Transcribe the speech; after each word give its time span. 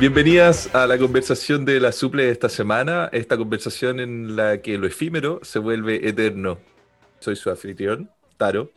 Bienvenidas 0.00 0.72
a 0.76 0.86
la 0.86 0.96
conversación 0.96 1.64
de 1.64 1.80
la 1.80 1.90
suple 1.90 2.26
de 2.26 2.30
esta 2.30 2.48
semana, 2.48 3.08
esta 3.10 3.36
conversación 3.36 3.98
en 3.98 4.36
la 4.36 4.62
que 4.62 4.78
lo 4.78 4.86
efímero 4.86 5.40
se 5.42 5.58
vuelve 5.58 6.08
eterno. 6.08 6.58
Soy 7.28 7.36
su 7.36 7.50
anfitrión, 7.50 8.10
Taro, 8.38 8.72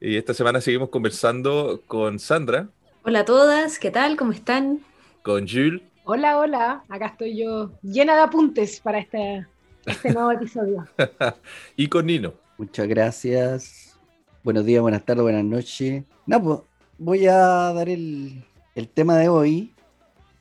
y 0.00 0.16
esta 0.16 0.34
semana 0.34 0.60
seguimos 0.60 0.88
conversando 0.88 1.84
con 1.86 2.18
Sandra. 2.18 2.68
Hola 3.04 3.20
a 3.20 3.24
todas, 3.24 3.78
¿qué 3.78 3.92
tal? 3.92 4.16
¿Cómo 4.16 4.32
están? 4.32 4.80
Con 5.22 5.46
Jules. 5.46 5.82
Hola, 6.02 6.36
hola, 6.36 6.82
acá 6.88 7.06
estoy 7.06 7.38
yo 7.38 7.70
llena 7.82 8.16
de 8.16 8.22
apuntes 8.22 8.80
para 8.80 8.98
este, 8.98 9.46
este 9.84 10.12
nuevo 10.12 10.32
episodio. 10.32 10.84
y 11.76 11.86
con 11.86 12.06
Nino. 12.06 12.34
Muchas 12.58 12.88
gracias. 12.88 13.96
Buenos 14.42 14.66
días, 14.66 14.82
buenas 14.82 15.04
tardes, 15.04 15.22
buenas 15.22 15.44
noches. 15.44 16.02
No, 16.26 16.42
pues 16.42 16.58
voy 16.98 17.28
a 17.28 17.36
dar 17.72 17.88
el, 17.88 18.42
el 18.74 18.88
tema 18.88 19.16
de 19.16 19.28
hoy, 19.28 19.72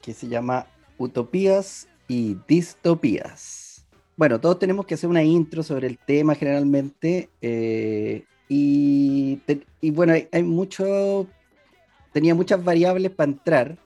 que 0.02 0.16
se 0.16 0.28
llama 0.28 0.66
Utopías 0.98 1.88
y 2.08 2.38
Distopías. 2.48 3.65
Bueno, 4.18 4.40
todos 4.40 4.60
tenemos 4.60 4.86
que 4.86 4.94
hacer 4.94 5.10
una 5.10 5.24
intro 5.24 5.62
sobre 5.64 5.88
el 5.88 5.98
tema 5.98 6.36
generalmente. 6.36 7.30
eh, 7.42 8.24
y, 8.48 9.38
te- 9.46 9.66
y 9.82 9.92
bueno, 9.92 10.14
hay, 10.14 10.28
hay 10.32 10.44
mucho. 10.44 11.28
Tenía 12.14 12.34
muchas 12.36 12.64
variables 12.64 13.12
para 13.12 13.32
entrar, 13.32 13.78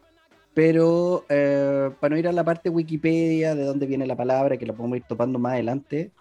pero 0.53 1.25
eh, 1.29 1.89
para 1.99 2.13
no 2.13 2.19
ir 2.19 2.27
a 2.27 2.31
la 2.31 2.43
parte 2.43 2.69
Wikipedia, 2.69 3.55
de 3.55 3.63
dónde 3.63 3.87
viene 3.87 4.05
la 4.05 4.15
palabra, 4.15 4.57
que 4.57 4.67
la 4.67 4.73
podemos 4.73 4.97
ir 4.97 5.03
topando 5.07 5.39
más 5.39 5.53
adelante, 5.53 6.11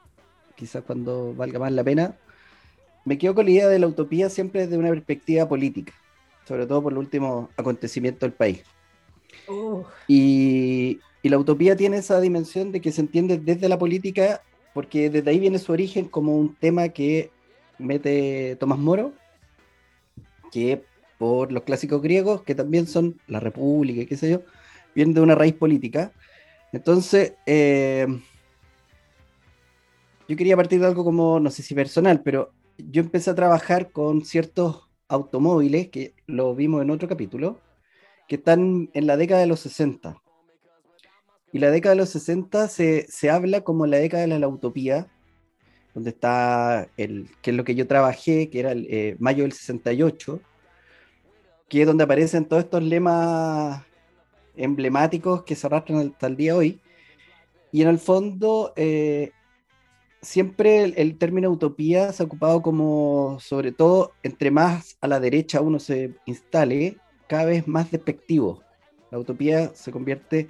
quizás 0.56 0.82
cuando 0.84 1.34
valga 1.34 1.58
más 1.58 1.72
la 1.72 1.84
pena, 1.84 2.16
me 3.04 3.18
quedo 3.18 3.34
con 3.34 3.44
la 3.44 3.50
idea 3.50 3.68
de 3.68 3.78
la 3.78 3.88
utopía 3.88 4.30
siempre 4.30 4.62
desde 4.62 4.78
una 4.78 4.88
perspectiva 4.90 5.48
política, 5.48 5.92
sobre 6.46 6.66
todo 6.66 6.82
por 6.82 6.92
los 6.94 7.04
últimos 7.04 7.50
acontecimientos 7.56 8.20
del 8.20 8.32
país. 8.32 8.62
Oh, 9.48 9.86
Y, 10.06 11.00
y 11.22 11.28
la 11.28 11.38
utopía 11.38 11.76
tiene 11.76 11.98
esa 11.98 12.20
dimensión 12.20 12.72
de 12.72 12.80
que 12.80 12.92
se 12.92 13.00
entiende 13.00 13.38
desde 13.38 13.68
la 13.68 13.78
política, 13.78 14.42
porque 14.74 15.10
desde 15.10 15.30
ahí 15.30 15.40
viene 15.40 15.58
su 15.58 15.72
origen 15.72 16.06
como 16.06 16.36
un 16.36 16.54
tema 16.54 16.88
que 16.90 17.30
mete 17.78 18.56
Tomás 18.56 18.78
Moro, 18.78 19.12
que 20.52 20.84
por 21.18 21.50
los 21.50 21.64
clásicos 21.64 22.00
griegos, 22.00 22.42
que 22.42 22.54
también 22.54 22.86
son 22.86 23.20
la 23.26 23.40
república 23.40 24.02
y 24.02 24.06
qué 24.06 24.16
sé 24.16 24.30
yo, 24.30 24.42
vienen 24.94 25.14
de 25.14 25.20
una 25.20 25.34
raíz 25.34 25.54
política. 25.54 26.12
Entonces, 26.72 27.34
eh, 27.46 28.06
yo 30.28 30.36
quería 30.36 30.56
partir 30.56 30.80
de 30.80 30.86
algo 30.86 31.04
como, 31.04 31.40
no 31.40 31.50
sé 31.50 31.62
si 31.62 31.74
personal, 31.74 32.22
pero 32.22 32.52
yo 32.76 33.02
empecé 33.02 33.30
a 33.30 33.34
trabajar 33.34 33.90
con 33.90 34.24
ciertos 34.24 34.88
automóviles, 35.08 35.88
que 35.88 36.14
lo 36.26 36.54
vimos 36.54 36.82
en 36.82 36.90
otro 36.90 37.08
capítulo, 37.08 37.58
que 38.28 38.36
están 38.36 38.90
en 38.92 39.06
la 39.06 39.16
década 39.16 39.40
de 39.40 39.46
los 39.46 39.60
60. 39.60 40.20
Y 41.52 41.58
la 41.58 41.70
década 41.70 41.94
de 41.94 42.00
los 42.00 42.10
60 42.10 42.68
se, 42.68 43.06
se 43.08 43.30
habla 43.30 43.62
como 43.62 43.86
la 43.86 43.98
década 43.98 44.26
de 44.26 44.38
la 44.38 44.48
utopía, 44.48 45.08
donde 45.94 46.10
está 46.10 46.88
el, 46.96 47.28
que 47.42 47.50
es 47.50 47.56
lo 47.56 47.64
que 47.64 47.74
yo 47.74 47.86
trabajé, 47.86 48.50
que 48.50 48.60
era 48.60 48.72
el 48.72 48.86
eh, 48.90 49.16
mayo 49.18 49.42
del 49.42 49.52
68, 49.52 50.40
que 51.68 51.80
es 51.80 51.86
donde 51.86 52.04
aparecen 52.04 52.44
todos 52.44 52.64
estos 52.64 52.82
lemas 52.82 53.82
emblemáticos 54.56 55.42
que 55.44 55.54
se 55.54 55.66
arrastran 55.66 56.12
hasta 56.12 56.26
el 56.26 56.36
día 56.36 56.52
de 56.52 56.58
hoy. 56.58 56.80
Y 57.72 57.82
en 57.82 57.88
el 57.88 57.98
fondo, 57.98 58.72
eh, 58.76 59.32
siempre 60.20 60.82
el, 60.82 60.94
el 60.96 61.18
término 61.18 61.50
utopía 61.50 62.12
se 62.12 62.22
ha 62.22 62.26
ocupado 62.26 62.62
como, 62.62 63.38
sobre 63.40 63.72
todo, 63.72 64.12
entre 64.22 64.50
más 64.50 64.98
a 65.00 65.08
la 65.08 65.20
derecha 65.20 65.60
uno 65.60 65.78
se 65.78 66.14
instale, 66.26 66.98
cada 67.26 67.46
vez 67.46 67.66
más 67.66 67.90
despectivo. 67.90 68.62
La 69.10 69.18
utopía 69.18 69.74
se 69.74 69.92
convierte 69.92 70.48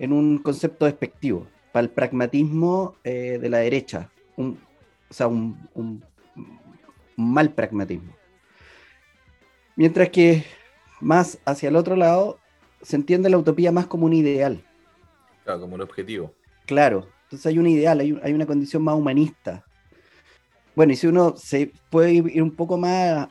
en 0.00 0.12
un 0.12 0.38
concepto 0.38 0.86
despectivo 0.86 1.46
para 1.72 1.84
el 1.84 1.90
pragmatismo 1.90 2.96
eh, 3.04 3.38
de 3.40 3.48
la 3.48 3.58
derecha, 3.58 4.10
un, 4.36 4.58
o 5.08 5.14
sea, 5.14 5.28
un, 5.28 5.68
un- 5.74 6.02
un 7.16 7.32
mal 7.32 7.52
pragmatismo. 7.52 8.12
Mientras 9.76 10.08
que 10.08 10.44
más 11.00 11.38
hacia 11.44 11.68
el 11.68 11.76
otro 11.76 11.96
lado 11.96 12.38
se 12.82 12.96
entiende 12.96 13.30
la 13.30 13.38
utopía 13.38 13.72
más 13.72 13.86
como 13.86 14.06
un 14.06 14.14
ideal. 14.14 14.64
Claro, 15.44 15.60
como 15.60 15.74
un 15.74 15.82
objetivo. 15.82 16.32
Claro, 16.66 17.06
entonces 17.24 17.46
hay 17.46 17.58
un 17.58 17.66
ideal, 17.66 18.00
hay, 18.00 18.18
hay 18.22 18.32
una 18.32 18.46
condición 18.46 18.82
más 18.82 18.94
humanista. 18.94 19.64
Bueno, 20.74 20.92
y 20.92 20.96
si 20.96 21.06
uno 21.06 21.36
se 21.36 21.72
puede 21.90 22.12
ir 22.12 22.42
un 22.42 22.52
poco 22.52 22.78
más, 22.78 23.28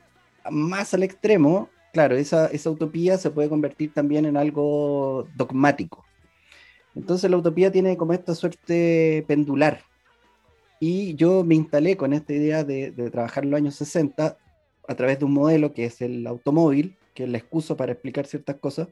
más 0.51 0.93
al 0.93 1.03
extremo, 1.03 1.69
claro, 1.93 2.15
esa, 2.15 2.47
esa 2.47 2.69
utopía 2.69 3.17
se 3.17 3.31
puede 3.31 3.49
convertir 3.49 3.93
también 3.93 4.25
en 4.25 4.37
algo 4.37 5.27
dogmático. 5.35 6.05
Entonces 6.99 7.31
la 7.31 7.37
utopía 7.37 7.71
tiene 7.71 7.95
como 7.95 8.11
esta 8.13 8.35
suerte 8.35 9.23
pendular. 9.27 9.81
Y 10.81 11.15
yo 11.15 11.43
me 11.43 11.55
instalé 11.55 11.95
con 11.97 12.13
esta 12.13 12.33
idea 12.33 12.63
de, 12.63 12.91
de 12.91 13.09
trabajar 13.09 13.45
los 13.45 13.57
años 13.57 13.75
60 13.75 14.37
a 14.87 14.95
través 14.95 15.19
de 15.19 15.25
un 15.25 15.33
modelo 15.33 15.73
que 15.73 15.85
es 15.85 16.01
el 16.01 16.27
automóvil, 16.27 16.97
que 17.13 17.23
es 17.23 17.29
la 17.29 17.37
excusa 17.37 17.75
para 17.77 17.93
explicar 17.93 18.25
ciertas 18.25 18.57
cosas. 18.57 18.89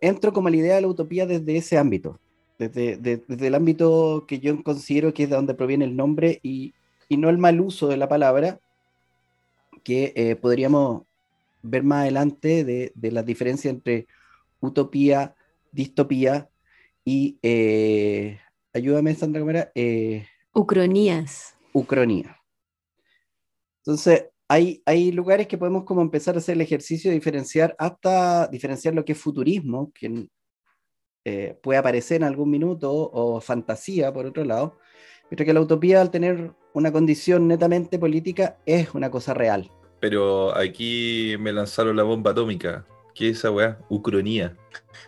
Entro 0.00 0.32
como 0.32 0.48
la 0.48 0.56
idea 0.56 0.76
de 0.76 0.82
la 0.82 0.88
utopía 0.88 1.26
desde 1.26 1.56
ese 1.56 1.76
ámbito 1.76 2.18
desde, 2.58 2.96
de- 2.96 3.22
desde 3.26 3.46
el 3.48 3.54
ámbito 3.56 4.26
que 4.28 4.38
yo 4.38 4.62
considero 4.62 5.12
que 5.12 5.24
es 5.24 5.30
de 5.30 5.36
donde 5.36 5.54
proviene 5.54 5.84
el 5.84 5.96
nombre 5.96 6.38
y, 6.42 6.72
no 7.10 7.28
el 7.30 7.38
mal 7.38 7.60
uso 7.60 7.86
de 7.88 7.96
la 7.96 8.08
palabra, 8.08 8.60
que 9.84 10.12
eh, 10.16 10.36
podríamos 10.36 11.02
ver 11.62 11.82
más 11.84 12.02
adelante 12.02 12.64
de, 12.64 12.92
de 12.94 13.12
la 13.12 13.22
diferencia 13.22 13.70
entre 13.70 14.06
utopía, 14.60 15.34
distopía 15.72 16.48
y, 17.04 17.38
eh, 17.42 18.38
ayúdame 18.72 19.14
Sandra 19.14 19.40
Cámara, 19.40 19.72
eh, 19.74 20.26
Ucronías. 20.54 21.56
ucronía. 21.72 22.36
Entonces, 23.84 24.26
hay, 24.48 24.82
hay 24.86 25.12
lugares 25.12 25.46
que 25.46 25.58
podemos 25.58 25.84
como 25.84 26.00
empezar 26.00 26.34
a 26.34 26.38
hacer 26.38 26.54
el 26.54 26.60
ejercicio 26.60 27.10
de 27.10 27.16
diferenciar 27.16 27.74
hasta 27.78 28.46
diferenciar 28.48 28.94
lo 28.94 29.04
que 29.04 29.12
es 29.12 29.18
futurismo, 29.18 29.92
que 29.92 30.28
eh, 31.24 31.58
puede 31.62 31.78
aparecer 31.78 32.18
en 32.18 32.24
algún 32.24 32.50
minuto, 32.50 32.92
o 32.92 33.40
fantasía, 33.40 34.12
por 34.12 34.26
otro 34.26 34.44
lado, 34.44 34.78
pero 35.28 35.44
que 35.44 35.54
la 35.54 35.60
utopía, 35.60 36.00
al 36.00 36.10
tener 36.10 36.52
una 36.74 36.92
condición 36.92 37.48
netamente 37.48 37.98
política, 37.98 38.58
es 38.66 38.94
una 38.94 39.10
cosa 39.10 39.34
real. 39.34 39.70
Pero 40.00 40.56
aquí 40.56 41.34
me 41.40 41.52
lanzaron 41.52 41.96
la 41.96 42.02
bomba 42.02 42.32
atómica. 42.32 42.86
¿Qué 43.14 43.30
es 43.30 43.38
esa 43.38 43.50
weá? 43.50 43.78
Ucronía. 43.88 44.56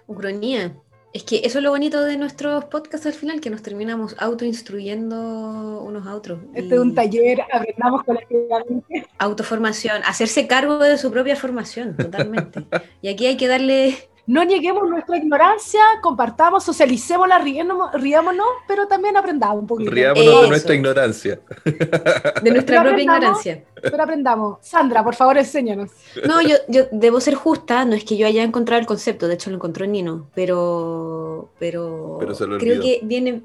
Ucronía. 0.07 0.75
Es 1.17 1.23
que 1.23 1.41
eso 1.45 1.61
es 1.61 1.65
lo 1.65 1.71
bonito 1.71 2.05
de 2.05 2.19
nuestros 2.19 2.67
podcasts 2.67 3.07
al 3.07 3.15
final, 3.15 3.41
que 3.41 3.49
nos 3.49 3.63
terminamos 3.63 4.15
autoinstruyendo 4.19 5.81
unos 5.83 6.07
a 6.07 6.15
otros. 6.15 6.41
este 6.53 6.75
es 6.75 6.81
un 6.83 6.95
taller, 6.95 7.41
aprendamos 7.51 8.05
colectivamente. 8.05 9.07
Autoformación, 9.17 10.03
hacerse 10.05 10.47
cargo 10.47 10.77
de 10.77 10.99
su 10.99 11.11
propia 11.11 11.35
formación, 11.35 11.97
totalmente. 11.97 12.67
y 13.01 13.09
aquí 13.09 13.25
hay 13.25 13.39
que 13.39 13.49
darle 13.49 13.97
No 14.29 14.43
nieguemos 14.43 14.89
nuestra 14.91 15.19
ignorancia, 15.19 15.81
compartamos, 16.03 16.65
socialicémosla, 16.65 17.39
riámonos, 17.39 18.47
pero 18.67 18.89
también 18.89 19.17
aprendamos 19.17 19.61
un 19.61 19.67
poquito. 19.69 19.91
Riámonos 19.91 20.43
de 20.43 20.49
nuestra 20.49 20.75
ignorancia. 20.75 21.39
de 21.65 22.51
nuestra 22.51 22.79
Pero 22.79 22.83
propia 22.83 23.03
ignorancia. 23.03 23.65
Pero 23.81 24.03
aprendamos. 24.03 24.59
Sandra, 24.63 25.05
por 25.05 25.15
favor, 25.15 25.39
enséñanos. 25.39 25.91
No, 26.27 26.43
yo, 26.43 26.57
yo 26.67 26.85
debo 26.91 27.21
ser 27.21 27.35
justa, 27.35 27.85
no 27.85 27.95
es 27.95 28.05
que 28.05 28.17
yo 28.17 28.27
haya 28.27 28.43
encontrado 28.43 28.81
el 28.81 28.87
concepto, 28.87 29.29
de 29.29 29.35
hecho 29.35 29.51
lo 29.51 29.57
encontró 29.57 29.87
Nino, 29.87 30.27
pero, 30.35 31.51
pero, 31.61 32.17
Pero 32.19 32.35
se 32.35 32.47
lo 32.47 32.59
creo 32.59 32.79
olvidó. 32.81 32.83
que 32.83 33.01
viene, 33.07 33.43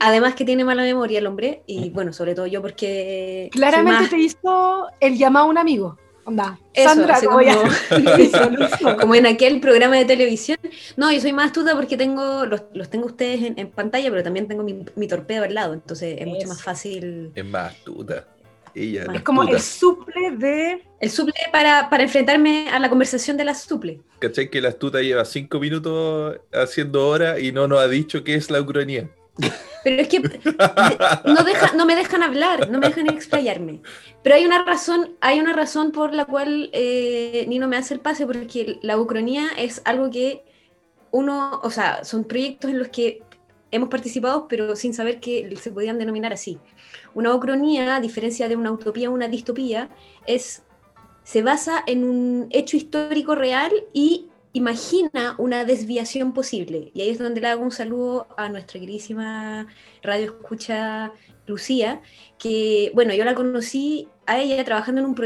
además 0.00 0.34
que 0.34 0.44
tiene 0.44 0.64
mala 0.64 0.82
memoria 0.82 1.20
el 1.20 1.26
hombre, 1.28 1.62
y 1.66 1.90
bueno, 1.90 2.12
sobre 2.12 2.34
todo 2.34 2.46
yo 2.46 2.60
porque 2.62 3.48
Claramente 3.52 4.00
más- 4.00 4.10
te 4.10 4.18
hizo 4.18 4.88
el 4.98 5.16
llamado 5.16 5.46
a 5.46 5.48
un 5.50 5.58
amigo. 5.58 5.98
Onda, 6.26 6.58
Eso, 6.74 6.88
Sandra, 6.88 7.20
como 7.20 7.38
como- 9.00 9.14
en 9.14 9.26
aquel 9.26 9.60
programa 9.60 9.96
de 9.96 10.04
televisión. 10.04 10.58
No, 10.96 11.12
yo 11.12 11.20
soy 11.20 11.32
más 11.32 11.46
astuta 11.46 11.74
porque 11.76 11.96
tengo, 11.96 12.44
los, 12.46 12.62
los 12.74 12.90
tengo 12.90 13.06
ustedes 13.06 13.42
en, 13.42 13.58
en 13.58 13.70
pantalla, 13.70 14.10
pero 14.10 14.24
también 14.24 14.48
tengo 14.48 14.64
mi, 14.64 14.84
mi 14.96 15.06
torpedo 15.06 15.44
al 15.44 15.54
lado, 15.54 15.72
entonces 15.74 16.16
es 16.18 16.26
mucho 16.26 16.48
más 16.48 16.62
fácil. 16.62 17.30
Es 17.34 17.44
más 17.44 17.72
astuta. 17.72 18.26
Ella 18.74 19.06
es 19.14 19.22
como 19.22 19.42
astuta. 19.42 19.56
el 19.56 19.62
suple 19.62 20.30
de... 20.32 20.82
El 21.00 21.10
suple 21.10 21.32
para, 21.52 21.88
para 21.88 22.02
enfrentarme 22.02 22.68
a 22.70 22.78
la 22.78 22.90
conversación 22.90 23.36
de 23.36 23.44
la 23.44 23.54
suple. 23.54 24.00
¿Cachai 24.18 24.50
que 24.50 24.60
la 24.60 24.68
astuta 24.70 25.00
lleva 25.00 25.24
cinco 25.24 25.60
minutos 25.60 26.40
haciendo 26.52 27.06
hora 27.08 27.38
y 27.38 27.52
no 27.52 27.68
nos 27.68 27.78
ha 27.80 27.88
dicho 27.88 28.22
qué 28.24 28.34
es 28.34 28.50
la 28.50 28.60
ucronía? 28.60 29.08
Pero 29.84 30.02
es 30.02 30.08
que 30.08 30.20
no, 31.76 31.86
me 31.86 31.94
dejan 31.94 32.22
hablar, 32.22 32.70
no 32.70 32.80
me 32.80 32.88
dejan 32.88 33.08
explayarme. 33.08 33.82
Pero 34.22 34.34
hay 34.34 34.44
una 34.44 34.64
razón, 34.64 35.16
hay 35.20 35.38
una 35.38 35.52
razón 35.52 35.92
por 35.92 36.12
la 36.12 36.24
cual 36.24 36.70
eh, 36.72 37.44
Nino 37.48 37.68
me 37.68 37.76
hace 37.76 37.94
el 37.94 38.00
pase, 38.00 38.26
porque 38.26 38.78
la 38.82 38.98
ucronía 38.98 39.48
es 39.56 39.82
algo 39.84 40.10
que 40.10 40.44
uno, 41.12 41.60
o 41.62 41.70
sea, 41.70 42.04
son 42.04 42.24
proyectos 42.24 42.70
en 42.70 42.78
los 42.80 42.88
que 42.88 43.22
hemos 43.70 43.88
participado, 43.88 44.48
pero 44.48 44.74
sin 44.74 44.92
saber 44.92 45.20
que 45.20 45.54
se 45.56 45.70
podían 45.70 45.98
denominar 45.98 46.32
así. 46.32 46.58
Una 47.14 47.34
ucronía, 47.34 47.96
a 47.96 48.00
diferencia 48.00 48.48
de 48.48 48.56
una 48.56 48.72
utopía 48.72 49.10
o 49.10 49.14
una 49.14 49.28
distopía, 49.28 49.88
es, 50.26 50.62
se 51.22 51.42
basa 51.42 51.82
en 51.86 52.04
un 52.04 52.48
hecho 52.50 52.76
histórico 52.76 53.34
real 53.34 53.72
y 53.92 54.28
imagina 54.56 55.34
una 55.36 55.66
desviación 55.66 56.32
posible. 56.32 56.90
Y 56.94 57.02
ahí 57.02 57.10
es 57.10 57.18
donde 57.18 57.42
le 57.42 57.48
hago 57.48 57.62
un 57.62 57.70
saludo 57.70 58.26
a 58.38 58.48
nuestra 58.48 58.80
queridísima 58.80 59.66
radio 60.02 60.26
escucha 60.26 61.12
Lucía, 61.46 62.00
que, 62.38 62.90
bueno, 62.94 63.12
yo 63.12 63.24
la 63.24 63.34
conocí 63.34 64.08
a 64.26 64.40
ella 64.40 64.64
trabajando 64.64 65.02
en 65.02 65.06
un, 65.06 65.16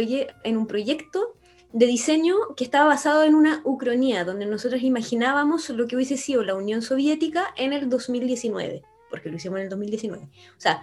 en 0.44 0.56
un 0.56 0.66
proyecto 0.66 1.36
de 1.72 1.86
diseño 1.86 2.34
que 2.56 2.64
estaba 2.64 2.86
basado 2.86 3.22
en 3.22 3.36
una 3.36 3.62
ucronía, 3.64 4.24
donde 4.24 4.46
nosotros 4.46 4.82
imaginábamos 4.82 5.70
lo 5.70 5.86
que 5.86 5.94
hubiese 5.94 6.16
sido 6.16 6.42
la 6.42 6.56
Unión 6.56 6.82
Soviética 6.82 7.54
en 7.56 7.72
el 7.72 7.88
2019 7.88 8.82
porque 9.10 9.28
lo 9.28 9.36
hicimos 9.36 9.58
en 9.58 9.64
el 9.64 9.68
2019. 9.70 10.22
O 10.24 10.28
sea, 10.56 10.82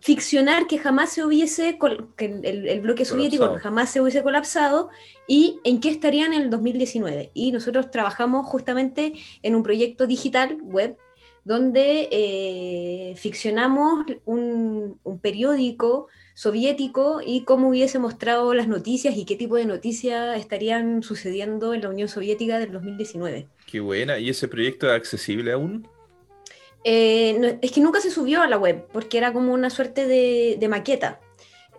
ficcionar 0.00 0.66
que 0.66 0.78
jamás 0.78 1.12
se 1.12 1.24
hubiese, 1.24 1.78
que 2.16 2.24
el, 2.24 2.80
bloque 2.80 3.04
soviético 3.04 3.56
jamás 3.60 3.90
se 3.90 4.00
hubiese 4.00 4.22
colapsado 4.22 4.88
y 5.28 5.60
en 5.64 5.80
qué 5.80 5.90
estarían 5.90 6.32
en 6.32 6.42
el 6.42 6.50
2019. 6.50 7.30
Y 7.34 7.52
nosotros 7.52 7.90
trabajamos 7.90 8.46
justamente 8.46 9.12
en 9.42 9.54
un 9.54 9.62
proyecto 9.62 10.06
digital 10.06 10.58
web 10.62 10.96
donde 11.44 12.08
eh, 12.10 13.14
ficcionamos 13.16 14.04
un, 14.24 14.98
un, 15.04 15.20
periódico 15.20 16.08
soviético 16.34 17.20
y 17.24 17.44
cómo 17.44 17.68
hubiese 17.68 18.00
mostrado 18.00 18.52
las 18.52 18.66
noticias 18.66 19.16
y 19.16 19.24
qué 19.24 19.36
tipo 19.36 19.54
de 19.54 19.64
noticias 19.64 20.36
estarían 20.40 21.04
sucediendo 21.04 21.72
en 21.72 21.82
la 21.82 21.90
Unión 21.90 22.08
Soviética 22.08 22.58
del 22.58 22.72
2019. 22.72 23.46
Qué 23.64 23.78
buena. 23.78 24.18
¿Y 24.18 24.30
ese 24.30 24.48
proyecto 24.48 24.88
es 24.88 24.94
accesible 24.94 25.52
aún? 25.52 25.86
Eh, 26.88 27.58
es 27.62 27.72
que 27.72 27.80
nunca 27.80 28.00
se 28.00 28.12
subió 28.12 28.42
a 28.42 28.46
la 28.46 28.58
web, 28.58 28.86
porque 28.92 29.18
era 29.18 29.32
como 29.32 29.52
una 29.52 29.70
suerte 29.70 30.06
de, 30.06 30.68
maqueta. 30.68 31.18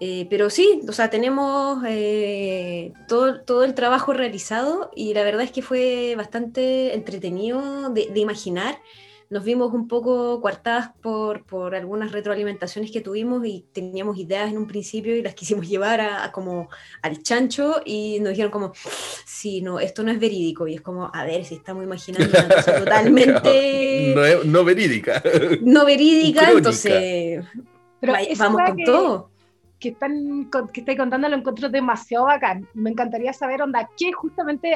Eh, 0.02 0.28
pero 0.30 0.50
sí, 0.50 0.82
o 0.88 0.92
sea, 0.92 1.10
tenemos 1.10 1.82
eh, 1.88 2.92
todo, 3.08 3.40
todo, 3.42 3.64
el 3.64 3.74
trabajo 3.74 4.12
realizado 4.12 4.92
y 4.94 5.14
la 5.14 5.24
verdad 5.24 5.44
es 5.44 5.52
que 5.54 5.62
fue 5.62 6.16
bastante 6.18 6.94
entretenido 6.94 7.90
de 7.90 8.20
imaginar 8.20 8.80
nos 9.30 9.44
vimos 9.44 9.74
un 9.74 9.88
poco 9.88 10.40
coartadas 10.42 10.92
por, 11.02 11.44
por, 11.46 11.76
algunas 11.76 12.12
retroalimentaciones 12.12 12.92
que 12.92 13.02
tuvimos 13.02 13.46
y 13.46 13.66
teníamos 13.74 14.18
ideas 14.18 14.50
en 14.50 14.58
un 14.58 14.68
principio 14.68 15.16
y 15.16 15.22
las 15.22 15.36
quisimos 15.36 15.68
llevar 15.70 16.02
a, 16.02 16.32
como 16.32 16.70
al 17.02 17.22
chancho 17.24 17.82
y 17.86 18.20
nos 18.20 18.30
dijeron 18.32 18.52
como, 18.52 18.74
sí, 19.26 19.62
no, 19.62 19.80
esto 19.80 20.04
no 20.04 20.12
es 20.12 20.20
verídico 20.20 20.68
y 20.68 20.76
es 20.76 20.82
como, 20.82 21.10
a 21.14 21.24
ver, 21.26 21.44
si 21.46 21.56
estamos 21.56 21.84
imaginando 21.84 22.30
una 22.30 22.56
cosa 22.56 22.76
totalmente... 22.80 24.14
no, 24.16 24.44
no, 24.44 24.64
verídica. 24.64 25.22
No 25.62 25.86
verídica, 25.86 26.52
entonces... 26.52 27.44
Pero 28.00 28.14
vamos 28.38 28.62
con 28.66 28.84
todo 28.84 29.30
que 29.80 29.90
están 29.90 30.50
que 30.74 30.80
estáis 30.80 30.98
contando 30.98 31.30
lo 31.30 31.36
encuentro 31.36 31.70
demasiado 31.70 32.26
bacán. 32.26 32.68
Me 32.74 32.90
encantaría 32.90 33.32
saber, 33.34 33.62
onda, 33.62 33.88
qué 33.98 34.12
justamente 34.12 34.76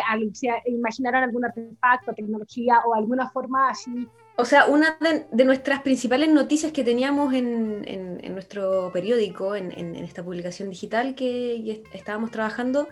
imaginaron 0.66 1.24
algún 1.24 1.46
artefacto, 1.46 2.14
tecnología 2.14 2.82
o 2.86 2.94
alguna 2.94 3.30
forma 3.30 3.70
así 3.70 4.08
o 4.38 4.46
sea, 4.46 4.66
una 4.66 4.98
de, 5.00 5.46
nuestras 5.46 5.82
principales 5.82 6.30
noticias 6.30 6.72
que 6.72 6.84
teníamos 6.84 7.34
en, 7.34 8.34
nuestro 8.34 8.92
periódico, 8.92 9.56
en, 9.56 9.96
esta 9.96 10.24
publicación 10.24 10.70
digital 10.70 11.16
que 11.16 11.84
estábamos 11.94 12.32
trabajando, 12.32 12.88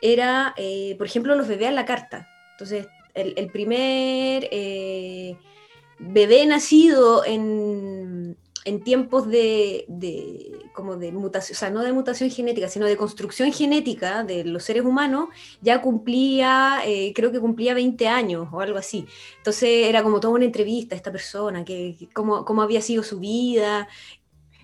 era, 0.00 0.54
eh, 0.56 0.94
por 0.98 1.06
ejemplo, 1.06 1.34
los 1.34 1.48
bebés 1.48 1.68
a 1.68 1.72
la 1.72 1.84
carta. 1.84 2.28
Entonces, 2.52 2.86
el, 3.14 3.50
primer 3.50 4.48
eh, 4.50 5.36
bebé 5.98 6.46
nacido 6.46 7.24
en, 7.24 8.36
en 8.64 8.80
tiempos 8.82 9.28
de, 9.28 9.86
como 10.72 10.96
de 10.96 11.12
mutación, 11.12 11.56
o 11.56 11.58
sea, 11.58 11.70
no 11.70 11.80
de 11.80 11.92
mutación 11.92 12.30
genética, 12.30 12.68
sino 12.68 12.86
de 12.86 12.96
construcción 12.96 13.52
genética 13.52 14.24
de 14.24 14.44
los 14.44 14.64
seres 14.64 14.84
humanos, 14.84 15.28
ya 15.60 15.80
cumplía, 15.80 16.80
eh, 16.84 17.12
creo 17.14 17.32
que 17.32 17.40
cumplía 17.40 17.74
20 17.74 18.08
años 18.08 18.48
o 18.52 18.60
algo 18.60 18.78
así. 18.78 19.06
Entonces 19.38 19.86
era 19.88 20.02
como 20.02 20.20
toda 20.20 20.34
una 20.34 20.44
entrevista 20.44 20.94
a 20.94 20.96
esta 20.96 21.12
persona, 21.12 21.64
que, 21.64 22.08
cómo, 22.12 22.44
cómo, 22.44 22.62
había 22.62 22.80
sido 22.80 23.02
su 23.02 23.18
vida. 23.18 23.88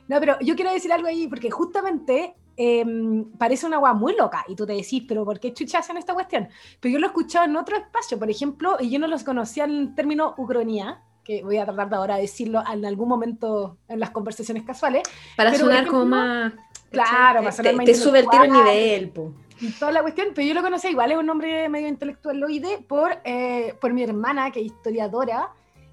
No, 0.09 0.21
pero 0.21 0.37
yo 0.41 0.57
quiero 0.57 0.73
decir 0.73 0.93
algo 0.93 1.09
ahí, 1.09 1.29
porque 1.29 1.51
justamente 1.51 2.35
em, 2.57 3.31
parece 3.39 3.67
una 3.67 3.77
agua 3.77 3.95
muy 3.95 4.17
loca, 4.17 4.45
y 4.49 4.57
tú 4.57 4.67
te 4.67 4.73
decís, 4.73 5.05
pero 5.07 5.25
¿por 5.25 5.39
qué 5.39 5.53
chuchas 5.53 5.89
en 5.91 5.99
esta 5.99 6.15
cuestión? 6.15 6.49
Pero 6.81 6.93
yo 6.93 6.99
lo 6.99 7.07
he 7.07 7.09
escuchado 7.09 7.45
en 7.45 7.57
otro 7.57 7.77
espacio, 7.77 8.19
por 8.19 8.31
ejemplo, 8.31 8.77
y 8.81 8.91
yo 8.91 8.99
no 8.99 9.07
los 9.07 9.25
conocía 9.25 9.65
el 9.65 9.95
término 9.95 10.35
ucronía, 10.39 11.03
que 11.29 11.43
voy 11.43 11.59
a 11.59 11.67
tratar 11.67 11.91
de 11.91 11.97
ahora 11.97 12.17
decirlo 12.17 12.63
en 12.73 12.87
algún 12.87 13.07
momento 13.07 13.77
en 13.87 14.01
las 14.01 14.09
conversaciones 14.11 14.63
casuales. 14.63 15.03
Para 15.37 15.55
sonar 15.55 15.87
como 15.87 16.07
más... 16.07 16.55
Claro, 16.91 17.41
para 17.41 17.53
sonar 17.53 17.77
te, 17.77 17.85
Te 17.85 17.95
sube 17.95 18.21
el 18.21 18.29
tiro 18.31 18.45
el 18.45 18.53
nivel, 18.53 19.11
po. 19.11 19.35
Y 19.61 19.73
toda 19.73 19.93
la 19.93 20.01
cuestión, 20.01 20.29
pero 20.35 20.49
yo 20.49 20.55
lo 20.55 20.63
conocí 20.63 20.89
igual, 20.89 21.13
es 21.13 21.19
un 21.19 21.27
nombre 21.27 21.69
medio 21.69 21.87
intelectualoide 21.87 22.79
por, 22.79 23.19
eh, 23.25 23.75
por 23.79 23.93
mi 23.93 24.03
hermana, 24.05 24.51
que 24.51 24.61
es 24.61 24.67
historiadora, 24.67 25.51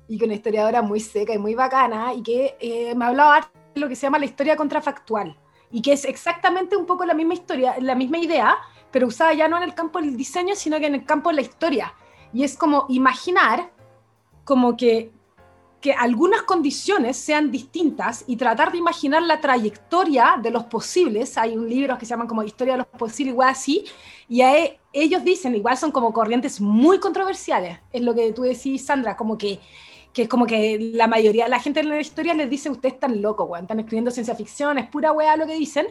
y 0.08 0.18
que 0.18 0.24
una 0.24 0.36
historiadora 0.36 0.82
muy 0.82 1.02
seca 1.02 1.34
y 1.34 1.38
muy 1.38 1.54
bacana, 1.54 2.14
y 2.14 2.24
que 2.24 2.56
eh, 2.62 2.96
me 2.96 3.04
hablaba 3.04 3.52
de 3.74 3.82
lo 3.82 3.90
que 3.90 3.98
se 3.98 4.04
llama 4.04 4.20
la 4.20 4.26
historia 4.26 4.56
contrafactual, 4.56 5.38
y 5.70 5.82
que 5.82 5.92
es 5.92 6.06
exactamente 6.06 6.78
un 6.78 6.86
poco 6.86 7.04
la 7.06 7.14
misma 7.14 7.34
historia, 7.34 7.76
la 7.82 7.96
misma 7.96 8.20
idea, 8.20 8.58
pero 8.90 9.08
usada 9.08 9.34
ya 9.34 9.50
no 9.50 9.58
en 9.58 9.64
el 9.64 9.74
campo 9.74 10.00
del 10.00 10.16
diseño, 10.16 10.56
sino 10.56 10.80
que 10.80 10.86
en 10.86 10.96
el 10.96 11.04
campo 11.04 11.30
de 11.30 11.36
la 11.36 11.42
historia. 11.42 11.94
Y 12.32 12.46
es 12.46 12.56
como 12.56 12.86
imaginar 12.88 13.72
como 14.46 14.78
que 14.78 15.12
que 15.86 15.94
algunas 15.94 16.42
condiciones 16.42 17.16
sean 17.16 17.52
distintas 17.52 18.24
y 18.26 18.38
tratar 18.38 18.72
de 18.72 18.80
imaginar 18.80 19.22
la 19.22 19.40
trayectoria 19.40 20.40
de 20.42 20.50
los 20.50 20.64
posibles. 20.64 21.38
Hay 21.38 21.56
un 21.56 21.70
libro 21.70 21.96
que 22.00 22.08
se 22.08 22.10
llama 22.10 22.26
como 22.26 22.42
Historia 22.42 22.74
de 22.74 22.80
los 22.80 22.88
posibles, 22.88 23.34
igual 23.34 23.50
así, 23.50 23.86
y 24.28 24.42
e, 24.42 24.80
ellos 24.92 25.24
dicen, 25.24 25.54
igual 25.54 25.78
son 25.78 25.92
como 25.92 26.12
corrientes 26.12 26.60
muy 26.60 26.98
controversiales, 26.98 27.78
es 27.94 28.02
lo 28.02 28.16
que 28.16 28.34
tú 28.34 28.42
decís, 28.42 28.84
Sandra, 28.84 29.16
como 29.16 29.38
que 29.38 29.60
que 30.12 30.24
es 30.24 30.30
como 30.30 30.48
que 30.48 30.80
la 30.80 31.08
mayoría 31.08 31.44
de 31.44 31.50
la 31.52 31.60
gente 31.60 31.82
en 31.82 31.90
la 31.90 32.00
historia 32.00 32.34
les 32.34 32.50
dice, 32.50 32.72
ustedes 32.72 32.96
están 32.96 33.22
locos, 33.22 33.48
weón, 33.48 33.66
están 33.66 33.80
escribiendo 33.80 34.10
ciencia 34.10 34.34
ficción, 34.34 34.80
es 34.80 34.88
pura 34.88 35.12
weá 35.12 35.38
lo 35.38 35.46
que 35.46 35.54
dicen. 35.54 35.88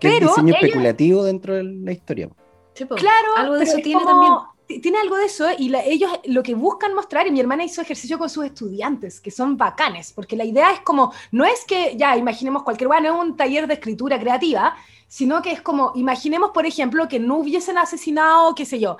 Que 0.00 0.08
pero 0.08 0.30
es 0.30 0.36
diseño 0.36 0.54
especulativo 0.54 1.22
dentro 1.22 1.54
de 1.54 1.62
la 1.62 1.92
historia. 1.92 2.28
claro, 2.74 3.36
algo 3.36 3.54
de 3.56 3.64
eso 3.64 3.76
tiene 3.76 4.02
también 4.04 4.32
tiene 4.68 4.98
algo 4.98 5.16
de 5.16 5.24
eso 5.24 5.46
y 5.58 5.74
ellos 5.74 6.10
lo 6.26 6.42
que 6.42 6.54
buscan 6.54 6.94
mostrar, 6.94 7.26
y 7.26 7.30
mi 7.30 7.40
hermana 7.40 7.64
hizo 7.64 7.80
ejercicio 7.80 8.18
con 8.18 8.28
sus 8.28 8.44
estudiantes, 8.44 9.20
que 9.20 9.30
son 9.30 9.56
bacanes, 9.56 10.12
porque 10.12 10.36
la 10.36 10.44
idea 10.44 10.72
es 10.72 10.80
como, 10.80 11.12
no 11.32 11.44
es 11.44 11.64
que 11.64 11.96
ya 11.96 12.16
imaginemos 12.16 12.62
cualquier, 12.62 12.88
bueno, 12.88 13.08
es 13.08 13.20
un 13.20 13.36
taller 13.36 13.66
de 13.66 13.74
escritura 13.74 14.20
creativa, 14.20 14.76
sino 15.06 15.40
que 15.40 15.52
es 15.52 15.62
como, 15.62 15.92
imaginemos, 15.94 16.50
por 16.50 16.66
ejemplo, 16.66 17.08
que 17.08 17.18
no 17.18 17.38
hubiesen 17.38 17.78
asesinado, 17.78 18.54
qué 18.54 18.66
sé 18.66 18.78
yo, 18.78 18.98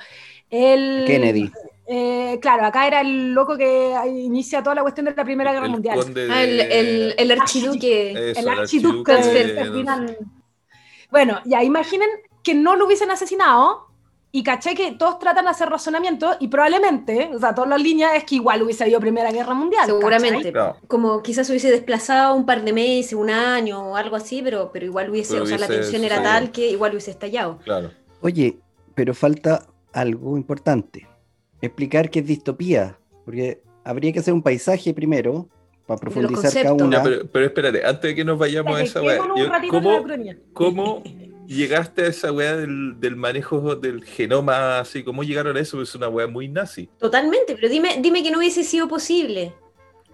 el... 0.50 1.04
Kennedy. 1.06 1.52
Eh, 1.90 2.38
claro, 2.42 2.66
acá 2.66 2.87
era 2.87 3.00
el 3.00 3.32
loco 3.32 3.56
que 3.56 3.94
inicia 4.06 4.62
toda 4.62 4.75
la 4.75 4.82
cuestión 4.82 5.06
de 5.06 5.14
la 5.14 5.25
Primera 5.25 5.52
Guerra 5.54 5.68
Mundial. 5.68 5.98
Ah, 6.30 6.42
el, 6.42 7.14
el, 7.16 7.30
archiduque. 7.30 8.32
el 8.32 8.46
archiduque. 8.46 9.16
Bueno, 11.10 11.40
ya 11.46 11.62
imaginen 11.64 12.10
que 12.42 12.54
no 12.54 12.76
lo 12.76 12.84
hubiesen 12.84 13.10
asesinado, 13.10 13.88
y 14.30 14.42
caché 14.42 14.75
que 14.75 14.92
todos 14.92 15.18
tratan 15.18 15.47
de 15.47 15.50
hacer 15.50 15.68
razonamiento 15.68 16.37
y 16.38 16.49
probablemente, 16.49 17.30
o 17.35 17.38
sea, 17.38 17.54
todas 17.54 17.70
las 17.70 17.80
líneas 17.80 18.12
es 18.14 18.25
que 18.25 18.35
igual 18.35 18.62
hubiese 18.62 18.85
habido 18.85 19.00
Primera 19.00 19.32
Guerra 19.32 19.54
Mundial. 19.54 19.87
Seguramente. 19.87 20.52
Como 20.87 21.23
quizás 21.23 21.49
hubiese 21.49 21.70
desplazado 21.70 22.35
un 22.35 22.44
par 22.44 22.62
de 22.62 22.73
meses, 22.73 23.14
un 23.14 23.30
año 23.30 23.90
o 23.90 23.97
algo 23.97 24.16
así, 24.16 24.42
pero, 24.42 24.70
pero 24.73 24.85
igual 24.85 25.11
hubiese, 25.11 25.40
o 25.40 25.47
sea, 25.47 25.56
la 25.58 25.66
tensión 25.66 26.04
era 26.04 26.23
tal 26.23 26.52
que 26.52 26.70
igual 26.70 26.92
hubiese 26.92 27.11
estallado. 27.11 27.58
Claro. 27.64 27.90
Oye, 28.20 28.58
pero 28.94 29.14
falta 29.14 29.66
algo 29.92 30.37
importante. 30.37 31.08
Explicar 31.62 32.11
qué 32.11 32.20
es 32.20 32.26
distopía, 32.26 32.99
porque 33.25 33.62
habría 33.82 34.12
que 34.12 34.18
hacer 34.18 34.35
un 34.35 34.42
paisaje 34.42 34.92
primero 34.92 35.49
para 35.87 36.00
profundizar 36.00 36.52
cada 36.52 36.75
una. 36.75 37.02
pero, 37.02 37.47
espérate, 37.47 37.85
antes 37.85 38.02
de 38.02 38.14
que 38.14 38.25
nos 38.25 38.38
vayamos 38.38 38.78
a 38.78 38.82
esa 38.82 39.00
¿cómo, 39.70 40.04
¿cómo 40.52 41.02
llegaste 41.49 42.02
a 42.02 42.07
esa 42.09 42.31
weá 42.31 42.57
del, 42.57 43.17
manejo 43.17 43.75
del 43.75 44.05
genoma, 44.05 44.81
así? 44.81 45.02
¿Cómo 45.02 45.23
llegaron 45.23 45.57
a 45.57 45.61
eso? 45.61 45.81
Es 45.83 45.95
una 45.95 46.09
weá 46.09 46.26
muy 46.26 46.49
nazi. 46.49 46.88
Totalmente, 46.99 47.55
pero 47.55 47.69
dime, 47.69 47.99
dime 48.00 48.23
que 48.23 48.31
no 48.31 48.38
hubiese 48.38 48.62
sido 48.62 48.87
posible. 48.87 49.55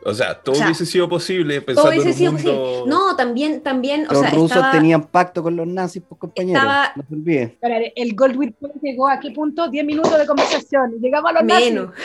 O 0.07 0.13
sea, 0.13 0.39
todo 0.39 0.63
hubiese 0.63 0.85
sido 0.85 1.09
posible 1.09 1.63
pensando 1.63 1.91
todo 1.91 2.03
hubiese 2.03 2.25
en 2.25 2.35
un 2.35 2.39
sido 2.39 2.53
posible. 2.61 2.91
No, 2.91 3.17
también, 3.17 3.63
también, 3.63 4.07
los 4.11 4.31
rusos 4.33 4.63
tenían 4.71 5.05
pacto 5.05 5.43
con 5.43 5.57
los 5.57 5.67
nazis, 5.67 6.03
pues 6.07 6.21
compañeros, 6.21 6.63
no 6.95 7.03
se 7.09 7.15
olvide. 7.15 7.59
El 7.97 8.15
Goldwyn 8.15 8.55
llegó 8.83 9.09
a 9.09 9.19
qué 9.19 9.31
punto? 9.31 9.69
10 9.69 9.85
minutos 9.85 10.19
de 10.19 10.27
conversación. 10.27 11.01
Llegamos 11.01 11.31
a 11.31 11.35
los 11.35 11.45
Menos. 11.45 11.87
nazis. 11.87 12.05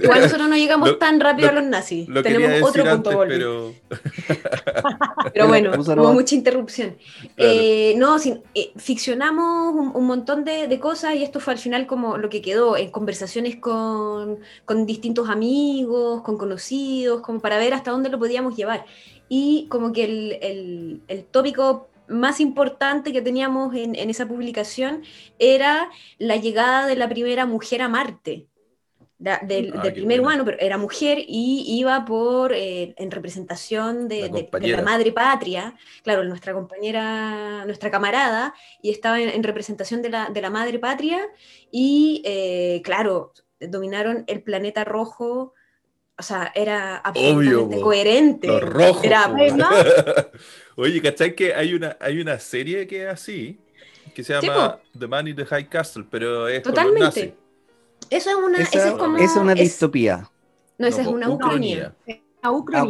Igual 0.00 0.20
nosotros 0.22 0.48
no 0.48 0.56
llegamos 0.56 0.88
Lo- 0.90 0.98
tan 0.98 1.18
rápido 1.20 1.50
lo- 1.52 1.58
a 1.58 1.60
los 1.62 1.70
nazis. 1.70 2.08
Lo 2.08 2.22
Tenemos 2.22 2.62
otro 2.68 2.84
punto 2.84 3.10
antes, 3.22 3.38
pero 3.38 3.72
Pero 5.32 5.48
bueno, 5.48 5.70
hubo 5.72 6.12
mucha 6.12 6.34
interrupción. 6.34 6.96
Claro. 7.36 7.52
Eh, 7.54 7.94
no, 7.96 8.18
sin- 8.18 8.42
eh, 8.54 8.72
ficcionamos 8.76 9.74
un, 9.74 9.92
un 9.94 10.06
montón 10.06 10.44
de, 10.44 10.68
de 10.68 10.78
cosas 10.80 11.14
y 11.16 11.22
esto 11.22 11.40
fue 11.40 11.54
al 11.54 11.58
final 11.58 11.86
como 11.86 12.16
lo 12.18 12.28
que 12.28 12.42
quedó 12.42 12.76
en 12.76 12.90
conversaciones 12.90 13.56
con, 13.56 14.38
con 14.64 14.86
distintos 14.86 15.28
amigos, 15.28 16.22
con 16.22 16.36
conocidos, 16.38 17.20
como 17.22 17.40
para 17.40 17.58
ver 17.58 17.74
hasta 17.74 17.90
dónde 17.90 18.08
lo 18.10 18.18
podíamos 18.18 18.56
llevar. 18.56 18.84
Y 19.28 19.66
como 19.68 19.92
que 19.92 20.04
el, 20.04 20.38
el- 20.42 21.00
el 21.08 21.24
tópico 21.24 21.88
más 22.08 22.40
importante 22.40 23.12
que 23.12 23.22
teníamos 23.22 23.74
en, 23.74 23.94
en 23.94 24.10
esa 24.10 24.26
publicación 24.26 25.02
era 25.38 25.88
la 26.18 26.36
llegada 26.36 26.86
de 26.86 26.96
la 26.96 27.08
primera 27.08 27.46
mujer 27.46 27.80
a 27.82 27.88
Marte. 27.88 28.46
Del, 29.42 29.72
Ah, 29.76 29.82
primer 29.94 30.20
humano, 30.20 30.44
pero 30.44 30.56
era 30.58 30.76
mujer 30.78 31.16
y 31.18 31.64
iba 31.78 32.04
por 32.04 32.52
eh, 32.52 32.92
en 32.98 33.10
representación 33.10 34.08
de, 34.08 34.22
La 34.22 34.28
de- 34.28 34.48
de 34.76 34.82
madre 34.82 35.12
patria, 35.12 35.76
claro, 36.02 36.24
nuestra 36.24 36.52
compañera, 36.52 37.64
nuestra 37.64 37.88
camarada, 37.90 38.52
y 38.82 38.90
estaba 38.90 39.20
en, 39.20 39.28
en 39.28 39.42
representación 39.44 40.02
de 40.02 40.10
la, 40.10 40.28
de 40.30 40.40
la 40.40 40.50
madre 40.50 40.78
patria, 40.80 41.20
y 41.70 42.20
eh, 42.24 42.82
claro, 42.84 43.32
dominaron 43.60 44.24
el 44.26 44.42
planeta 44.42 44.82
rojo, 44.84 45.54
o 46.18 46.22
sea, 46.22 46.50
era 46.54 46.96
absolutamente 46.96 47.76
po. 47.76 47.82
coherente. 47.82 48.46
los 48.48 48.60
rojos. 48.62 49.04
Era. 49.04 49.28
¿verdad? 49.28 50.30
Oye, 50.76 51.00
¿cachai 51.00 51.34
que 51.36 51.54
hay 51.54 51.74
una, 51.74 51.96
hay 52.00 52.20
una 52.20 52.38
serie 52.40 52.86
que 52.88 53.02
es 53.04 53.08
así? 53.08 53.58
Que 54.14 54.24
se 54.24 54.38
Sí, 54.40 54.46
llama 54.46 54.80
The 54.98 55.06
Man 55.06 55.28
in 55.28 55.36
the 55.36 55.46
High 55.46 55.68
Castle, 55.68 56.04
pero 56.10 56.48
es 56.48 56.62
totalmente. 56.62 57.34
Eso 58.16 58.30
es 58.30 58.36
una, 58.36 58.58
Esa, 58.58 58.78
esa 58.78 58.88
es 58.88 58.94
como... 58.94 59.16
es 59.16 59.36
una 59.36 59.52
es- 59.52 59.58
distopía. 59.60 60.28
no, 60.78 60.86
esa 60.86 61.02
No, 61.02 61.08
es 61.08 61.14
una 61.14 61.28
Ucronía. 61.30 61.94
ucronía. 62.04 62.22
A 62.42 62.48
Ah, 62.78 62.84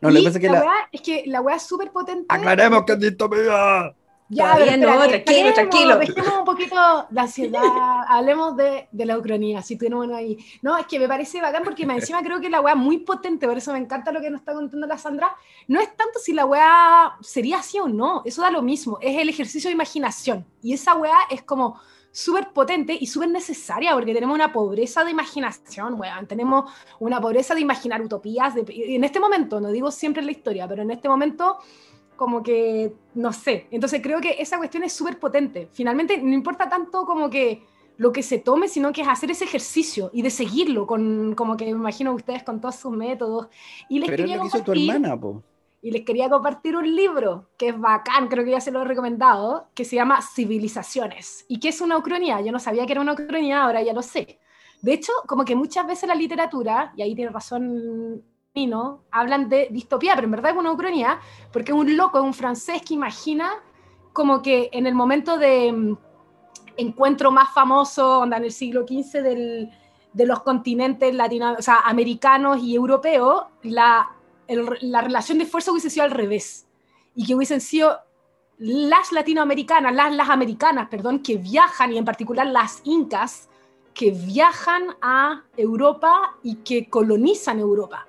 no, 0.00 0.10
lo 0.10 0.14
que 0.14 0.20
Y 0.20 0.24
pasa 0.24 0.38
es 0.38 0.42
que 0.42 0.46
la 0.48 0.52
la. 0.60 0.60
weá 0.66 0.74
es 0.92 1.00
que 1.00 1.22
la 1.26 1.40
weá 1.40 1.56
es 1.56 1.62
súper 1.62 1.90
potente. 1.90 2.26
Aclaremos 2.28 2.84
que 2.84 2.92
es 2.92 3.00
distopía. 3.00 3.94
Ya, 4.30 4.52
Todavía 4.54 4.76
no, 4.76 5.08
tranquilo, 5.08 5.54
tranquilo. 5.54 5.98
Dejemos 5.98 6.38
un 6.40 6.44
poquito 6.44 6.76
la 7.10 7.22
ansiedad, 7.22 7.62
hablemos 8.08 8.54
de, 8.58 8.86
de 8.92 9.06
la 9.06 9.16
Ucrania, 9.16 9.62
si 9.62 9.76
tenemos 9.78 10.04
uno 10.06 10.14
ahí. 10.16 10.36
No, 10.60 10.76
es 10.76 10.86
que 10.86 10.98
me 10.98 11.08
parece 11.08 11.40
bacán 11.40 11.62
porque 11.64 11.86
más 11.86 11.96
encima 11.96 12.22
creo 12.22 12.38
que 12.38 12.50
la 12.50 12.60
weá 12.60 12.74
es 12.74 12.78
muy 12.80 12.98
potente, 12.98 13.46
por 13.48 13.56
eso 13.56 13.72
me 13.72 13.78
encanta 13.78 14.12
lo 14.12 14.20
que 14.20 14.28
nos 14.30 14.40
está 14.40 14.52
contando 14.52 14.86
la 14.86 14.98
Sandra. 14.98 15.34
No 15.66 15.80
es 15.80 15.96
tanto 15.96 16.18
si 16.18 16.34
la 16.34 16.44
weá 16.44 17.16
sería 17.22 17.58
así 17.60 17.78
o 17.78 17.88
no, 17.88 18.20
eso 18.26 18.42
da 18.42 18.50
lo 18.50 18.60
mismo, 18.60 18.98
es 19.00 19.16
el 19.18 19.30
ejercicio 19.30 19.68
de 19.68 19.74
imaginación. 19.74 20.44
Y 20.62 20.74
esa 20.74 20.94
weá 20.94 21.16
es 21.30 21.42
como 21.42 21.80
súper 22.10 22.52
potente 22.52 22.96
y 22.98 23.06
súper 23.06 23.28
necesaria 23.30 23.92
porque 23.94 24.14
tenemos 24.14 24.34
una 24.34 24.52
pobreza 24.52 25.04
de 25.04 25.10
imaginación, 25.10 25.94
weón. 26.00 26.26
Tenemos 26.26 26.70
una 26.98 27.20
pobreza 27.20 27.54
de 27.54 27.60
imaginar 27.60 28.02
utopías. 28.02 28.54
de- 28.54 28.64
en 28.96 29.04
este 29.04 29.20
momento, 29.20 29.60
no 29.60 29.70
digo 29.70 29.90
siempre 29.90 30.20
en 30.20 30.26
la 30.26 30.32
historia, 30.32 30.66
pero 30.66 30.82
en 30.82 30.90
este 30.90 31.08
momento 31.08 31.58
como 32.16 32.42
que, 32.42 32.92
no 33.14 33.32
sé. 33.32 33.68
Entonces 33.70 34.00
creo 34.02 34.20
que 34.20 34.36
esa 34.40 34.58
cuestión 34.58 34.82
es 34.82 34.92
súper 34.92 35.18
potente. 35.20 35.68
Finalmente, 35.72 36.18
no 36.18 36.34
importa 36.34 36.68
tanto 36.68 37.04
como 37.04 37.30
que 37.30 37.62
lo 37.96 38.12
que 38.12 38.22
se 38.22 38.38
tome, 38.38 38.68
sino 38.68 38.92
que 38.92 39.02
es 39.02 39.08
hacer 39.08 39.30
ese 39.30 39.44
ejercicio 39.44 40.10
y 40.12 40.22
de 40.22 40.30
seguirlo, 40.30 40.86
con, 40.86 41.34
como 41.36 41.56
que 41.56 41.64
me 41.66 41.70
imagino 41.72 42.12
ustedes 42.14 42.42
con 42.42 42.60
todos 42.60 42.76
sus 42.76 42.92
métodos. 42.92 43.48
Y 43.88 43.98
les 44.00 44.08
Pero 44.08 44.14
es 44.14 44.20
quería 44.22 44.36
lo 44.36 44.42
que 44.42 44.48
hizo 44.48 44.62
tu 44.64 44.72
hermana, 44.72 45.18
po. 45.20 45.42
Y 45.80 45.90
les 45.92 46.04
quería 46.04 46.28
compartir 46.28 46.76
un 46.76 46.94
libro 46.94 47.50
que 47.56 47.68
es 47.68 47.78
bacán, 47.78 48.28
creo 48.28 48.44
que 48.44 48.50
ya 48.50 48.60
se 48.60 48.70
lo 48.70 48.82
he 48.82 48.84
recomendado, 48.84 49.68
que 49.74 49.84
se 49.84 49.96
llama 49.96 50.20
Civilizaciones. 50.22 51.44
¿Y 51.48 51.60
que 51.60 51.68
es 51.68 51.80
una 51.80 51.96
ucronía? 51.96 52.40
Yo 52.40 52.50
no 52.50 52.58
sabía 52.58 52.84
que 52.84 52.92
era 52.92 53.00
una 53.00 53.12
ucronía, 53.12 53.62
ahora 53.62 53.82
ya 53.82 53.92
lo 53.92 54.02
sé. 54.02 54.40
De 54.82 54.92
hecho, 54.92 55.12
como 55.26 55.44
que 55.44 55.54
muchas 55.54 55.86
veces 55.86 56.08
la 56.08 56.14
literatura, 56.14 56.92
y 56.96 57.02
ahí 57.02 57.14
tiene 57.14 57.30
razón 57.30 58.22
Nino, 58.54 59.04
hablan 59.10 59.48
de 59.48 59.68
distopía, 59.70 60.14
pero 60.14 60.24
en 60.24 60.32
verdad 60.32 60.52
es 60.52 60.56
una 60.56 60.72
ucronía, 60.72 61.20
porque 61.52 61.72
es 61.72 61.78
un 61.78 61.96
loco, 61.96 62.18
es 62.18 62.24
un 62.24 62.34
francés 62.34 62.82
que 62.82 62.94
imagina 62.94 63.50
como 64.12 64.42
que 64.42 64.68
en 64.72 64.86
el 64.86 64.94
momento 64.94 65.38
de 65.38 65.72
mm, 65.72 65.96
encuentro 66.76 67.30
más 67.30 67.52
famoso, 67.52 68.20
onda 68.20 68.36
en 68.36 68.44
el 68.44 68.52
siglo 68.52 68.84
XV 68.86 69.22
del, 69.22 69.70
de 70.12 70.26
los 70.26 70.42
continentes 70.42 71.14
latino, 71.14 71.54
o 71.58 71.62
sea, 71.62 71.80
americanos 71.84 72.58
y 72.62 72.74
europeos, 72.74 73.44
la, 73.62 74.08
el- 74.48 74.78
la 74.80 75.02
relación 75.02 75.38
de 75.38 75.46
fuerza 75.46 75.70
hubiese 75.70 75.90
sido 75.90 76.04
al 76.04 76.10
revés. 76.10 76.66
Y 77.14 77.26
que 77.26 77.34
hubiesen 77.34 77.60
sido 77.60 77.98
las 78.58 79.12
latinoamericanas, 79.12 79.94
las, 79.94 80.12
las 80.14 80.28
americanas, 80.30 80.88
perdón, 80.88 81.22
que 81.22 81.36
viajan, 81.36 81.92
y 81.92 81.98
en 81.98 82.04
particular 82.04 82.46
las 82.46 82.80
incas, 82.84 83.48
que 83.94 84.10
viajan 84.10 84.96
a 85.00 85.44
Europa 85.56 86.36
y 86.42 86.56
que 86.56 86.88
colonizan 86.88 87.60
Europa. 87.60 88.06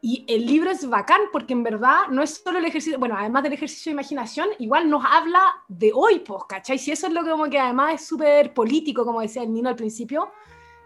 Y 0.00 0.24
el 0.28 0.46
libro 0.46 0.70
es 0.70 0.88
bacán 0.88 1.20
porque 1.32 1.52
en 1.52 1.64
verdad 1.64 2.08
no 2.10 2.22
es 2.22 2.42
solo 2.44 2.58
el 2.58 2.64
ejercicio, 2.64 2.98
bueno, 2.98 3.16
además 3.18 3.42
del 3.42 3.54
ejercicio 3.54 3.90
de 3.90 3.94
imaginación, 3.94 4.48
igual 4.58 4.88
nos 4.88 5.04
habla 5.04 5.42
de 5.66 5.90
hoy, 5.92 6.20
pues, 6.20 6.44
¿cachai? 6.48 6.78
Si 6.78 6.92
eso 6.92 7.08
es 7.08 7.12
lo 7.12 7.24
que 7.24 7.30
como 7.30 7.50
que 7.50 7.58
además 7.58 7.94
es 7.94 8.06
súper 8.06 8.54
político, 8.54 9.04
como 9.04 9.20
decía 9.20 9.42
el 9.42 9.52
Nino 9.52 9.68
al 9.68 9.74
principio, 9.74 10.30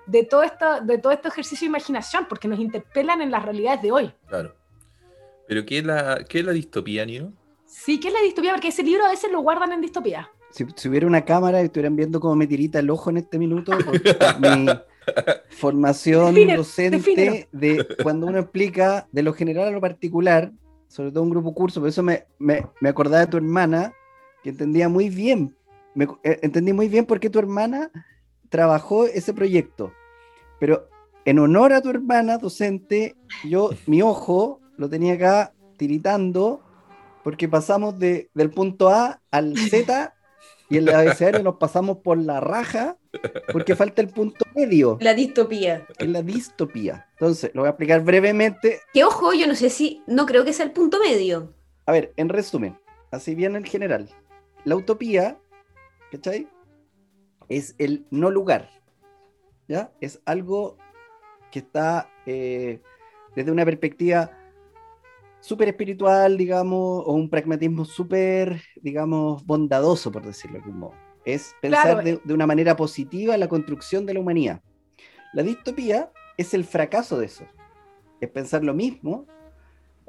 de 0.07 0.25
todo, 0.25 0.43
esto, 0.43 0.81
de 0.81 0.97
todo 0.99 1.13
este 1.13 1.29
ejercicio 1.29 1.67
de 1.67 1.71
imaginación, 1.71 2.27
porque 2.27 2.49
nos 2.49 2.59
interpelan 2.59 3.21
en 3.21 3.31
las 3.31 3.45
realidades 3.45 3.83
de 3.83 3.93
hoy. 3.93 4.15
Claro. 4.27 4.55
Pero 5.51 5.67
¿qué 5.67 5.79
es 5.79 5.85
la, 5.85 6.25
qué 6.29 6.39
es 6.39 6.45
la 6.45 6.53
distopía, 6.53 7.05
Nino? 7.05 7.33
Sí, 7.67 7.99
que 7.99 8.07
es 8.07 8.15
la 8.15 8.21
distopía, 8.21 8.53
porque 8.53 8.69
ese 8.69 8.85
libro 8.85 9.05
a 9.05 9.11
veces 9.11 9.33
lo 9.33 9.41
guardan 9.41 9.73
en 9.73 9.81
distopía. 9.81 10.31
Si, 10.53 10.65
si 10.77 10.89
hubiera 10.89 11.09
una 11.09 11.25
cámara 11.25 11.61
y 11.61 11.65
estuvieran 11.65 11.97
viendo 11.97 12.21
cómo 12.21 12.37
me 12.37 12.47
tirita 12.47 12.79
el 12.79 12.89
ojo 12.89 13.11
en 13.11 13.17
este 13.17 13.37
minuto, 13.37 13.73
mi 14.39 14.67
formación 15.49 16.37
Defínelo, 16.37 16.59
docente 16.59 16.99
defínelo. 16.99 17.47
de 17.51 17.85
cuando 18.01 18.29
uno 18.29 18.39
explica 18.39 19.09
de 19.11 19.25
lo 19.25 19.33
general 19.33 19.67
a 19.67 19.71
lo 19.73 19.81
particular, 19.81 20.53
sobre 20.87 21.11
todo 21.11 21.25
un 21.25 21.31
grupo 21.31 21.53
curso, 21.53 21.81
por 21.81 21.89
eso 21.89 22.05
me, 22.05 22.27
me, 22.39 22.65
me 22.81 22.89
acordaba 22.89 23.19
de 23.19 23.33
tu 23.33 23.37
hermana, 23.37 23.93
que 24.45 24.51
entendía 24.51 24.89
muy 24.89 25.09
bien, 25.09 25.57
me, 25.97 26.05
eh, 26.23 26.39
entendí 26.43 26.73
muy 26.73 26.89
bien 26.89 27.07
por 27.07 27.19
qué 27.19 27.29
tu 27.29 27.41
hermana 27.41 27.91
trabajó 28.51 29.07
ese 29.07 29.35
proyecto. 29.35 29.93
Pero 30.61 30.89
en 31.25 31.41
honor 31.41 31.73
a 31.73 31.83
tu 31.83 31.91
hermana 31.91 32.39
docente, 32.39 33.17
yo 33.43 33.71
mi 33.89 34.01
ojo 34.01 34.60
lo 34.81 34.89
tenía 34.89 35.13
acá 35.13 35.53
tiritando 35.77 36.63
porque 37.23 37.49
pasamos 37.49 37.99
de, 37.99 38.31
del 38.33 38.51
punto 38.51 38.89
A 38.89 39.21
al 39.31 39.55
Z 39.55 40.15
y 40.71 40.79
en 40.79 40.89
el 40.89 40.95
abecedario 40.95 41.43
nos 41.43 41.57
pasamos 41.57 41.99
por 41.99 42.17
la 42.17 42.41
raja 42.41 42.97
porque 43.53 43.77
falta 43.77 44.01
el 44.01 44.09
punto 44.09 44.43
medio, 44.55 44.97
La 45.03 45.13
distopía. 45.13 45.87
es 45.99 46.09
la 46.09 46.23
distopía. 46.23 47.09
Entonces, 47.13 47.51
lo 47.53 47.61
voy 47.61 47.67
a 47.67 47.71
explicar 47.73 48.03
brevemente. 48.03 48.81
Que 48.95 49.05
ojo, 49.05 49.35
yo 49.35 49.47
no 49.47 49.55
sé 49.55 49.69
si, 49.69 50.03
no 50.07 50.25
creo 50.25 50.47
que 50.47 50.55
sea 50.55 50.65
el 50.65 50.73
punto 50.73 50.99
medio. 50.99 51.53
A 51.85 51.93
ver, 51.93 52.15
en 52.17 52.31
resumen, 52.31 52.79
así 53.11 53.35
bien 53.35 53.57
en 53.57 53.65
general, 53.65 54.09
la 54.65 54.77
utopía, 54.77 55.39
¿cachai? 56.11 56.49
Es 57.51 57.75
el 57.77 58.07
no 58.11 58.31
lugar, 58.31 58.71
¿ya? 59.69 59.93
Es 60.01 60.23
algo 60.25 60.79
que 61.51 61.59
está 61.59 62.09
eh, 62.25 62.81
desde 63.35 63.51
una 63.51 63.67
perspectiva 63.67 64.40
súper 65.41 65.69
espiritual, 65.69 66.37
digamos, 66.37 67.03
o 67.07 67.13
un 67.13 67.31
pragmatismo 67.31 67.85
súper, 67.85 68.63
digamos, 68.77 69.45
bondadoso, 69.47 70.13
por 70.13 70.25
decirlo 70.27 70.55
de 70.59 70.65
algún 70.65 70.79
modo. 70.81 70.95
Es 71.25 71.55
pensar 71.61 72.03
Claro. 72.03 72.03
de, 72.03 72.21
de 72.25 72.35
una 72.35 72.47
manera 72.47 72.77
positiva 72.77 73.37
la 73.37 73.49
construcción 73.49 74.07
de 74.07 74.15
la 74.15 74.21
humanidad. 74.21 74.63
La 75.33 75.43
distopía 75.43 76.13
es 76.37 76.55
el 76.55 76.65
fracaso 76.65 77.19
de 77.19 77.27
eso. 77.27 77.45
Es 78.21 78.31
pensar 78.31 78.65
lo 78.65 78.75
mismo, 78.75 79.27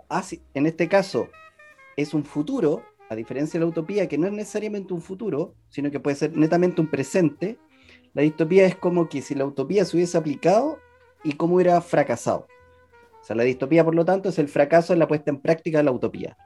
así- 0.10 0.42
en 0.54 0.66
este 0.66 0.88
caso, 0.88 1.30
es 1.98 2.14
un 2.14 2.26
futuro, 2.26 2.84
a 3.10 3.16
diferencia 3.16 3.60
de 3.60 3.66
la 3.66 3.70
utopía, 3.72 4.08
que 4.08 4.18
no 4.18 4.28
es 4.28 4.34
necesariamente 4.34 4.94
un 4.94 5.02
futuro, 5.02 5.56
sino 5.70 5.92
que 5.92 6.00
puede 6.00 6.16
ser 6.16 6.36
netamente 6.38 6.82
un 6.82 6.90
presente. 6.90 7.60
La 8.14 8.22
distopía 8.24 8.66
es 8.66 8.76
como 8.76 9.10
que 9.10 9.22
si 9.22 9.36
la 9.36 9.46
utopía 9.46 9.86
se 9.86 9.98
hubiese 9.98 10.18
aplicado 10.18 10.80
y 11.24 11.34
cómo 11.34 11.56
hubiera 11.56 11.82
fracasado. 11.82 12.48
O 13.22 13.24
sea, 13.24 13.36
la 13.36 13.44
distopía, 13.44 13.84
por 13.86 13.96
lo 13.96 14.04
tanto, 14.06 14.30
es 14.30 14.40
el 14.40 14.48
fracaso 14.48 14.94
en 14.94 15.00
la 15.00 15.08
puesta 15.08 15.30
en 15.30 15.40
práctica 15.40 15.78
de 15.78 15.84
la 15.84 15.92
utopía. 15.92 16.38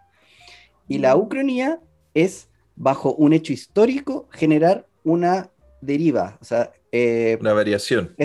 Y 0.87 0.97
la 0.99 1.15
ucronía 1.15 1.79
es, 2.13 2.49
bajo 2.75 3.13
un 3.15 3.33
hecho 3.33 3.53
histórico, 3.53 4.27
generar 4.31 4.87
una 5.03 5.49
deriva, 5.81 6.37
o 6.41 6.45
sea, 6.45 6.71
eh, 6.91 7.37
Una 7.41 7.53
variación. 7.53 8.15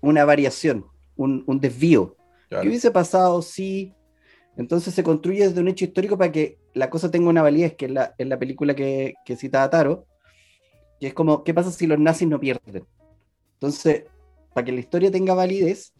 una 0.00 0.24
variación, 0.24 0.86
un, 1.16 1.44
un 1.46 1.60
desvío. 1.60 2.16
Claro. 2.48 2.62
¿Qué 2.62 2.68
hubiese 2.68 2.90
pasado 2.90 3.42
si 3.42 3.94
entonces 4.56 4.92
se 4.94 5.02
construye 5.02 5.46
desde 5.48 5.60
un 5.60 5.68
hecho 5.68 5.84
histórico 5.84 6.18
para 6.18 6.32
que 6.32 6.58
la 6.74 6.90
cosa 6.90 7.10
tenga 7.10 7.28
una 7.28 7.42
validez, 7.42 7.74
que 7.76 7.86
es 7.86 7.92
la, 7.92 8.14
es 8.18 8.26
la 8.26 8.38
película 8.38 8.74
que, 8.74 9.14
que 9.24 9.36
citaba 9.36 9.70
Taro, 9.70 10.06
que 11.00 11.06
es 11.08 11.14
como, 11.14 11.44
¿qué 11.44 11.54
pasa 11.54 11.70
si 11.70 11.86
los 11.86 11.98
nazis 11.98 12.28
no 12.28 12.38
pierden? 12.38 12.84
Entonces, 13.54 14.04
para 14.52 14.64
que 14.64 14.72
la 14.72 14.80
historia 14.80 15.10
tenga 15.10 15.34
validez, 15.34 15.92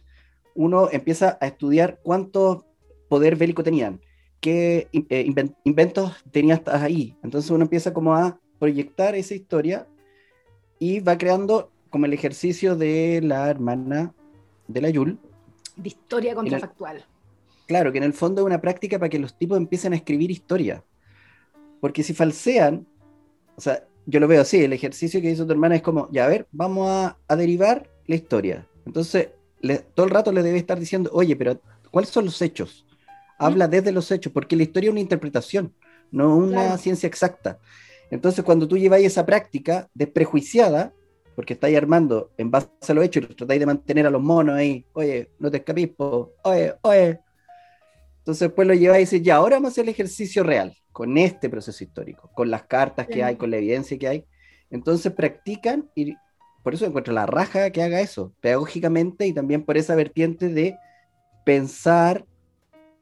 uno 0.55 0.89
empieza 0.91 1.37
a 1.41 1.47
estudiar 1.47 1.99
cuánto 2.03 2.65
poder 3.09 3.35
bélico 3.35 3.63
tenían, 3.63 3.99
qué 4.39 4.87
eh, 4.93 5.25
inven- 5.25 5.55
inventos 5.63 6.13
tenía 6.31 6.55
hasta 6.55 6.81
ahí. 6.81 7.15
Entonces 7.23 7.51
uno 7.51 7.63
empieza 7.63 7.93
como 7.93 8.15
a 8.15 8.39
proyectar 8.59 9.15
esa 9.15 9.35
historia 9.35 9.87
y 10.79 10.99
va 10.99 11.17
creando 11.17 11.71
como 11.89 12.05
el 12.05 12.13
ejercicio 12.13 12.75
de 12.75 13.21
la 13.23 13.49
hermana 13.49 14.13
de 14.67 14.81
la 14.81 14.89
Yul. 14.89 15.19
De 15.75 15.89
historia 15.89 16.31
el- 16.31 16.35
contrafactual. 16.37 17.05
Claro, 17.67 17.91
que 17.91 17.99
en 17.99 18.03
el 18.03 18.13
fondo 18.13 18.41
es 18.41 18.45
una 18.45 18.59
práctica 18.59 18.99
para 18.99 19.09
que 19.09 19.19
los 19.19 19.37
tipos 19.37 19.57
empiecen 19.57 19.93
a 19.93 19.95
escribir 19.95 20.29
historia. 20.29 20.83
Porque 21.79 22.03
si 22.03 22.13
falsean, 22.13 22.85
o 23.55 23.61
sea, 23.61 23.87
yo 24.05 24.19
lo 24.19 24.27
veo 24.27 24.41
así, 24.41 24.63
el 24.63 24.73
ejercicio 24.73 25.21
que 25.21 25.29
hizo 25.31 25.45
tu 25.45 25.51
hermana 25.51 25.75
es 25.75 25.81
como, 25.81 26.09
ya 26.11 26.25
a 26.25 26.27
ver, 26.27 26.47
vamos 26.51 26.89
a, 26.89 27.17
a 27.27 27.35
derivar 27.35 27.89
la 28.07 28.15
historia. 28.15 28.67
Entonces, 28.85 29.29
le- 29.61 29.79
todo 29.79 30.05
el 30.05 30.11
rato 30.11 30.31
le 30.31 30.43
debe 30.43 30.57
estar 30.57 30.79
diciendo, 30.79 31.09
oye, 31.13 31.35
pero 31.35 31.59
¿cuáles 31.91 32.09
son 32.09 32.25
los 32.25 32.41
hechos? 32.41 32.85
Habla 33.39 33.67
desde 33.67 33.91
los 33.91 34.11
hechos, 34.11 34.31
porque 34.31 34.55
la 34.55 34.63
historia 34.63 34.89
es 34.89 34.91
una 34.91 34.99
interpretación, 34.99 35.73
no 36.11 36.35
una 36.37 36.49
Claro. 36.63 36.77
ciencia 36.77 37.07
exacta. 37.07 37.59
Entonces, 38.11 38.43
cuando 38.43 38.67
tú 38.67 38.77
lleváis 38.77 39.07
esa 39.07 39.25
práctica 39.25 39.89
desprejuiciada, 39.93 40.93
porque 41.35 41.53
estáis 41.53 41.77
armando 41.77 42.29
en 42.37 42.51
base 42.51 42.67
a 42.89 42.93
los 42.93 43.05
hechos 43.05 43.23
y 43.29 43.33
tratáis 43.35 43.59
de 43.59 43.65
mantener 43.65 44.05
a 44.05 44.09
los 44.09 44.21
monos 44.21 44.55
ahí, 44.55 44.85
oye, 44.93 45.29
no 45.39 45.49
te 45.49 45.57
escapís, 45.57 45.87
po, 45.89 46.33
oye, 46.43 46.73
oye. 46.81 47.19
Entonces 48.19 48.49
después 48.49 48.67
lo 48.67 48.73
lleváis 48.73 49.11
y 49.11 49.15
dices, 49.15 49.25
ya, 49.25 49.37
ahora 49.37 49.55
vamos 49.55 49.69
a 49.69 49.71
hacer 49.71 49.85
el 49.85 49.89
ejercicio 49.89 50.43
real, 50.43 50.75
con 50.91 51.17
este 51.17 51.49
proceso 51.49 51.83
histórico, 51.83 52.29
con 52.35 52.51
las 52.51 52.63
cartas 52.63 53.07
que 53.07 53.15
Sí. 53.15 53.21
hay, 53.21 53.35
con 53.35 53.49
la 53.49 53.57
evidencia 53.57 53.97
que 53.97 54.07
hay. 54.07 54.25
Entonces 54.69 55.11
practican 55.13 55.89
y 55.95 56.15
por 56.63 56.73
eso 56.73 56.85
encuentro 56.85 57.13
la 57.13 57.25
raja 57.25 57.71
que 57.71 57.81
haga 57.83 58.01
eso, 58.01 58.33
pedagógicamente 58.41 59.27
y 59.27 59.33
también 59.33 59.63
por 59.65 59.77
esa 59.77 59.95
vertiente 59.95 60.49
de 60.49 60.77
pensar 61.45 62.25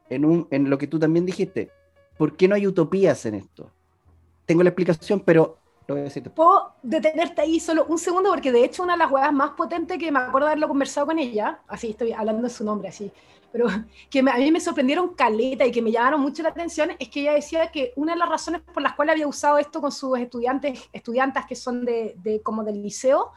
en, 0.09 0.25
un, 0.25 0.47
en 0.51 0.69
lo 0.69 0.77
que 0.77 0.87
tú 0.87 0.99
también 0.99 1.25
dijiste. 1.25 1.71
¿Por 2.17 2.35
qué 2.35 2.47
no 2.47 2.55
hay 2.55 2.67
utopías 2.67 3.25
en 3.25 3.35
esto? 3.35 3.71
Tengo 4.45 4.63
la 4.63 4.69
explicación, 4.69 5.21
pero 5.21 5.57
lo 5.87 5.95
voy 5.95 6.01
a 6.01 6.03
decir. 6.05 6.31
Puedo 6.31 6.73
detenerte 6.83 7.41
ahí 7.41 7.59
solo 7.59 7.85
un 7.85 7.97
segundo, 7.97 8.29
porque 8.29 8.51
de 8.51 8.63
hecho 8.63 8.83
una 8.83 8.93
de 8.93 8.99
las 8.99 9.11
huevas 9.11 9.33
más 9.33 9.51
potentes 9.51 9.97
que 9.97 10.11
me 10.11 10.19
acuerdo 10.19 10.47
de 10.47 10.53
haberlo 10.53 10.67
conversado 10.69 11.07
con 11.07 11.19
ella, 11.19 11.61
así 11.67 11.89
estoy 11.91 12.13
hablando 12.13 12.43
de 12.43 12.49
su 12.49 12.63
nombre, 12.63 12.89
así, 12.89 13.11
pero 13.51 13.67
que 14.09 14.23
me- 14.23 14.31
a 14.31 14.37
mí 14.37 14.51
me 14.51 14.61
sorprendieron 14.61 15.15
caleta 15.15 15.65
y 15.65 15.71
que 15.71 15.81
me 15.81 15.91
llamaron 15.91 16.21
mucho 16.21 16.41
la 16.43 16.49
atención, 16.49 16.91
es 16.97 17.09
que 17.09 17.21
ella 17.21 17.33
decía 17.33 17.71
que 17.71 17.91
una 17.97 18.13
de 18.13 18.19
las 18.19 18.29
razones 18.29 18.61
por 18.61 18.81
las 18.81 18.93
cuales 18.93 19.13
había 19.13 19.27
usado 19.27 19.57
esto 19.57 19.81
con 19.81 19.91
sus 19.91 20.17
estudiantes, 20.17 20.79
estudiantas 20.93 21.45
que 21.45 21.55
son 21.55 21.83
de, 21.85 22.15
de 22.23 22.41
como 22.41 22.63
del 22.63 22.81
liceo, 22.81 23.31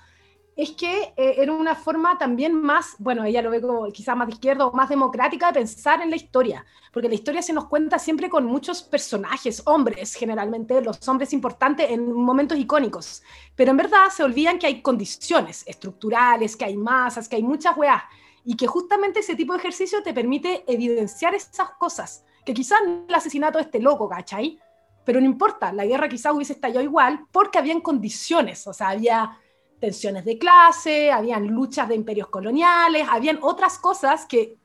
es 0.54 0.72
que 0.72 1.14
eh, 1.16 1.34
era 1.38 1.52
una 1.52 1.74
forma 1.74 2.18
también 2.18 2.54
más, 2.54 2.94
bueno, 2.98 3.24
ella 3.24 3.40
lo 3.40 3.50
ve 3.50 3.60
como 3.60 3.90
quizás 3.90 4.16
más 4.16 4.26
de 4.26 4.34
izquierda 4.34 4.66
o 4.66 4.72
más 4.72 4.88
democrática 4.88 5.46
de 5.46 5.60
pensar 5.60 6.02
en 6.02 6.10
la 6.10 6.16
historia, 6.16 6.64
porque 6.92 7.08
la 7.08 7.14
historia 7.14 7.40
se 7.40 7.54
nos 7.54 7.66
cuenta 7.66 7.98
siempre 7.98 8.28
con 8.28 8.44
muchos 8.44 8.82
personajes, 8.82 9.62
hombres 9.64 10.14
generalmente, 10.14 10.82
los 10.82 11.06
hombres 11.08 11.32
importantes 11.32 11.90
en 11.90 12.12
momentos 12.12 12.58
icónicos, 12.58 13.22
pero 13.56 13.70
en 13.70 13.78
verdad 13.78 14.08
se 14.14 14.22
olvidan 14.22 14.58
que 14.58 14.66
hay 14.66 14.82
condiciones 14.82 15.64
estructurales, 15.66 16.56
que 16.56 16.66
hay 16.66 16.76
masas, 16.76 17.28
que 17.28 17.36
hay 17.36 17.42
muchas 17.42 17.76
weas, 17.76 18.02
y 18.44 18.56
que 18.56 18.66
justamente 18.66 19.20
ese 19.20 19.36
tipo 19.36 19.52
de 19.52 19.60
ejercicio 19.60 20.02
te 20.02 20.12
permite 20.12 20.64
evidenciar 20.66 21.34
esas 21.34 21.70
cosas, 21.78 22.24
que 22.44 22.52
quizás 22.52 22.80
el 23.08 23.14
asesinato 23.14 23.58
de 23.58 23.64
este 23.64 23.80
loco, 23.80 24.08
¿cachai? 24.08 24.58
Pero 25.04 25.20
no 25.20 25.26
importa, 25.26 25.72
la 25.72 25.86
guerra 25.86 26.08
quizás 26.08 26.32
hubiese 26.34 26.52
estallado 26.52 26.84
igual 26.84 27.24
porque 27.30 27.58
habían 27.58 27.80
condiciones, 27.80 28.66
o 28.66 28.72
sea, 28.72 28.90
había 28.90 29.38
tensiones 29.82 30.24
de 30.24 30.38
clase, 30.38 31.10
habían 31.10 31.48
luchas 31.48 31.88
de 31.88 31.96
imperios 31.96 32.28
coloniales, 32.28 33.04
habían 33.10 33.38
otras 33.42 33.78
cosas 33.78 34.26
que 34.26 34.56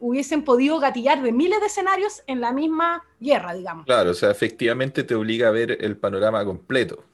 hubiesen 0.00 0.42
podido 0.42 0.78
gatillar 0.80 1.22
de 1.22 1.32
miles 1.32 1.60
de 1.60 1.66
escenarios 1.66 2.22
en 2.26 2.40
la 2.40 2.52
misma 2.52 3.04
guerra, 3.20 3.52
digamos. 3.54 3.84
Claro, 3.84 4.10
o 4.12 4.14
sea, 4.14 4.30
efectivamente 4.30 5.04
te 5.04 5.14
obliga 5.14 5.48
a 5.48 5.50
ver 5.50 5.76
el 5.84 5.96
panorama 5.98 6.44
completo. 6.44 7.04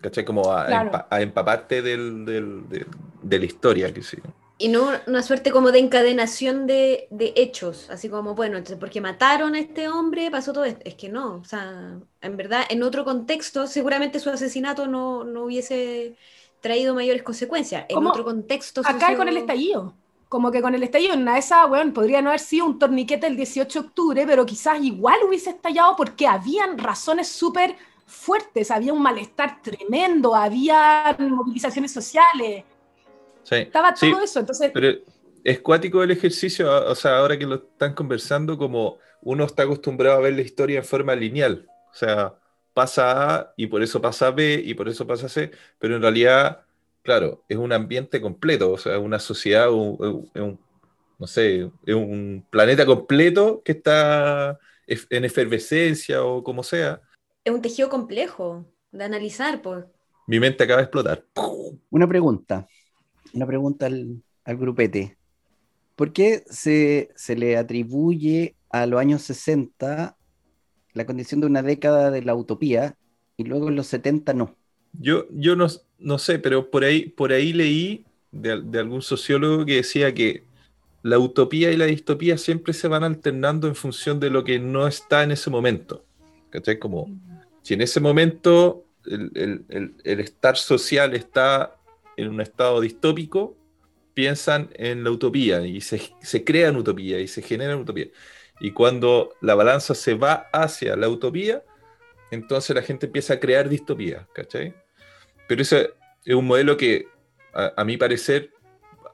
¿Cachai? 0.00 0.24
Como 0.24 0.50
a, 0.52 0.66
Claro. 0.66 0.90
empa- 0.90 1.06
a 1.10 1.20
empaparte 1.20 1.82
del, 1.82 2.24
del- 2.24 2.68
de, 2.68 2.86
de 3.22 3.38
la 3.38 3.44
historia, 3.44 3.92
que 3.92 4.02
sí. 4.02 4.16
Y 4.58 4.68
no 4.68 4.90
una 5.06 5.22
suerte 5.22 5.50
como 5.50 5.72
de 5.72 5.78
encadenación 5.78 6.66
de, 6.66 7.06
de 7.10 7.32
hechos, 7.36 7.88
así 7.90 8.10
como, 8.10 8.34
bueno, 8.34 8.58
entonces 8.58 8.78
porque 8.78 9.00
mataron 9.00 9.54
a 9.54 9.58
este 9.60 9.88
hombre 9.88 10.30
pasó 10.30 10.52
todo 10.52 10.64
esto. 10.66 10.82
Es 10.84 10.94
que 10.96 11.08
no, 11.08 11.36
o 11.36 11.44
sea, 11.44 11.98
en 12.20 12.36
verdad, 12.36 12.64
en 12.68 12.82
otro 12.82 13.04
contexto, 13.04 13.66
seguramente 13.66 14.20
su 14.20 14.28
asesinato 14.30 14.86
no, 14.86 15.24
no 15.24 15.44
hubiese 15.44 16.16
traído 16.60 16.94
mayores 16.94 17.22
consecuencias. 17.22 17.86
En 17.88 18.06
otro 18.06 18.24
contexto. 18.24 18.80
Acá 18.82 19.00
socio- 19.00 19.16
con 19.18 19.28
el 19.28 19.36
estallido. 19.36 19.94
Como 20.28 20.52
que 20.52 20.62
con 20.62 20.74
el 20.76 20.82
estallido, 20.84 21.14
en 21.14 21.22
una 21.22 21.34
de 21.34 21.40
esas, 21.40 21.68
weón, 21.68 21.92
podría 21.92 22.22
no 22.22 22.28
haber 22.30 22.40
sido 22.40 22.66
un 22.66 22.78
torniquete 22.78 23.26
el 23.26 23.36
18 23.36 23.80
de 23.82 23.86
octubre, 23.88 24.24
pero 24.26 24.46
quizás 24.46 24.80
igual 24.80 25.18
hubiese 25.26 25.50
estallado 25.50 25.96
porque 25.96 26.26
habían 26.28 26.78
razones 26.78 27.28
súper 27.28 27.74
fuertes, 28.06 28.70
había 28.70 28.92
un 28.92 29.02
malestar 29.02 29.60
tremendo, 29.62 30.34
había 30.34 31.16
movilizaciones 31.18 31.92
sociales, 31.92 32.64
Sí, 33.42 33.56
estaba 33.56 33.94
sí, 33.96 34.10
todo 34.10 34.22
eso. 34.22 34.40
Entonces, 34.40 34.70
pero 34.72 34.98
es 35.42 35.60
cuático 35.60 36.02
el 36.02 36.10
ejercicio, 36.10 36.70
o 36.90 36.94
sea, 36.94 37.18
ahora 37.18 37.38
que 37.38 37.46
lo 37.46 37.56
están 37.56 37.94
conversando, 37.94 38.56
como 38.58 38.98
uno 39.22 39.44
está 39.44 39.64
acostumbrado 39.64 40.16
a 40.18 40.20
ver 40.20 40.34
la 40.34 40.42
historia 40.42 40.78
en 40.78 40.84
forma 40.84 41.14
lineal. 41.14 41.66
O 41.92 41.94
sea, 41.94 42.34
pasa 42.80 43.36
A 43.40 43.54
y 43.56 43.66
por 43.66 43.82
eso 43.82 44.00
pasa 44.00 44.30
B 44.30 44.62
y 44.64 44.74
por 44.74 44.88
eso 44.88 45.06
pasa 45.06 45.28
C, 45.28 45.50
pero 45.78 45.96
en 45.96 46.02
realidad, 46.02 46.64
claro, 47.02 47.44
es 47.48 47.56
un 47.58 47.72
ambiente 47.72 48.20
completo, 48.20 48.72
o 48.72 48.78
sea, 48.78 48.98
una 48.98 49.18
sociedad, 49.18 49.70
un- 49.70 49.96
un- 50.00 50.42
un- 50.42 50.60
no 51.18 51.26
sé, 51.26 51.70
es 51.86 51.94
un 51.94 52.46
planeta 52.50 52.86
completo 52.86 53.62
que 53.64 53.72
está 53.72 54.58
en 54.86 55.24
efervescencia 55.24 56.24
o 56.24 56.42
como 56.42 56.62
sea. 56.62 57.00
Es 57.44 57.52
un 57.52 57.62
tejido 57.62 57.88
complejo 57.88 58.66
de 58.92 59.04
analizar, 59.04 59.60
pues. 59.62 59.84
Mi 60.26 60.40
mente 60.40 60.64
acaba 60.64 60.78
de 60.78 60.84
explotar. 60.84 61.24
Una 61.90 62.08
pregunta, 62.08 62.66
una 63.34 63.46
pregunta 63.46 63.86
al, 63.86 64.22
al 64.44 64.56
grupete. 64.56 65.18
¿Por 65.96 66.12
qué 66.12 66.42
se, 66.48 67.10
se 67.16 67.36
le 67.36 67.56
atribuye 67.56 68.56
a 68.70 68.86
los 68.86 69.00
años 69.00 69.22
60 69.22 70.16
la 70.94 71.06
condición 71.06 71.40
de 71.40 71.46
una 71.46 71.62
década 71.62 72.10
de 72.10 72.22
la 72.22 72.34
utopía 72.34 72.96
y 73.36 73.44
luego 73.44 73.68
en 73.68 73.76
los 73.76 73.86
70 73.86 74.34
no? 74.34 74.54
Yo, 74.92 75.26
yo 75.30 75.56
no, 75.56 75.66
no 75.98 76.18
sé, 76.18 76.38
pero 76.38 76.70
por 76.70 76.84
ahí, 76.84 77.06
por 77.08 77.32
ahí 77.32 77.52
leí 77.52 78.04
de, 78.32 78.52
al- 78.52 78.70
de 78.70 78.78
algún 78.78 79.02
sociólogo 79.02 79.64
que 79.64 79.76
decía 79.76 80.12
que 80.14 80.44
la 81.02 81.18
utopía 81.18 81.72
y 81.72 81.76
la 81.76 81.86
distopía 81.86 82.36
siempre 82.38 82.72
se 82.74 82.88
van 82.88 83.04
alternando 83.04 83.68
en 83.68 83.74
función 83.74 84.20
de 84.20 84.30
lo 84.30 84.44
que 84.44 84.58
no 84.58 84.86
está 84.86 85.22
en 85.22 85.30
ese 85.30 85.48
momento. 85.50 86.04
¿Cachai? 86.50 86.78
Como 86.78 87.08
si 87.62 87.74
en 87.74 87.80
ese 87.82 88.00
momento 88.00 88.84
el, 89.06 89.30
el- 89.34 89.64
el- 89.68 89.94
el 90.04 90.20
estar 90.20 90.56
social 90.56 91.14
está 91.14 91.76
en 92.16 92.28
un 92.28 92.40
estado 92.40 92.80
distópico, 92.80 93.56
piensan 94.14 94.68
en 94.74 95.04
la 95.04 95.10
utopía 95.10 95.64
y 95.66 95.80
se, 95.80 96.00
se 96.20 96.44
crean 96.44 96.76
utopía 96.76 97.20
y 97.20 97.28
se 97.28 97.42
generan 97.42 97.78
utopía. 97.80 98.08
Y 98.60 98.72
cuando 98.72 99.34
la 99.40 99.54
balanza 99.54 99.94
se 99.94 100.14
va 100.14 100.46
hacia 100.52 100.94
la 100.96 101.08
utopía, 101.08 101.62
entonces 102.30 102.76
la 102.76 102.82
gente 102.82 103.06
empieza 103.06 103.34
a 103.34 103.40
crear 103.40 103.68
distopía, 103.68 104.28
¿cachai? 104.34 104.74
Pero 105.48 105.62
ese 105.62 105.94
es 106.24 106.34
un 106.34 106.46
modelo 106.46 106.76
que, 106.76 107.08
a, 107.54 107.72
a 107.76 107.84
mi 107.84 107.96
parecer, 107.96 108.52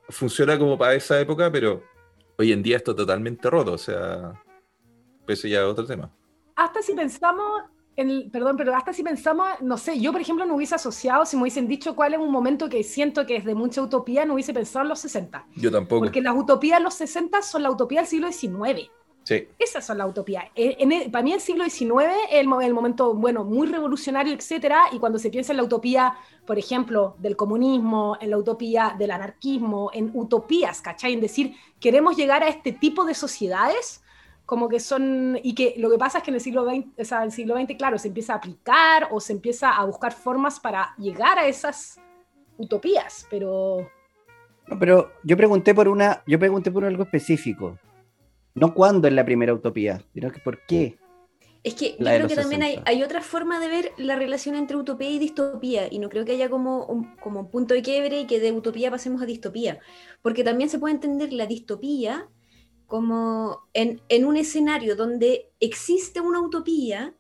funciona 0.09 0.59
como 0.59 0.77
para 0.77 0.95
esa 0.95 1.19
época, 1.21 1.51
pero 1.51 1.83
hoy 2.39 2.53
en 2.53 2.63
día 2.63 2.77
está 2.77 2.95
totalmente 2.95 3.49
roto, 3.49 3.73
o 3.73 3.79
sea, 3.79 4.43
eso 5.27 5.49
ya 5.49 5.61
es 5.61 5.67
otro 5.67 5.87
tema. 5.87 6.11
hasta 6.57 6.83
si 6.83 6.95
pensamos, 6.95 7.63
en 7.97 8.11
el- 8.11 8.31
perdón, 8.31 8.57
pero 8.57 8.75
hasta 8.75 8.93
si 8.93 9.03
pensamos, 9.03 9.47
no 9.63 9.79
sé, 9.79 9.99
yo 10.01 10.13
por 10.13 10.21
ejemplo 10.21 10.45
no 10.45 10.55
hubiese 10.57 10.75
asociado, 10.75 11.25
si 11.25 11.37
me 11.37 11.43
hubiesen 11.43 11.69
dicho 11.69 11.95
cuál 11.97 12.15
es 12.15 12.21
un 12.21 12.31
momento 12.31 12.69
que 12.69 12.83
siento 12.83 13.25
que 13.27 13.37
es 13.37 13.45
de 13.45 13.55
mucha 13.55 13.81
utopía, 13.83 14.25
no 14.25 14.35
hubiese 14.35 14.53
pensado 14.55 14.83
en 14.83 14.89
los 14.91 14.99
60. 15.01 15.47
Yo 15.57 15.71
tampoco. 15.71 16.01
Porque 16.05 16.21
las 16.21 16.35
utopías 16.37 16.79
de 16.79 16.85
los 16.85 16.95
60 16.95 17.43
son 17.43 17.63
la 17.63 17.71
utopía 17.71 18.01
del 18.01 18.09
siglo 18.09 18.31
XIX. 18.31 18.91
Sí, 19.27 19.49
Esas 19.59 19.85
son 19.85 19.99
las 19.99 20.09
utopías. 20.09 20.45
El- 20.55 21.11
para 21.11 21.25
mí 21.25 21.33
el 21.33 21.41
siglo 21.41 21.65
XIX 21.69 22.05
es 22.05 22.17
el, 22.31 22.49
el 22.63 22.73
momento, 22.73 23.13
bueno, 23.13 23.43
muy 23.43 23.67
revolucionario, 23.67 24.33
etcétera, 24.33 24.85
y 24.93 25.01
cuando 25.01 25.19
se 25.19 25.31
piensa 25.31 25.53
en 25.53 25.57
la 25.57 25.65
utopía, 25.65 26.15
por 26.47 26.61
ejemplo, 26.61 27.17
del 27.19 27.35
comunismo, 27.37 28.17
en 28.21 28.31
la 28.31 28.39
utopía 28.39 28.95
del 28.97 29.11
anarquismo, 29.11 29.91
en 29.93 30.13
utopías, 30.15 30.81
¿cachai? 30.81 31.13
En 31.15 31.21
decir, 31.21 31.57
queremos 31.81 32.17
llegar 32.17 32.45
a 32.45 32.49
este 32.49 32.71
tipo 32.71 33.05
de 33.05 33.15
sociedades, 33.15 34.01
como 34.45 34.69
que 34.69 34.79
son, 34.79 35.41
y 35.43 35.57
que 35.57 35.75
lo 35.77 35.91
que 35.91 35.99
pasa 35.99 36.19
es 36.19 36.25
que 36.25 36.31
en 36.31 36.37
el 36.37 36.41
siglo 36.41 36.65
XX, 36.65 36.87
o 36.97 37.05
sea, 37.05 37.25
el 37.25 37.33
siglo 37.33 37.57
XX, 37.57 37.75
claro, 37.77 37.99
se 37.99 38.07
empieza 38.07 38.35
a 38.35 38.37
aplicar 38.37 39.09
o 39.11 39.19
se 39.19 39.33
empieza 39.33 39.71
a 39.73 39.85
buscar 39.87 40.13
formas 40.13 40.61
para 40.61 40.95
llegar 40.99 41.37
a 41.41 41.49
esas 41.49 41.99
utopías, 42.59 43.27
pero... 43.29 43.79
No, 44.69 44.79
pero 44.79 45.11
yo 45.25 45.37
pregunté 45.37 45.75
por 45.75 45.89
una, 45.89 46.23
yo 46.29 46.39
pregunté 46.39 46.71
por 46.71 46.85
algo 46.85 47.03
específico. 47.03 47.77
No 48.57 48.73
cuándo 48.73 49.07
es 49.07 49.15
la 49.15 49.25
primera 49.25 49.53
utopía, 49.53 50.03
sino 50.15 50.33
que 50.33 50.41
por 50.41 50.65
qué. 50.67 50.99
Es 51.63 51.75
que 51.75 51.91
yo 51.99 52.07
creo 52.07 52.27
que 52.27 52.37
también 52.37 52.63
hay, 52.63 52.73
60. 52.77 52.91
hay 52.91 53.03
otra 53.03 53.21
forma 53.21 53.61
de 53.61 53.69
ver 53.69 53.93
la 53.99 54.17
relación 54.17 54.55
entre 54.55 54.77
utopía 54.77 55.11
y 55.11 55.19
distopía, 55.19 55.89
y 55.91 55.99
no 55.99 56.09
creo 56.09 56.25
que 56.25 56.33
haya 56.33 56.49
como 56.49 56.87
un, 56.87 57.17
como 57.17 57.41
un 57.41 57.51
punto 57.51 57.75
de 57.75 57.83
quiebre 57.83 58.21
y 58.21 58.27
que 58.27 58.41
de 58.41 58.53
utopía 58.53 58.91
pasemos 58.91 59.21
a 59.21 59.27
distopía, 59.27 59.79
porque 60.23 60.43
también 60.43 60.71
se 60.71 60.79
puede 60.79 60.95
entender 60.95 61.33
la 61.33 61.47
distopía 61.47 62.29
como 62.87 63.69
en, 63.75 64.01
en 64.09 64.25
un 64.25 64.37
escenario 64.37 64.95
donde 64.95 65.51
existe 65.59 66.21
una 66.21 66.41
utopía 66.41 67.16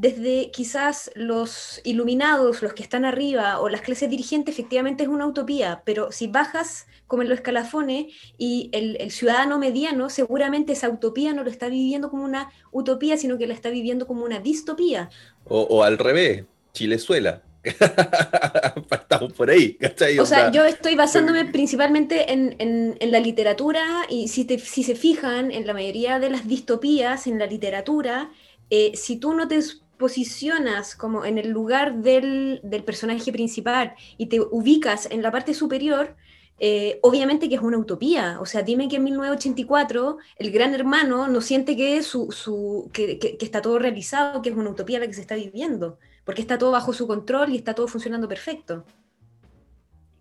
desde 0.00 0.52
quizás 0.52 1.10
los 1.16 1.80
iluminados, 1.82 2.62
los 2.62 2.72
que 2.72 2.84
están 2.84 3.04
arriba, 3.04 3.58
o 3.58 3.68
las 3.68 3.80
clases 3.80 4.08
dirigentes, 4.08 4.54
efectivamente 4.54 5.02
es 5.02 5.08
una 5.08 5.26
utopía, 5.26 5.82
pero 5.84 6.12
si 6.12 6.28
bajas 6.28 6.86
como 7.08 7.22
en 7.22 7.28
los 7.28 7.38
escalafones 7.38 8.06
y 8.38 8.70
el, 8.72 9.10
ciudadano 9.10 9.58
mediano, 9.58 10.08
seguramente 10.08 10.74
esa 10.74 10.88
utopía 10.88 11.32
no 11.32 11.42
lo 11.42 11.50
está 11.50 11.68
viviendo 11.68 12.10
como 12.10 12.22
una 12.22 12.48
utopía, 12.70 13.16
sino 13.16 13.38
que 13.38 13.48
la 13.48 13.54
está 13.54 13.70
viviendo 13.70 14.06
como 14.06 14.24
una 14.24 14.38
distopía. 14.38 15.10
O, 15.46 15.82
al 15.82 15.98
revés, 15.98 16.44
Chilezuela. 16.72 17.42
Estamos 17.64 19.32
por 19.36 19.50
ahí, 19.50 19.76
O 20.20 20.26
sea, 20.26 20.52
yo 20.52 20.64
estoy 20.64 20.94
basándome 20.94 21.44
principalmente 21.46 22.32
en, 22.32 22.96
la 23.00 23.18
literatura 23.18 23.84
y 24.08 24.28
si, 24.28 24.46
si 24.60 24.84
se 24.84 24.94
fijan 24.94 25.50
en 25.50 25.66
la 25.66 25.74
mayoría 25.74 26.20
de 26.20 26.30
las 26.30 26.46
distopías 26.46 27.26
en 27.26 27.40
la 27.40 27.46
literatura, 27.46 28.30
eh, 28.70 28.92
si 28.94 29.16
tú 29.16 29.34
no 29.34 29.48
te 29.48 29.60
posicionas 29.98 30.94
como 30.94 31.24
en 31.24 31.36
el 31.36 31.50
lugar 31.50 31.96
del, 31.96 32.60
personaje 32.86 33.32
principal 33.32 33.94
y 34.16 34.26
te 34.26 34.40
ubicas 34.40 35.08
en 35.10 35.22
la 35.22 35.30
parte 35.30 35.52
superior, 35.52 36.16
eh, 36.60 36.98
obviamente 37.02 37.48
que 37.48 37.56
es 37.56 37.60
una 37.60 37.78
utopía. 37.78 38.38
O 38.40 38.46
sea, 38.46 38.62
dime 38.62 38.88
que 38.88 38.96
en 38.96 39.04
1984 39.04 40.18
el 40.36 40.50
gran 40.50 40.74
hermano 40.74 41.28
no 41.28 41.40
siente 41.40 41.76
que, 41.76 42.02
su, 42.02 42.88
que, 42.92 43.36
está 43.40 43.60
todo 43.60 43.78
realizado, 43.78 44.40
que 44.40 44.50
es 44.50 44.56
una 44.56 44.70
utopía 44.70 45.00
la 45.00 45.06
que 45.06 45.14
se 45.14 45.20
está 45.20 45.34
viviendo, 45.34 45.98
porque 46.24 46.40
está 46.40 46.56
todo 46.56 46.70
bajo 46.70 46.92
su 46.92 47.06
control 47.06 47.50
y 47.50 47.56
está 47.56 47.74
todo 47.74 47.88
funcionando 47.88 48.28
perfecto. 48.28 48.84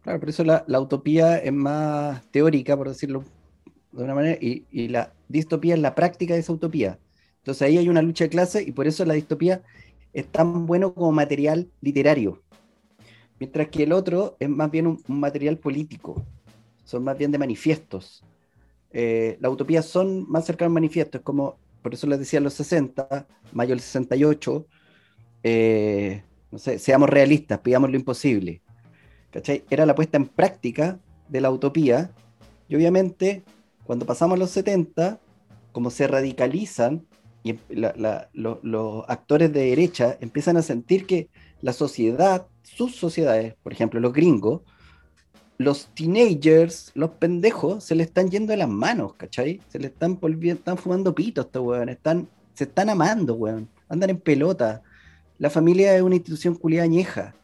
Claro, 0.01 0.19
por 0.19 0.29
eso 0.29 0.43
la, 0.43 0.79
utopía 0.79 1.37
es 1.37 1.53
más 1.53 2.25
teórica, 2.31 2.75
por 2.75 2.89
decirlo 2.89 3.23
de 3.91 4.03
una 4.03 4.15
manera, 4.15 4.37
y, 4.41 4.65
y 4.71 4.89
la 4.89 5.13
distopía 5.27 5.75
es 5.75 5.81
la 5.81 5.95
práctica 5.95 6.33
de 6.33 6.41
esa 6.41 6.53
utopía. 6.53 6.99
Entonces 7.47 7.61
ahí 7.61 7.77
hay 7.77 7.87
una 7.87 8.01
lucha 8.01 8.25
de 8.25 8.29
clase 8.29 8.61
y 8.61 8.73
por 8.73 8.87
eso 8.87 9.05
la 9.05 9.13
distopía 9.13 9.61
es 10.11 10.27
tan 10.27 10.65
bueno 10.65 10.93
como 10.93 11.13
material 11.13 11.71
literario. 11.79 12.41
Mientras 13.39 13.69
que 13.69 13.83
el 13.83 13.93
otro 13.93 14.35
es 14.37 14.49
más 14.49 14.69
bien 14.69 14.85
un, 14.85 15.01
material 15.07 15.57
político, 15.57 16.25
son 16.83 17.05
más 17.05 17.17
bien 17.17 17.31
de 17.31 17.37
manifiestos. 17.37 18.21
Eh, 18.91 19.37
las 19.39 19.49
utopías 19.49 19.85
son 19.85 20.29
más 20.29 20.43
cercanas 20.45 20.71
a 20.71 20.73
manifiestos, 20.73 21.21
como 21.21 21.57
por 21.81 21.93
eso 21.93 22.05
les 22.05 22.19
decía 22.19 22.41
los 22.41 22.53
60, 22.53 23.25
mayo 23.53 23.69
del 23.69 23.79
68, 23.79 24.67
eh, 25.43 26.23
no 26.51 26.57
sé, 26.57 26.79
seamos 26.79 27.09
realistas, 27.09 27.59
pidamos 27.59 27.89
lo 27.89 27.95
imposible. 27.95 28.61
¿Cachai? 29.31 29.63
Era 29.69 29.85
la 29.85 29.95
puesta 29.95 30.17
en 30.17 30.27
práctica 30.27 30.99
de 31.29 31.39
la 31.39 31.49
utopía, 31.49 32.11
y 32.67 32.75
obviamente 32.75 33.43
cuando 33.85 34.05
pasamos 34.05 34.37
los 34.37 34.49
70, 34.49 35.21
como 35.71 35.91
se 35.91 36.07
radicalizan 36.07 37.07
y 37.43 37.57
los 37.73 39.05
actores 39.07 39.53
de 39.53 39.69
derecha 39.69 40.17
empiezan 40.19 40.57
a 40.57 40.61
sentir 40.61 41.05
que 41.05 41.29
la 41.61 41.73
sociedad, 41.73 42.47
sus 42.63 42.95
sociedades, 42.95 43.55
por 43.63 43.73
ejemplo, 43.73 43.99
los 43.99 44.13
gringos, 44.13 44.61
los 45.57 45.87
teenagers, 45.95 46.91
los 46.93 47.11
pendejos, 47.11 47.83
se 47.83 47.95
le 47.95 48.03
están 48.03 48.29
yendo 48.29 48.51
de 48.51 48.57
las 48.57 48.69
manos, 48.69 49.13
¿cachai? 49.15 49.59
Se 49.69 49.79
le 49.79 49.87
están 49.87 50.19
están 50.43 50.77
fumando 50.77 51.15
pitos 51.15 51.45
estos 51.45 51.63
weón, 51.63 51.89
están, 51.89 52.29
se 52.53 52.65
están 52.65 52.89
amando, 52.89 53.33
weón, 53.33 53.67
andan 53.89 54.11
en 54.11 54.19
pelota. 54.19 54.83
La 55.39 55.49
familia 55.49 55.95
es 55.95 56.01
una 56.01 56.15
institución 56.15 56.55
culiada 56.55 56.85
añeja. 56.85 57.35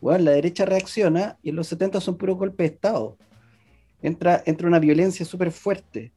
Weón, 0.00 0.24
la 0.24 0.30
derecha 0.30 0.64
reacciona 0.64 1.36
y 1.42 1.50
en 1.50 1.56
los 1.56 1.66
70 1.68 2.00
son 2.00 2.16
puro 2.16 2.36
golpe 2.36 2.62
de 2.62 2.70
Estado. 2.70 3.18
Entra, 4.00 4.42
entra 4.46 4.68
una 4.68 4.78
violencia 4.78 5.26
súper 5.26 5.50
fuerte. 5.50 6.12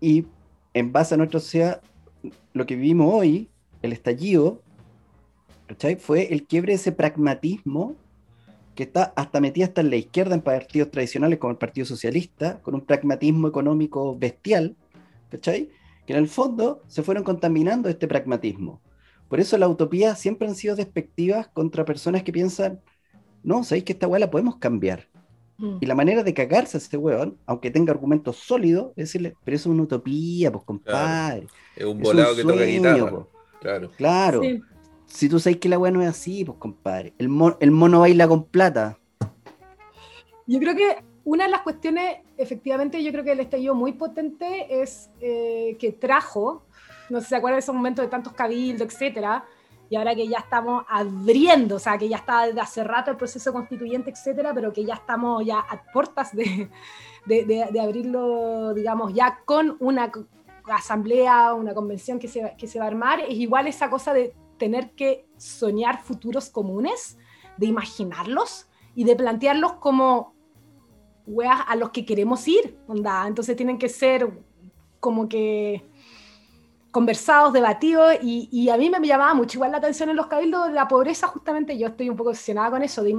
Y 0.00 0.26
en 0.74 0.92
base 0.92 1.14
a 1.14 1.16
nuestra 1.16 1.40
sociedad 1.40 1.80
lo 2.52 2.66
que 2.66 2.76
vivimos 2.76 3.12
hoy, 3.12 3.48
el 3.82 3.92
estallido, 3.92 4.62
fue 5.98 6.32
el 6.32 6.44
quiebre 6.44 6.72
de 6.72 6.76
ese 6.76 6.92
pragmatismo 6.92 7.96
que 8.74 8.84
está 8.84 9.12
hasta 9.16 9.40
metido 9.40 9.66
hasta 9.66 9.80
en 9.80 9.90
la 9.90 9.96
izquierda 9.96 10.34
en 10.34 10.42
partidos 10.42 10.90
tradicionales 10.90 11.38
como 11.38 11.50
el 11.50 11.58
Partido 11.58 11.86
Socialista, 11.86 12.60
con 12.62 12.74
un 12.74 12.82
pragmatismo 12.82 13.48
económico 13.48 14.16
bestial, 14.16 14.76
¿cachai? 15.30 15.70
que 16.06 16.12
en 16.12 16.20
el 16.20 16.28
fondo 16.28 16.82
se 16.86 17.02
fueron 17.02 17.24
contaminando 17.24 17.88
este 17.88 18.06
pragmatismo. 18.06 18.80
Por 19.28 19.40
eso 19.40 19.58
las 19.58 19.68
utopías 19.68 20.20
siempre 20.20 20.46
han 20.46 20.54
sido 20.54 20.76
despectivas 20.76 21.48
contra 21.48 21.84
personas 21.84 22.22
que 22.22 22.32
piensan, 22.32 22.80
no, 23.42 23.64
sabéis 23.64 23.84
que 23.84 23.92
esta 23.92 24.06
weá 24.06 24.20
la 24.20 24.30
podemos 24.30 24.56
cambiar. 24.56 25.08
Mm. 25.58 25.78
Y 25.80 25.86
la 25.86 25.94
manera 25.94 26.22
de 26.22 26.34
cagarse 26.34 26.76
a 26.76 26.80
este 26.80 26.96
weón, 26.96 27.38
aunque 27.46 27.70
tenga 27.70 27.92
argumentos 27.92 28.36
sólidos, 28.36 28.88
es 28.90 29.06
decirle, 29.06 29.34
pero 29.44 29.56
eso 29.56 29.68
es 29.68 29.74
una 29.74 29.84
utopía, 29.84 30.52
pues 30.52 30.64
compadre. 30.64 31.46
Es 31.74 31.84
un 31.84 32.00
volado 32.00 32.36
que 32.36 32.42
toca 32.42 32.64
guitarra. 32.64 33.26
Claro. 33.60 33.90
Claro. 33.96 34.40
Si 35.06 35.28
tú 35.28 35.38
sabes 35.38 35.58
que 35.58 35.68
la 35.68 35.78
weá 35.78 35.90
no 35.90 36.02
es 36.02 36.08
así, 36.08 36.44
pues 36.44 36.58
compadre. 36.58 37.14
El, 37.18 37.30
el 37.60 37.70
mono 37.70 38.00
baila 38.00 38.28
con 38.28 38.44
plata. 38.44 38.98
Yo 40.46 40.58
creo 40.58 40.76
que 40.76 41.02
una 41.24 41.44
de 41.44 41.50
las 41.50 41.62
cuestiones, 41.62 42.18
efectivamente, 42.36 43.02
yo 43.02 43.10
creo 43.10 43.24
que 43.24 43.32
el 43.32 43.40
estallido 43.40 43.74
muy 43.74 43.92
potente 43.92 44.80
es 44.80 45.10
eh, 45.20 45.76
que 45.80 45.92
trajo, 45.92 46.62
no 47.10 47.18
sé 47.18 47.24
si 47.24 47.28
se 47.30 47.36
acuerdan 47.36 47.56
de 47.56 47.60
esos 47.60 47.74
momentos 47.74 48.04
de 48.04 48.10
tantos 48.10 48.32
cabildos, 48.32 48.86
etcétera, 48.86 49.44
y 49.88 49.96
ahora 49.96 50.14
que 50.14 50.26
ya 50.26 50.38
estamos 50.38 50.84
abriendo, 50.88 51.76
o 51.76 51.78
sea, 51.78 51.96
que 51.96 52.08
ya 52.08 52.16
está 52.16 52.46
desde 52.46 52.60
hace 52.60 52.84
rato 52.84 53.10
el 53.10 53.16
proceso 53.16 53.52
constituyente, 53.52 54.10
etcétera, 54.10 54.52
pero 54.52 54.72
que 54.72 54.84
ya 54.84 54.94
estamos 54.94 55.44
ya 55.44 55.60
a 55.60 55.82
puertas 55.92 56.34
de, 56.34 56.68
de, 57.26 57.80
abrirlo, 57.80 58.74
digamos, 58.74 59.14
ya 59.14 59.40
con 59.44 59.76
una 59.80 60.10
asamblea, 60.72 61.54
una 61.54 61.74
convención 61.74 62.18
que 62.18 62.28
se, 62.28 62.54
que 62.58 62.66
se 62.66 62.78
va 62.78 62.86
a 62.86 62.88
armar, 62.88 63.20
es 63.20 63.34
igual 63.34 63.66
esa 63.68 63.88
cosa 63.88 64.12
de 64.12 64.34
tener 64.58 64.92
que 64.92 65.28
soñar 65.36 66.02
futuros 66.02 66.50
comunes, 66.50 67.18
de 67.56 67.66
imaginarlos 67.66 68.68
y 68.94 69.04
de 69.04 69.16
plantearlos 69.16 69.74
como 69.74 70.34
weas 71.26 71.60
a 71.66 71.76
los 71.76 71.90
que 71.90 72.04
queremos 72.04 72.46
ir, 72.48 72.78
onda. 72.86 73.26
Entonces 73.26 73.56
tienen 73.56 73.78
que 73.78 73.88
ser 73.88 74.42
como 75.00 75.28
que 75.28 75.88
conversados, 76.96 77.52
debatidos, 77.52 78.16
y, 78.22 78.70
a 78.70 78.78
mí 78.78 78.88
me 78.88 79.06
llamaba 79.06 79.34
mucho 79.34 79.58
igual 79.58 79.70
la 79.70 79.76
atención 79.76 80.08
en 80.08 80.16
los 80.16 80.28
cabildos 80.28 80.68
de 80.68 80.72
la 80.72 80.88
pobreza, 80.88 81.26
justamente 81.26 81.76
yo 81.76 81.88
estoy 81.88 82.08
un 82.08 82.16
poco 82.16 82.30
obsesionada 82.30 82.70
con 82.70 82.82
eso, 82.82 83.02
de, 83.02 83.14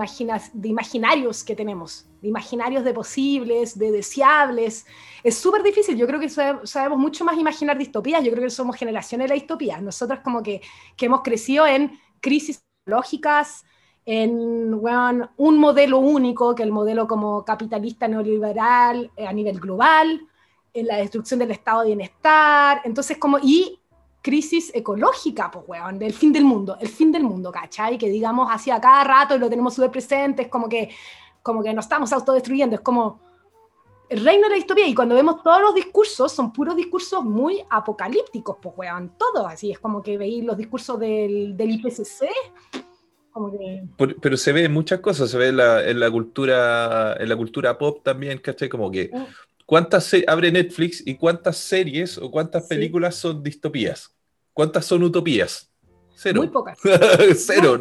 de 0.53 0.67
imaginarios 0.67 1.43
que 1.43 1.55
tenemos, 1.55 2.09
de 2.19 2.27
imaginarios 2.27 2.83
de 2.83 2.91
posibles, 2.91 3.77
de 3.77 3.91
deseables. 3.91 4.87
Es 5.23 5.37
súper 5.37 5.61
difícil, 5.61 5.95
yo 5.95 6.07
creo 6.07 6.19
que 6.19 6.27
sabemos 6.27 6.97
mucho 6.97 7.23
más 7.23 7.37
imaginar 7.37 7.77
distopías, 7.77 8.23
yo 8.23 8.31
creo 8.31 8.45
que 8.45 8.49
somos 8.49 8.75
generaciones 8.75 9.25
de 9.25 9.29
la 9.29 9.35
distopía, 9.35 9.79
nosotros 9.79 10.21
como 10.23 10.41
que, 10.41 10.59
que 10.95 11.05
hemos 11.05 11.21
crecido 11.21 11.67
en 11.67 11.99
crisis 12.19 12.65
lógicas, 12.87 13.63
en 14.07 14.73
un 14.73 15.59
modelo 15.59 15.99
único, 15.99 16.55
que 16.55 16.63
el 16.63 16.71
modelo 16.71 17.07
como 17.07 17.45
capitalista 17.45 18.07
neoliberal 18.07 19.11
eh, 19.15 19.27
a 19.27 19.33
nivel 19.33 19.59
global, 19.59 20.27
en 20.79 20.87
la 20.87 20.97
destrucción 20.97 21.39
del 21.39 21.51
estado 21.51 21.81
de 21.81 21.87
bienestar, 21.87 22.81
entonces 22.83 23.17
como, 23.17 23.39
y 23.39 23.79
crisis 24.21 24.71
ecológica, 24.73 25.49
pues, 25.49 25.65
weón, 25.67 25.97
del 25.97 26.13
fin 26.13 26.33
del 26.33 26.45
mundo, 26.45 26.77
el 26.79 26.89
fin 26.89 27.11
del 27.11 27.23
mundo, 27.23 27.51
¿cachai? 27.51 27.97
Que 27.97 28.09
digamos 28.09 28.49
así 28.51 28.69
a 28.69 28.81
cada 28.81 29.03
rato 29.03 29.35
y 29.35 29.39
lo 29.39 29.49
tenemos 29.49 29.73
súper 29.73 29.91
presente, 29.91 30.43
es 30.43 30.47
como 30.49 30.67
que, 30.67 30.89
como 31.41 31.63
que 31.63 31.73
nos 31.73 31.85
estamos 31.85 32.11
autodestruyendo, 32.11 32.75
es 32.75 32.81
como 32.81 33.21
el 34.09 34.23
reino 34.23 34.43
de 34.43 34.49
la 34.49 34.55
distopía, 34.55 34.87
y 34.87 34.93
cuando 34.93 35.15
vemos 35.15 35.41
todos 35.43 35.61
los 35.61 35.73
discursos, 35.73 36.31
son 36.31 36.51
puros 36.51 36.75
discursos 36.75 37.23
muy 37.23 37.63
apocalípticos, 37.69 38.57
pues, 38.61 38.75
weón, 38.77 39.13
todo 39.17 39.47
así, 39.47 39.71
es 39.71 39.79
como 39.79 40.01
que 40.03 40.17
veis 40.17 40.43
los 40.43 40.57
discursos 40.57 40.99
del, 40.99 41.55
del 41.55 41.71
IPCC, 41.71 42.29
como 43.31 43.51
que... 43.51 43.83
Pero, 44.19 44.35
se 44.35 44.51
ve 44.51 44.67
muchas 44.67 44.99
cosas, 44.99 45.29
se 45.29 45.37
ve 45.37 45.49
en 45.49 45.57
la, 45.57 45.87
en 45.87 45.99
la, 45.99 46.09
cultura, 46.11 47.15
en 47.19 47.29
la 47.29 47.35
cultura 47.37 47.77
pop 47.77 48.03
también, 48.03 48.39
¿cachai? 48.39 48.67
Como 48.67 48.89
que 48.91 49.11
mm. 49.13 49.25
¿Cuántas 49.67 50.09
abre 50.27 50.49
Netflix 50.49 51.03
y 51.05 51.15
cuántas 51.15 51.57
series 51.57 52.17
o 52.17 52.31
cuántas 52.31 52.67
películas 52.67 53.15
son 53.15 53.43
distopías? 53.43 54.15
¿Cuántas 54.53 54.85
son 54.85 55.03
utopías? 55.03 55.69
Cero. 56.15 56.39
Muy 56.39 56.47
pocas. 56.47 56.79
Cero. 57.35 57.77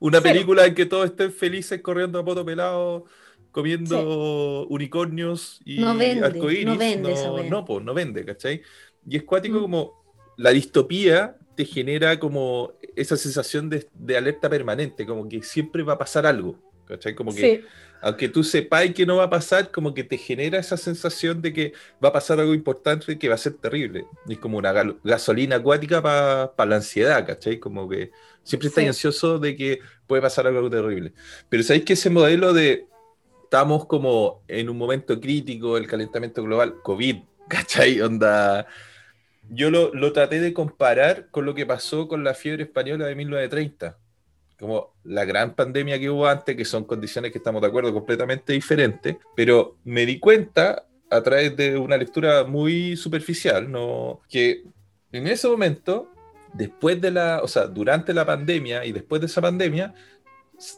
Una 0.00 0.22
película 0.22 0.64
en 0.64 0.74
que 0.74 0.86
todos 0.86 1.10
estén 1.10 1.30
felices 1.30 1.82
corriendo 1.82 2.18
a 2.18 2.24
poto 2.24 2.42
pelado, 2.42 3.04
comiendo 3.50 4.66
unicornios 4.68 5.60
y 5.66 5.80
no 5.80 5.90
arcoíris. 5.90 6.64
No 6.64 6.78
vende, 6.78 7.14
no, 7.14 7.42
no, 7.42 7.64
pues, 7.66 7.84
no 7.84 7.92
vende, 7.92 8.24
¿cachai? 8.24 8.62
Y 9.06 9.18
es 9.18 9.24
cuático 9.24 9.58
mm. 9.58 9.60
como 9.60 10.04
la 10.38 10.52
distopía 10.52 11.36
te 11.54 11.66
genera 11.66 12.18
como 12.18 12.72
esa 12.96 13.18
sensación 13.18 13.68
de, 13.68 13.86
de, 13.92 14.16
alerta 14.16 14.48
permanente, 14.48 15.04
como 15.04 15.28
que 15.28 15.42
siempre 15.42 15.82
va 15.82 15.92
a 15.92 15.98
pasar 15.98 16.24
algo, 16.24 16.58
¿cachai? 16.86 17.14
Como 17.14 17.34
que 17.34 17.62
aunque 18.00 18.28
tú 18.28 18.44
sepáis 18.44 18.94
que 18.94 19.06
no 19.06 19.16
va 19.16 19.24
a 19.24 19.30
pasar, 19.30 19.70
como 19.70 19.94
que 19.94 20.04
te 20.04 20.18
genera 20.18 20.58
esa 20.58 20.76
sensación 20.76 21.42
de 21.42 21.52
que 21.52 21.72
va 22.02 22.10
a 22.10 22.12
pasar 22.12 22.40
algo 22.40 22.54
importante 22.54 23.12
y 23.12 23.16
que 23.16 23.28
va 23.28 23.34
a 23.34 23.38
ser 23.38 23.54
terrible. 23.54 24.06
es 24.28 24.38
como 24.38 24.58
una 24.58 24.72
gasolina 25.04 25.56
acuática 25.56 26.02
para 26.02 26.68
la 26.68 26.76
ansiedad, 26.76 27.26
¿cachai? 27.26 27.58
Como 27.58 27.88
que 27.88 28.10
siempre 28.42 28.68
estás 28.68 28.84
ansioso 28.84 29.38
de 29.38 29.56
que 29.56 29.80
puede 30.06 30.22
pasar 30.22 30.46
algo 30.46 30.70
terrible. 30.70 31.12
Pero 31.48 31.62
sabéis 31.62 31.84
que 31.84 31.94
ese 31.94 32.10
modelo 32.10 32.52
de 32.52 32.86
estamos 33.44 33.86
como 33.86 34.42
en 34.48 34.68
un 34.68 34.76
momento 34.76 35.20
crítico, 35.20 35.76
el 35.76 35.86
calentamiento 35.86 36.42
global, 36.42 36.82
COVID, 36.82 37.16
¿cachai? 37.48 38.00
Onda. 38.00 38.66
yo 39.48 39.70
lo, 39.70 39.94
lo 39.94 40.12
traté 40.12 40.40
de 40.40 40.52
comparar 40.52 41.28
con 41.30 41.46
lo 41.46 41.54
que 41.54 41.66
pasó 41.66 42.08
con 42.08 42.24
la 42.24 42.34
fiebre 42.34 42.64
española 42.64 43.06
de 43.06 43.14
1930 43.14 43.98
como 44.58 44.94
la 45.04 45.24
gran 45.24 45.54
pandemia 45.54 45.98
que 45.98 46.10
hubo 46.10 46.26
antes, 46.26 46.56
que 46.56 46.64
son 46.64 46.84
condiciones 46.84 47.32
que 47.32 47.38
estamos 47.38 47.60
de 47.60 47.68
acuerdo 47.68 47.92
completamente 47.92 48.52
diferentes, 48.52 49.16
pero 49.34 49.76
me 49.84 50.06
di 50.06 50.18
cuenta 50.18 50.86
a 51.10 51.22
través 51.22 51.56
de 51.56 51.76
una 51.76 51.96
lectura 51.96 52.44
muy 52.44 52.96
superficial, 52.96 53.70
¿no? 53.70 54.20
que 54.28 54.64
en 55.12 55.26
ese 55.26 55.48
momento, 55.48 56.10
después 56.52 57.00
de 57.00 57.10
la, 57.10 57.40
o 57.42 57.48
sea, 57.48 57.66
durante 57.66 58.12
la 58.12 58.26
pandemia 58.26 58.84
y 58.84 58.92
después 58.92 59.20
de 59.20 59.26
esa 59.26 59.40
pandemia, 59.40 59.94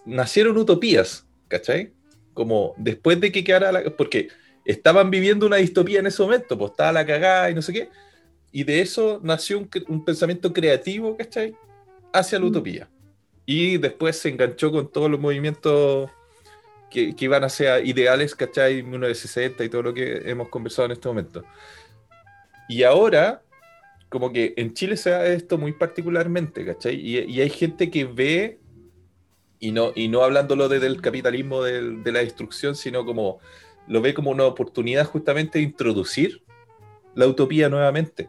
nacieron 0.05 0.57
utopías, 0.59 1.27
¿cachai? 1.49 1.93
Como 2.35 2.75
después 2.77 3.21
de 3.21 3.33
que 3.33 3.43
quedara 3.43 3.73
la... 3.73 3.85
Porque 3.97 4.29
estaban 4.65 5.11
viviendo 5.11 5.47
una 5.47 5.57
distopía 5.57 6.01
en 6.01 6.07
ese 6.07 6.23
momento, 6.23 6.59
pues 6.59 6.73
estaba 6.73 6.93
la 6.93 7.07
cagada 7.07 7.51
y 7.51 7.55
no 7.55 7.63
sé 7.63 7.73
qué, 7.73 7.89
y 8.53 8.65
de 8.65 8.81
eso 8.81 9.21
nació 9.23 9.59
un, 9.59 9.71
un 9.89 10.05
pensamiento 10.05 10.53
creativo, 10.53 11.17
¿cachai? 11.17 11.57
Hacia 12.13 12.39
la 12.39 12.45
mm. 12.45 12.49
utopía. 12.49 12.89
Y 13.51 13.79
después 13.79 14.19
se 14.19 14.29
enganchó 14.29 14.71
con 14.71 14.93
todos 14.93 15.11
los 15.11 15.19
movimientos 15.19 16.11
que, 16.91 17.17
que 17.17 17.25
iban 17.25 17.45
a 17.45 17.49
ser 17.49 17.87
ideales, 17.87 18.35
¿cachai? 18.35 18.83
1960 18.83 19.65
y 19.65 19.71
todo 19.71 19.85
lo 19.85 19.95
que 19.95 20.31
hemos 20.31 20.51
conversado 20.51 20.85
en 20.85 20.93
este 20.93 21.09
momento. 21.09 21.43
Y 22.69 22.83
ahora, 22.83 23.41
como 24.11 24.35
que 24.35 24.53
en 24.59 24.75
Chile 24.75 24.99
se 24.99 25.09
da 25.09 25.25
esto 25.25 25.57
muy 25.57 25.73
particularmente, 25.73 26.67
¿cachai? 26.67 26.97
Y, 26.97 27.21
y 27.21 27.41
hay 27.41 27.49
gente 27.49 27.91
que 27.91 28.05
ve, 28.05 28.59
y 29.59 29.73
no, 29.73 29.93
y 29.95 30.09
no 30.09 30.25
hablándolo 30.25 30.69
desde 30.69 30.87
el 30.87 31.01
capitalismo 31.01 31.63
de 31.63 32.13
la 32.13 32.19
destrucción, 32.19 32.77
sino 32.77 33.07
como 33.07 33.41
lo 33.87 34.03
ve 34.03 34.13
como 34.13 34.31
una 34.31 34.45
oportunidad 34.45 35.07
justamente 35.07 35.59
de 35.59 35.65
introducir 35.65 36.43
la 37.15 37.27
utopía 37.27 37.71
nuevamente. 37.71 38.29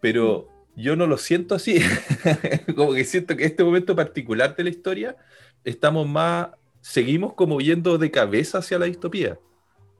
Pero 0.00 0.55
yo 0.76 0.94
no 0.94 1.06
lo 1.06 1.16
siento 1.16 1.54
así. 1.54 1.80
como 2.76 2.92
que 2.92 3.04
siento 3.04 3.36
que 3.36 3.46
este 3.46 3.64
momento 3.64 3.96
particular 3.96 4.54
de 4.54 4.64
la 4.64 4.70
historia 4.70 5.16
estamos 5.64 6.06
más, 6.06 6.48
seguimos 6.80 7.32
como 7.32 7.60
yendo 7.60 7.98
de 7.98 8.10
cabeza 8.10 8.58
hacia 8.58 8.78
la 8.78 8.86
distopía. 8.86 9.38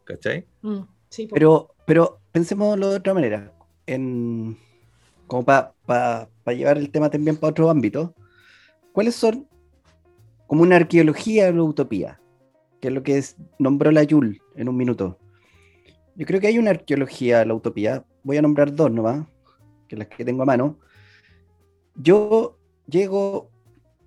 ¿Cachai? 0.04 0.46
Mm, 0.62 0.82
sí, 1.08 1.28
pero, 1.32 1.74
pero 1.86 2.20
pensémoslo 2.30 2.90
de 2.90 2.96
otra 2.96 3.14
manera. 3.14 3.52
En, 3.86 4.56
como 5.26 5.44
para 5.44 6.28
llevar 6.46 6.78
el 6.78 6.90
tema 6.90 7.10
también 7.10 7.36
para 7.36 7.50
otro 7.50 7.70
ámbito. 7.70 8.14
¿Cuáles 8.92 9.14
son 9.14 9.48
como 10.46 10.62
una 10.62 10.76
arqueología 10.76 11.46
de 11.46 11.52
la 11.54 11.62
utopía? 11.62 12.20
Que 12.80 12.88
es 12.88 12.94
lo 12.94 13.02
que 13.02 13.18
es, 13.18 13.36
nombró 13.58 13.90
la 13.90 14.04
Yul 14.04 14.40
en 14.54 14.68
un 14.68 14.76
minuto. 14.76 15.18
Yo 16.14 16.26
creo 16.26 16.40
que 16.40 16.46
hay 16.46 16.58
una 16.58 16.70
arqueología 16.70 17.40
de 17.40 17.46
la 17.46 17.54
utopía. 17.54 18.04
Voy 18.22 18.36
a 18.36 18.42
nombrar 18.42 18.74
dos 18.74 18.90
nomás 18.90 19.26
que 19.86 19.96
las 19.96 20.08
que 20.08 20.24
tengo 20.24 20.42
a 20.42 20.46
mano, 20.46 20.78
yo 21.94 22.58
llego 22.86 23.50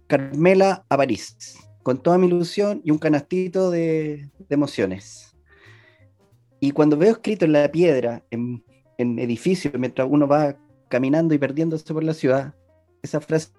Carmela 0.07 0.85
a 0.89 0.97
París, 0.97 1.57
con 1.83 2.01
toda 2.01 2.17
mi 2.17 2.27
ilusión 2.27 2.81
y 2.83 2.91
un 2.91 2.97
canastito 2.97 3.71
de, 3.71 4.29
emociones. 4.49 5.35
Y 6.59 6.71
cuando 6.71 6.97
veo 6.97 7.11
escrito 7.11 7.45
en 7.45 7.53
la 7.53 7.71
piedra, 7.71 8.23
en, 8.31 8.63
en 8.97 9.19
edificios, 9.19 9.73
mientras 9.77 10.07
uno 10.09 10.27
va 10.27 10.57
caminando 10.89 11.33
y 11.33 11.37
perdiéndose 11.37 11.93
por 11.93 12.03
la 12.03 12.13
ciudad, 12.13 12.53
esa 13.01 13.21
frase 13.21 13.51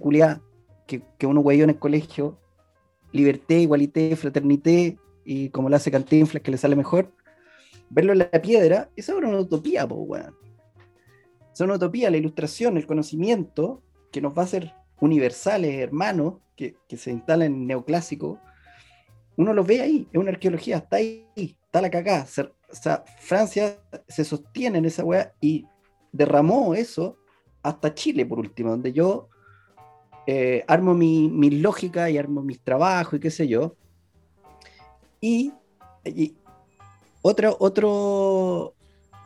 culiada 0.00 0.40
que, 0.86 1.02
que 1.18 1.26
uno 1.26 1.40
güeyó 1.40 1.64
en 1.64 1.70
el 1.70 1.78
colegio, 1.78 2.38
liberté, 3.12 3.60
igualité, 3.60 4.14
fraternité, 4.16 4.98
y 5.24 5.50
como 5.50 5.68
la 5.68 5.76
hace 5.76 5.90
Cantinflas, 5.90 6.42
que 6.42 6.52
le 6.52 6.56
sale 6.56 6.76
mejor, 6.76 7.12
verlo 7.90 8.12
en 8.12 8.20
la 8.20 8.30
piedra, 8.30 8.90
esa 8.96 9.12
es 9.12 9.18
una 9.18 9.38
utopía, 9.38 9.86
po, 9.86 9.96
weón 9.96 10.45
son 11.56 11.70
utopía, 11.70 12.10
la 12.10 12.18
ilustración, 12.18 12.76
el 12.76 12.86
conocimiento, 12.86 13.82
que 14.12 14.20
nos 14.20 14.36
va 14.36 14.42
a 14.42 14.44
hacer 14.44 14.74
universales, 15.00 15.78
hermanos, 15.78 16.34
que, 16.54 16.76
se 16.94 17.10
instalan 17.10 17.46
en 17.46 17.66
neoclásico, 17.66 18.38
uno 19.38 19.54
lo 19.54 19.64
ve 19.64 19.80
ahí, 19.80 20.06
es 20.12 20.20
una 20.20 20.32
arqueología, 20.32 20.76
está 20.76 20.96
ahí, 20.96 21.24
está 21.34 21.80
la 21.80 21.90
cagada. 21.90 22.26
O 22.70 22.74
sea, 22.74 23.04
Francia 23.20 23.78
se 24.06 24.22
sostiene 24.22 24.76
en 24.76 24.84
esa 24.84 25.02
weá 25.02 25.32
y 25.40 25.64
derramó 26.12 26.74
eso 26.74 27.16
hasta 27.62 27.94
Chile, 27.94 28.26
por 28.26 28.38
último, 28.38 28.72
donde 28.72 28.92
yo 28.92 29.30
eh, 30.26 30.62
armo 30.68 30.92
mi, 30.92 31.30
mi, 31.30 31.48
lógica 31.48 32.10
y 32.10 32.18
armo 32.18 32.42
mis 32.42 32.60
trabajos 32.60 33.14
y 33.14 33.20
qué 33.20 33.30
sé 33.30 33.48
yo. 33.48 33.76
Y, 35.22 35.54
y 36.04 36.36
otro, 37.22 37.56
otro, 37.58 38.75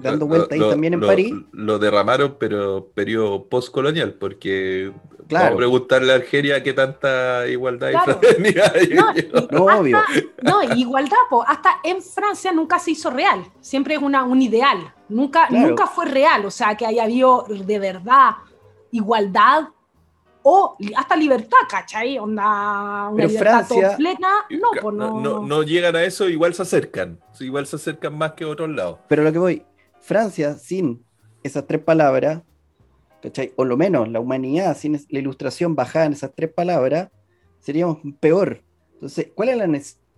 dando 0.01 0.27
vuelta 0.27 0.55
ahí 0.55 0.61
también 0.61 0.95
en 0.95 1.01
París. 1.01 1.35
Lo 1.53 1.79
derramaron, 1.79 2.37
pero 2.39 2.89
periodo 2.95 3.45
postcolonial, 3.45 4.15
porque 4.15 4.93
claro. 5.29 5.45
vamos 5.45 5.55
a 5.55 5.57
preguntarle 5.57 6.13
a 6.13 6.17
Argelia 6.17 6.63
qué 6.63 6.73
tanta 6.73 7.47
igualdad 7.49 7.91
y 7.91 8.05
fraternidad 8.05 8.75
no, 9.51 9.65
obvio. 9.65 9.99
No, 10.43 10.63
igualdad, 10.77 11.17
hasta 11.47 11.81
en 11.85 12.03
Francia 12.03 12.53
nunca 12.53 12.79
se 12.79 12.93
hizo 12.93 13.11
real, 13.11 13.45
siempre 13.61 13.95
es 13.95 14.03
una, 14.03 14.25
un 14.25 14.43
ideal, 14.43 14.93
nunca, 15.09 15.49
nunca 15.51 15.87
fue 15.87 16.07
real, 16.07 16.45
o 16.45 16.51
sea, 16.51 16.77
que 16.77 16.87
haya 16.87 17.05
habido 17.05 17.47
de 17.49 17.79
verdad 17.79 18.37
igualdad 18.93 19.69
o 20.43 20.77
hasta 20.97 21.17
libertad, 21.17 21.59
¿cachai? 21.69 22.19
Onda, 22.19 23.09
una 23.09 23.27
libertad 23.27 23.67
completa. 23.69 24.47
No, 24.51 24.91
no, 24.91 25.21
no, 25.21 25.47
no, 25.47 25.63
llegan 25.63 25.97
a 25.97 26.03
eso, 26.03 26.29
igual 26.29 26.55
se 26.55 26.63
acercan. 26.63 27.19
Igual 27.39 27.67
se 27.67 27.77
acercan 27.77 28.17
más 28.17 28.33
que 28.33 28.45
otros 28.45 28.71
lados. 28.71 28.99
Pero 29.09 29.23
lo 29.23 29.33
que 29.33 29.39
voy, 29.39 29.63
Francia 30.11 30.59
sin 30.59 31.05
esas 31.45 31.69
tres 31.69 31.81
palabras, 31.81 32.43
O 33.55 33.65
lo 33.65 33.77
menos 33.77 34.09
la 34.09 34.19
humanidad 34.19 34.77
sin 34.77 34.95
la 35.09 35.19
ilustración 35.21 35.77
bajada 35.77 36.07
en 36.07 36.15
esas 36.15 36.33
tres 36.35 36.53
palabras, 36.53 37.11
seríamos 37.61 37.99
peor. 38.19 38.65
Entonces, 38.95 39.29
¿cuál 39.37 39.51
es 39.51 39.57
la 39.57 39.67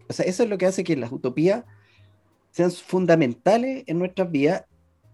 O 0.08 0.12
sea, 0.14 0.24
eso 0.24 0.44
es 0.44 0.48
lo 0.48 0.56
que 0.56 0.64
hace 0.64 0.82
que 0.82 0.96
las 0.96 1.12
utopías 1.12 1.64
sean 2.52 2.70
fundamentales 2.70 3.84
en 3.86 3.98
nuestras 3.98 4.30
vidas 4.30 4.64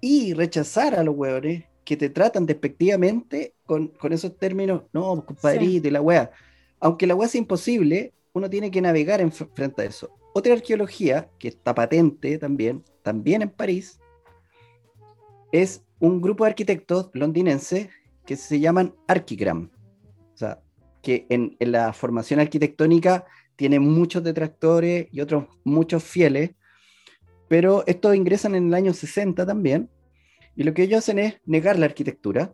y 0.01 0.33
rechazar 0.35 0.95
a 0.95 1.03
los 1.03 1.17
hueones 1.17 1.65
que 1.85 1.97
te 1.97 2.09
tratan 2.09 2.47
despectivamente 2.47 3.55
con, 3.67 3.91
esos 4.11 4.39
términos, 4.39 4.83
no, 4.93 5.17
pues, 5.17 5.27
compadrito 5.27 5.89
y 5.89 5.91
la 5.91 6.03
wea. 6.03 6.31
Aunque 6.79 7.09
la 7.09 7.17
wea 7.17 7.29
sea 7.29 7.41
imposible, 7.41 8.13
uno 8.33 8.49
tiene 8.49 8.71
que 8.71 8.81
navegar 8.81 9.21
en 9.21 9.33
frente 9.33 9.83
a 9.83 9.87
eso. 9.87 10.09
Otra 10.35 10.53
arqueología 10.53 11.29
que 11.41 11.49
está 11.49 11.75
patente 11.75 12.39
también, 12.39 12.85
también 13.03 13.43
en 13.43 13.51
París, 13.51 13.99
es 15.53 15.85
un 15.99 16.21
grupo 16.21 16.45
de 16.45 16.51
arquitectos 16.51 17.11
londinenses 17.13 17.89
que 18.27 18.37
se 18.37 18.61
llaman 18.61 18.95
Archigram. 19.07 19.71
O 20.35 20.37
sea, 20.37 20.61
que 21.03 21.27
en, 21.31 21.57
la 21.61 21.93
formación 21.93 22.41
arquitectónica 22.41 23.25
tiene 23.57 23.81
muchos 23.81 24.23
detractores 24.23 25.09
y 25.11 25.21
otros 25.21 25.47
muchos 25.65 26.05
fieles, 26.05 26.51
pero 27.49 27.85
estos 27.87 28.15
ingresan 28.15 28.55
en 28.55 28.69
el 28.69 28.75
año 28.75 28.93
60 28.93 29.47
también, 29.47 29.91
y 30.55 30.65
lo 30.65 30.75
que 30.75 30.83
ellos 30.83 30.99
hacen 30.99 31.19
es 31.19 31.41
negar 31.47 31.79
la 31.79 31.87
arquitectura, 31.87 32.53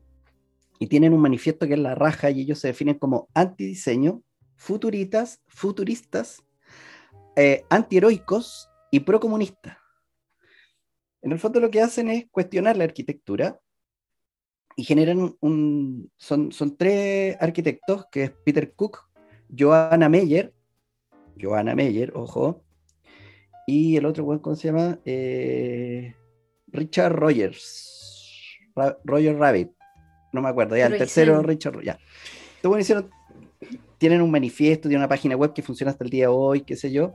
y 0.78 0.86
tienen 0.86 1.12
un 1.12 1.20
manifiesto 1.20 1.66
que 1.66 1.74
es 1.74 1.78
la 1.78 1.94
raja, 1.94 2.30
y 2.30 2.42
ellos 2.42 2.58
se 2.58 2.68
definen 2.68 2.98
como 2.98 3.28
antidiseño, 3.34 4.22
futuritas, 4.56 5.40
futuristas, 5.48 6.42
eh, 7.36 7.64
antiheroicos 7.68 8.68
y 8.90 9.00
procomunistas. 9.00 9.83
En 11.24 11.32
el 11.32 11.38
fondo 11.38 11.58
lo 11.58 11.70
que 11.70 11.80
hacen 11.80 12.10
es 12.10 12.26
cuestionar 12.30 12.76
la 12.76 12.84
arquitectura 12.84 13.58
y 14.76 14.84
generan 14.84 15.34
un... 15.40 16.12
Son, 16.18 16.52
son 16.52 16.76
tres 16.76 17.36
arquitectos, 17.40 18.04
que 18.12 18.24
es 18.24 18.30
Peter 18.44 18.74
Cook, 18.74 19.08
Joanna 19.56 20.10
Meyer, 20.10 20.52
Joanna 21.40 21.74
Meyer, 21.74 22.12
ojo, 22.14 22.62
y 23.66 23.96
el 23.96 24.04
otro, 24.04 24.26
¿cómo 24.42 24.54
se 24.54 24.68
llama? 24.68 24.98
Eh, 25.06 26.14
Richard 26.66 27.14
Rogers, 27.14 28.58
Roger 29.04 29.38
Rabbit, 29.38 29.70
no 30.32 30.42
me 30.42 30.50
acuerdo, 30.50 30.76
ya, 30.76 30.86
el 30.86 30.98
tercero, 30.98 31.42
Richard, 31.42 31.80
ya. 31.82 31.98
hicieron, 32.78 33.10
tienen 33.96 34.20
un 34.20 34.30
manifiesto, 34.30 34.88
tienen 34.88 35.00
una 35.00 35.08
página 35.08 35.36
web 35.36 35.54
que 35.54 35.62
funciona 35.62 35.92
hasta 35.92 36.04
el 36.04 36.10
día 36.10 36.24
de 36.24 36.34
hoy, 36.34 36.60
qué 36.60 36.76
sé 36.76 36.92
yo. 36.92 37.14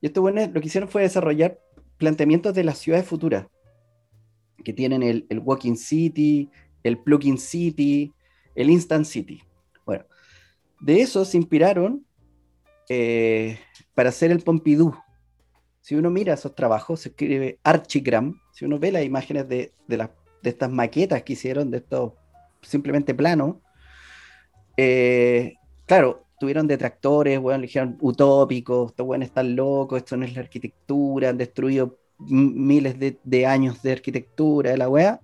Y 0.00 0.06
esto 0.06 0.20
bueno, 0.20 0.46
lo 0.46 0.60
que 0.60 0.66
hicieron 0.68 0.88
fue 0.88 1.02
desarrollar 1.02 1.58
planteamientos 2.02 2.52
de 2.52 2.64
las 2.64 2.78
ciudades 2.78 3.06
futuras, 3.06 3.46
que 4.64 4.72
tienen 4.72 5.04
el, 5.04 5.24
Walking 5.38 5.76
City, 5.76 6.50
el 6.82 6.98
Plugin 6.98 7.38
City, 7.38 8.12
el 8.56 8.70
Instant 8.70 9.04
City. 9.04 9.40
Bueno, 9.86 10.04
de 10.80 11.00
eso 11.00 11.24
se 11.24 11.36
inspiraron 11.36 12.04
eh, 12.88 13.56
para 13.94 14.08
hacer 14.08 14.32
el 14.32 14.40
Pompidou. 14.40 14.96
Si 15.80 15.94
uno 15.94 16.10
mira 16.10 16.34
esos 16.34 16.56
trabajos, 16.56 17.02
se 17.02 17.10
escribe 17.10 17.60
Archigram, 17.62 18.34
si 18.52 18.64
uno 18.64 18.80
ve 18.80 18.90
las 18.90 19.04
imágenes 19.04 19.48
de, 19.48 19.72
de, 19.86 20.08
estas 20.42 20.72
maquetas 20.72 21.22
que 21.22 21.34
hicieron, 21.34 21.70
de 21.70 21.76
estos 21.76 22.14
simplemente 22.62 23.14
planos, 23.14 23.58
eh, 24.76 25.54
claro, 25.86 26.26
tuvieron 26.42 26.66
detractores, 26.66 27.38
bueno, 27.38 27.60
le 27.60 27.68
dijeron 27.68 27.96
utópicos, 28.00 28.90
estos 28.90 29.06
buenos 29.06 29.28
están 29.28 29.54
locos, 29.54 29.98
esto 29.98 30.16
no 30.16 30.24
es 30.24 30.34
la 30.34 30.40
arquitectura, 30.40 31.28
han 31.28 31.38
destruido 31.38 32.00
miles 32.18 32.96
de, 32.98 33.46
años 33.46 33.80
de 33.80 33.92
arquitectura 33.92 34.72
de 34.72 34.76
la 34.76 34.88
weá. 34.88 35.20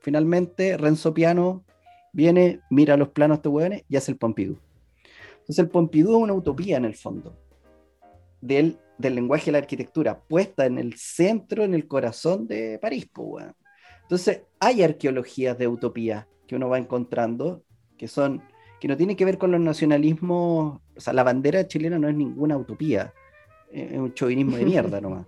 finalmente 0.00 0.78
Renzo 0.78 1.12
Piano 1.12 1.66
viene, 2.14 2.60
mira 2.70 2.96
los 2.96 3.10
planos 3.10 3.42
de 3.42 3.50
hueones 3.50 3.84
y 3.90 3.96
hace 3.96 4.12
el 4.12 4.16
Pompidou. 4.16 4.56
Entonces 5.40 5.58
el 5.58 5.68
Pompidou 5.68 6.16
es 6.16 6.22
una 6.22 6.32
utopía 6.32 6.78
en 6.78 6.86
el 6.86 6.94
fondo 6.94 7.36
del, 8.40 8.78
del 8.96 9.16
lenguaje 9.16 9.44
de 9.44 9.52
la 9.52 9.58
arquitectura, 9.58 10.18
puesta 10.18 10.64
en 10.64 10.78
el 10.78 10.94
centro, 10.96 11.62
en 11.62 11.74
el 11.74 11.86
corazón 11.86 12.46
de 12.46 12.78
París. 12.78 13.06
Pues, 13.12 13.44
Entonces 14.00 14.44
hay 14.58 14.82
arqueologías 14.82 15.58
de 15.58 15.68
utopía 15.68 16.26
que 16.46 16.56
uno 16.56 16.70
va 16.70 16.78
encontrando 16.78 17.62
que 17.98 18.08
son 18.08 18.42
que 18.80 18.88
no 18.88 18.96
tienen 18.96 19.16
que 19.16 19.24
ver 19.24 19.38
con 19.38 19.50
los 19.50 19.60
nacionalismos, 19.60 20.80
o 20.96 21.00
sea, 21.00 21.12
la 21.12 21.22
bandera 21.22 21.66
chilena 21.66 21.98
no 21.98 22.08
es 22.08 22.14
ninguna 22.14 22.56
utopía, 22.56 23.12
es 23.70 23.98
un 23.98 24.12
chauvinismo 24.14 24.56
de 24.56 24.64
mierda 24.64 25.00
nomás. 25.02 25.26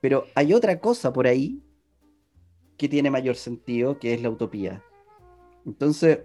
Pero 0.00 0.26
hay 0.34 0.54
otra 0.54 0.78
cosa 0.80 1.12
por 1.12 1.26
ahí 1.26 1.62
que 2.76 2.88
tiene 2.88 3.10
mayor 3.10 3.36
sentido, 3.36 3.98
que 3.98 4.14
es 4.14 4.22
la 4.22 4.30
utopía. 4.30 4.82
Entonces, 5.64 6.20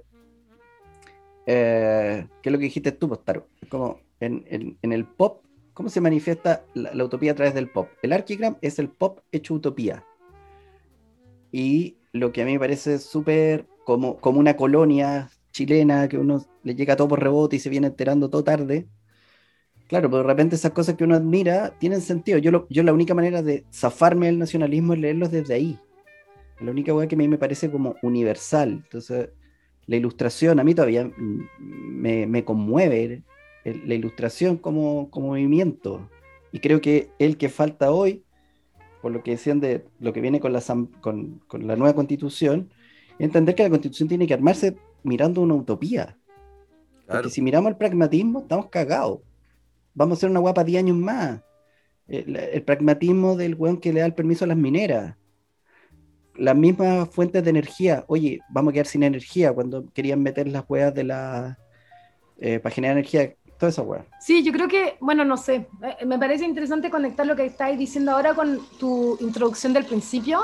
eh, 1.46 2.28
¿qué 2.42 2.50
es 2.50 2.54
lo 2.54 2.60
que 2.60 2.66
dijiste 2.66 2.92
tú, 2.92 3.10
Postaro? 3.10 3.48
Como 3.70 4.00
en, 4.20 4.78
el 4.82 5.06
pop, 5.06 5.44
¿cómo 5.74 5.90
se 5.90 6.02
manifiesta 6.02 6.66
la, 6.74 7.04
utopía 7.04 7.32
a 7.32 7.36
través 7.36 7.54
del 7.54 7.70
pop? 7.70 7.90
El 8.02 8.14
archigram 8.14 8.58
es 8.62 8.80
el 8.80 8.90
pop 8.90 9.20
hecho 9.32 9.54
utopía. 9.54 10.06
Y 11.52 11.98
lo 12.12 12.32
que 12.32 12.42
a 12.42 12.46
mí 12.46 12.54
me 12.54 12.60
parece 12.60 13.00
súper 13.00 13.66
como, 13.84 14.18
como 14.18 14.40
una 14.40 14.56
colonia 14.56 15.30
chilena 15.52 16.08
que 16.08 16.18
uno 16.18 16.44
le 16.64 16.76
llega 16.76 16.96
todo 16.96 17.08
por 17.08 17.22
rebote 17.22 17.56
y 17.56 17.60
se 17.60 17.70
viene 17.70 17.88
enterando 17.88 18.30
todo 18.30 18.44
tarde. 18.44 18.88
Claro, 19.88 20.10
pero 20.10 20.24
de 20.24 20.28
repente 20.30 20.56
esas 20.56 20.72
cosas 20.72 20.96
que 20.96 21.04
uno 21.04 21.16
admira 21.16 21.78
tienen 21.78 22.02
sentido. 22.02 22.38
Yo, 22.38 22.66
yo 22.70 22.84
la 22.84 22.94
única 22.94 23.14
manera 23.14 23.42
de 23.42 23.66
zafarme 23.74 24.28
del 24.28 24.40
nacionalismo 24.40 24.94
es 24.94 25.00
leerlos 25.00 25.32
desde 25.32 25.54
ahí. 25.54 25.78
La 26.62 26.72
única 26.72 26.94
cosa 26.94 27.08
que 27.08 27.16
a 27.16 27.18
mí 27.18 27.28
me 27.28 27.38
parece 27.38 27.70
como 27.70 27.96
universal. 28.02 28.82
Entonces, 28.84 29.30
la 29.88 29.96
ilustración 29.98 30.60
a 30.60 30.64
mí 30.64 30.74
todavía 30.74 31.12
me, 31.60 32.46
conmueve 32.46 33.24
la 33.66 33.94
ilustración 33.94 34.58
como, 34.58 35.10
como, 35.10 35.28
movimiento. 35.28 36.10
Y 36.54 36.60
creo 36.60 36.80
que 36.80 37.10
el 37.20 37.38
que 37.38 37.50
falta 37.50 37.92
hoy, 37.92 38.24
por 39.02 39.12
lo 39.12 39.24
que 39.24 39.32
decían 39.32 39.60
de 39.60 39.84
lo 40.00 40.14
que 40.14 40.22
viene 40.22 40.40
con 40.40 40.54
la, 40.54 40.64
con, 41.02 41.42
con 41.48 41.68
la 41.68 41.76
nueva 41.76 41.96
constitución, 41.96 42.70
entender 43.20 43.56
que 43.56 43.64
la 43.64 43.70
constitución 43.70 44.08
tiene 44.08 44.28
que 44.28 44.34
armarse 44.34 44.78
mirando 45.04 45.42
una 45.42 45.56
utopía. 45.56 46.18
Porque 47.08 47.30
si 47.30 47.42
miramos 47.42 47.72
el 47.72 47.78
pragmatismo, 47.78 48.40
estamos 48.40 48.68
cagados. 48.68 49.20
Vamos 49.94 50.16
a 50.16 50.20
hacer 50.20 50.30
una 50.30 50.40
guapa 50.40 50.64
10 50.64 50.84
años 50.84 50.98
más. 50.98 51.42
El, 52.08 52.64
pragmatismo 52.64 53.36
del 53.36 53.56
weón 53.56 53.78
que 53.78 53.94
le 53.94 54.02
da 54.02 54.06
el 54.06 54.14
permiso 54.14 54.46
a 54.46 54.48
las 54.48 54.58
mineras. 54.58 55.16
Las 56.36 56.56
mismas 56.56 57.10
fuentes 57.10 57.44
de 57.44 57.50
energía. 57.50 58.06
Oye, 58.08 58.40
vamos 58.50 58.72
a 58.72 58.74
quedar 58.74 58.88
sin 58.88 59.04
energía 59.04 59.54
cuando 59.54 59.86
querían 59.94 60.24
meter 60.24 60.48
las 60.48 60.64
weas 60.70 60.94
de 60.94 61.04
la. 61.04 61.58
Eh, 62.38 62.60
para 62.60 62.74
generar 62.74 62.98
energía. 62.98 63.36
Toda 63.60 63.70
esa 63.70 63.84
wea. 63.84 64.06
Sí, 64.20 64.42
yo 64.44 64.52
creo 64.52 64.68
que, 64.68 64.96
bueno, 65.02 65.24
no 65.24 65.38
sé. 65.38 65.68
Eh, 65.84 66.06
me 66.06 66.18
parece 66.18 66.46
interesante 66.46 66.90
conectar 66.90 67.28
lo 67.28 67.36
que 67.36 67.46
estáis 67.46 67.78
diciendo 67.78 68.12
ahora 68.12 68.34
con 68.34 68.60
tu 68.80 69.18
introducción 69.22 69.74
del 69.74 69.86
principio 69.86 70.40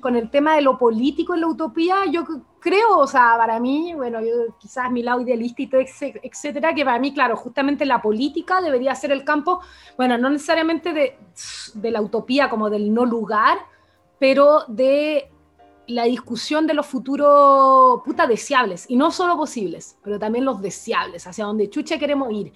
con 0.00 0.14
el 0.14 0.30
tema 0.30 0.54
de 0.54 0.62
lo 0.62 0.78
político 0.78 1.34
en 1.34 1.40
la 1.40 1.48
utopía, 1.48 1.96
yo 2.12 2.24
creo, 2.66 2.98
o 2.98 3.06
sea, 3.06 3.34
para 3.38 3.60
mí, 3.60 3.94
bueno, 3.94 4.20
yo 4.20 4.56
quizás 4.58 4.90
mi 4.90 5.00
lado 5.00 5.20
idealista 5.20 5.62
y 5.62 5.68
todo, 5.68 5.80
etcétera, 5.80 6.74
que 6.74 6.84
para 6.84 6.98
mí, 6.98 7.14
claro, 7.14 7.36
justamente 7.36 7.86
la 7.86 8.02
política 8.02 8.60
debería 8.60 8.92
ser 8.96 9.12
el 9.12 9.22
campo, 9.22 9.60
bueno, 9.96 10.18
no 10.18 10.28
necesariamente 10.30 10.92
de, 10.92 11.16
de 11.74 11.90
la 11.92 12.00
utopía 12.00 12.50
como 12.50 12.68
del 12.68 12.92
no 12.92 13.04
lugar, 13.04 13.58
pero 14.18 14.64
de 14.66 15.30
la 15.86 16.06
discusión 16.06 16.66
de 16.66 16.74
los 16.74 16.86
futuros 16.86 18.00
puta 18.04 18.26
deseables, 18.26 18.90
y 18.90 18.96
no 18.96 19.12
solo 19.12 19.36
posibles, 19.36 19.96
pero 20.02 20.18
también 20.18 20.44
los 20.44 20.60
deseables, 20.60 21.24
hacia 21.24 21.44
donde 21.44 21.70
chucha 21.70 21.98
queremos 21.98 22.32
ir 22.32 22.52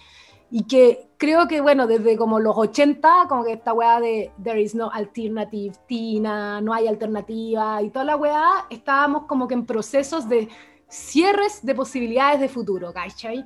y 0.51 0.65
que 0.65 1.11
creo 1.17 1.47
que, 1.47 1.61
bueno, 1.61 1.87
desde 1.87 2.17
como 2.17 2.41
los 2.41 2.57
80, 2.57 3.27
como 3.29 3.45
que 3.45 3.53
esta 3.53 3.73
weá 3.73 4.01
de 4.01 4.33
there 4.43 4.61
is 4.61 4.75
no 4.75 4.91
alternative, 4.91 5.75
Tina, 5.87 6.61
no 6.61 6.73
hay 6.73 6.89
alternativa 6.89 7.81
y 7.83 7.91
toda 7.91 8.05
la 8.05 8.17
weá, 8.17 8.67
estábamos 8.69 9.27
como 9.27 9.47
que 9.47 9.55
en 9.55 9.65
procesos 9.65 10.29
de 10.29 10.49
cierres 10.89 11.65
de 11.65 11.75
posibilidades 11.75 12.41
de 12.41 12.49
futuro, 12.49 12.93
¿cachai? 12.93 13.45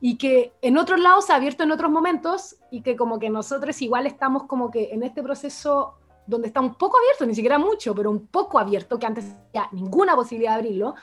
Y 0.00 0.16
que 0.16 0.52
en 0.62 0.78
otros 0.78 1.00
lados 1.00 1.26
se 1.26 1.32
ha 1.32 1.36
abierto 1.36 1.64
en 1.64 1.72
otros 1.72 1.90
momentos 1.90 2.56
y 2.70 2.82
que 2.82 2.94
como 2.94 3.18
que 3.18 3.30
nosotros 3.30 3.80
igual 3.82 4.06
estamos 4.06 4.44
como 4.44 4.70
que 4.70 4.90
en 4.92 5.02
este 5.02 5.22
proceso 5.22 5.94
donde 6.26 6.48
está 6.48 6.60
un 6.60 6.74
poco 6.74 6.98
abierto, 6.98 7.26
ni 7.26 7.34
siquiera 7.34 7.58
mucho, 7.58 7.94
pero 7.94 8.10
un 8.10 8.28
poco 8.28 8.58
abierto, 8.58 8.98
que 8.98 9.06
antes 9.06 9.26
ya 9.52 9.68
ninguna 9.72 10.14
posibilidad 10.14 10.52
de 10.52 10.58
abrirlo, 10.58 10.94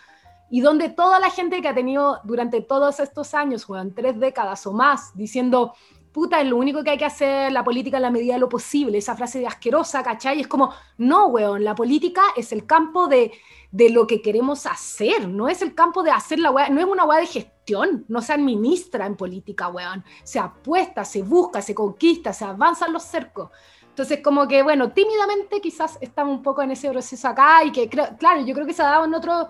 y 0.51 0.59
donde 0.59 0.89
toda 0.89 1.19
la 1.19 1.29
gente 1.29 1.61
que 1.61 1.69
ha 1.69 1.73
tenido 1.73 2.19
durante 2.25 2.61
todos 2.61 2.99
estos 2.99 3.33
años, 3.33 3.63
juegan 3.63 3.95
tres 3.95 4.19
décadas 4.19 4.67
o 4.67 4.73
más, 4.73 5.15
diciendo, 5.15 5.73
puta, 6.11 6.41
es 6.41 6.47
lo 6.47 6.57
único 6.57 6.83
que 6.83 6.89
hay 6.89 6.97
que 6.97 7.05
hacer, 7.05 7.53
la 7.53 7.63
política 7.63 7.97
en 7.97 8.03
la 8.03 8.11
medida 8.11 8.33
de 8.33 8.39
lo 8.41 8.49
posible, 8.49 8.97
esa 8.97 9.15
frase 9.15 9.39
de 9.39 9.47
asquerosa, 9.47 10.03
¿cachai? 10.03 10.41
Es 10.41 10.47
como, 10.47 10.73
no, 10.97 11.27
weón, 11.27 11.63
la 11.63 11.73
política 11.73 12.21
es 12.35 12.51
el 12.51 12.65
campo 12.65 13.07
de, 13.07 13.31
de 13.71 13.89
lo 13.91 14.05
que 14.05 14.21
queremos 14.21 14.65
hacer, 14.65 15.29
no 15.29 15.47
es 15.47 15.61
el 15.61 15.73
campo 15.73 16.03
de 16.03 16.11
hacer 16.11 16.39
la 16.39 16.51
weá, 16.51 16.69
no 16.69 16.81
es 16.81 16.85
una 16.85 17.05
weá 17.05 17.19
de 17.19 17.27
gestión, 17.27 18.03
no 18.09 18.21
se 18.21 18.33
administra 18.33 19.05
en 19.05 19.15
política, 19.15 19.69
weón, 19.69 20.03
se 20.23 20.37
apuesta, 20.37 21.05
se 21.05 21.21
busca, 21.21 21.61
se 21.61 21.73
conquista, 21.73 22.33
se 22.33 22.43
avanzan 22.43 22.91
los 22.91 23.03
cercos. 23.03 23.51
Entonces, 23.87 24.19
como 24.21 24.47
que, 24.47 24.63
bueno, 24.63 24.91
tímidamente 24.91 25.61
quizás 25.61 25.97
estamos 26.01 26.35
un 26.35 26.43
poco 26.43 26.61
en 26.61 26.71
ese 26.71 26.89
proceso 26.89 27.27
acá 27.27 27.63
y 27.63 27.71
que, 27.71 27.87
claro, 27.87 28.41
yo 28.45 28.53
creo 28.53 28.65
que 28.65 28.73
se 28.73 28.81
ha 28.81 28.89
dado 28.89 29.05
en 29.05 29.13
otro 29.13 29.49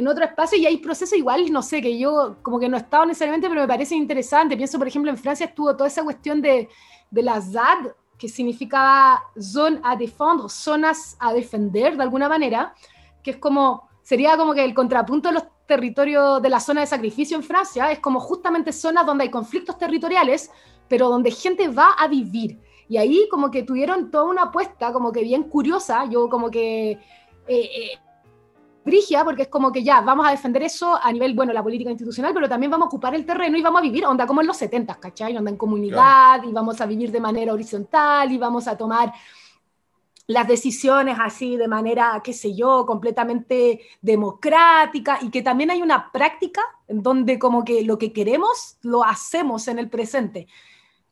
en 0.00 0.08
otro 0.08 0.24
espacio 0.24 0.58
y 0.58 0.66
hay 0.66 0.78
procesos 0.78 1.16
igual, 1.16 1.50
no 1.52 1.62
sé, 1.62 1.80
que 1.80 1.98
yo 1.98 2.36
como 2.42 2.58
que 2.58 2.68
no 2.68 2.76
he 2.76 2.80
estado 2.80 3.06
necesariamente, 3.06 3.48
pero 3.48 3.60
me 3.60 3.68
parece 3.68 3.94
interesante. 3.94 4.56
Pienso, 4.56 4.78
por 4.78 4.88
ejemplo, 4.88 5.10
en 5.10 5.16
Francia 5.16 5.46
estuvo 5.46 5.76
toda 5.76 5.88
esa 5.88 6.02
cuestión 6.02 6.42
de, 6.42 6.68
de 7.10 7.22
la 7.22 7.40
ZAD, 7.40 7.92
que 8.18 8.28
significaba 8.28 9.22
zone 9.40 9.80
a 9.82 9.96
défendre, 9.96 10.48
zonas 10.48 11.16
a 11.20 11.32
defender 11.32 11.96
de 11.96 12.02
alguna 12.02 12.28
manera, 12.28 12.74
que 13.22 13.32
es 13.32 13.36
como, 13.38 13.88
sería 14.02 14.36
como 14.36 14.52
que 14.52 14.64
el 14.64 14.74
contrapunto 14.74 15.28
de 15.28 15.34
los 15.34 15.44
territorios 15.66 16.42
de 16.42 16.48
la 16.48 16.60
zona 16.60 16.80
de 16.80 16.86
sacrificio 16.86 17.36
en 17.36 17.42
Francia, 17.42 17.90
es 17.92 18.00
como 18.00 18.20
justamente 18.20 18.72
zonas 18.72 19.06
donde 19.06 19.24
hay 19.24 19.30
conflictos 19.30 19.78
territoriales, 19.78 20.50
pero 20.88 21.08
donde 21.08 21.30
gente 21.30 21.68
va 21.68 21.92
a 21.92 22.08
vivir. 22.08 22.60
Y 22.88 22.96
ahí 22.96 23.28
como 23.30 23.50
que 23.50 23.62
tuvieron 23.62 24.10
toda 24.10 24.24
una 24.24 24.42
apuesta 24.44 24.92
como 24.92 25.12
que 25.12 25.22
bien 25.22 25.44
curiosa, 25.44 26.04
yo 26.06 26.28
como 26.28 26.50
que... 26.50 26.92
Eh, 26.92 26.98
eh, 27.48 27.98
brigia, 28.90 29.24
porque 29.24 29.42
es 29.42 29.48
como 29.48 29.70
que 29.70 29.82
ya, 29.82 30.00
vamos 30.00 30.26
a 30.26 30.32
defender 30.32 30.62
eso 30.62 30.98
a 31.00 31.12
nivel, 31.12 31.34
bueno, 31.34 31.52
la 31.52 31.62
política 31.62 31.90
institucional, 31.90 32.34
pero 32.34 32.48
también 32.48 32.70
vamos 32.70 32.86
a 32.86 32.88
ocupar 32.88 33.14
el 33.14 33.24
terreno 33.24 33.56
y 33.56 33.62
vamos 33.62 33.78
a 33.78 33.82
vivir, 33.82 34.04
onda 34.04 34.26
como 34.26 34.40
en 34.40 34.48
los 34.48 34.56
70, 34.56 34.96
¿cachai? 34.96 35.36
Onda 35.36 35.50
en 35.50 35.56
comunidad 35.56 36.42
y 36.42 36.52
vamos 36.52 36.80
a 36.80 36.86
vivir 36.86 37.12
de 37.12 37.20
manera 37.20 37.52
horizontal 37.52 38.30
y 38.32 38.38
vamos 38.38 38.66
a 38.66 38.76
tomar 38.76 39.12
las 40.26 40.46
decisiones 40.46 41.16
así 41.20 41.56
de 41.56 41.66
manera, 41.66 42.20
qué 42.22 42.32
sé 42.32 42.54
yo, 42.54 42.86
completamente 42.86 43.80
democrática 44.00 45.18
y 45.22 45.30
que 45.30 45.42
también 45.42 45.70
hay 45.70 45.82
una 45.82 46.12
práctica 46.12 46.62
en 46.86 47.02
donde 47.02 47.38
como 47.38 47.64
que 47.64 47.82
lo 47.82 47.98
que 47.98 48.12
queremos 48.12 48.76
lo 48.82 49.04
hacemos 49.04 49.66
en 49.68 49.78
el 49.78 49.88
presente. 49.88 50.46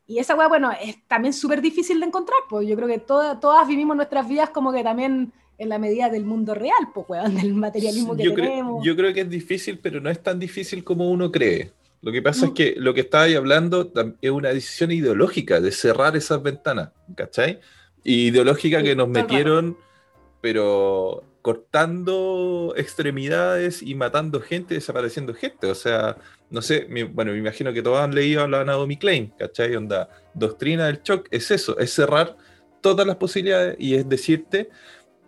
Y 0.06 0.18
esa 0.18 0.34
weá, 0.34 0.48
bueno, 0.48 0.70
es 0.70 1.04
también 1.06 1.34
súper 1.34 1.60
difícil 1.60 2.00
de 2.00 2.06
encontrar, 2.06 2.38
pues 2.48 2.66
yo 2.66 2.76
creo 2.76 2.88
que 2.88 2.98
todas 3.00 3.66
vivimos 3.68 3.96
nuestras 3.96 4.26
vidas 4.26 4.50
como 4.50 4.72
que 4.72 4.82
también 4.82 5.32
en 5.58 5.68
la 5.68 5.78
medida 5.78 6.08
del 6.08 6.24
mundo 6.24 6.54
real, 6.54 6.88
pues, 6.94 7.06
weón, 7.08 7.34
del 7.34 7.52
materialismo 7.54 8.16
que 8.16 8.24
yo 8.24 8.34
tenemos. 8.34 8.82
Creo, 8.82 8.94
yo 8.94 8.96
creo 8.96 9.12
que 9.12 9.22
es 9.22 9.30
difícil, 9.30 9.78
pero 9.82 10.00
no 10.00 10.08
es 10.08 10.22
tan 10.22 10.38
difícil 10.38 10.84
como 10.84 11.10
uno 11.10 11.30
cree. 11.30 11.72
Lo 12.00 12.12
que 12.12 12.22
pasa 12.22 12.46
es 12.46 12.52
que 12.52 12.74
lo 12.76 12.94
que 12.94 13.00
estaba 13.00 13.24
ahí 13.24 13.34
hablando 13.34 13.92
es 14.22 14.30
una 14.30 14.50
decisión 14.50 14.92
ideológica 14.92 15.60
de 15.60 15.72
cerrar 15.72 16.16
esas 16.16 16.40
ventanas, 16.42 16.90
¿cachai? 17.16 17.58
ideológica 18.04 18.82
que 18.82 18.96
nos 18.96 19.08
metieron, 19.08 19.76
pero 20.40 21.24
cortando 21.42 22.74
extremidades 22.76 23.82
y 23.82 23.94
matando 23.94 24.40
gente, 24.40 24.74
desapareciendo 24.74 25.34
gente. 25.34 25.66
O 25.66 25.74
sea, 25.74 26.16
no 26.50 26.62
sé, 26.62 26.88
bueno, 27.12 27.32
me 27.32 27.38
imagino 27.38 27.72
que 27.72 27.82
todos 27.82 28.00
han 28.00 28.14
leído 28.14 28.42
a 28.42 28.48
la 28.48 28.64
Naomi 28.64 28.96
Klein, 28.96 29.32
¿cachai? 29.38 29.74
Onda, 29.76 30.08
doctrina 30.34 30.86
del 30.86 31.02
shock 31.02 31.28
es 31.30 31.50
eso, 31.50 31.78
es 31.78 31.92
cerrar 31.92 32.36
todas 32.80 33.06
las 33.06 33.16
posibilidades 33.16 33.76
y 33.78 33.94
es 33.94 34.08
decirte, 34.08 34.70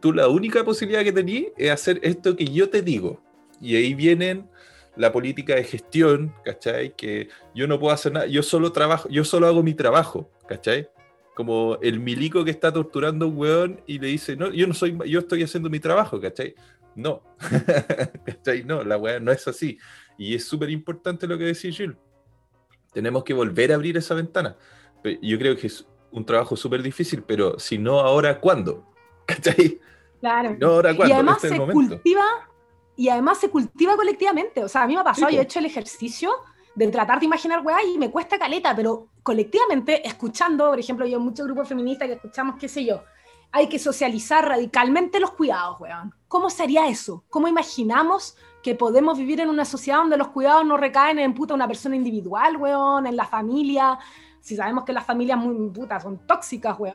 tú 0.01 0.13
la 0.13 0.29
única 0.29 0.65
posibilidad 0.65 1.05
que 1.05 1.13
tenías 1.13 1.53
es 1.57 1.71
hacer 1.71 2.01
esto 2.03 2.37
que 2.37 2.47
yo 2.47 2.69
te 2.71 2.83
digo. 2.83 3.23
Y 3.61 3.77
ahí 3.77 3.95
vienen 3.95 4.49
la 4.97 5.13
política 5.13 5.55
de 5.55 5.65
gestión, 5.65 6.35
¿cachai? 6.45 6.95
Que 6.97 7.29
yo 7.55 7.67
no 7.67 7.79
puedo 7.79 7.93
hacer 7.93 8.13
nada, 8.13 8.27
yo 8.27 8.43
solo 8.43 8.73
trabajo, 8.73 9.09
yo 9.09 9.25
solo 9.25 9.47
hago 9.47 9.63
mi 9.63 9.75
trabajo, 9.75 10.31
¿cachai? 10.49 10.89
Como 11.35 11.79
el 11.81 12.01
milico 12.01 12.45
que 12.45 12.51
está 12.51 12.73
torturando 12.73 13.25
a 13.25 13.29
un 13.29 13.39
weón 13.39 13.81
y 13.87 13.99
le 13.99 14.09
dice, 14.09 14.37
no, 14.37 14.53
yo 14.53 14.67
no 14.67 14.75
soy, 14.75 14.99
yo 15.07 15.21
estoy 15.21 15.43
haciendo 15.43 15.71
mi 15.71 15.81
trabajo, 15.81 16.21
¿cachai? 16.21 16.55
No, 16.95 17.23
¿cachai? 18.25 18.65
No, 18.65 18.83
la 18.83 18.97
weá 18.97 19.21
no 19.21 19.33
es 19.33 19.47
así. 19.47 19.79
Y 20.19 20.35
es 20.35 20.45
súper 20.45 20.71
importante 20.71 21.27
lo 21.27 21.39
que 21.39 21.45
decía 21.45 21.71
Jill. 21.71 21.97
Tenemos 22.93 23.25
que 23.25 23.33
volver 23.33 23.73
a 23.73 23.77
abrir 23.77 23.97
esa 23.97 24.15
ventana. 24.15 24.57
Yo 25.23 25.39
creo 25.39 25.57
que 25.57 25.69
es 25.69 25.87
un 26.11 26.27
trabajo 26.27 26.57
súper 26.57 26.83
difícil, 26.83 27.23
pero 27.23 27.59
si 27.59 27.79
no 27.79 28.01
ahora, 28.01 28.41
¿cuándo? 28.41 28.93
¿Cachai? 29.27 29.81
Claro. 30.21 30.57
No, 30.59 30.67
ahora, 30.69 30.93
y 30.93 31.13
además 31.13 31.43
este 31.43 31.57
se 31.57 31.73
cultiva, 31.73 32.25
y 32.97 33.09
además 33.09 33.39
se 33.39 33.51
cultiva 33.51 33.97
colectivamente. 33.97 34.63
O 34.63 34.69
sea, 34.69 34.83
a 34.83 34.87
mí 34.87 34.95
me 34.95 35.01
ha 35.01 35.05
pasado, 35.05 35.31
yo 35.31 35.41
he 35.41 35.43
hecho 35.43 35.59
el 35.59 35.67
ejercicio 35.67 36.31
de 36.75 36.89
tratar 36.89 37.19
de 37.19 37.27
imaginar 37.27 37.65
weá 37.65 37.83
y 37.83 37.99
me 37.99 38.11
cuesta 38.11 38.39
caleta, 38.39 38.77
pero 38.77 39.09
colectivamente, 39.23 40.07
escuchando, 40.07 40.69
por 40.69 40.79
ejemplo, 40.79 41.07
yo 41.07 41.17
en 41.17 41.25
muchos 41.25 41.47
grupos 41.47 41.69
feministas 41.69 42.09
que 42.09 42.15
escuchamos, 42.15 42.57
qué 42.59 42.69
sé 42.69 42.85
yo, 42.85 43.03
hay 43.53 43.69
que 43.69 43.79
socializar 43.79 44.47
radicalmente 44.47 45.19
los 45.19 45.33
cuidados, 45.33 45.81
weón. 45.81 46.15
¿Cómo 46.29 46.51
sería 46.51 46.87
eso? 46.87 47.25
¿Cómo 47.29 47.49
imaginamos 47.49 48.37
que 48.63 48.75
podemos 48.75 49.19
vivir 49.19 49.41
en 49.41 49.49
una 49.49 49.65
sociedad 49.65 49.99
donde 49.99 50.17
los 50.17 50.29
cuidados 50.29 50.65
no 50.65 50.77
recaen 50.77 51.19
en 51.19 51.35
puta 51.35 51.55
una 51.55 51.67
persona 51.67 51.97
individual, 51.97 52.57
weón, 52.57 53.07
en 53.07 53.17
la 53.17 53.25
familia? 53.27 53.99
Si 54.41 54.55
sabemos 54.57 54.85
que 54.85 54.93
las 54.93 55.05
familias 55.05 55.39
muy 55.39 55.71
putas 55.71 56.03
son 56.03 56.25
tóxicas, 56.27 56.79
weón. 56.79 56.95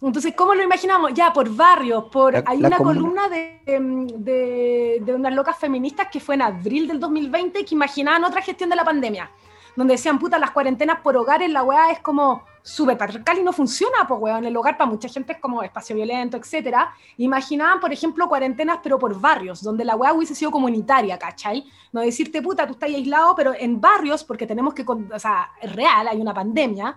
Entonces, 0.00 0.34
¿cómo 0.36 0.54
lo 0.54 0.62
imaginamos? 0.62 1.12
Ya, 1.12 1.32
por 1.32 1.54
barrios, 1.54 2.04
por... 2.04 2.36
hay 2.46 2.58
una 2.58 2.76
columna 2.76 3.28
de, 3.28 3.60
de, 3.66 5.02
de, 5.04 5.14
unas 5.14 5.34
locas 5.34 5.58
feministas 5.58 6.08
que 6.10 6.20
fue 6.20 6.36
en 6.36 6.42
abril 6.42 6.86
del 6.86 7.00
2020 7.00 7.64
que 7.64 7.74
imaginaban 7.74 8.22
otra 8.24 8.40
gestión 8.40 8.70
de 8.70 8.76
la 8.76 8.84
pandemia, 8.84 9.30
donde 9.74 9.94
decían, 9.94 10.18
puta, 10.18 10.38
las 10.38 10.52
cuarentenas 10.52 11.00
por 11.00 11.16
hogares, 11.16 11.50
la 11.50 11.64
weá 11.64 11.90
es 11.90 11.98
como 11.98 12.44
súper 12.62 12.98
patriarcal 12.98 13.38
y 13.38 13.42
no 13.42 13.52
funciona, 13.52 14.06
pues 14.06 14.20
weón, 14.20 14.44
el 14.44 14.56
hogar 14.56 14.76
para 14.76 14.90
mucha 14.90 15.08
gente 15.08 15.32
es 15.32 15.38
como 15.40 15.62
espacio 15.62 15.96
violento, 15.96 16.36
etcétera. 16.36 16.92
Imaginaban, 17.16 17.80
por 17.80 17.92
ejemplo, 17.92 18.28
cuarentenas 18.28 18.78
pero 18.82 18.98
por 18.98 19.18
barrios, 19.18 19.62
donde 19.62 19.84
la 19.84 19.96
weá 19.96 20.12
hubiese 20.12 20.34
sido 20.34 20.50
comunitaria, 20.50 21.18
¿cachai? 21.18 21.64
No 21.92 22.02
decirte, 22.02 22.40
puta, 22.40 22.66
tú 22.66 22.74
estás 22.74 22.90
aislado, 22.90 23.34
pero 23.34 23.52
en 23.58 23.80
barrios, 23.80 24.22
porque 24.22 24.46
tenemos 24.46 24.74
que, 24.74 24.84
o 24.86 25.18
sea, 25.18 25.50
es 25.60 25.74
real, 25.74 26.06
hay 26.06 26.20
una 26.20 26.34
pandemia, 26.34 26.96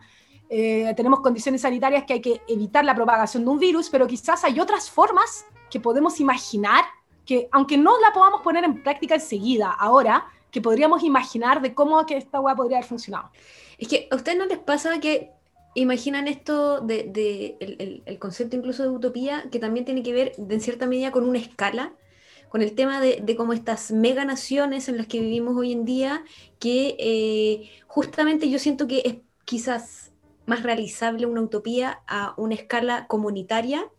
eh, 0.54 0.94
tenemos 0.98 1.22
condiciones 1.22 1.62
sanitarias 1.62 2.04
que 2.04 2.12
hay 2.12 2.22
que 2.22 2.42
evitar 2.46 2.84
la 2.84 2.94
propagación 2.94 3.46
de 3.46 3.52
un 3.52 3.58
virus, 3.58 3.90
pero 3.90 4.06
quizás 4.06 4.44
hay 4.44 4.60
otras 4.60 4.90
formas 4.90 5.46
que 5.70 5.80
podemos 5.80 6.20
imaginar, 6.20 6.84
que 7.26 7.48
aunque 7.54 7.78
no 7.78 7.98
la 8.02 8.12
podamos 8.12 8.42
poner 8.42 8.66
en 8.66 8.84
práctica 8.84 9.16
enseguida, 9.16 9.72
ahora, 9.72 10.28
que 10.52 10.60
podríamos 10.60 11.04
imaginar 11.04 11.62
de 11.62 11.74
cómo 11.74 12.06
que 12.06 12.18
esta 12.18 12.42
web 12.42 12.58
podría 12.58 12.80
haber 12.80 12.90
funcionado. 12.90 13.32
Es 13.78 13.88
que 13.88 14.10
a 14.12 14.16
ustedes 14.18 14.38
no 14.38 14.46
les 14.46 14.58
pasa 14.58 15.00
que 15.00 15.32
imaginan 15.74 16.28
esto 16.28 16.82
de, 16.82 17.56
el, 18.06 18.20
concepto 18.20 18.58
incluso 18.58 18.84
de 18.84 18.90
utopía, 18.90 19.46
que 19.50 19.60
también 19.60 19.86
tiene 19.86 20.04
que 20.04 20.12
ver 20.12 20.34
en 20.38 20.60
cierta 20.60 20.86
medida 20.86 21.12
con 21.12 21.24
una 21.24 21.40
escala, 21.40 21.94
con 22.50 22.62
el 22.62 22.76
tema 22.76 23.00
de, 23.00 23.22
de 23.24 23.36
cómo 23.38 23.54
estas 23.54 23.92
mega 23.92 24.26
naciones 24.26 24.90
en 24.90 24.98
las 24.98 25.08
que 25.08 25.22
vivimos 25.22 25.56
hoy 25.56 25.72
en 25.72 25.86
día, 25.86 26.26
que 26.60 26.98
eh, 27.00 27.72
justamente 27.88 28.50
yo 28.50 28.60
siento 28.60 28.86
que 28.86 29.02
es 29.06 29.16
quizás 29.46 30.11
más 30.46 30.64
realizable 30.64 31.26
una 31.26 31.42
utopía 31.42 32.02
a 32.08 32.34
una 32.38 32.56
escala 32.56 33.08
comunitaria, 33.08 33.90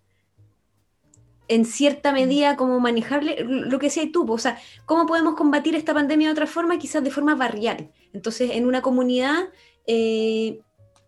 en 1.48 1.64
cierta 1.64 2.12
mm. 2.12 2.14
medida 2.14 2.56
como 2.56 2.80
manejarle, 2.80 3.44
lo 3.44 3.78
que 3.78 3.90
sea 3.90 4.04
tú, 4.12 4.30
o 4.30 4.38
sea, 4.38 4.58
¿cómo 4.86 5.06
podemos 5.06 5.34
combatir 5.34 5.74
esta 5.74 5.94
pandemia 5.94 6.28
de 6.28 6.32
otra 6.32 6.46
forma? 6.46 6.78
Quizás 6.78 7.04
de 7.04 7.10
forma 7.10 7.34
barrial. 7.34 7.90
Entonces, 8.12 8.50
en 8.52 8.66
una 8.66 8.82
comunidad 8.82 9.50
eh, 9.86 10.60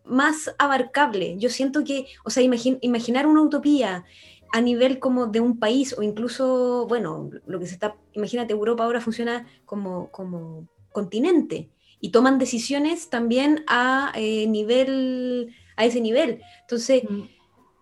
más 0.04 0.54
abarcable. 0.58 1.36
Yo 1.38 1.48
siento 1.48 1.82
que, 1.84 2.06
o 2.24 2.30
sea, 2.30 2.42
imaginar 2.42 3.26
una 3.26 3.42
utopía 3.42 4.04
a 4.52 4.60
nivel 4.60 4.98
como 4.98 5.26
de 5.26 5.40
un 5.40 5.58
país 5.58 5.94
o 5.96 6.02
incluso, 6.02 6.86
bueno, 6.86 7.30
lo 7.46 7.58
que 7.58 7.66
se 7.66 7.74
está, 7.74 7.96
imagínate, 8.12 8.52
Europa 8.52 8.84
ahora 8.84 9.00
funciona 9.00 9.46
como, 9.64 10.10
como 10.10 10.68
continente 10.92 11.70
y 12.04 12.10
toman 12.10 12.38
decisiones 12.38 13.08
también 13.08 13.64
a, 13.66 14.12
eh, 14.14 14.46
nivel, 14.46 15.54
a 15.74 15.86
ese 15.86 16.02
nivel. 16.02 16.42
Entonces, 16.60 17.02
mm. 17.02 17.22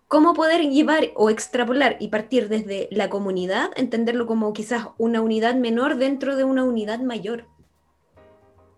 ¿cómo 0.07 0.33
poder 0.33 0.61
llevar 0.69 1.09
o 1.17 1.29
extrapolar 1.29 1.97
y 1.99 2.07
partir 2.07 2.47
desde 2.47 2.87
la 2.89 3.09
comunidad, 3.09 3.71
entenderlo 3.75 4.25
como 4.25 4.53
quizás 4.53 4.87
una 4.97 5.19
unidad 5.19 5.55
menor 5.55 5.97
dentro 5.97 6.37
de 6.37 6.45
una 6.45 6.63
unidad 6.63 7.01
mayor? 7.01 7.47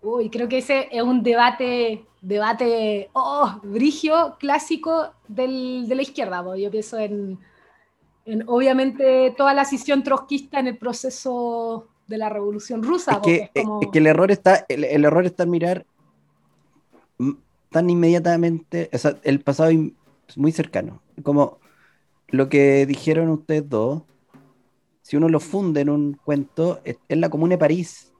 Uy, 0.01 0.31
creo 0.31 0.49
que 0.49 0.57
ese 0.57 0.89
es 0.91 1.03
un 1.03 1.21
debate, 1.21 2.07
debate, 2.23 3.11
oh, 3.13 3.59
brigio, 3.61 4.37
clásico 4.39 5.13
del, 5.27 5.87
de 5.87 5.93
la 5.93 6.01
izquierda. 6.01 6.43
Yo 6.57 6.71
pienso 6.71 6.97
en, 6.97 7.37
en, 8.25 8.49
obviamente, 8.49 9.31
toda 9.37 9.53
la 9.53 9.61
decisión 9.61 10.01
trotskista 10.01 10.59
en 10.59 10.69
el 10.69 10.77
proceso 10.79 11.87
de 12.07 12.17
la 12.17 12.29
revolución 12.29 12.83
rusa. 12.83 13.21
Es 13.25 13.51
que, 13.51 13.51
el 13.93 14.07
error 14.07 14.31
está, 14.31 14.65
el, 14.69 15.05
error 15.05 15.25
está 15.25 15.43
en 15.43 15.49
mirar 15.49 15.85
tan 17.71 17.89
inmediatamente, 17.89 18.89
o 18.93 18.97
sea, 18.97 19.17
el 19.23 19.41
pasado 19.41 19.71
muy 20.35 20.51
cercano. 20.51 21.01
Como 21.23 21.59
lo 22.27 22.49
que 22.49 22.85
dijeron 22.85 23.29
ustedes 23.29 23.67
dos, 23.69 24.03
si 25.01 25.17
uno 25.17 25.29
lo 25.29 25.39
funde 25.39 25.81
en 25.81 25.89
un 25.89 26.13
cuento, 26.13 26.81
es, 26.83 26.97
la 27.09 27.29
Comuna 27.29 27.55
de 27.55 27.59
París. 27.59 28.13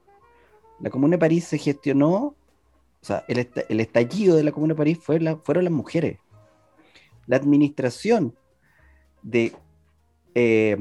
La 0.80 0.90
Comuna 0.90 1.16
de 1.16 1.18
París 1.18 1.44
se 1.44 1.58
gestionó, 1.58 2.16
o 2.16 2.36
sea, 3.00 3.24
el, 3.28 3.48
el 3.68 3.80
estallido 3.80 4.36
de 4.36 4.44
la 4.44 4.52
Comuna 4.52 4.74
de 4.74 4.78
París 4.78 4.98
fue 5.00 5.20
la, 5.20 5.36
fueron 5.36 5.64
las 5.64 5.72
mujeres. 5.72 6.18
La 7.26 7.36
administración 7.36 8.36
de 9.22 9.52
eh, 10.34 10.76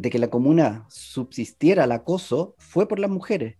de 0.00 0.08
que 0.08 0.18
la 0.18 0.30
comuna 0.30 0.86
subsistiera 0.88 1.84
al 1.84 1.92
acoso 1.92 2.54
fue 2.56 2.88
por 2.88 2.98
las 2.98 3.10
mujeres. 3.10 3.56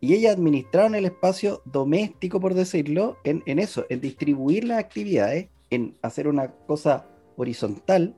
Y 0.00 0.14
ellas 0.14 0.34
administraron 0.34 0.96
el 0.96 1.04
espacio 1.04 1.62
doméstico, 1.64 2.40
por 2.40 2.54
decirlo, 2.54 3.16
en, 3.22 3.42
eso, 3.60 3.86
en 3.88 4.00
distribuir 4.00 4.64
las 4.64 4.80
actividades, 4.80 5.48
en 5.70 5.96
hacer 6.02 6.26
una 6.26 6.48
cosa 6.50 7.06
horizontal, 7.36 8.16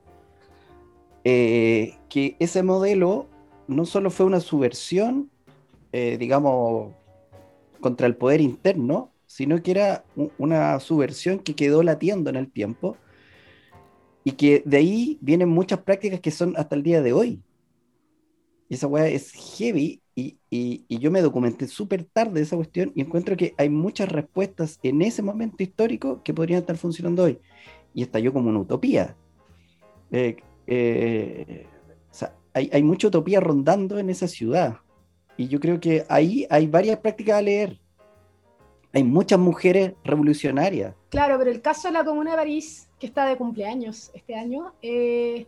eh, 1.23 1.93
que 2.09 2.35
ese 2.39 2.63
modelo 2.63 3.27
no 3.67 3.85
solo 3.85 4.09
fue 4.09 4.25
una 4.25 4.39
subversión, 4.39 5.29
eh, 5.91 6.17
digamos, 6.17 6.93
contra 7.79 8.07
el 8.07 8.15
poder 8.15 8.41
interno, 8.41 9.11
sino 9.27 9.61
que 9.61 9.71
era 9.71 10.03
una 10.39 10.79
subversión 10.79 11.37
que 11.37 11.55
quedó 11.55 11.83
latiendo 11.83 12.31
en 12.31 12.37
el 12.37 12.51
tiempo 12.51 12.97
y 14.27 14.31
que 14.31 14.63
de 14.65 14.77
ahí 14.77 15.19
vienen 15.21 15.49
muchas 15.49 15.79
prácticas 15.79 16.19
que 16.19 16.31
son 16.31 16.55
hasta 16.57 16.75
el 16.75 16.81
día 16.81 17.01
de 17.03 17.13
hoy. 17.13 17.43
Y 18.67 18.73
esa 18.73 18.87
weá 18.87 19.07
es 19.07 19.31
heavy 19.31 20.01
y, 20.15 20.39
y, 20.49 20.83
yo 20.97 21.11
me 21.11 21.21
documenté 21.21 21.67
súper 21.67 22.05
tarde 22.05 22.41
esa 22.41 22.55
cuestión 22.55 22.91
y 22.95 23.01
encuentro 23.01 23.37
que 23.37 23.53
hay 23.57 23.69
muchas 23.69 24.09
respuestas 24.09 24.79
en 24.81 25.03
ese 25.03 25.21
momento 25.21 25.61
histórico 25.61 26.23
que 26.23 26.33
podrían 26.33 26.61
estar 26.61 26.75
funcionando 26.75 27.23
hoy. 27.23 27.39
Y 27.93 28.01
estalló 28.01 28.33
como 28.33 28.49
una 28.49 28.59
utopía. 28.59 29.15
Eh, 30.11 30.37
eh, 30.65 31.67
o 32.09 32.13
sea, 32.13 32.35
hay, 32.53 32.71
hay 32.73 32.81
mucha 32.81 33.09
utopía 33.09 33.39
rondando 33.39 33.99
en 33.99 34.09
esa 34.09 34.27
ciudad. 34.27 34.77
Y 35.37 35.49
yo 35.49 35.59
creo 35.59 35.79
que 35.79 36.03
ahí 36.09 36.47
hay 36.49 36.65
varias 36.65 36.97
prácticas 36.97 37.37
a 37.37 37.41
leer 37.43 37.79
hay 38.95 39.03
muchas 39.03 39.37
mujeres 39.37 39.93
revolucionarias. 40.05 40.95
Claro, 41.09 41.37
pero 41.37 41.51
el 41.51 41.61
caso 41.61 41.89
de 41.89 41.93
la 41.93 42.05
Comuna 42.05 42.31
de 42.31 42.37
París, 42.37 42.87
que 42.97 43.07
está 43.07 43.25
de 43.25 43.35
cumpleaños 43.35 44.09
este 44.13 44.35
año, 44.35 44.73
eh, 44.81 45.47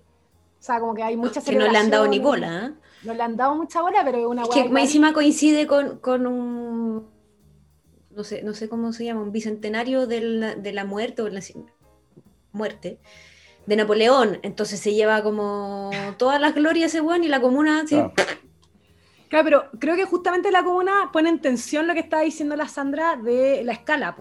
o 0.60 0.64
sea, 0.64 0.82
como 0.82 0.94
que 0.94 1.02
hay 1.02 1.16
muchas 1.16 1.46
Que 1.46 1.56
no 1.56 1.72
le 1.72 1.78
han 1.78 1.90
dado 1.90 2.08
ni 2.08 2.20
bola. 2.20 2.66
¿eh? 2.66 2.74
No 3.04 3.14
le 3.14 3.24
han 3.24 3.38
dado 3.38 3.56
mucha 3.56 3.82
bola, 3.82 4.02
pero 4.04 4.18
es 4.18 4.26
una 4.26 4.44
es 4.44 4.50
que 4.50 4.60
encima 4.60 5.14
coincide 5.14 5.66
con, 5.66 6.00
con, 6.00 6.28
un. 6.28 7.08
No 8.12 8.24
sé, 8.26 8.44
no 8.44 8.54
sé 8.54 8.68
cómo 8.68 8.92
se 8.92 9.06
llama, 9.06 9.22
un 9.22 9.32
bicentenario 9.32 10.08
de 10.08 10.72
la 10.74 10.84
muerte 10.84 11.22
o 11.22 11.30
la 11.30 11.42
muerte 12.52 13.00
de 13.66 13.76
Napoleón. 13.78 14.40
Entonces 14.44 14.82
se 14.82 14.94
lleva 14.94 15.24
como 15.24 15.92
todas 16.18 16.42
las 16.42 16.54
glorias 16.54 16.94
ese 16.94 17.00
weón 17.00 17.24
y 17.24 17.30
la 17.30 17.40
comuna. 17.40 17.86
Claro, 19.30 19.44
pero 19.44 19.80
creo 19.80 19.96
que 19.96 20.06
justamente 20.06 20.52
la 20.52 20.64
comuna 20.64 21.10
pone 21.12 21.30
en 21.30 21.40
tensión 21.40 21.88
lo 21.88 21.94
que 21.94 22.00
estaba 22.00 22.24
diciendo 22.24 22.56
la 22.56 22.68
Sandra 22.68 23.18
de 23.18 23.64
la 23.64 23.74
escala, 23.74 24.16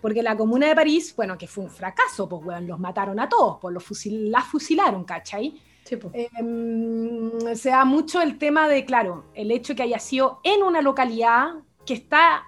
porque 0.00 0.22
la 0.22 0.36
comuna 0.36 0.68
de 0.68 0.74
París, 0.74 1.14
bueno, 1.16 1.36
que 1.36 1.46
fue 1.46 1.64
un 1.64 1.70
fracaso, 1.70 2.28
pues, 2.28 2.42
bueno, 2.42 2.60
los 2.66 2.78
mataron 2.78 3.20
a 3.20 3.28
todos, 3.28 3.58
pues 3.60 3.74
los 3.74 3.84
fusil 3.84 4.30
las 4.30 4.44
fusilaron, 4.44 5.04
¿cachai? 5.04 5.60
Sí, 5.84 5.98
em, 6.12 7.54
se 7.54 7.70
da 7.70 7.84
mucho 7.84 8.20
el 8.20 8.38
tema 8.38 8.68
de, 8.68 8.84
claro, 8.84 9.26
el 9.34 9.50
hecho 9.50 9.74
que 9.74 9.82
haya 9.82 9.98
sido 9.98 10.40
en 10.42 10.62
una 10.62 10.80
localidad 10.82 11.54
que 11.84 11.94
está 11.94 12.44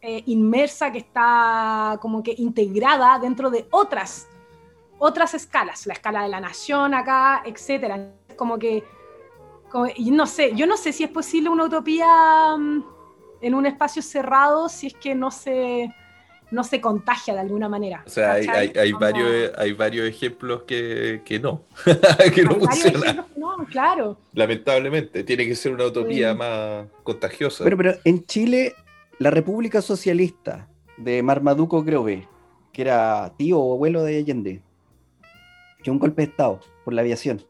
eh, 0.00 0.22
inmersa, 0.26 0.90
que 0.90 0.98
está 0.98 1.98
como 2.00 2.22
que 2.22 2.34
integrada 2.38 3.18
dentro 3.18 3.50
de 3.50 3.66
otras, 3.70 4.28
otras 4.98 5.34
escalas, 5.34 5.86
la 5.86 5.92
escala 5.92 6.22
de 6.22 6.28
la 6.28 6.40
nación 6.40 6.94
acá, 6.94 7.42
etcétera. 7.44 8.14
Como 8.36 8.58
que 8.58 8.82
y 9.96 10.10
no 10.10 10.26
sé, 10.26 10.52
yo 10.54 10.66
no 10.66 10.76
sé 10.76 10.92
si 10.92 11.04
es 11.04 11.10
posible 11.10 11.48
una 11.48 11.64
utopía 11.64 12.56
mm, 12.56 12.84
en 13.40 13.54
un 13.54 13.66
espacio 13.66 14.02
cerrado 14.02 14.68
si 14.68 14.88
es 14.88 14.94
que 14.94 15.14
no 15.14 15.30
se, 15.30 15.90
no 16.50 16.64
se 16.64 16.80
contagia 16.80 17.34
de 17.34 17.40
alguna 17.40 17.68
manera. 17.68 18.02
O 18.06 18.10
sea, 18.10 18.32
hay, 18.32 18.92
varios, 18.92 19.52
hay 19.56 19.72
varios 19.72 20.08
ejemplos 20.08 20.62
que, 20.62 21.22
no, 21.42 21.62
que 22.34 22.42
no 22.42 22.54
funcionan. 22.58 23.26
No, 23.36 23.56
claro. 23.66 24.18
Lamentablemente, 24.32 25.24
tiene 25.24 25.46
que 25.46 25.54
ser 25.54 25.72
una 25.72 25.86
utopía 25.86 26.34
más 26.34 26.86
contagiosa. 27.02 27.64
Pero, 27.64 27.76
pero 27.76 27.94
en 28.04 28.24
Chile, 28.26 28.74
la 29.18 29.30
República 29.30 29.80
Socialista 29.82 30.68
de 30.96 31.22
Marmaduco 31.22 31.82
Grove, 31.82 32.28
que 32.72 32.82
era 32.82 33.32
tío 33.36 33.58
o 33.58 33.74
abuelo 33.74 34.02
de 34.02 34.18
Allende, 34.18 34.62
que 35.82 35.90
un 35.90 35.98
golpe 35.98 36.22
de 36.22 36.28
Estado 36.28 36.60
por 36.84 36.92
la 36.92 37.00
aviación 37.00 37.42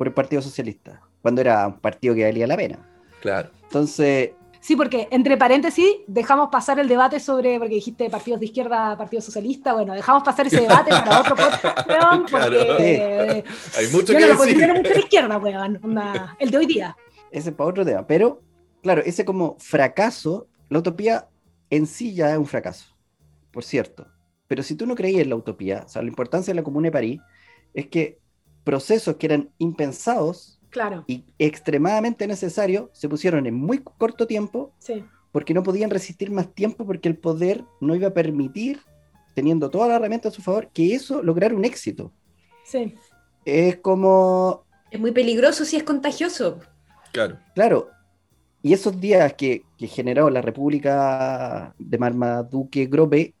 por 0.00 0.06
el 0.06 0.14
Partido 0.14 0.40
Socialista. 0.40 1.02
cuando 1.20 1.42
era 1.42 1.66
un 1.66 1.78
partido 1.78 2.14
que 2.14 2.24
valía 2.24 2.46
la 2.46 2.56
pena. 2.56 2.78
Claro. 3.20 3.50
Entonces, 3.64 4.30
Sí, 4.62 4.74
porque 4.74 5.08
entre 5.10 5.36
paréntesis 5.36 5.84
dejamos 6.06 6.48
pasar 6.50 6.78
el 6.78 6.88
debate 6.88 7.20
sobre, 7.20 7.58
porque 7.58 7.74
dijiste 7.74 8.08
partidos 8.08 8.40
de 8.40 8.46
izquierda, 8.46 8.96
partido 8.96 9.20
socialista, 9.20 9.74
bueno, 9.74 9.92
dejamos 9.92 10.22
pasar 10.22 10.46
ese 10.46 10.62
debate 10.62 10.88
para 10.90 11.20
otro 11.20 11.36
podcast, 11.36 11.86
weón, 11.88 12.20
porque 12.22 12.46
Claro. 12.48 12.78
eh, 12.78 13.44
Hay 13.76 13.86
mucho 13.88 14.14
yo 14.14 14.18
que 14.18 14.20
no 14.20 14.26
lo 14.28 14.32
decir. 14.32 14.36
considero 14.38 14.74
mucho 14.74 14.88
de 14.94 15.00
izquierda, 15.00 15.36
weón, 15.38 15.80
el 16.38 16.50
de 16.50 16.56
hoy 16.56 16.64
día. 16.66 16.96
ese 17.30 17.50
es 17.50 17.54
para 17.54 17.68
otro 17.68 17.84
tema. 17.84 18.06
Pero, 18.06 18.40
claro, 18.82 19.02
ese 19.04 19.26
como 19.26 19.56
fracaso, 19.58 20.46
la 20.70 20.78
utopía 20.78 21.28
en 21.68 21.86
sí 21.86 22.14
ya 22.14 22.30
es 22.32 22.38
un 22.38 22.46
fracaso, 22.46 22.96
por 23.50 23.64
cierto. 23.64 24.06
Pero 24.46 24.62
si 24.62 24.76
tú 24.76 24.86
no 24.86 24.94
creías 24.94 25.20
en 25.22 25.28
la 25.28 25.36
utopía, 25.36 25.82
o 25.84 25.88
sea, 25.90 26.00
la 26.00 26.08
importancia 26.08 26.52
de 26.52 26.56
la 26.56 26.64
Comuna 26.64 26.86
de 26.88 26.92
París 26.92 27.20
es 27.74 27.86
que 27.88 28.18
procesos 28.70 29.16
que 29.16 29.26
eran 29.26 29.50
impensados 29.58 30.60
Claro, 30.70 31.02
y 31.08 31.24
extremadamente 31.40 32.28
necesarios 32.28 32.88
se 32.92 33.08
pusieron 33.08 33.48
en 33.48 33.54
muy 33.54 33.78
corto 33.78 34.28
tiempo 34.28 34.72
sí. 34.78 35.04
porque 35.32 35.52
no 35.54 35.64
podían 35.64 35.90
resistir 35.90 36.30
más 36.30 36.54
tiempo 36.54 36.86
porque 36.86 37.08
el 37.08 37.16
poder 37.16 37.64
no 37.80 37.96
iba 37.96 38.06
a 38.06 38.14
permitir, 38.14 38.78
teniendo 39.34 39.70
todas 39.70 39.88
las 39.88 39.96
herramientas 39.96 40.32
a 40.32 40.36
su 40.36 40.42
favor, 40.42 40.68
que 40.72 40.94
eso 40.94 41.20
lograra 41.20 41.56
un 41.56 41.64
éxito. 41.64 42.12
Sí, 42.64 42.94
Es 43.44 43.78
como, 43.78 44.62
Es 44.92 45.00
muy 45.00 45.10
peligroso 45.10 45.64
si 45.64 45.76
es 45.76 45.82
contagioso. 45.82 46.60
Claro. 47.12 47.38
claro, 47.56 47.88
y 48.62 48.72
esos 48.72 49.00
días 49.00 49.34
que, 49.34 49.64
que 49.76 49.88
generó 49.88 50.30
la 50.30 50.42
República 50.42 51.74
de 51.76 51.98
Marmaduke 51.98 52.86
Grobe, 52.86 53.34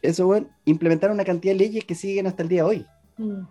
eso, 0.00 0.24
bueno, 0.24 0.48
implementaron 0.64 1.16
una 1.16 1.24
cantidad 1.24 1.52
de 1.52 1.58
leyes 1.58 1.84
que 1.84 1.94
siguen 1.94 2.26
hasta 2.26 2.42
el 2.42 2.48
día 2.48 2.62
de 2.62 2.68
hoy. 2.70 2.86
Mm. 3.18 3.42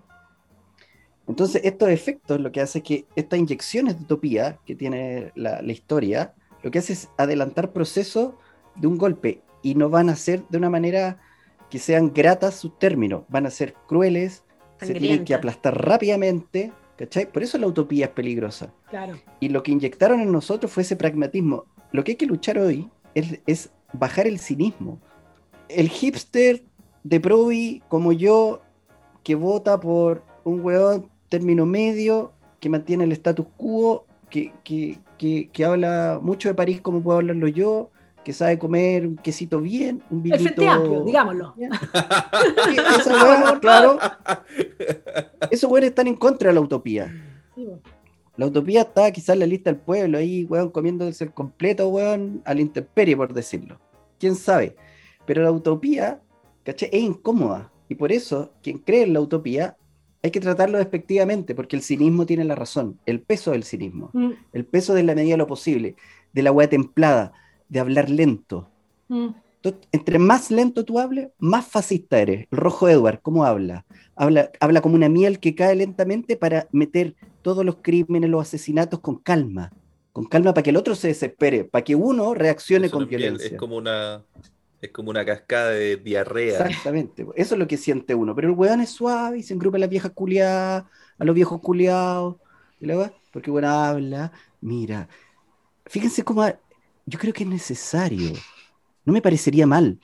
Entonces, 1.28 1.62
estos 1.64 1.90
efectos 1.90 2.40
lo 2.40 2.52
que 2.52 2.62
hace 2.62 2.80
es 2.80 2.84
que 2.84 3.06
estas 3.16 3.40
inyecciones 3.40 3.98
de 3.98 4.04
utopía 4.04 4.60
que 4.66 4.76
tiene 4.76 5.32
la, 5.36 5.62
la 5.62 5.72
historia, 5.72 6.34
lo 6.62 6.72
que 6.72 6.80
hace 6.80 6.94
es 6.94 7.10
adelantar 7.18 7.72
procesos 7.72 8.34
de 8.76 8.88
un 8.88 8.98
golpe 8.98 9.42
y 9.62 9.76
no 9.76 9.90
van 9.90 10.10
a 10.10 10.16
ser 10.16 10.44
de 10.50 10.58
una 10.58 10.70
manera 10.70 11.20
que 11.70 11.80
sean 11.80 12.14
gratas 12.14 12.56
sus 12.56 12.78
términos, 12.78 13.24
van 13.30 13.46
a 13.46 13.50
ser 13.50 13.74
crueles, 13.88 14.44
se 14.80 14.94
tienen 14.94 15.24
que 15.24 15.34
aplastar 15.34 15.86
rápidamente, 15.86 16.72
¿cachai? 16.98 17.32
Por 17.32 17.42
eso 17.42 17.58
la 17.58 17.68
utopía 17.68 18.06
es 18.06 18.12
peligrosa. 18.12 18.74
claro. 18.90 19.18
Y 19.40 19.50
lo 19.50 19.64
que 19.64 19.72
inyectaron 19.72 20.20
en 20.20 20.32
nosotros 20.32 20.72
fue 20.72 20.84
ese 20.84 20.96
pragmatismo. 20.96 21.66
Lo 21.92 22.04
que 22.04 22.12
hay 22.12 22.16
que 22.18 22.26
luchar 22.26 22.60
hoy 22.60 22.90
es, 23.16 23.40
es 23.48 23.72
bajar 23.94 24.28
el 24.28 24.40
cinismo. 24.40 25.00
El 25.70 25.90
hipster 25.90 26.64
de 27.04 27.20
Provi, 27.20 27.82
como 27.88 28.12
yo, 28.12 28.62
que 29.24 29.36
vota 29.36 29.80
por 29.80 30.24
un 30.44 30.60
weón 30.60 31.10
término 31.34 31.66
medio, 31.66 32.32
que 32.60 32.70
mantiene 32.70 33.06
el 33.06 33.12
status 33.14 33.48
quo, 33.58 34.06
que, 34.30 34.54
que, 34.64 35.00
que, 35.18 35.50
que 35.52 35.66
habla 35.66 36.20
mucho 36.22 36.48
de 36.48 36.54
París 36.54 36.80
como 36.80 37.02
puedo 37.02 37.18
hablarlo 37.18 37.48
yo, 37.48 37.90
que 38.24 38.34
sabe 38.34 38.60
comer 38.60 39.08
un 39.08 39.16
quesito 39.16 39.60
bien, 39.60 40.04
un 40.12 40.18
El 40.18 40.24
vinito... 40.24 40.44
Frente 40.44 40.68
Amplio, 40.68 41.04
digámoslo. 41.04 41.56
Esa 43.00 43.14
weá, 43.16 43.60
claro. 43.62 43.98
Esos 45.50 45.72
weones 45.72 45.90
están 45.90 46.06
en 46.06 46.16
contra 46.18 46.50
de 46.50 46.54
la 46.54 46.62
utopía. 46.62 47.12
Bueno. 47.56 47.80
La 48.38 48.46
utopía 48.46 48.82
está 48.82 49.12
quizás 49.12 49.34
en 49.34 49.40
la 49.40 49.48
lista 49.48 49.72
del 49.72 49.80
pueblo, 49.80 50.20
ahí, 50.20 50.46
weón, 50.46 50.70
comiéndose 50.70 51.24
el 51.24 51.34
completo, 51.34 51.88
weón, 51.90 52.44
a 52.46 52.54
la 52.54 52.62
intemperie, 52.62 53.18
por 53.18 53.34
decirlo. 53.34 53.80
¿Quién 54.20 54.36
sabe? 54.36 54.76
Pero 55.26 55.42
la 55.42 55.52
utopía, 55.52 56.22
¿cachai? 56.64 56.90
Es 56.94 57.02
incómoda. 57.02 57.72
Y 57.90 57.96
por 57.96 58.12
eso, 58.12 58.52
quien 58.62 58.78
cree 58.78 59.02
en 59.02 59.14
la 59.14 59.22
utopía, 59.22 59.78
hay 60.24 60.32
que 60.32 60.40
tratarlo 60.40 60.78
despectivamente, 60.78 61.54
porque 61.54 61.76
el 61.76 61.82
cinismo 61.82 62.26
tiene 62.26 62.46
la 62.46 62.56
razón. 62.56 62.98
El 63.06 63.20
peso 63.22 63.52
del 63.52 63.64
cinismo. 63.66 64.10
Mm, 64.14 64.32
El 64.54 64.66
peso 64.66 64.94
de 64.94 65.04
la 65.04 65.14
medida 65.16 65.34
de 65.34 65.38
lo 65.38 65.48
posible. 65.48 65.96
De 66.32 66.42
la 66.42 66.52
weá 66.52 66.70
templada. 66.70 67.34
De 67.70 67.80
hablar 67.80 68.10
lento. 68.10 68.70
mm. 69.10 69.28
Entonces, 69.64 69.88
entre 69.94 70.20
más 70.20 70.52
lento 70.52 70.84
tú 70.84 71.00
hables, 71.00 71.30
más 71.40 71.66
fascista 71.66 72.20
eres. 72.20 72.48
El 72.52 72.58
rojo 72.58 72.90
Edward, 72.90 73.22
¿cómo 73.22 73.46
habla? 73.46 73.86
Habla, 74.14 74.52
habla 74.60 74.82
como 74.82 74.96
una 74.96 75.08
miel 75.08 75.40
que 75.40 75.56
cae 75.56 75.74
lentamente 75.76 76.36
para 76.36 76.68
meter 76.74 77.16
todos 77.42 77.64
los 77.64 77.78
crímenes, 77.82 78.30
los 78.30 78.42
asesinatos 78.42 79.00
con 79.00 79.16
calma. 79.20 79.72
Con 80.12 80.26
calma 80.26 80.54
para 80.54 80.64
que 80.64 80.72
el 80.72 80.76
otro 80.76 80.96
se 80.96 81.08
desespere, 81.08 81.64
para 81.64 81.84
que 81.86 81.96
uno 81.96 82.34
reaccione 82.34 82.88
Eso 82.88 82.98
con 82.98 83.08
violencia. 83.08 83.48
Es 83.52 83.58
como 83.58 83.78
una. 83.78 84.22
Es 84.84 84.92
como 84.92 85.12
una 85.12 85.24
cascada 85.24 85.70
de 85.70 85.96
diarrea. 85.96 86.66
Exactamente. 86.66 87.26
Eso 87.38 87.56
es 87.56 87.60
lo 87.60 87.70
que 87.70 87.78
siente 87.78 88.14
uno. 88.14 88.36
Pero 88.36 88.50
el 88.50 88.54
weón 88.54 88.82
es 88.82 88.90
suave 88.90 89.38
y 89.38 89.44
se 89.44 89.54
engrupa 89.54 89.78
a 89.78 89.80
las 89.80 89.90
viejas 89.90 90.12
culiadas, 90.12 90.84
a 91.18 91.24
los 91.24 91.34
viejos 91.34 91.62
culiados. 91.62 92.36
Porque 93.32 93.50
weón 93.50 93.64
habla. 93.64 94.34
Mira, 94.60 95.08
fíjense 95.86 96.24
cómo. 96.24 96.46
Yo 97.06 97.18
creo 97.18 97.32
que 97.32 97.44
es 97.44 97.50
necesario. 97.50 98.34
No 99.06 99.14
me 99.14 99.22
parecería 99.22 99.66
mal 99.66 100.02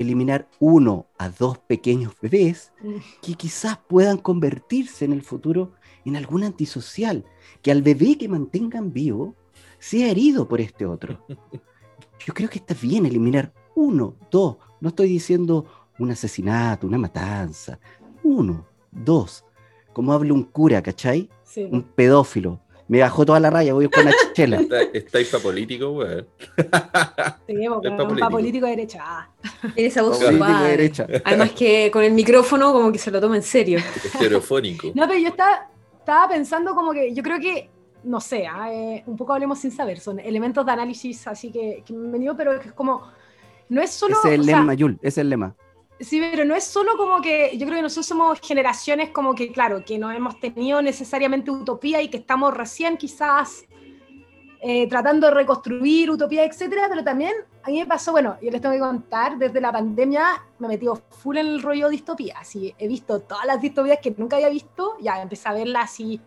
eliminar 0.00 0.48
uno 0.58 1.06
a 1.16 1.28
dos 1.28 1.58
pequeños 1.58 2.12
bebés 2.20 2.72
que 3.20 3.34
quizás 3.34 3.78
puedan 3.88 4.18
convertirse 4.18 5.04
en 5.04 5.12
el 5.12 5.22
futuro 5.22 5.74
en 6.04 6.16
algún 6.16 6.42
antisocial. 6.42 7.24
Que 7.62 7.70
al 7.70 7.82
bebé 7.82 8.18
que 8.18 8.28
mantengan 8.28 8.92
vivo 8.92 9.36
sea 9.78 10.10
herido 10.10 10.48
por 10.48 10.60
este 10.60 10.86
otro. 10.86 11.24
Yo 12.26 12.34
creo 12.34 12.50
que 12.50 12.58
está 12.58 12.74
bien 12.74 13.06
eliminar 13.06 13.52
uno, 13.74 14.14
dos. 14.30 14.56
No 14.80 14.88
estoy 14.88 15.08
diciendo 15.08 15.64
un 15.98 16.10
asesinato, 16.10 16.86
una 16.86 16.98
matanza. 16.98 17.78
Uno, 18.22 18.66
dos. 18.90 19.44
Como 19.92 20.12
habla 20.12 20.32
un 20.32 20.44
cura, 20.44 20.82
¿cachai? 20.82 21.28
Sí. 21.44 21.68
Un 21.70 21.82
pedófilo. 21.82 22.60
Me 22.88 23.00
bajó 23.00 23.24
toda 23.24 23.40
la 23.40 23.48
raya, 23.48 23.72
voy 23.72 23.88
con 23.88 24.04
la 24.04 24.12
chela. 24.34 24.60
Está, 24.60 24.82
está 24.82 25.18
ahí 25.18 25.24
para 25.24 25.42
político, 25.42 25.90
weón. 25.92 26.26
Sí, 27.46 27.54
porque 27.68 27.88
Es 27.88 27.94
pa' 27.94 28.02
un 28.02 28.08
político. 28.08 28.16
pa' 28.20 28.30
político 28.30 28.66
de 28.66 28.70
derecha. 28.72 29.00
Ah, 29.02 29.30
esa 29.76 30.02
voz 30.02 30.18
Político 30.18 30.46
de 30.58 30.68
derecha. 30.70 31.06
Además 31.24 31.52
que 31.52 31.90
con 31.90 32.02
el 32.02 32.12
micrófono 32.12 32.72
como 32.72 32.90
que 32.92 32.98
se 32.98 33.10
lo 33.10 33.20
toma 33.20 33.36
en 33.36 33.42
serio. 33.42 33.78
Estereofónico. 34.04 34.88
No, 34.94 35.06
pero 35.06 35.18
yo 35.18 35.28
estaba, 35.28 35.68
estaba 35.98 36.28
pensando 36.28 36.74
como 36.74 36.92
que 36.92 37.14
yo 37.14 37.22
creo 37.22 37.38
que, 37.38 37.70
no 38.04 38.20
sé, 38.20 38.46
ah, 38.46 38.72
eh, 38.72 39.02
un 39.06 39.16
poco 39.16 39.32
hablemos 39.32 39.58
sin 39.58 39.70
saber, 39.70 40.00
son 40.00 40.18
elementos 40.18 40.66
de 40.66 40.72
análisis 40.72 41.26
así 41.28 41.50
que, 41.50 41.82
que 41.86 41.92
me 41.94 42.10
venido, 42.10 42.36
pero 42.36 42.52
es 42.54 42.72
como, 42.72 43.02
no 43.72 43.80
es 43.80 43.90
solo... 43.90 44.16
Ese 44.18 44.28
es 44.28 44.34
el 44.34 44.40
o 44.40 44.44
sea, 44.44 44.58
lema, 44.58 44.74
Yul, 44.74 44.98
ese 45.00 45.08
es 45.08 45.18
el 45.18 45.30
lema. 45.30 45.56
Sí, 45.98 46.20
pero 46.20 46.44
no 46.44 46.54
es 46.54 46.64
solo 46.64 46.96
como 46.98 47.22
que 47.22 47.56
yo 47.56 47.64
creo 47.64 47.78
que 47.78 47.82
nosotros 47.82 48.06
somos 48.06 48.38
generaciones 48.40 49.10
como 49.10 49.34
que, 49.34 49.50
claro, 49.50 49.82
que 49.82 49.98
no 49.98 50.10
hemos 50.10 50.38
tenido 50.40 50.82
necesariamente 50.82 51.50
utopía 51.50 52.02
y 52.02 52.08
que 52.08 52.18
estamos 52.18 52.54
recién 52.54 52.98
quizás 52.98 53.64
eh, 54.60 54.86
tratando 54.88 55.28
de 55.28 55.34
reconstruir 55.34 56.10
utopía, 56.10 56.44
etcétera, 56.44 56.82
pero 56.90 57.02
también 57.02 57.32
a 57.62 57.70
mí 57.70 57.78
me 57.78 57.86
pasó, 57.86 58.12
bueno, 58.12 58.36
yo 58.42 58.50
les 58.50 58.60
tengo 58.60 58.74
que 58.74 58.80
contar, 58.80 59.38
desde 59.38 59.60
la 59.60 59.72
pandemia 59.72 60.44
me 60.58 60.68
metido 60.68 60.96
full 61.08 61.38
en 61.38 61.46
el 61.46 61.62
rollo 61.62 61.88
distopía, 61.88 62.40
así 62.40 62.74
he 62.78 62.86
visto 62.86 63.20
todas 63.20 63.46
las 63.46 63.62
distopías 63.62 64.00
que 64.02 64.14
nunca 64.18 64.36
había 64.36 64.50
visto, 64.50 64.96
ya 65.00 65.22
empecé 65.22 65.48
a 65.48 65.54
verlas 65.54 65.84
así 65.84 66.20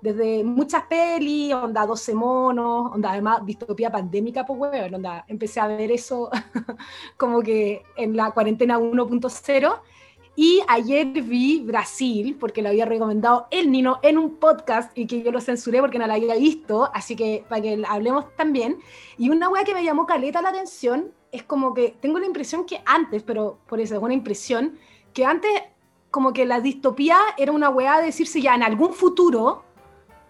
desde 0.00 0.44
muchas 0.44 0.84
pelis, 0.84 1.54
onda 1.54 1.86
12 1.86 2.14
monos, 2.14 2.92
onda 2.94 3.12
además 3.12 3.44
distopía 3.44 3.90
pandémica, 3.90 4.44
pues 4.44 4.60
weón, 4.60 4.94
onda 4.94 5.24
empecé 5.28 5.60
a 5.60 5.66
ver 5.66 5.90
eso 5.90 6.30
como 7.16 7.42
que 7.42 7.82
en 7.96 8.16
la 8.16 8.30
cuarentena 8.30 8.78
1.0. 8.78 9.80
Y 10.38 10.60
ayer 10.68 11.06
vi 11.06 11.62
Brasil, 11.62 12.36
porque 12.38 12.60
lo 12.60 12.68
había 12.68 12.84
recomendado 12.84 13.46
el 13.50 13.70
Nino 13.70 14.00
en 14.02 14.18
un 14.18 14.36
podcast 14.36 14.96
y 14.96 15.06
que 15.06 15.22
yo 15.22 15.32
lo 15.32 15.40
censuré 15.40 15.80
porque 15.80 15.98
no 15.98 16.06
lo 16.06 16.12
había 16.12 16.34
visto, 16.36 16.90
así 16.92 17.16
que 17.16 17.46
para 17.48 17.62
que 17.62 17.82
hablemos 17.88 18.26
también. 18.36 18.78
Y 19.16 19.30
una 19.30 19.48
wea 19.48 19.64
que 19.64 19.72
me 19.72 19.82
llamó 19.82 20.04
caleta 20.04 20.42
la 20.42 20.50
atención 20.50 21.14
es 21.32 21.42
como 21.42 21.72
que 21.72 21.96
tengo 22.00 22.18
la 22.18 22.26
impresión 22.26 22.66
que 22.66 22.82
antes, 22.84 23.22
pero 23.22 23.58
por 23.66 23.80
eso 23.80 23.96
es 23.96 24.02
una 24.02 24.12
impresión, 24.12 24.78
que 25.14 25.24
antes 25.24 25.50
como 26.10 26.34
que 26.34 26.44
la 26.44 26.60
distopía 26.60 27.18
era 27.38 27.52
una 27.52 27.70
wea 27.70 27.98
de 28.00 28.06
decirse 28.06 28.40
ya 28.40 28.54
en 28.54 28.62
algún 28.62 28.92
futuro, 28.92 29.64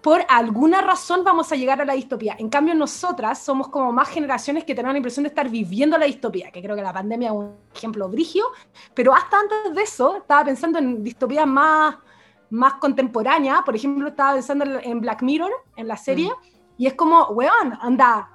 por 0.06 0.24
alguna 0.28 0.82
razón 0.82 1.24
vamos 1.24 1.50
a 1.50 1.56
llegar 1.56 1.82
a 1.82 1.84
la 1.84 1.94
distopía. 1.94 2.36
En 2.38 2.48
cambio, 2.48 2.76
nosotras 2.76 3.42
somos 3.42 3.66
como 3.66 3.90
más 3.90 4.08
generaciones 4.08 4.62
que 4.62 4.72
tenemos 4.72 4.92
la 4.94 4.98
impresión 4.98 5.24
de 5.24 5.30
estar 5.30 5.48
viviendo 5.50 5.98
la 5.98 6.06
distopía, 6.06 6.52
que 6.52 6.62
creo 6.62 6.76
que 6.76 6.82
la 6.82 6.92
pandemia 6.92 7.30
es 7.30 7.34
un 7.34 7.56
ejemplo 7.74 8.08
brigio, 8.08 8.44
pero 8.94 9.12
hasta 9.12 9.40
antes 9.40 9.74
de 9.74 9.82
eso 9.82 10.18
estaba 10.18 10.44
pensando 10.44 10.78
en 10.78 11.02
distopías 11.02 11.44
más, 11.44 11.96
más 12.50 12.74
contemporáneas. 12.74 13.62
Por 13.64 13.74
ejemplo, 13.74 14.06
estaba 14.06 14.34
pensando 14.34 14.64
en- 14.80 15.00
Black 15.00 15.22
Mirror, 15.22 15.50
en 15.76 15.88
la 15.88 15.96
serie, 15.96 16.30
y 16.78 16.86
es 16.86 16.94
como, 16.94 17.26
weón, 17.30 17.76
anda, 17.80 18.30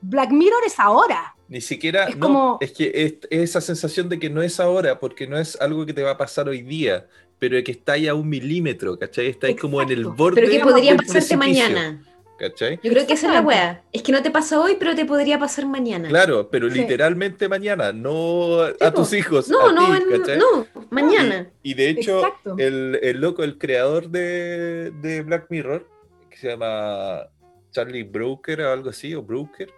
Black 0.00 0.30
Mirror 0.30 0.62
es 0.64 0.78
ahora. 0.78 1.34
Ni 1.48 1.60
siquiera, 1.60 2.04
Es 2.04 2.16
no, 2.16 2.26
como- 2.26 2.58
es 2.60 2.70
que 2.70 2.92
es, 2.94 3.14
es 3.30 3.50
esa 3.50 3.60
sensación 3.60 4.08
de 4.08 4.20
que 4.20 4.30
no 4.30 4.42
es 4.42 4.60
ahora, 4.60 5.00
porque 5.00 5.26
no 5.26 5.36
es 5.36 5.60
algo 5.60 5.84
que 5.86 5.92
te 5.92 6.04
va 6.04 6.12
a 6.12 6.16
pasar 6.16 6.48
hoy 6.48 6.62
día, 6.62 7.08
pero 7.38 7.62
que 7.62 7.72
está 7.72 7.92
ahí 7.92 8.08
a 8.08 8.14
un 8.14 8.28
milímetro, 8.28 8.98
¿cachai? 8.98 9.26
Está 9.26 9.46
ahí 9.48 9.56
como 9.56 9.82
en 9.82 9.90
el 9.90 9.98
Exacto. 10.00 10.16
borde 10.16 10.40
Pero 10.42 10.52
que 10.52 10.60
podría 10.60 10.90
del 10.92 10.96
pasarte 10.98 11.36
precipicio, 11.36 11.38
mañana. 11.38 12.02
¿cachai? 12.38 12.78
Yo 12.82 12.90
creo 12.92 13.06
que 13.06 13.14
esa 13.14 13.28
es 13.28 13.32
la 13.32 13.40
wea. 13.40 13.82
Es 13.92 14.02
que 14.02 14.12
no 14.12 14.22
te 14.22 14.30
pasa 14.30 14.60
hoy, 14.60 14.76
pero 14.78 14.94
te 14.94 15.04
podría 15.06 15.38
pasar 15.38 15.66
mañana. 15.66 16.08
Claro, 16.08 16.48
pero 16.50 16.70
Sí. 16.70 16.80
literalmente 16.80 17.48
mañana, 17.48 17.92
no 17.92 18.60
a 18.62 18.90
tus 18.92 19.12
hijos, 19.14 19.48
No, 19.48 19.68
a 19.68 19.72
no, 19.72 19.98
ti, 19.98 20.32
no, 20.38 20.66
mañana. 20.90 21.50
Y 21.62 21.74
de 21.74 21.88
hecho, 21.90 22.18
Exacto. 22.26 22.56
el, 22.58 22.98
el 23.02 23.20
loco, 23.20 23.42
el 23.42 23.56
creador 23.58 24.10
de, 24.10 24.90
de 25.00 25.22
Black 25.22 25.46
Mirror, 25.50 25.88
que 26.30 26.36
se 26.36 26.48
llama 26.48 27.22
Charlie 27.70 28.02
Brooker 28.02 28.60
o 28.62 28.72
algo 28.72 28.90
así, 28.90 29.14
o 29.14 29.22
Brooker, 29.22 29.70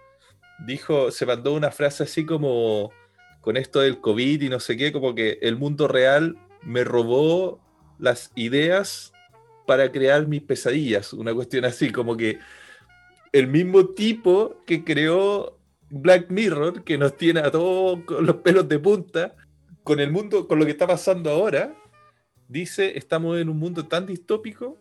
dijo, 0.65 1.11
se 1.11 1.25
mandó 1.25 1.53
una 1.53 1.71
frase 1.71 2.03
así 2.03 2.25
como 2.25 2.91
con 3.41 3.55
esto 3.55 3.79
del 3.79 4.01
COVID 4.01 4.41
y 4.41 4.49
no 4.49 4.59
sé 4.59 4.75
qué, 4.75 4.91
como 4.91 5.15
que 5.15 5.39
el 5.41 5.55
mundo 5.55 5.87
real 5.87 6.35
me 6.63 6.83
robó 6.83 7.59
las 7.97 8.31
ideas 8.35 9.13
para 9.65 9.91
crear 9.91 10.27
mis 10.27 10.41
pesadillas, 10.41 11.13
una 11.13 11.33
cuestión 11.33 11.65
así, 11.65 11.91
como 11.91 12.17
que 12.17 12.39
el 13.31 13.47
mismo 13.47 13.85
tipo 13.89 14.63
que 14.65 14.83
creó 14.83 15.59
Black 15.89 16.29
Mirror, 16.29 16.83
que 16.83 16.97
nos 16.97 17.17
tiene 17.17 17.41
a 17.41 17.51
todos 17.51 17.99
con 18.05 18.25
los 18.25 18.37
pelos 18.37 18.67
de 18.67 18.79
punta, 18.79 19.35
con 19.83 19.99
el 19.99 20.11
mundo, 20.11 20.47
con 20.47 20.59
lo 20.59 20.65
que 20.65 20.71
está 20.71 20.87
pasando 20.87 21.29
ahora, 21.29 21.75
dice, 22.47 22.97
estamos 22.97 23.39
en 23.39 23.49
un 23.49 23.57
mundo 23.57 23.87
tan 23.87 24.05
distópico 24.05 24.77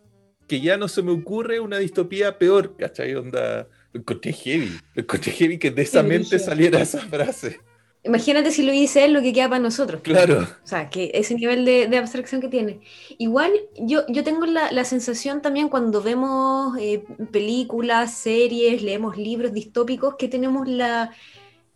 que 0.46 0.60
ya 0.60 0.76
no 0.78 0.88
se 0.88 1.02
me 1.02 1.12
ocurre 1.12 1.60
una 1.60 1.78
distopía 1.78 2.38
peor, 2.38 2.74
¿cachai? 2.76 3.14
Onda, 3.14 3.68
encontré 3.92 4.32
heavy, 4.32 4.70
encontré 4.94 5.32
heavy 5.32 5.58
que 5.58 5.70
de 5.70 5.82
esa 5.82 6.02
mente 6.02 6.38
saliera 6.38 6.80
esa 6.80 7.00
frase. 7.00 7.60
Imagínate 8.04 8.52
si 8.52 8.62
lo 8.62 8.72
dice 8.72 9.04
él, 9.04 9.12
lo 9.12 9.20
que 9.20 9.32
queda 9.32 9.48
para 9.48 9.58
nosotros. 9.60 10.00
Claro. 10.02 10.40
O 10.42 10.66
sea, 10.66 10.88
que 10.88 11.10
ese 11.14 11.34
nivel 11.34 11.64
de, 11.64 11.88
de 11.88 11.98
abstracción 11.98 12.40
que 12.40 12.48
tiene. 12.48 12.80
Igual 13.18 13.52
yo, 13.76 14.02
yo 14.08 14.22
tengo 14.24 14.46
la, 14.46 14.70
la 14.72 14.84
sensación 14.84 15.42
también 15.42 15.68
cuando 15.68 16.00
vemos 16.00 16.76
eh, 16.78 17.04
películas, 17.32 18.14
series, 18.14 18.82
leemos 18.82 19.16
libros 19.16 19.52
distópicos, 19.52 20.14
que 20.16 20.28
tenemos 20.28 20.68
la... 20.68 21.10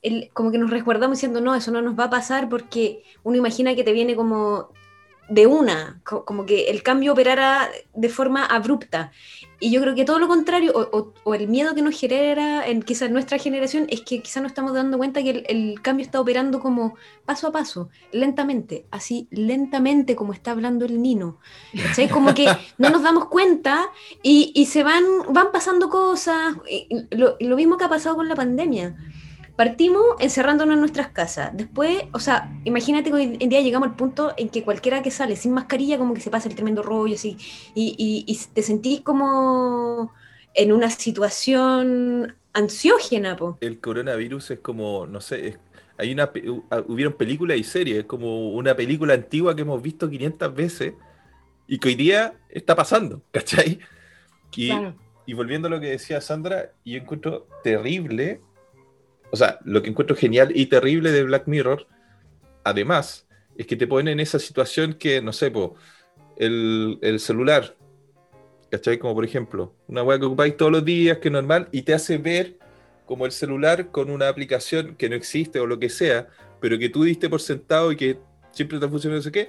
el- 0.00 0.30
como 0.32 0.50
que 0.52 0.58
nos 0.58 0.70
resguardamos 0.70 1.18
diciendo, 1.18 1.40
no, 1.40 1.54
eso 1.54 1.70
no 1.72 1.82
nos 1.82 1.98
va 1.98 2.04
a 2.04 2.10
pasar 2.10 2.48
porque 2.48 3.02
uno 3.24 3.36
imagina 3.36 3.74
que 3.74 3.84
te 3.84 3.92
viene 3.92 4.14
como 4.16 4.70
de 5.28 5.46
una, 5.46 6.00
co- 6.04 6.24
como 6.24 6.46
que 6.46 6.64
el 6.70 6.82
cambio 6.82 7.12
operara 7.12 7.68
de 7.94 8.08
forma 8.08 8.44
abrupta. 8.44 9.10
Y 9.64 9.70
yo 9.70 9.80
creo 9.80 9.94
que 9.94 10.04
todo 10.04 10.18
lo 10.18 10.26
contrario, 10.26 10.72
o, 10.74 10.80
o- 10.98 11.12
o 11.22 11.34
el 11.34 11.46
miedo 11.46 11.72
que 11.74 11.82
nos 11.82 11.98
genera 11.98 12.66
en 12.66 12.82
quizás 12.82 13.10
nuestra 13.12 13.38
generación, 13.38 13.86
es 13.90 14.00
que 14.00 14.20
quizás 14.20 14.42
nos 14.42 14.50
estamos 14.50 14.74
dando 14.74 14.98
cuenta 14.98 15.22
que 15.22 15.30
el, 15.30 15.44
el 15.48 15.80
cambio 15.82 16.04
está 16.04 16.20
operando 16.20 16.58
como 16.58 16.96
paso 17.24 17.46
a 17.46 17.52
paso, 17.52 17.88
lentamente, 18.10 18.86
así 18.90 19.28
lentamente 19.30 20.16
como 20.16 20.32
está 20.32 20.50
hablando 20.50 20.84
el 20.84 21.00
Nino. 21.00 21.38
Como 22.10 22.34
que 22.34 22.46
no 22.78 22.90
nos 22.90 23.02
damos 23.02 23.26
cuenta 23.26 23.88
y, 24.22 24.50
y 24.54 24.66
se 24.66 24.82
van, 24.82 25.04
van 25.28 25.52
pasando 25.52 25.88
cosas. 25.88 26.56
y- 26.68 26.88
lo, 27.16 27.36
lo 27.38 27.56
mismo 27.56 27.76
que 27.76 27.84
ha 27.84 27.88
pasado 27.88 28.16
con 28.16 28.28
la 28.28 28.34
pandemia. 28.34 28.96
Partimos 29.57 30.03
encerrándonos 30.18 30.74
en 30.74 30.80
nuestras 30.80 31.09
casas. 31.09 31.50
Después, 31.55 32.05
o 32.12 32.18
sea, 32.18 32.50
imagínate 32.64 33.11
que 33.11 33.16
hoy 33.16 33.36
en 33.38 33.48
día 33.50 33.61
llegamos 33.61 33.88
al 33.88 33.96
punto 33.96 34.32
en 34.36 34.48
que 34.48 34.64
cualquiera 34.64 35.03
que 35.03 35.11
sale 35.11 35.36
sin 35.36 35.53
mascarilla, 35.53 35.98
como 35.98 36.14
que 36.14 36.20
se 36.20 36.30
pasa 36.30 36.48
el 36.48 36.55
tremendo 36.55 36.82
rollo, 36.82 37.14
así, 37.14 37.36
y, 37.74 37.94
y- 37.98 38.24
y 38.26 38.38
te 38.55 38.62
sentís 38.62 39.03
como 39.03 40.12
en 40.55 40.72
una 40.72 40.88
situación 40.90 42.34
ansiógena, 42.55 43.36
po. 43.36 43.59
El 43.61 43.78
coronavirus 43.80 44.53
es 44.53 44.59
como, 44.61 45.07
no 45.07 45.20
sé, 45.20 45.48
es- 45.48 45.59
hay 45.98 46.12
una, 46.12 46.30
hubieron 46.88 47.12
películas 47.14 47.59
y 47.59 47.64
series, 47.64 47.98
es 47.98 48.05
como 48.07 48.50
una 48.53 48.74
película 48.74 49.14
antigua 49.14 49.55
que 49.55 49.62
hemos 49.62 49.80
visto 49.82 50.09
500 50.09 50.55
veces 50.55 50.94
y 51.68 51.78
que 51.78 51.88
hoy 51.88 51.94
día 51.94 52.34
está 52.48 52.74
pasando, 52.74 53.22
¿cachai? 53.32 53.78
Y, 54.57 54.68
Claro. 54.68 54.94
y 55.26 55.34
volviendo 55.34 55.68
a 55.68 55.70
lo 55.70 55.78
que 55.80 55.88
decía 55.90 56.20
Sandra, 56.20 56.72
yo 56.84 56.96
encuentro 56.98 57.46
terrible, 57.62 58.40
o 59.33 59.37
sea, 59.37 59.59
lo 59.64 59.83
que 59.83 59.89
encuentro 59.89 60.14
genial 60.14 60.53
y 60.55 60.66
terrible 60.66 61.11
de 61.11 61.24
Black 61.24 61.47
Mirror, 61.47 61.87
además, 62.64 63.26
es 63.57 63.66
que 63.66 63.76
te 63.76 63.87
ponen 63.87 64.09
en 64.09 64.20
esa 64.20 64.39
situación 64.39 64.93
que, 64.93 65.22
no 65.22 65.33
sé, 65.33 65.51
po, 65.51 65.74
el, 66.37 66.99
el 67.01 67.18
celular, 67.18 67.74
¿cachai? 68.70 68.99
Como 68.99 69.14
por 69.14 69.24
ejemplo, 69.24 69.74
una 69.89 70.03
weá 70.03 70.18
que 70.18 70.26
ocupáis 70.26 70.55
todos 70.55 70.70
los 70.70 70.85
días, 70.85 71.16
que 71.16 71.28
es 71.28 71.33
normal, 71.33 71.68
y 71.72 71.80
te 71.80 71.95
hace 71.95 72.18
ver 72.18 72.59
como 73.07 73.24
el 73.24 73.33
celular 73.33 73.91
con 73.91 74.11
una 74.11 74.28
aplicación 74.28 74.97
que 74.97 75.09
no 75.09 75.16
existe 75.16 75.61
o 75.61 75.66
lo 75.66 75.78
que 75.78 75.89
sea, 75.89 76.28
pero 76.61 76.78
que 76.78 76.91
tú 76.91 77.05
diste 77.05 77.30
por 77.30 77.41
sentado 77.41 77.91
y 77.91 77.97
que 77.97 78.18
siempre 78.51 78.78
te 78.78 78.89
funciona 78.89 79.16
no 79.16 79.22
sé 79.22 79.33
qué, 79.33 79.49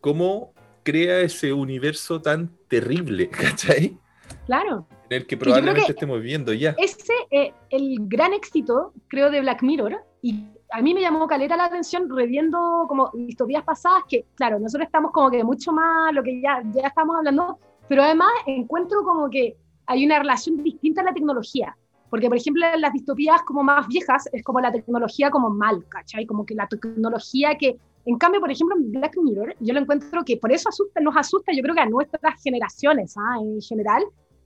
cómo 0.00 0.54
crea 0.82 1.20
ese 1.20 1.52
universo 1.52 2.22
tan 2.22 2.50
terrible, 2.68 3.28
¿cachai? 3.30 3.98
Claro. 4.46 4.88
El 5.10 5.26
que 5.26 5.36
probablemente 5.36 5.84
que- 5.86 5.92
estemos 5.92 6.18
viviendo 6.20 6.52
ya. 6.52 6.74
Ese 6.78 7.12
es 7.30 7.52
el 7.70 7.96
gran 8.00 8.32
éxito, 8.32 8.92
creo, 9.08 9.30
de 9.30 9.40
Black 9.40 9.62
Mirror. 9.62 9.98
Y 10.22 10.46
a 10.70 10.80
mí 10.80 10.94
me 10.94 11.00
llamó 11.00 11.26
caleta 11.26 11.56
la 11.56 11.64
atención 11.64 12.08
reviendo 12.08 12.86
como 12.88 13.10
distopías 13.12 13.64
pasadas, 13.64 14.04
que 14.08 14.26
claro, 14.36 14.58
nosotros 14.58 14.86
estamos 14.86 15.10
como 15.10 15.30
que 15.30 15.42
mucho 15.42 15.72
más 15.72 16.14
lo 16.14 16.22
que 16.22 16.40
ya, 16.40 16.62
ya 16.72 16.86
estamos 16.86 17.16
hablando, 17.16 17.58
pero 17.88 18.02
además 18.04 18.30
encuentro 18.46 19.02
como 19.02 19.28
que 19.28 19.56
hay 19.86 20.06
una 20.06 20.20
relación 20.20 20.62
distinta 20.62 21.00
a 21.00 21.04
la 21.04 21.12
tecnología. 21.12 21.76
Porque, 22.08 22.28
por 22.28 22.36
ejemplo, 22.36 22.64
en 22.72 22.80
las 22.80 22.92
distopías 22.92 23.42
como 23.42 23.62
más 23.62 23.86
viejas 23.88 24.28
es 24.32 24.42
como 24.42 24.60
la 24.60 24.70
tecnología 24.72 25.30
como 25.30 25.50
mal, 25.50 25.84
¿cachai? 25.88 26.26
Como 26.26 26.44
que 26.46 26.54
la 26.54 26.66
tecnología 26.68 27.56
que... 27.56 27.76
En 28.04 28.16
cambio, 28.16 28.40
por 28.40 28.50
ejemplo, 28.50 28.76
en 28.76 28.90
Black 28.92 29.16
Mirror, 29.20 29.54
yo 29.60 29.74
lo 29.74 29.80
encuentro 29.80 30.24
que 30.24 30.36
por 30.36 30.50
eso 30.52 30.68
asusta, 30.68 31.00
nos 31.00 31.16
asusta, 31.16 31.52
yo 31.52 31.62
creo 31.62 31.74
que 31.74 31.82
a 31.82 31.86
nuestras 31.86 32.42
generaciones, 32.42 33.14
¿ah? 33.16 33.36
en 33.40 33.60
general, 33.60 34.02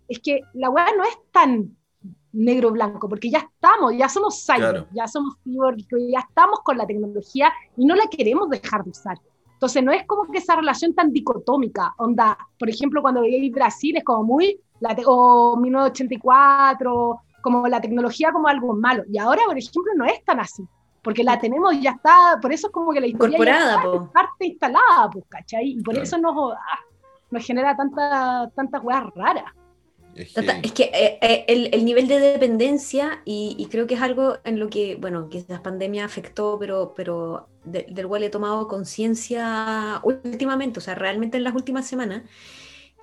es 0.08 0.18
que 0.20 0.40
la 0.54 0.70
weá 0.70 0.86
no 0.96 1.04
es 1.04 1.16
tan 1.32 1.76
negro-blanco, 2.32 3.08
porque 3.08 3.30
ya 3.30 3.38
estamos, 3.38 3.94
ya 3.96 4.08
somos 4.08 4.44
cyber, 4.44 4.58
Claro. 4.70 4.86
ya 4.92 5.06
somos 5.06 5.36
cyborg, 5.44 5.76
ya 6.10 6.20
estamos 6.20 6.60
con 6.64 6.76
la 6.76 6.86
tecnología 6.86 7.52
y 7.76 7.84
no 7.86 7.94
la 7.94 8.06
queremos 8.08 8.50
dejar 8.50 8.82
de 8.84 8.90
usar. 8.90 9.18
Entonces 9.52 9.82
no 9.84 9.92
es 9.92 10.04
como 10.06 10.30
que 10.30 10.38
esa 10.38 10.56
relación 10.56 10.94
tan 10.94 11.12
dicotómica, 11.12 11.94
onda, 11.98 12.36
por 12.58 12.68
ejemplo, 12.68 13.00
cuando 13.02 13.20
veíais 13.20 13.52
Brasil 13.52 13.96
es 13.96 14.04
como 14.04 14.24
muy, 14.24 14.60
la 14.80 14.96
o 15.06 15.56
1984, 15.56 17.20
como 17.42 17.68
la 17.68 17.80
tecnología 17.80 18.32
como 18.32 18.48
algo 18.48 18.74
malo. 18.74 19.04
Y 19.10 19.18
ahora, 19.18 19.42
por 19.46 19.56
ejemplo, 19.56 19.92
no 19.96 20.04
es 20.04 20.22
tan 20.24 20.40
así, 20.40 20.66
porque 21.02 21.22
la 21.22 21.38
tenemos 21.38 21.78
ya 21.80 21.92
está, 21.92 22.38
por 22.42 22.52
eso 22.52 22.66
es 22.66 22.72
como 22.72 22.92
que 22.92 23.00
la 23.00 23.06
historia 23.06 23.38
ya 23.38 23.44
Incorporada, 23.44 23.76
está 23.76 23.82
po. 23.90 23.96
en 23.96 24.08
parte 24.10 24.46
instalada, 24.46 25.10
pues, 25.12 25.24
¿cachai? 25.28 25.70
Y 25.70 25.82
por 25.82 25.94
Claro. 25.94 26.02
eso 26.02 26.18
nos, 26.18 26.52
ah, 26.52 26.78
nos 27.30 27.44
genera 27.46 27.76
tanta, 27.76 28.50
tantas 28.56 28.82
weas 28.82 29.04
raras. 29.14 29.44
Es 30.16 30.32
que- 30.32 30.40
Es 30.62 30.72
que 30.72 30.82
eh, 30.84 31.18
eh, 31.20 31.44
el, 31.48 31.70
el 31.72 31.84
nivel 31.84 32.06
de 32.08 32.18
dependencia, 32.20 33.20
y, 33.24 33.56
y 33.58 33.66
creo 33.66 33.86
que 33.86 33.94
es 33.94 34.02
algo 34.02 34.38
en 34.44 34.58
lo 34.58 34.68
que, 34.68 34.96
bueno, 34.96 35.28
que 35.28 35.44
la 35.48 35.62
pandemia 35.62 36.04
afectó, 36.04 36.56
pero, 36.58 36.94
pero 36.96 37.48
de- 37.64 37.86
del 37.90 38.06
cual 38.06 38.22
he 38.22 38.30
tomado 38.30 38.68
conciencia 38.68 40.00
últimamente, 40.04 40.78
o 40.78 40.82
sea, 40.82 40.94
realmente 40.94 41.36
en 41.36 41.44
las 41.44 41.54
últimas 41.54 41.86
semanas, 41.86 42.22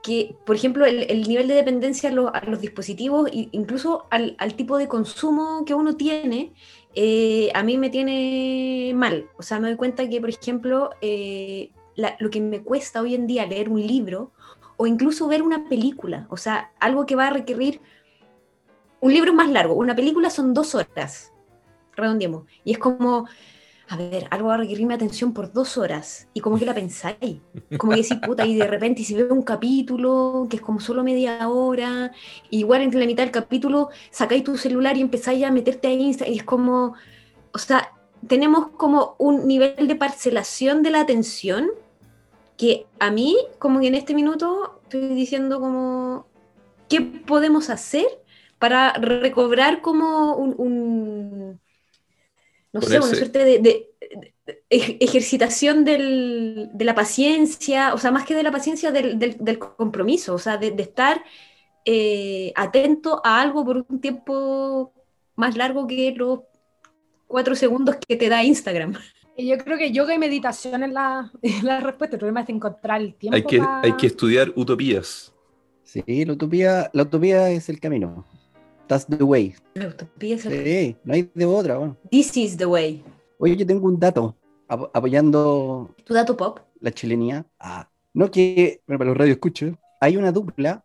que, 0.03 0.36
por 0.45 0.55
ejemplo, 0.55 0.86
el, 0.86 1.03
el 1.12 1.28
nivel 1.28 1.47
de 1.47 1.53
dependencia 1.53 2.09
a, 2.09 2.14
lo- 2.14 2.34
a 2.34 2.41
los 2.45 2.59
dispositivos, 2.62 3.30
e 3.32 3.49
incluso 3.51 4.05
al, 4.09 4.36
al 4.39 4.55
tipo 4.55 4.78
de 4.78 4.88
consumo 4.88 5.64
que 5.66 5.74
uno 5.76 5.95
tiene, 5.95 6.53
eh, 6.95 7.51
a 7.53 7.62
mí 7.64 7.78
me 7.78 7.89
tiene 7.89 8.93
mal. 8.95 9.28
O 9.38 9.43
sea, 9.43 9.59
me 9.59 9.68
doy 9.68 9.78
cuenta 9.78 10.09
que, 10.09 10.20
por 10.20 10.30
ejemplo, 10.30 10.89
eh, 11.01 11.72
la- 11.95 12.16
lo 12.20 12.30
que 12.32 12.41
me 12.41 12.64
cuesta 12.64 13.01
hoy 13.01 13.14
en 13.16 13.28
día 13.28 13.45
leer 13.45 13.70
un 13.70 13.86
libro, 13.86 14.32
o 14.82 14.88
incluso 14.88 15.28
ver 15.28 15.44
una 15.44 15.70
película, 15.70 16.26
o 16.30 16.38
sea, 16.38 16.72
algo 16.80 17.06
que 17.06 17.16
va 17.16 17.28
a 17.28 17.30
requerir... 17.30 17.82
Un 19.04 19.14
libro 19.14 19.34
más 19.34 19.50
largo, 19.50 19.74
una 19.74 19.96
película 19.96 20.30
son 20.30 20.54
dos 20.54 20.76
horas, 20.76 21.34
redondeemos, 21.96 22.46
y 22.64 22.74
es 22.74 22.78
como, 22.78 23.26
a 23.90 23.98
ver, 23.98 24.28
algo 24.30 24.50
va 24.50 24.54
a 24.54 24.58
requerir 24.58 24.86
mi 24.86 24.94
atención 24.94 25.34
por 25.34 25.52
dos 25.52 25.76
horas, 25.76 26.28
y 26.36 26.40
como 26.40 26.60
que 26.60 26.68
la 26.68 26.76
pensáis, 26.76 27.42
como 27.80 27.94
que 27.94 28.04
decís, 28.04 28.20
puta, 28.24 28.46
y 28.46 28.56
de 28.56 28.68
repente 28.68 29.04
si 29.04 29.16
veo 29.16 29.34
un 29.34 29.42
capítulo 29.42 30.46
que 30.48 30.58
es 30.58 30.62
como 30.62 30.80
solo 30.80 31.04
media 31.04 31.50
hora, 31.50 32.12
igual 32.52 32.82
entre 32.82 33.00
la 33.00 33.08
mitad 33.08 33.24
del 33.24 33.32
capítulo 33.32 33.90
sacáis 34.12 34.44
tu 34.44 34.56
celular 34.56 34.96
y 34.98 35.02
empezáis 35.02 35.44
a 35.46 35.52
meterte 35.52 35.88
a 35.88 35.94
Instagram, 35.94 36.36
y 36.36 36.38
es 36.38 36.44
como, 36.44 36.94
o 37.54 37.58
sea, 37.58 37.94
tenemos 38.28 38.68
como 38.78 39.16
un 39.18 39.48
nivel 39.48 39.88
de 39.88 39.96
parcelación 39.96 40.84
de 40.84 40.92
la 40.92 41.02
atención 41.02 41.72
que 42.62 42.86
a 42.99 43.09
mí, 43.09 43.36
como 43.57 43.80
que 43.82 43.88
en 43.88 43.95
este 43.95 44.14
minuto, 44.14 44.80
estoy 44.84 45.07
diciendo 45.16 45.59
como, 45.59 46.28
¿qué 46.89 47.01
podemos 47.01 47.70
hacer 47.72 48.05
para 48.59 48.93
recobrar 48.93 49.82
como 49.82 50.36
un, 50.36 50.53
un- 50.66 51.59
no 52.74 52.82
sé, 52.82 52.88
una 52.99 53.16
suerte 53.18 53.39
de, 53.39 53.59
de- 53.59 53.89
de 54.45 54.64
ej- 54.70 54.97
ejercitación 54.99 55.84
del- 55.86 56.70
de 56.74 56.86
la 56.86 56.93
paciencia, 56.93 57.93
o 57.95 57.97
sea, 57.97 58.12
más 58.12 58.26
que 58.28 58.36
de 58.36 58.43
la 58.43 58.51
paciencia, 58.51 58.91
del, 58.91 59.18
del- 59.18 59.38
del 59.39 59.57
compromiso, 59.59 60.36
o 60.36 60.39
sea, 60.39 60.57
de, 60.57 60.70
de 60.72 60.84
estar 60.84 61.24
eh, 61.86 62.53
atento 62.55 63.22
a 63.24 63.41
algo 63.41 63.66
por 63.66 63.86
un 63.89 63.99
tiempo 63.99 64.93
más 65.36 65.57
largo 65.57 65.88
que 65.88 66.14
los 66.16 66.41
cuatro 67.28 67.55
segundos 67.55 67.95
que 68.07 68.16
te 68.16 68.30
da 68.30 68.43
Instagram. 68.43 68.93
Yo 69.38 69.58
creo 69.58 69.78
que 69.78 69.92
yoga 69.92 70.14
y 70.14 70.20
meditación 70.20 70.84
es 70.84 70.92
la, 70.92 71.32
es 71.42 71.64
la 71.64 71.80
respuesta. 71.80 72.16
El 72.16 72.20
problema 72.20 72.42
es 72.42 72.50
encontrar 72.50 73.02
el 73.02 73.16
tiempo. 73.16 73.36
hay, 73.36 73.44
que, 73.44 73.58
pa- 73.60 73.82
hay 73.84 73.94
que 73.94 74.08
estudiar 74.08 74.52
utopías. 74.56 75.34
Sí, 75.84 76.04
la 76.26 76.34
utopía, 76.34 76.90
la 76.94 77.04
utopía 77.04 77.50
es 77.50 77.68
el 77.70 77.80
camino. 77.80 78.26
That's 78.88 79.06
the 79.08 79.24
way. 79.24 79.56
La 79.74 79.88
utopía 79.88 80.36
es 80.36 80.46
el- 80.46 80.64
Sí, 80.66 80.96
no 81.04 81.14
hay 81.14 81.30
de 81.34 81.46
otra. 81.46 81.78
Bueno. 81.78 81.98
This 82.10 82.36
is 82.38 82.58
the 82.58 82.66
way. 82.66 83.04
Oye, 83.40 83.56
yo 83.56 83.66
tengo 83.66 83.88
un 83.88 84.00
dato 84.00 84.36
ap- 84.68 84.90
apoyando 84.94 85.90
¿Tu 86.06 86.14
dato 86.14 86.36
pop? 86.38 86.60
la 86.80 86.92
chilenía. 86.92 87.46
Ah, 87.60 87.90
no 88.14 88.30
que, 88.30 88.82
bueno, 88.88 89.00
para 89.00 89.10
los 89.10 89.18
radio 89.18 89.34
escucho, 89.34 89.78
hay 90.00 90.18
una 90.18 90.32
dupla 90.32 90.84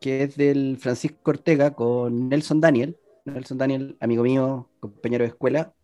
que 0.00 0.22
es 0.24 0.36
del 0.36 0.76
Francisco 0.78 1.30
Ortega 1.30 1.74
con 1.74 2.28
Nelson 2.28 2.60
Daniel. 2.60 2.96
Nelson 3.24 3.58
Daniel, 3.58 3.96
amigo 4.00 4.22
mío, 4.22 4.68
compañero 4.80 5.24
de 5.24 5.28
escuela. 5.28 5.74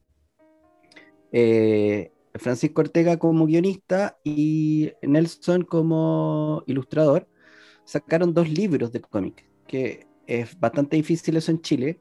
Eh, 1.36 2.12
Francisco 2.36 2.80
Ortega 2.80 3.18
como 3.18 3.46
guionista 3.46 4.18
y 4.22 4.92
Nelson 5.02 5.62
como 5.62 6.62
ilustrador 6.68 7.26
sacaron 7.84 8.32
dos 8.32 8.48
libros 8.48 8.92
de 8.92 9.00
cómics, 9.00 9.44
que 9.66 10.06
es 10.28 10.58
bastante 10.60 10.94
difícil 10.94 11.36
eso 11.36 11.50
en 11.50 11.60
Chile. 11.60 12.00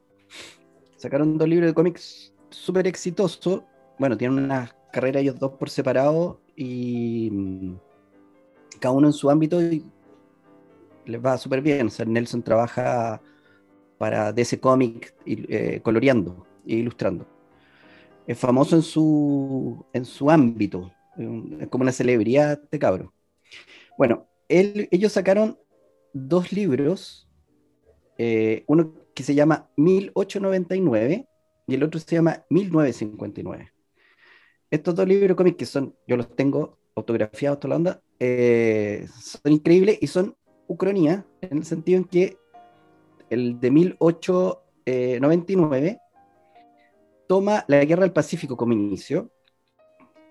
Sacaron 0.96 1.36
dos 1.36 1.48
libros 1.48 1.68
de 1.68 1.74
cómics 1.74 2.32
súper 2.50 2.86
exitosos. 2.86 3.62
Bueno, 3.98 4.16
tienen 4.16 4.38
una 4.44 4.72
carrera 4.92 5.18
ellos 5.18 5.36
dos 5.40 5.52
por 5.54 5.68
separado 5.68 6.40
y 6.54 7.28
mm, 7.32 7.74
cada 8.80 8.94
uno 8.94 9.08
en 9.08 9.12
su 9.12 9.28
ámbito 9.30 9.60
y 9.60 9.84
les 11.06 11.20
va 11.20 11.38
súper 11.38 11.60
bien. 11.60 11.88
O 11.88 11.90
sea, 11.90 12.06
Nelson 12.06 12.42
trabaja 12.44 13.20
para 13.98 14.32
DC 14.32 14.60
Comics 14.60 15.12
eh, 15.26 15.80
coloreando 15.82 16.46
e 16.64 16.76
ilustrando. 16.76 17.33
Es 18.26 18.38
famoso 18.38 18.76
en 18.76 18.82
su, 18.82 19.84
en 19.92 20.04
su 20.04 20.30
ámbito, 20.30 20.92
es 21.60 21.68
como 21.68 21.82
una 21.82 21.92
celebridad 21.92 22.60
de 22.70 22.78
cabro. 22.78 23.12
Bueno, 23.98 24.26
ellos 24.48 25.12
sacaron 25.12 25.58
dos 26.12 26.52
libros, 26.52 27.28
eh, 28.18 28.64
uno 28.66 28.94
que 29.14 29.22
se 29.22 29.34
llama 29.34 29.70
1899 29.76 31.26
y 31.66 31.74
el 31.74 31.82
otro 31.82 32.00
se 32.00 32.16
llama 32.16 32.44
1959. 32.50 33.72
Estos 34.70 34.94
dos 34.94 35.06
libros 35.06 35.36
cómics 35.36 35.56
que 35.56 35.66
son, 35.66 35.94
yo 36.06 36.16
los 36.16 36.34
tengo 36.34 36.78
autografiados, 36.96 37.60
toda 37.60 37.70
la 37.70 37.76
onda, 37.76 38.02
eh, 38.18 39.06
son 39.20 39.52
increíbles 39.52 39.98
y 40.00 40.06
son 40.06 40.34
ucronía 40.66 41.26
en 41.42 41.58
el 41.58 41.64
sentido 41.64 41.98
en 41.98 42.04
que 42.04 42.38
el 43.30 43.60
de 43.60 43.70
1899 43.70 45.98
toma 47.34 47.64
la 47.66 47.84
guerra 47.84 48.02
del 48.02 48.12
Pacífico 48.12 48.56
como 48.56 48.74
inicio, 48.74 49.28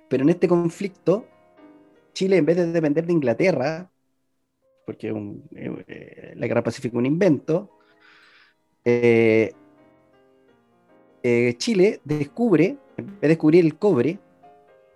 pero 0.07 0.23
en 0.23 0.29
este 0.29 0.47
conflicto 0.47 1.27
Chile 2.13 2.37
en 2.37 2.45
vez 2.45 2.55
de 2.55 2.67
depender 2.67 3.05
de 3.05 3.11
Inglaterra, 3.11 3.91
porque 4.85 5.09
eh, 5.09 6.33
la 6.37 6.47
guerra 6.47 6.61
del 6.61 6.63
Pacífico 6.63 6.95
es 6.95 6.99
un 6.99 7.05
invento, 7.05 7.71
eh, 8.85 9.51
eh, 11.23 11.55
Chile 11.57 11.99
descubre, 12.05 12.77
en 12.95 13.05
vez 13.05 13.19
de 13.19 13.27
descubrir 13.27 13.65
el 13.65 13.77
cobre, 13.77 14.17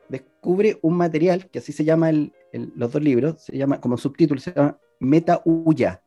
descubre 0.08 0.80
un 0.82 0.96
material 0.96 1.50
que 1.50 1.60
así 1.60 1.74
se 1.74 1.84
llama 1.84 2.10
los 2.54 2.90
dos 2.94 3.04
libros, 3.04 3.42
se 3.42 3.58
llama 3.58 3.82
como 3.82 3.98
subtítulo, 3.98 4.40
se 4.40 4.54
llama 4.54 4.80
Metaulla. 5.02 6.02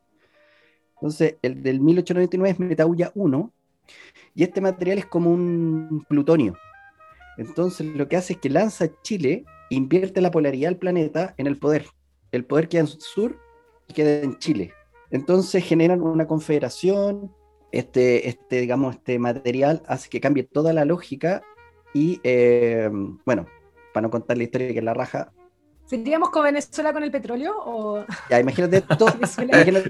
Entonces, 0.95 1.35
el 1.43 1.61
del 1.61 1.79
1899 1.79 2.49
es 2.49 2.59
Metaulla 2.59 3.11
1, 3.13 3.53
y 4.33 4.43
este 4.43 4.61
material 4.61 4.97
es 4.97 5.05
como 5.05 5.31
un 5.31 6.05
plutonio. 6.07 6.55
Entonces, 7.37 7.87
lo 7.87 8.07
que 8.07 8.17
hace 8.17 8.33
es 8.33 8.39
que 8.39 8.49
lanza 8.49 8.89
Chile, 9.03 9.45
invierte 9.69 10.21
la 10.21 10.31
polaridad 10.31 10.69
del 10.69 10.77
planeta 10.77 11.33
en 11.37 11.47
el 11.47 11.57
poder. 11.57 11.85
El 12.31 12.45
poder 12.45 12.67
queda 12.67 12.81
en 12.81 12.87
el 12.87 13.01
sur 13.01 13.39
y 13.87 13.93
queda 13.93 14.21
en 14.21 14.37
Chile. 14.37 14.73
Entonces 15.09 15.63
generan 15.63 16.01
una 16.01 16.27
confederación, 16.27 17.33
este, 17.71 18.29
este, 18.29 18.61
digamos, 18.61 18.95
este 18.95 19.19
material 19.19 19.83
hace 19.87 20.09
que 20.09 20.21
cambie 20.21 20.43
toda 20.43 20.71
la 20.73 20.85
lógica 20.85 21.41
y, 21.93 22.21
eh, 22.23 22.89
bueno, 23.25 23.45
para 23.93 24.03
no 24.03 24.09
contar 24.09 24.37
la 24.37 24.43
historia 24.43 24.71
que 24.71 24.79
es 24.79 24.83
la 24.83 24.93
raja, 24.93 25.31
¿Seríamos 25.91 26.29
con 26.29 26.43
Venezuela 26.43 26.93
con 26.93 27.03
el 27.03 27.11
petróleo? 27.11 27.53
O... 27.65 28.05
Ya, 28.29 28.39
imagínate 28.39 28.77
esto. 28.89 29.07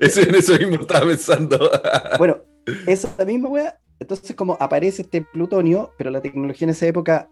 eso, 0.02 0.22
en 0.22 0.34
eso 0.34 0.54
mismo 0.54 0.82
estaba 0.82 1.06
pensando. 1.06 1.70
bueno, 2.18 2.38
esa 2.88 3.24
misma 3.24 3.50
wea. 3.50 3.80
Entonces, 4.02 4.36
como 4.36 4.58
aparece 4.60 5.04
este 5.04 5.22
plutonio, 5.22 5.94
pero 5.96 6.10
la 6.10 6.22
tecnología 6.22 6.66
en 6.66 6.72
esa 6.72 6.88
época 6.88 7.30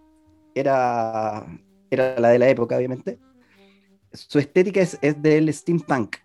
era, 0.54 1.44
era 1.90 2.20
la 2.20 2.30
de 2.30 2.38
la 2.38 2.48
época, 2.48 2.78
obviamente. 2.78 3.18
Su 4.14 4.38
estética 4.38 4.80
es, 4.80 4.96
es 5.02 5.20
del 5.20 5.52
steampunk, 5.52 6.18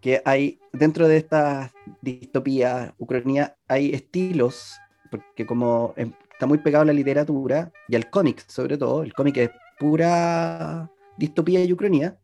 que 0.00 0.20
hay 0.24 0.58
dentro 0.72 1.06
de 1.06 1.18
esta 1.18 1.72
distopía 2.02 2.92
ucrania 2.98 3.56
hay 3.68 3.94
estilos, 3.94 4.76
porque 5.12 5.46
como 5.46 5.94
está 5.96 6.46
muy 6.46 6.58
pegado 6.58 6.82
a 6.82 6.86
la 6.86 6.92
literatura 6.92 7.70
y 7.86 7.94
al 7.94 8.10
cómic, 8.10 8.44
sobre 8.48 8.76
todo, 8.76 9.04
el 9.04 9.12
cómic 9.12 9.36
es 9.36 9.50
pura 9.78 10.90
distopía 11.16 11.62
y 11.62 11.72
ucrania, 11.72 12.18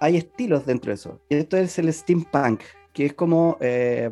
hay 0.00 0.16
estilos 0.16 0.64
dentro 0.64 0.88
de 0.88 0.94
eso. 0.94 1.20
Y 1.28 1.34
esto 1.34 1.58
es 1.58 1.78
el 1.78 1.92
steampunk, 1.92 2.62
que 2.94 3.04
es 3.04 3.12
como 3.12 3.58
eh, 3.60 4.10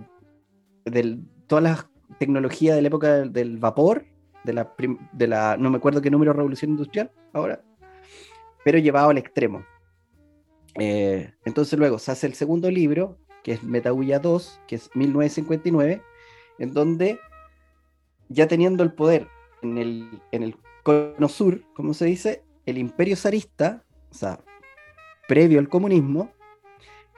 de 0.84 1.18
todas 1.46 1.64
las 1.64 1.86
tecnologías 2.18 2.76
de 2.76 2.82
la 2.82 2.88
época 2.88 3.24
del, 3.24 3.58
vapor, 3.58 4.04
de 4.44 4.52
la, 4.52 4.74
de 5.12 5.26
la, 5.26 5.56
no 5.56 5.70
me 5.70 5.76
acuerdo 5.76 6.00
qué 6.00 6.10
número, 6.10 6.32
revolución 6.32 6.72
industrial 6.72 7.10
ahora, 7.32 7.62
pero 8.64 8.78
llevado 8.78 9.10
al 9.10 9.18
extremo. 9.18 9.64
Eh, 10.78 11.32
entonces 11.44 11.78
luego 11.78 11.98
se 11.98 12.12
hace 12.12 12.26
el 12.26 12.34
segundo 12.34 12.70
libro, 12.70 13.18
que 13.42 13.52
es 13.52 13.62
Metahuya 13.62 14.18
2, 14.18 14.60
que 14.66 14.76
es 14.76 14.90
1959, 14.94 16.02
en 16.58 16.74
donde 16.74 17.18
ya 18.28 18.46
teniendo 18.46 18.82
el 18.82 18.92
poder 18.92 19.28
en 19.62 19.78
el, 19.78 20.22
en 20.32 20.42
el 20.42 20.56
cono 20.82 21.28
sur, 21.28 21.62
como 21.74 21.94
se 21.94 22.04
dice, 22.04 22.44
el 22.66 22.78
imperio 22.78 23.16
zarista, 23.16 23.84
o 24.10 24.14
sea, 24.14 24.40
previo 25.26 25.58
al 25.58 25.68
comunismo, 25.68 26.30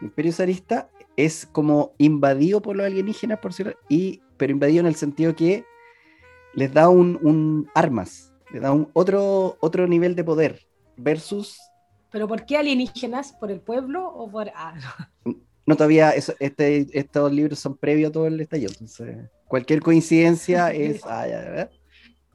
el 0.00 0.06
imperio 0.06 0.32
zarista 0.32 0.90
es 1.24 1.46
como 1.46 1.92
invadido 1.98 2.62
por 2.62 2.76
los 2.76 2.86
alienígenas, 2.86 3.38
por 3.38 3.52
cierto, 3.52 3.78
y, 3.88 4.22
pero 4.36 4.52
invadido 4.52 4.80
en 4.80 4.86
el 4.86 4.94
sentido 4.94 5.34
que 5.34 5.64
les 6.54 6.72
da 6.72 6.88
un, 6.88 7.68
armas, 7.74 8.32
les 8.52 8.62
da 8.62 8.72
un 8.72 8.88
otro, 8.92 9.56
otro 9.60 9.86
nivel 9.86 10.14
de 10.14 10.24
poder 10.24 10.66
versus... 10.96 11.58
¿Pero 12.10 12.26
por 12.26 12.44
qué 12.44 12.56
alienígenas? 12.56 13.32
¿Por 13.32 13.50
el 13.50 13.60
pueblo 13.60 14.08
o 14.08 14.30
por...? 14.30 14.50
Ah, 14.54 14.74
no. 15.64 15.76
todavía, 15.76 16.10
este, 16.10 16.86
estos 16.98 17.32
libros 17.32 17.58
son 17.60 17.76
previos 17.76 18.10
a 18.10 18.12
todo 18.12 18.26
el 18.26 18.40
estallido, 18.40 18.72
entonces 18.72 19.30
cualquier 19.46 19.80
coincidencia 19.80 20.70
es... 20.72 21.02
Ah, 21.04 21.26
ya, 21.28 21.70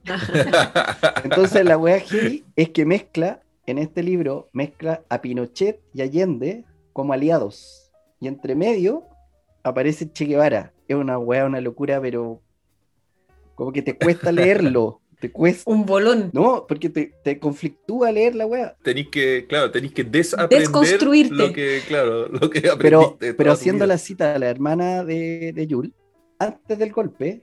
Entonces 1.24 1.64
la 1.64 1.76
wea 1.76 1.96
aquí 1.96 2.44
es 2.54 2.70
que 2.70 2.84
mezcla, 2.84 3.40
en 3.66 3.78
este 3.78 4.04
libro, 4.04 4.48
mezcla 4.52 5.02
a 5.08 5.20
Pinochet 5.20 5.80
y 5.92 6.02
Allende 6.02 6.64
como 6.92 7.12
aliados. 7.12 7.85
Y 8.20 8.28
entre 8.28 8.54
medio 8.54 9.04
aparece 9.62 10.10
Che 10.10 10.24
Guevara. 10.24 10.72
Es 10.88 10.96
una 10.96 11.18
wea, 11.18 11.46
una 11.46 11.60
locura, 11.60 12.00
pero 12.00 12.40
como 13.54 13.72
que 13.72 13.82
te 13.82 13.96
cuesta 13.96 14.32
leerlo. 14.32 15.00
Te 15.20 15.32
cuesta. 15.32 15.70
Un 15.70 15.86
bolón. 15.86 16.30
No, 16.34 16.66
porque 16.68 16.90
te, 16.90 17.38
conflictúa 17.38 18.12
leer 18.12 18.34
la 18.34 18.46
wea. 18.46 18.76
Tenéis 18.82 19.08
que, 19.08 19.46
claro, 19.48 19.70
tenéis 19.70 19.94
que 19.94 20.04
desaprender 20.04 20.60
Desconstruirte. 20.60 21.34
lo 21.34 21.52
que, 21.52 21.80
claro, 21.88 22.28
lo 22.28 22.50
que 22.50 22.62
Pero, 22.78 23.16
pero 23.18 23.52
haciendo 23.52 23.86
la 23.86 23.96
cita 23.96 24.34
de 24.34 24.38
la 24.38 24.48
hermana 24.48 25.04
de, 25.04 25.52
de 25.54 25.66
Yul, 25.66 25.94
antes 26.38 26.78
del 26.78 26.92
golpe, 26.92 27.42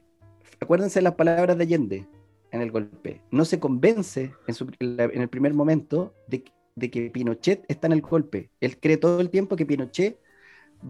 acuérdense 0.59 1.01
las 1.01 1.15
palabras 1.15 1.57
de 1.57 1.63
Allende 1.63 2.07
en 2.53 2.61
el 2.61 2.71
golpe. 2.71 3.21
No 3.32 3.45
se 3.45 3.59
convence 3.59 4.32
en, 4.47 5.21
el 5.21 5.30
primer 5.30 5.53
momento 5.53 6.13
de, 6.28 6.43
que 6.89 7.09
Pinochet 7.09 7.65
está 7.67 7.88
en 7.88 7.93
el 7.93 8.01
golpe. 8.01 8.51
Él 8.61 8.80
cree 8.80 8.97
todo 8.97 9.19
el 9.19 9.30
tiempo 9.30 9.55
que 9.55 9.65
Pinochet 9.65 10.19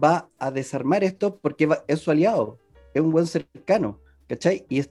va 0.02 0.28
a 0.38 0.50
desarmar 0.50 1.04
esto 1.04 1.38
porque 1.38 1.68
es 1.86 2.00
su 2.00 2.10
aliado, 2.10 2.58
es 2.92 3.02
un 3.02 3.12
buen 3.12 3.26
cercano, 3.26 4.00
¿cachai? 4.28 4.66
Y, 4.68 4.82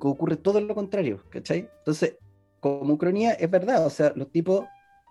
ocurre 0.00 0.36
todo 0.36 0.60
lo 0.60 0.74
contrario, 0.74 1.22
¿cachai? 1.30 1.68
Entonces, 1.78 2.16
como 2.60 2.94
Ucrania 2.94 3.32
es 3.32 3.50
verdad, 3.50 3.84
o 3.84 3.90
sea, 3.90 4.12
los 4.16 4.30
tipos 4.30 4.64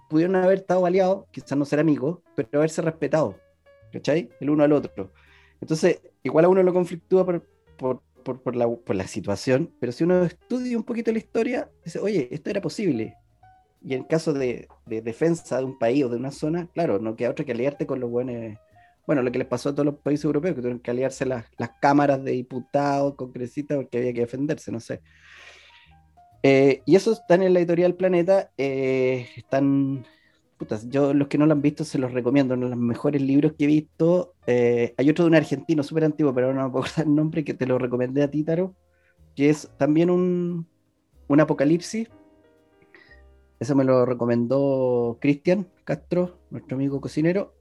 pudieron 0.10 0.36
haber 0.36 0.60
estado 0.60 0.86
aliados, 0.86 1.26
quizás 1.32 1.58
no 1.58 1.66
ser 1.66 1.80
amigos, 1.80 2.20
pero 2.36 2.50
haberse 2.54 2.82
respetado, 2.82 3.36
¿cachai? 3.92 4.30
El 4.40 4.50
uno 4.50 4.64
al 4.64 4.72
otro. 4.74 5.12
Entonces, 5.62 6.02
igual 6.24 6.46
a 6.46 6.50
uno 6.50 6.64
lo 6.64 6.74
conflictúa 6.74 7.26
por 7.26 7.44
por, 8.34 8.56
la, 8.96 9.08
situación, 9.08 9.72
pero 9.80 9.92
si 9.92 10.04
uno 10.04 10.24
estudia 10.26 10.78
un 10.78 10.84
poquito 10.84 11.12
la 11.12 11.20
historia, 11.20 11.70
dice, 11.84 12.00
oye, 12.00 12.28
esto 12.32 12.50
era 12.50 12.60
posible. 12.60 13.16
Y 13.84 13.94
en 13.94 14.04
caso 14.04 14.34
de, 14.34 14.68
defensa 14.88 15.60
de 15.60 15.66
un 15.66 15.78
país 15.78 16.04
o 16.04 16.10
de 16.10 16.18
una 16.18 16.32
zona, 16.32 16.68
claro, 16.74 17.00
no 17.00 17.16
queda 17.16 17.30
otra 17.30 17.46
que 17.46 17.52
aliarte 17.52 17.86
con 17.86 18.00
los 18.00 18.10
buenos. 18.10 18.58
Bueno, 19.08 19.22
lo 19.22 19.32
que 19.32 19.40
les 19.40 19.48
pasó 19.48 19.70
a 19.70 19.74
todos 19.74 19.86
los 19.86 19.96
países 20.00 20.26
europeos, 20.26 20.56
que 20.56 20.62
tuvieron 20.62 20.80
que 20.80 20.92
aliarse 20.92 21.26
las, 21.26 21.46
las 21.58 21.72
cámaras 21.80 22.24
de 22.24 22.32
diputados, 22.32 23.16
congresistas, 23.16 23.78
porque 23.78 23.98
había 24.00 24.14
que 24.14 24.22
defenderse, 24.22 24.72
no 24.72 24.80
sé. 24.80 25.02
Eh, 26.44 26.82
y 26.86 26.96
eso 26.96 27.12
están 27.12 27.44
en 27.44 27.54
la 27.54 27.60
editorial 27.60 27.96
Planeta, 27.96 28.52
eh, 28.58 29.28
están 29.36 30.06
yo 30.88 31.14
los 31.14 31.28
que 31.28 31.38
no 31.38 31.46
lo 31.46 31.54
han 31.54 31.62
visto 31.62 31.84
se 31.84 31.98
los 31.98 32.14
recomiendo, 32.14 32.54
uno 32.54 32.68
de 32.68 32.72
los 32.72 32.80
mejores 32.80 33.22
libros 33.22 33.54
que 33.58 33.66
he 33.66 33.68
visto. 33.68 34.34
Eh, 34.48 34.94
hay 34.98 35.10
otro 35.10 35.26
de 35.26 35.30
un 35.30 35.36
argentino 35.36 35.84
súper 35.84 36.06
antiguo, 36.06 36.34
pero 36.34 36.54
no 36.54 36.64
me 36.64 36.70
puedo 36.70 36.86
acordar 36.86 37.06
el 37.08 37.16
nombre, 37.16 37.44
que 37.44 37.54
te 37.54 37.66
lo 37.66 37.78
recomendé 37.78 38.24
a 38.24 38.32
ti, 38.32 38.44
Taro, 38.44 38.76
que 39.36 39.50
es 39.50 39.70
también 39.78 40.10
un, 40.10 40.68
un 41.28 41.40
apocalipsis. 41.40 42.10
Eso 43.60 43.76
me 43.76 43.84
lo 43.84 44.06
recomendó 44.06 45.18
Cristian 45.22 45.68
Castro, 45.84 46.40
nuestro 46.50 46.76
amigo 46.76 47.02
cocinero. 47.02 47.54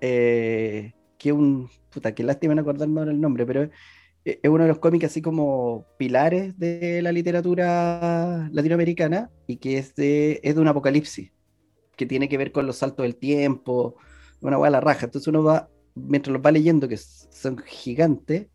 Eh, 0.00 0.92
que 1.18 1.32
un, 1.32 1.68
puta, 1.90 2.14
qué 2.14 2.22
lástima 2.22 2.54
no 2.54 2.62
acordarme 2.62 3.00
ahora 3.00 3.12
el 3.12 3.20
nombre, 3.20 3.44
pero 3.46 3.64
es, 3.64 3.70
es 4.24 4.50
uno 4.50 4.64
de 4.64 4.68
los 4.68 4.78
cómics 4.78 5.06
así 5.06 5.22
como 5.22 5.86
pilares 5.98 6.58
de 6.58 7.02
la 7.02 7.12
literatura 7.12 8.48
latinoamericana 8.52 9.30
y 9.46 9.56
que 9.56 9.78
es 9.78 9.94
de, 9.94 10.40
es 10.42 10.54
de 10.54 10.60
un 10.60 10.68
apocalipsis, 10.68 11.32
que 11.96 12.06
tiene 12.06 12.28
que 12.28 12.38
ver 12.38 12.52
con 12.52 12.66
los 12.66 12.76
saltos 12.76 13.04
del 13.04 13.16
tiempo, 13.16 13.96
una 14.40 14.58
hueá 14.58 14.68
a 14.68 14.72
la 14.72 14.80
raja. 14.80 15.06
Entonces 15.06 15.28
uno 15.28 15.44
va, 15.44 15.68
mientras 15.94 16.32
los 16.32 16.44
va 16.44 16.52
leyendo, 16.52 16.88
que 16.88 16.96
son 16.96 17.58
gigantes, 17.58 18.48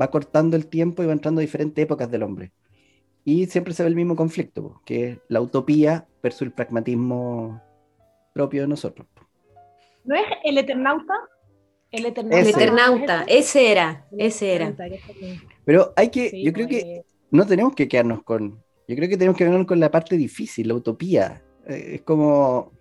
va 0.00 0.10
cortando 0.10 0.56
el 0.56 0.66
tiempo 0.66 1.02
y 1.02 1.06
va 1.06 1.12
entrando 1.12 1.40
a 1.40 1.42
diferentes 1.42 1.82
épocas 1.82 2.10
del 2.10 2.22
hombre. 2.22 2.52
Y 3.24 3.46
siempre 3.46 3.74
se 3.74 3.82
ve 3.82 3.88
el 3.88 3.96
mismo 3.96 4.16
conflicto, 4.16 4.80
que 4.84 5.10
es 5.10 5.18
la 5.28 5.40
utopía 5.40 6.08
versus 6.22 6.42
el 6.42 6.52
pragmatismo 6.52 7.60
propio 8.34 8.62
de 8.62 8.68
nosotros. 8.68 9.06
¿No 10.04 10.14
es 10.14 10.24
el 10.44 10.58
Eternauta? 10.58 11.14
El 11.90 12.06
Eternauta. 12.06 12.38
El 12.40 12.46
Ese. 12.46 12.62
Eternauta, 12.62 13.24
ese 13.26 13.72
era, 13.72 14.06
ese 14.16 14.54
era. 14.54 14.74
Pero 15.64 15.92
hay 15.94 16.08
que, 16.08 16.30
Sí, 16.30 16.44
yo 16.44 16.52
creo 16.52 16.64
no, 16.64 16.70
que 16.70 17.04
no 17.30 17.46
tenemos 17.46 17.74
que 17.74 17.86
quedarnos 17.86 18.22
con, 18.22 18.62
yo 18.88 18.96
creo 18.96 19.08
que 19.08 19.16
tenemos 19.16 19.36
que 19.36 19.44
quedarnos 19.44 19.66
con 19.66 19.78
la 19.78 19.90
parte 19.90 20.16
difícil, 20.16 20.68
la 20.68 20.74
utopía. 20.74 21.42
Eh, 21.66 21.96
es 21.96 22.02
como, 22.02 22.72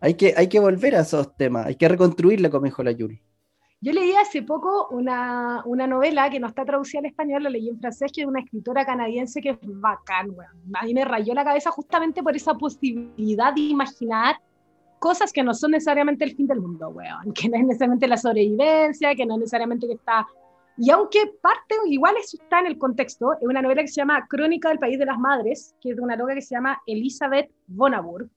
hay 0.00 0.14
que, 0.14 0.34
hay 0.36 0.48
que 0.48 0.60
volver 0.60 0.94
a 0.94 1.00
esos 1.00 1.36
temas, 1.36 1.66
hay 1.66 1.74
que 1.74 1.88
reconstruirla, 1.88 2.48
como 2.48 2.66
dijo 2.66 2.82
la 2.82 2.92
Yuri. 2.92 3.20
Yo 3.80 3.92
leí 3.92 4.12
hace 4.14 4.42
poco 4.42 4.88
una, 4.92 5.62
una 5.66 5.86
novela 5.86 6.30
que 6.30 6.40
no 6.40 6.46
está 6.46 6.64
traducida 6.64 7.00
al 7.00 7.06
español, 7.06 7.42
la 7.42 7.50
leí 7.50 7.68
en 7.68 7.78
francés, 7.78 8.10
que 8.14 8.22
es 8.22 8.26
una 8.26 8.40
escritora 8.40 8.86
canadiense 8.86 9.42
que 9.42 9.50
es 9.50 9.58
bacán, 9.62 10.30
weón. 10.30 10.50
A 10.74 10.84
mí 10.86 10.94
me 10.94 11.04
rayó 11.04 11.34
la 11.34 11.44
cabeza 11.44 11.70
justamente 11.70 12.22
por 12.22 12.34
esa 12.34 12.54
posibilidad 12.54 13.52
de 13.52 13.60
imaginar 13.60 14.36
cosas 15.04 15.34
que 15.34 15.42
no 15.42 15.52
son 15.52 15.72
necesariamente 15.72 16.24
el 16.24 16.34
fin 16.34 16.46
del 16.46 16.62
mundo, 16.62 16.88
weón. 16.88 17.34
Que 17.34 17.50
no 17.50 17.58
es 17.58 17.64
necesariamente 17.66 18.08
la 18.08 18.16
sobrevivencia, 18.16 19.14
que 19.14 19.26
no 19.26 19.34
es 19.34 19.40
necesariamente 19.40 19.86
que 19.86 19.92
está... 19.92 20.26
Y 20.78 20.88
aunque 20.88 21.30
parte, 21.42 21.74
igual 21.88 22.14
eso 22.18 22.38
está 22.42 22.60
en 22.60 22.66
el 22.68 22.78
contexto, 22.78 23.34
es 23.34 23.46
una 23.46 23.60
novela 23.60 23.82
que 23.82 23.88
se 23.88 23.96
llama 23.96 24.26
Crónica 24.26 24.70
del 24.70 24.78
País 24.78 24.98
de 24.98 25.04
las 25.04 25.18
Madres, 25.18 25.76
que 25.82 25.90
es 25.90 25.96
de 25.96 26.00
una 26.00 26.16
loca 26.16 26.34
que 26.34 26.40
se 26.40 26.54
llama 26.54 26.80
Elizabeth 26.86 27.50
Bonaburg, 27.66 28.30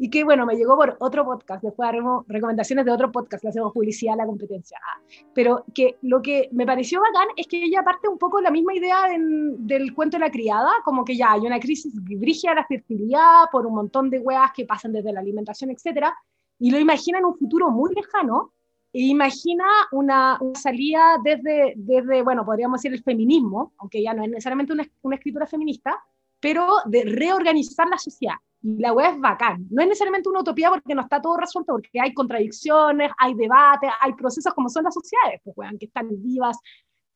y 0.00 0.08
que 0.10 0.22
bueno, 0.22 0.46
me 0.46 0.54
llegó 0.54 0.76
por 0.76 0.96
otro 1.00 1.24
podcast, 1.24 1.62
después 1.62 1.88
haremos 1.88 2.24
recomendaciones 2.28 2.84
de 2.84 2.92
otro 2.92 3.10
podcast, 3.10 3.42
le 3.42 3.50
hacemos 3.50 3.72
publicidad 3.72 4.14
a 4.14 4.18
la 4.18 4.26
competencia. 4.26 4.78
Ah, 4.80 5.00
pero 5.34 5.64
que 5.74 5.96
lo 6.02 6.22
que 6.22 6.48
me 6.52 6.64
pareció 6.64 7.00
bacán 7.00 7.28
es 7.36 7.48
que 7.48 7.62
ella 7.64 7.82
parte 7.82 8.06
un 8.08 8.16
poco 8.16 8.40
la 8.40 8.52
misma 8.52 8.74
idea 8.74 9.12
en- 9.12 9.66
del 9.66 9.92
cuento 9.92 10.16
de 10.16 10.20
la 10.20 10.30
criada, 10.30 10.70
como 10.84 11.04
que 11.04 11.16
ya 11.16 11.32
hay 11.32 11.40
una 11.40 11.58
crisis 11.58 11.92
brígida 11.94 12.54
la 12.54 12.64
fertilidad 12.64 13.46
por 13.50 13.66
un 13.66 13.74
montón 13.74 14.08
de 14.08 14.20
weas 14.20 14.52
que 14.54 14.64
pasan 14.64 14.92
desde 14.92 15.12
la 15.12 15.20
alimentación, 15.20 15.70
etcétera, 15.70 16.16
y 16.60 16.70
lo 16.70 16.78
imagina 16.78 17.18
en 17.18 17.24
un 17.24 17.36
futuro 17.36 17.70
muy 17.70 17.92
lejano, 17.92 18.52
e 18.92 19.02
imagina 19.02 19.64
una, 19.92 20.38
una 20.40 20.54
salida 20.54 21.16
desde, 21.22 21.74
desde, 21.76 22.22
bueno, 22.22 22.44
podríamos 22.44 22.80
decir 22.80 22.94
el 22.96 23.02
feminismo, 23.02 23.72
aunque 23.78 24.02
ya 24.02 24.14
no 24.14 24.22
es 24.22 24.30
necesariamente 24.30 24.72
una, 24.72 24.86
una 25.02 25.16
escritura 25.16 25.46
feminista, 25.46 26.00
pero 26.40 26.66
de 26.86 27.02
reorganizar 27.04 27.86
la 27.88 27.98
sociedad. 27.98 28.36
Y 28.62 28.78
la 28.80 28.92
web 28.92 29.12
es 29.14 29.20
bacán. 29.20 29.66
No 29.70 29.82
es 29.82 29.88
necesariamente 29.88 30.28
una 30.28 30.40
utopía 30.40 30.70
porque 30.70 30.94
no 30.94 31.02
está 31.02 31.20
todo 31.20 31.36
resuelto, 31.36 31.74
porque 31.74 32.00
hay 32.00 32.12
contradicciones, 32.12 33.10
hay 33.18 33.34
debates, 33.34 33.90
hay 34.00 34.12
procesos 34.14 34.52
como 34.54 34.68
son 34.68 34.84
las 34.84 34.94
sociedades, 34.94 35.40
pues, 35.44 35.56
weón, 35.56 35.78
que 35.78 35.86
están 35.86 36.08
vivas, 36.22 36.58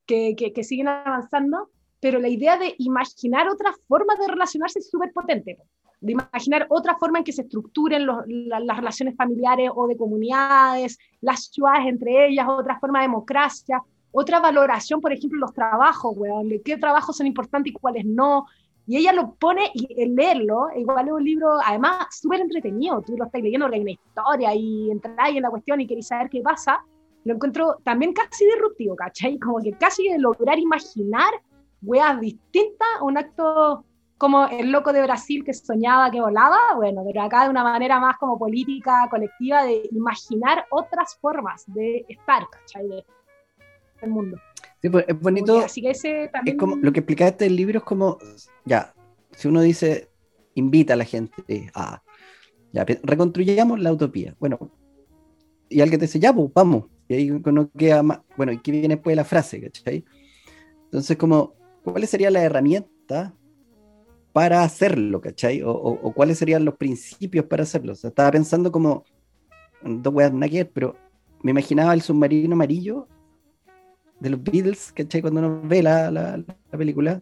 que, 0.06 0.34
que, 0.36 0.64
siguen 0.64 0.88
avanzando, 0.88 1.70
pero 2.00 2.18
la 2.18 2.28
idea 2.28 2.58
de 2.58 2.74
imaginar 2.78 3.48
otras 3.48 3.76
formas 3.88 4.18
de 4.18 4.28
relacionarse 4.28 4.80
es 4.80 4.90
súper 4.90 5.12
potente, 5.12 5.56
po. 5.56 5.64
de 6.00 6.12
imaginar 6.12 6.66
otra 6.68 6.96
forma 6.96 7.18
en 7.18 7.24
que 7.24 7.32
se 7.32 7.42
estructuren 7.42 8.06
las 8.06 8.76
relaciones 8.76 9.16
familiares 9.16 9.70
o 9.74 9.86
de 9.86 9.96
comunidades, 9.96 10.98
las 11.20 11.46
ciudades 11.46 11.86
entre 11.86 12.28
ellas, 12.28 12.46
otra 12.48 12.78
forma 12.78 13.00
de 13.00 13.06
democracia, 13.06 13.80
otra 14.10 14.40
valoración, 14.40 15.00
por 15.00 15.12
ejemplo, 15.12 15.38
los 15.38 15.54
trabajos, 15.54 16.12
weón, 16.16 16.48
de 16.48 16.60
qué 16.62 16.76
trabajos 16.76 17.16
son 17.16 17.26
importantes 17.26 17.72
y 17.72 17.74
cuáles 17.74 18.04
no, 18.04 18.46
y 18.86 18.96
ella 18.96 19.12
lo 19.12 19.34
pone, 19.34 19.70
y 19.74 20.06
leerlo, 20.06 20.66
igual 20.76 21.06
es 21.06 21.12
un 21.12 21.24
libro, 21.24 21.58
además, 21.64 22.06
súper 22.10 22.40
entretenido. 22.40 23.00
Tú 23.02 23.16
lo 23.16 23.26
estás 23.26 23.40
leyendo, 23.40 23.66
porque 23.66 23.76
hay 23.76 23.82
una 23.82 23.90
historia 23.92 24.54
y 24.54 24.90
entráis 24.90 25.36
en 25.36 25.42
la 25.42 25.50
cuestión 25.50 25.80
y 25.80 25.86
queréis 25.86 26.08
saber 26.08 26.28
qué 26.28 26.40
pasa. 26.42 26.84
Lo 27.24 27.34
encuentro 27.34 27.76
también 27.84 28.12
casi 28.12 28.44
disruptivo, 28.44 28.96
¿cachai? 28.96 29.38
Como 29.38 29.58
que 29.58 29.72
casi 29.72 30.08
de 30.08 30.18
lograr 30.18 30.58
imaginar 30.58 31.32
weas 31.80 32.20
distintas, 32.20 32.88
un 33.00 33.18
acto 33.18 33.84
como 34.18 34.46
el 34.46 34.70
loco 34.70 34.92
de 34.92 35.02
Brasil 35.02 35.44
que 35.44 35.52
soñaba 35.52 36.10
que 36.10 36.20
volaba, 36.20 36.58
bueno, 36.76 37.02
pero 37.04 37.22
acá 37.22 37.44
de 37.44 37.50
una 37.50 37.64
manera 37.64 37.98
más 37.98 38.16
como 38.18 38.38
política, 38.38 39.08
colectiva, 39.10 39.64
de 39.64 39.88
imaginar 39.90 40.66
otras 40.70 41.16
formas 41.20 41.64
de 41.66 42.04
estar, 42.08 42.48
¿cachai? 42.48 42.86
De, 42.88 43.04
del 44.00 44.10
mundo. 44.10 44.38
Sí, 44.82 44.90
pues, 44.90 45.04
es 45.06 45.18
bonito, 45.18 45.60
Así 45.60 45.80
que 45.80 45.90
ese 45.90 46.28
también... 46.32 46.56
es 46.56 46.60
como, 46.60 46.74
lo 46.76 46.92
que 46.92 47.00
explicaste 47.00 47.44
del 47.44 47.54
libro 47.54 47.78
es 47.78 47.84
como, 47.84 48.18
ya, 48.64 48.92
si 49.30 49.46
uno 49.46 49.60
dice, 49.60 50.10
invita 50.54 50.94
a 50.94 50.96
la 50.96 51.04
gente 51.04 51.70
a, 51.72 52.02
ya, 52.72 52.84
reconstruyamos 52.84 53.78
la 53.78 53.92
utopía. 53.92 54.34
Bueno, 54.40 54.58
y 55.68 55.80
alguien 55.80 56.00
te 56.00 56.06
dice, 56.06 56.18
ya, 56.18 56.32
pues, 56.32 56.50
vamos. 56.52 56.86
Y 57.06 57.14
ahí 57.14 57.30
uno 57.30 57.70
queda 57.78 58.02
más, 58.02 58.20
bueno, 58.36 58.50
¿y 58.52 58.58
qué 58.58 58.72
viene 58.72 58.96
después 58.96 59.12
de 59.12 59.16
la 59.16 59.24
frase, 59.24 59.60
cachai? 59.60 60.04
Entonces, 60.84 61.16
como, 61.16 61.54
¿cuáles 61.84 62.10
serían 62.10 62.32
las 62.32 62.42
herramientas 62.42 63.32
para 64.32 64.64
hacerlo, 64.64 65.20
cachai? 65.20 65.62
O, 65.62 65.70
o- 65.70 66.08
o 66.08 66.12
cuáles 66.12 66.38
serían 66.38 66.64
los 66.64 66.76
principios 66.76 67.44
para 67.46 67.62
hacerlo. 67.62 67.92
O 67.92 67.94
sea, 67.94 68.08
estaba 68.08 68.32
pensando 68.32 68.72
como, 68.72 69.04
dos 69.84 70.12
weas 70.12 70.32
nada 70.32 70.64
pero 70.72 70.96
me 71.42 71.50
imaginaba 71.52 71.94
el 71.94 72.02
submarino 72.02 72.54
amarillo 72.54 73.08
de 74.22 74.30
los 74.30 74.42
Beatles, 74.42 74.92
¿cachai? 74.92 75.20
Cuando 75.20 75.40
uno 75.40 75.60
ve 75.64 75.82
la, 75.82 76.10
la- 76.10 76.36
la 76.36 76.78
película, 76.78 77.20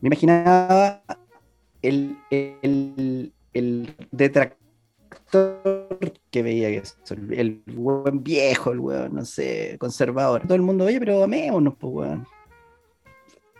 me 0.00 0.08
imaginaba 0.08 1.02
el, 1.82 2.16
el, 2.30 3.32
el 3.52 3.94
detractor 4.10 4.58
que 6.30 6.42
veía 6.42 6.68
que 6.70 6.82
el, 7.10 7.32
el 7.34 7.62
buen 7.74 8.22
viejo, 8.22 8.72
el 8.72 8.80
weón, 8.80 9.14
no 9.14 9.24
sé, 9.24 9.76
conservador. 9.78 10.42
Todo 10.42 10.54
el 10.54 10.62
mundo, 10.62 10.84
oye, 10.86 10.98
pero 10.98 11.22
amémonos, 11.22 11.74
pues, 11.78 11.92
weón. 11.92 12.26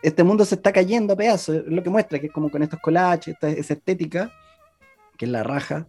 Este 0.02 0.22
mundo 0.24 0.44
se 0.44 0.54
está 0.54 0.72
cayendo 0.72 1.14
a 1.14 1.16
pedazos, 1.16 1.56
es 1.56 1.66
lo 1.66 1.82
que 1.82 1.90
muestra, 1.90 2.18
que 2.18 2.26
es 2.26 2.32
como 2.32 2.50
con 2.50 2.62
estos 2.62 2.80
collages, 2.80 3.28
esta, 3.34 3.48
esa 3.48 3.74
estética, 3.74 4.30
que 5.16 5.24
es 5.24 5.30
la 5.30 5.42
raja, 5.42 5.86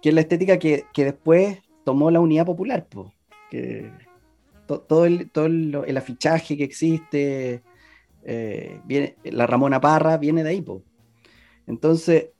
que 0.00 0.10
es 0.10 0.14
la 0.14 0.20
estética 0.20 0.58
que, 0.58 0.84
que 0.92 1.04
después 1.04 1.58
tomó 1.84 2.10
la 2.10 2.20
unidad 2.20 2.46
popular, 2.46 2.86
pues, 2.88 3.08
que 3.50 3.90
to- 4.68 4.82
todo, 4.82 5.06
el, 5.06 5.30
todo 5.32 5.46
el, 5.46 5.76
el 5.86 5.98
afichaje 5.98 6.56
que 6.58 6.64
existe, 6.64 7.64
eh, 8.24 9.16
la 9.24 9.46
Ramona 9.46 9.80
Parra 9.80 10.18
viene 10.18 10.44
de 10.44 10.50
ahí, 10.50 10.62
po. 10.62 10.84
Entonces, 11.66 12.30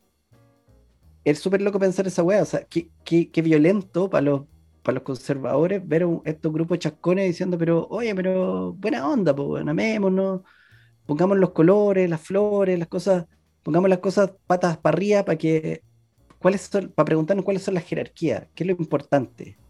es 1.25 1.39
súper 1.39 1.61
loco 1.63 1.79
pensar 1.79 2.07
esa 2.07 2.23
weá, 2.23 2.43
o 2.43 2.45
sea, 2.47 2.65
qué, 2.65 2.91
qué- 3.05 3.31
qué 3.31 3.43
violento 3.43 4.09
para 4.11 4.23
los, 4.23 4.43
para 4.83 4.95
los 4.97 5.03
conservadores 5.05 5.87
ver 5.87 6.07
estos 6.25 6.53
grupos 6.53 6.77
de 6.77 6.81
chascones 6.81 7.27
diciendo, 7.27 7.59
pero, 7.59 7.87
oye, 7.91 8.15
pero 8.15 8.73
buena 8.75 9.09
onda, 9.09 9.35
pues, 9.35 9.67
amémonos, 9.67 10.43
pongamos 11.07 11.39
los 11.39 11.53
colores, 11.53 12.09
las 12.11 12.21
flores, 12.23 12.79
las 12.79 12.89
cosas, 12.89 13.27
pongamos 13.63 13.91
las 13.91 13.99
cosas 14.01 14.33
patas 14.47 14.79
para 14.79 14.97
arriba 14.97 15.25
para 15.25 15.39
que, 15.39 15.83
cuáles 16.39 16.63
son, 16.63 16.93
para 16.93 17.07
preguntarnos 17.07 17.45
cuáles 17.45 17.63
son 17.65 17.75
las 17.75 17.85
jerarquías, 17.85 18.49
qué 18.55 18.65
es 18.65 18.69
lo 18.69 18.75
importante, 18.79 19.61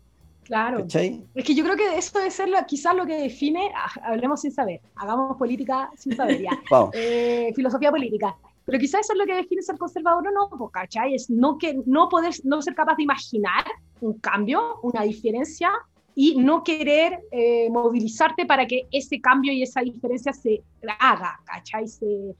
Claro. 0.48 0.78
¿cachai? 0.80 1.22
Es 1.34 1.44
que 1.44 1.54
yo 1.54 1.62
creo 1.62 1.76
que 1.76 1.96
eso 1.96 2.18
debe 2.18 2.30
ser 2.30 2.48
lo- 2.48 2.66
quizás 2.66 2.94
lo 2.96 3.06
que 3.06 3.16
define, 3.16 3.70
ah, 3.76 3.90
hablemos 4.02 4.40
sin 4.40 4.50
saber, 4.50 4.80
hagamos 4.96 5.36
política 5.36 5.90
sin 5.94 6.16
saber 6.16 6.42
ya, 6.42 6.50
eh, 6.94 7.52
filosofía 7.54 7.90
política. 7.90 8.34
Pero 8.64 8.78
quizás 8.78 9.02
eso 9.02 9.12
es 9.12 9.18
lo 9.18 9.26
que 9.26 9.34
define 9.34 9.62
ser 9.62 9.78
conservador 9.78 10.26
o 10.28 10.30
no, 10.30 10.68
¿cachai? 10.70 11.14
Es 11.14 11.30
no, 11.30 11.56
que, 11.56 11.78
no 11.86 12.08
poder, 12.08 12.34
no 12.44 12.60
ser 12.60 12.74
capaz 12.74 12.96
de 12.96 13.04
imaginar 13.04 13.64
un 14.00 14.14
cambio, 14.18 14.80
una 14.82 15.02
diferencia, 15.02 15.70
y 16.14 16.36
no 16.36 16.64
querer 16.64 17.20
eh, 17.30 17.70
movilizarte 17.70 18.44
para 18.44 18.66
que 18.66 18.88
ese 18.90 19.20
cambio 19.20 19.52
y 19.52 19.62
esa 19.62 19.82
diferencia 19.82 20.32
se 20.32 20.62
haga, 20.98 21.38
¿cachai? 21.44 21.86
Se, 21.86 22.34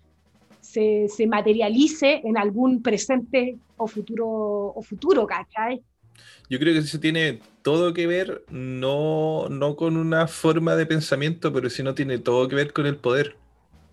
se, 0.61 1.09
se 1.09 1.26
materialice 1.26 2.20
en 2.24 2.36
algún 2.36 2.82
presente 2.82 3.56
o 3.76 3.86
futuro, 3.86 4.26
o 4.74 4.82
futuro, 4.82 5.26
¿cachai? 5.26 5.80
Yo 6.51 6.59
creo 6.59 6.73
que 6.75 6.81
eso 6.81 6.99
tiene 7.01 7.41
todo 7.62 7.93
que 7.95 8.07
ver, 8.07 8.45
no, 8.51 9.49
no 9.51 9.77
con 9.77 9.97
una 9.97 10.27
forma 10.29 10.77
de 10.77 10.87
pensamiento, 10.87 11.53
pero 11.53 11.69
sí 11.71 11.83
no 11.83 11.95
tiene 11.95 12.19
todo 12.19 12.49
que 12.49 12.57
ver 12.57 12.73
con 12.73 12.87
el 12.87 12.97
poder. 12.97 13.37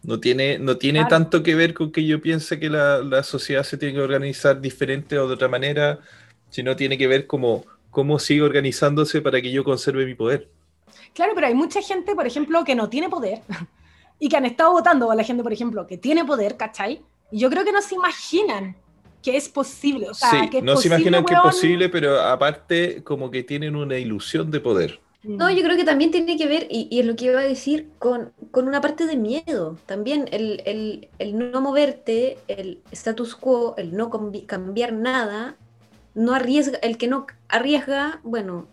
No 0.04 0.20
tiene, 0.20 0.60
no 0.60 0.78
tiene 0.78 1.00
Claro. 1.00 1.10
tanto 1.10 1.44
que 1.44 1.56
ver 1.56 1.74
con 1.74 1.92
que 1.92 2.06
yo 2.06 2.22
piense 2.22 2.60
que 2.60 2.70
la, 2.70 3.00
la 3.00 3.24
sociedad 3.24 3.64
se 3.64 3.78
tiene 3.78 3.96
que 3.96 4.02
organizar 4.02 4.62
diferente 4.62 5.18
o 5.20 5.28
de 5.28 5.34
otra 5.34 5.48
manera, 5.50 6.00
sino 6.50 6.76
tiene 6.76 6.98
que 6.98 7.08
ver 7.08 7.28
como 7.28 7.66
cómo 7.90 8.20
sigue 8.20 8.42
organizándose 8.44 9.22
para 9.22 9.42
que 9.42 9.52
yo 9.52 9.64
conserve 9.64 10.06
mi 10.06 10.16
poder. 10.16 10.50
Claro, 11.14 11.32
pero 11.36 11.48
hay 11.48 11.54
mucha 11.56 11.82
gente, 11.82 12.14
por 12.16 12.28
ejemplo, 12.28 12.64
que 12.64 12.76
no 12.76 12.90
tiene 12.90 13.10
poder 13.10 13.42
y 14.20 14.30
que 14.30 14.38
han 14.38 14.46
estado 14.46 14.72
votando 14.74 15.12
a 15.12 15.16
la 15.16 15.24
gente, 15.24 15.44
por 15.44 15.54
ejemplo, 15.54 15.88
que 15.88 15.98
tiene 15.98 16.26
poder, 16.26 16.58
¿cachai? 16.58 17.02
Y 17.32 17.40
yo 17.40 17.50
creo 17.50 17.64
que 17.66 17.72
no 17.72 17.82
se 17.82 17.96
imaginan 17.96 18.76
que 19.26 19.38
es 19.38 19.50
posible. 19.50 20.10
O 20.10 20.14
sea, 20.14 20.30
sí, 20.30 20.50
que 20.50 20.60
es 20.60 20.64
no 20.64 20.78
se 20.78 20.90
posible, 20.90 20.96
imaginan 20.96 21.26
que 21.26 21.34
es 21.34 21.40
posible, 21.42 21.90
pero 21.90 22.22
aparte 22.22 23.04
como 23.04 23.32
que 23.32 23.44
tienen 23.44 23.76
una 23.76 23.98
ilusión 23.98 24.52
de 24.52 24.60
poder. 24.60 25.00
No, 25.24 25.50
yo 25.50 25.64
creo 25.64 25.76
que 25.76 25.84
también 25.84 26.12
tiene 26.12 26.38
que 26.38 26.48
ver, 26.48 26.68
y, 26.70 26.88
y 26.92 27.00
es 27.00 27.06
lo 27.08 27.16
que 27.16 27.26
iba 27.26 27.40
a 27.40 27.44
decir, 27.44 27.90
con, 27.98 28.32
con 28.52 28.68
una 28.68 28.80
parte 28.82 29.08
de 29.08 29.18
miedo. 29.18 29.76
También 29.88 30.30
el, 30.32 30.62
el- 30.66 31.10
el 31.18 31.52
no 31.52 31.62
moverte, 31.62 32.38
el 32.48 32.84
status 32.92 33.36
quo, 33.36 33.74
el 33.78 33.96
no 33.98 34.12
cambiar 34.48 34.94
nada, 34.94 35.58
no 36.14 36.36
arriesga, 36.36 36.78
el 36.84 36.98
que 37.00 37.08
no 37.08 37.26
arriesga, 37.50 38.20
bueno, 38.24 38.68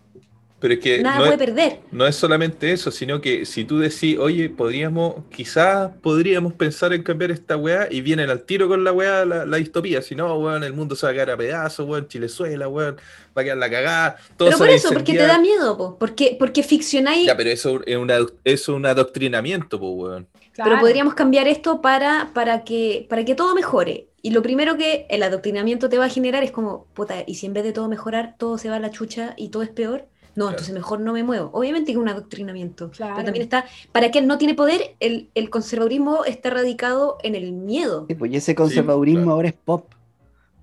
Pero 0.62 0.74
es 0.74 0.80
que 0.80 1.02
nada 1.02 1.16
no 1.16 1.22
puede 1.24 1.34
es, 1.34 1.38
perder. 1.40 1.80
no 1.90 2.06
es 2.06 2.14
solamente 2.14 2.70
eso, 2.70 2.92
sino 2.92 3.20
que 3.20 3.44
si 3.46 3.64
tú 3.64 3.80
decís, 3.80 4.16
oye, 4.16 4.48
podríamos, 4.48 5.24
quizás 5.28 5.90
podríamos 6.00 6.52
pensar 6.52 6.92
en 6.92 7.02
cambiar 7.02 7.32
esta 7.32 7.56
weá 7.56 7.88
y 7.90 8.00
vienen 8.00 8.30
al 8.30 8.44
tiro 8.44 8.68
con 8.68 8.84
la 8.84 8.92
weá 8.92 9.24
la, 9.24 9.44
la 9.44 9.56
distopía. 9.56 10.02
Si 10.02 10.14
no, 10.14 10.32
weón, 10.38 10.62
el 10.62 10.72
mundo 10.72 10.94
se 10.94 11.04
va 11.04 11.10
a 11.10 11.14
quedar 11.14 11.30
a 11.32 11.36
pedazos, 11.36 11.88
weón, 11.88 12.06
Chilezuela, 12.06 12.68
weón, 12.68 12.94
va 13.36 13.42
a 13.42 13.44
quedar 13.44 13.56
la 13.56 13.68
cagada. 13.68 14.16
todo 14.36 14.50
Pero 14.50 14.58
se 14.58 14.64
por 14.64 14.70
eso, 14.70 14.92
porque 14.92 15.14
te 15.14 15.26
da 15.26 15.40
miedo, 15.40 15.76
po, 15.76 15.98
porque, 15.98 16.36
porque 16.38 16.62
ficcionáis, 16.62 17.26
Ya, 17.26 17.36
pero 17.36 17.50
eso 17.50 17.80
es, 17.84 17.96
una, 17.96 18.18
eso 18.18 18.32
es 18.44 18.68
un 18.68 18.86
adoctrinamiento, 18.86 19.80
pues, 19.80 19.92
weón. 19.96 20.28
pero 20.56 20.78
podríamos 20.78 21.14
cambiar 21.14 21.48
esto 21.48 21.80
para, 21.80 22.30
para, 22.34 22.62
que, 22.62 23.04
para 23.10 23.24
que 23.24 23.34
todo 23.34 23.56
mejore. 23.56 24.06
Y 24.22 24.30
lo 24.30 24.42
primero 24.42 24.76
que 24.76 25.06
el 25.10 25.24
adoctrinamiento 25.24 25.88
te 25.88 25.98
va 25.98 26.04
a 26.04 26.08
generar 26.08 26.44
es 26.44 26.52
como, 26.52 26.86
puta, 26.94 27.24
y 27.26 27.34
si 27.34 27.46
en 27.46 27.52
vez 27.52 27.64
de 27.64 27.72
todo 27.72 27.88
mejorar, 27.88 28.36
todo 28.38 28.58
se 28.58 28.70
va 28.70 28.76
a 28.76 28.78
la 28.78 28.92
chucha 28.92 29.34
y 29.36 29.48
todo 29.48 29.64
es 29.64 29.70
peor, 29.70 30.06
no, 30.34 30.48
entonces 30.48 30.72
mejor 30.72 31.00
no 31.00 31.12
me 31.12 31.22
muevo. 31.22 31.50
Obviamente 31.52 31.86
que 31.86 31.92
es 31.92 31.98
un 31.98 32.08
adoctrinamiento. 32.08 32.90
Claro. 32.90 33.14
Pero 33.16 33.26
también 33.26 33.42
está, 33.44 33.66
para 33.92 34.10
quien 34.10 34.26
no 34.26 34.38
tiene 34.38 34.54
poder, 34.54 34.96
el, 35.00 35.30
el 35.34 35.50
conservadurismo 35.50 36.24
está 36.24 36.50
radicado 36.50 37.18
en 37.22 37.34
el 37.34 37.52
miedo. 37.52 38.06
Sí, 38.08 38.14
pues, 38.14 38.32
y 38.32 38.36
ese 38.36 38.54
conservadurismo 38.54 39.22
claro. 39.22 39.32
ahora 39.34 39.48
es 39.48 39.54
pop. 39.54 39.92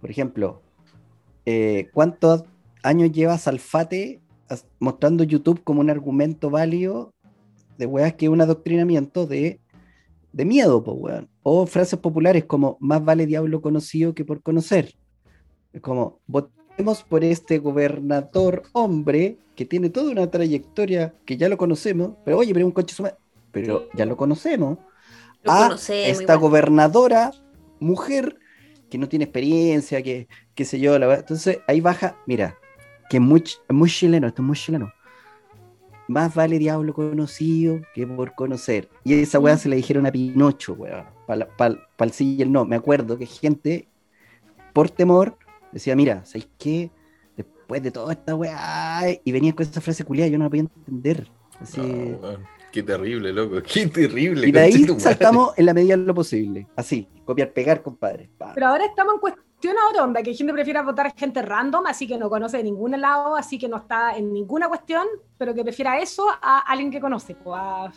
Por 0.02 0.10
ejemplo, 0.10 0.62
eh, 1.46 1.90
¿cuántos 1.94 2.44
años 2.84 3.12
lleva 3.12 3.38
Salfate 3.38 4.22
mostrando 4.80 5.24
YouTube 5.24 5.64
como 5.64 5.82
un 5.82 5.90
argumento 5.90 6.50
válido 6.50 7.14
de 7.78 7.86
weas 7.86 8.14
que 8.16 8.26
es 8.26 8.32
un 8.32 8.42
adoctrinamiento 8.42 9.28
de, 9.28 9.60
de 10.34 10.46
miedo, 10.46 10.84
pues, 10.84 10.98
weón? 11.00 11.30
O 11.44 11.68
frases 11.68 12.00
populares 12.00 12.46
como 12.46 12.78
más 12.80 13.04
vale 13.04 13.28
diablo 13.28 13.62
conocido 13.62 14.16
que 14.16 14.26
por 14.26 14.42
conocer. 14.42 14.94
Es 15.74 15.82
como, 15.82 16.20
por 16.84 17.24
este 17.24 17.60
gobernador 17.60 18.64
hombre 18.74 19.38
que 19.56 19.66
tiene 19.66 19.90
toda 19.90 20.12
una 20.12 20.32
trayectoria 20.32 21.14
que 21.26 21.36
ya 21.38 21.50
lo 21.50 21.58
conocemos, 21.58 22.14
pero 22.24 22.38
oye, 22.38 22.54
pero 22.54 22.66
un 22.66 22.72
coche 22.72 22.96
suma- 22.96 23.14
pero 23.52 23.90
ya 23.94 24.06
lo 24.06 24.16
conocemos 24.16 24.78
Lo 25.44 25.52
a 25.52 25.68
conocemos 25.68 26.20
esta 26.22 26.36
gobernadora 26.36 27.32
mujer 27.80 28.38
que 28.90 28.98
no 28.98 29.08
tiene 29.10 29.26
experiencia, 29.26 30.02
que 30.02 30.28
qué 30.56 30.66
sé 30.66 30.80
yo, 30.80 30.98
la 30.98 31.08
verdad. 31.08 31.24
Entonces 31.24 31.60
ahí 31.68 31.82
baja, 31.82 32.16
mira, 32.26 32.58
que 33.10 33.18
es 33.18 33.24
muy, 33.24 33.44
muy 33.70 33.90
chileno, 33.90 34.28
esto 34.28 34.42
es 34.42 34.48
muy 34.48 34.56
chileno. 34.58 34.92
Más 36.08 36.34
vale 36.34 36.58
diablo 36.58 36.94
conocido 36.94 37.82
que 37.94 38.08
por 38.08 38.34
conocer. 38.34 38.90
Y 39.04 39.14
esa 39.14 39.40
weá 39.40 39.56
Mm. 39.56 39.60
se 39.60 39.70
le 39.70 39.76
dijeron 39.76 40.06
a 40.08 40.12
Pinocho, 40.12 40.74
weón. 40.74 41.06
Para 41.28 41.48
el 42.00 42.12
sí 42.12 42.36
y 42.38 42.42
el 42.42 42.52
no. 42.52 42.66
Me 42.66 42.76
acuerdo 42.76 43.18
que 43.18 43.28
gente, 43.28 43.88
por 44.74 44.90
temor, 44.90 45.38
decía, 45.72 45.96
mira, 45.96 46.26
¿sabéis 46.26 46.50
qué? 46.58 46.92
Después 47.36 47.82
de 47.84 47.92
toda 47.92 48.14
esta 48.14 48.36
weá, 48.36 49.02
y 49.24 49.32
venía 49.32 49.54
con 49.54 49.66
esa 49.66 49.82
frase 49.82 50.04
culiada, 50.04 50.30
yo 50.30 50.38
no 50.38 50.46
la 50.46 50.50
podía 50.50 50.64
entender. 50.64 51.30
Así, 51.60 51.80
No, 51.82 52.18
weón, 52.18 52.46
Qué 52.72 52.84
terrible, 52.84 53.34
loco. 53.34 53.58
Qué 53.74 53.88
terrible. 53.88 54.48
y 54.48 54.52
de 54.52 54.60
ahí 54.60 54.86
saltamos 55.00 55.58
en 55.58 55.66
la 55.66 55.74
medida 55.74 55.98
de 55.98 56.04
lo 56.04 56.14
posible. 56.14 56.68
Así, 56.76 57.08
copiar, 57.26 57.52
pegar, 57.52 57.82
compadre. 57.82 58.30
Pa. 58.38 58.54
Pero 58.54 58.68
ahora 58.68 58.86
estamos 58.86 59.16
en 59.16 59.20
cuestión 59.20 59.76
a 59.78 59.90
otra 59.90 60.04
onda, 60.04 60.22
que 60.22 60.30
hay 60.30 60.36
gente 60.36 60.52
que 60.52 60.56
prefiere 60.56 60.82
votar 60.84 61.08
a 61.08 61.12
gente 61.12 61.42
random, 61.42 61.86
así 61.88 62.08
que 62.08 62.18
no 62.18 62.30
conoce 62.30 62.58
de 62.58 62.64
ningún 62.64 63.00
lado, 63.00 63.36
así 63.36 63.58
que 63.58 63.68
no 63.68 63.78
está 63.78 64.16
en 64.16 64.32
ninguna 64.32 64.68
cuestión, 64.70 65.06
pero 65.38 65.54
que 65.54 65.64
prefiera 65.64 66.00
eso 66.00 66.28
a 66.30 66.60
alguien 66.60 66.92
que 66.92 67.02
conoce. 67.02 67.36
po, 67.36 67.56
A, 67.56 67.92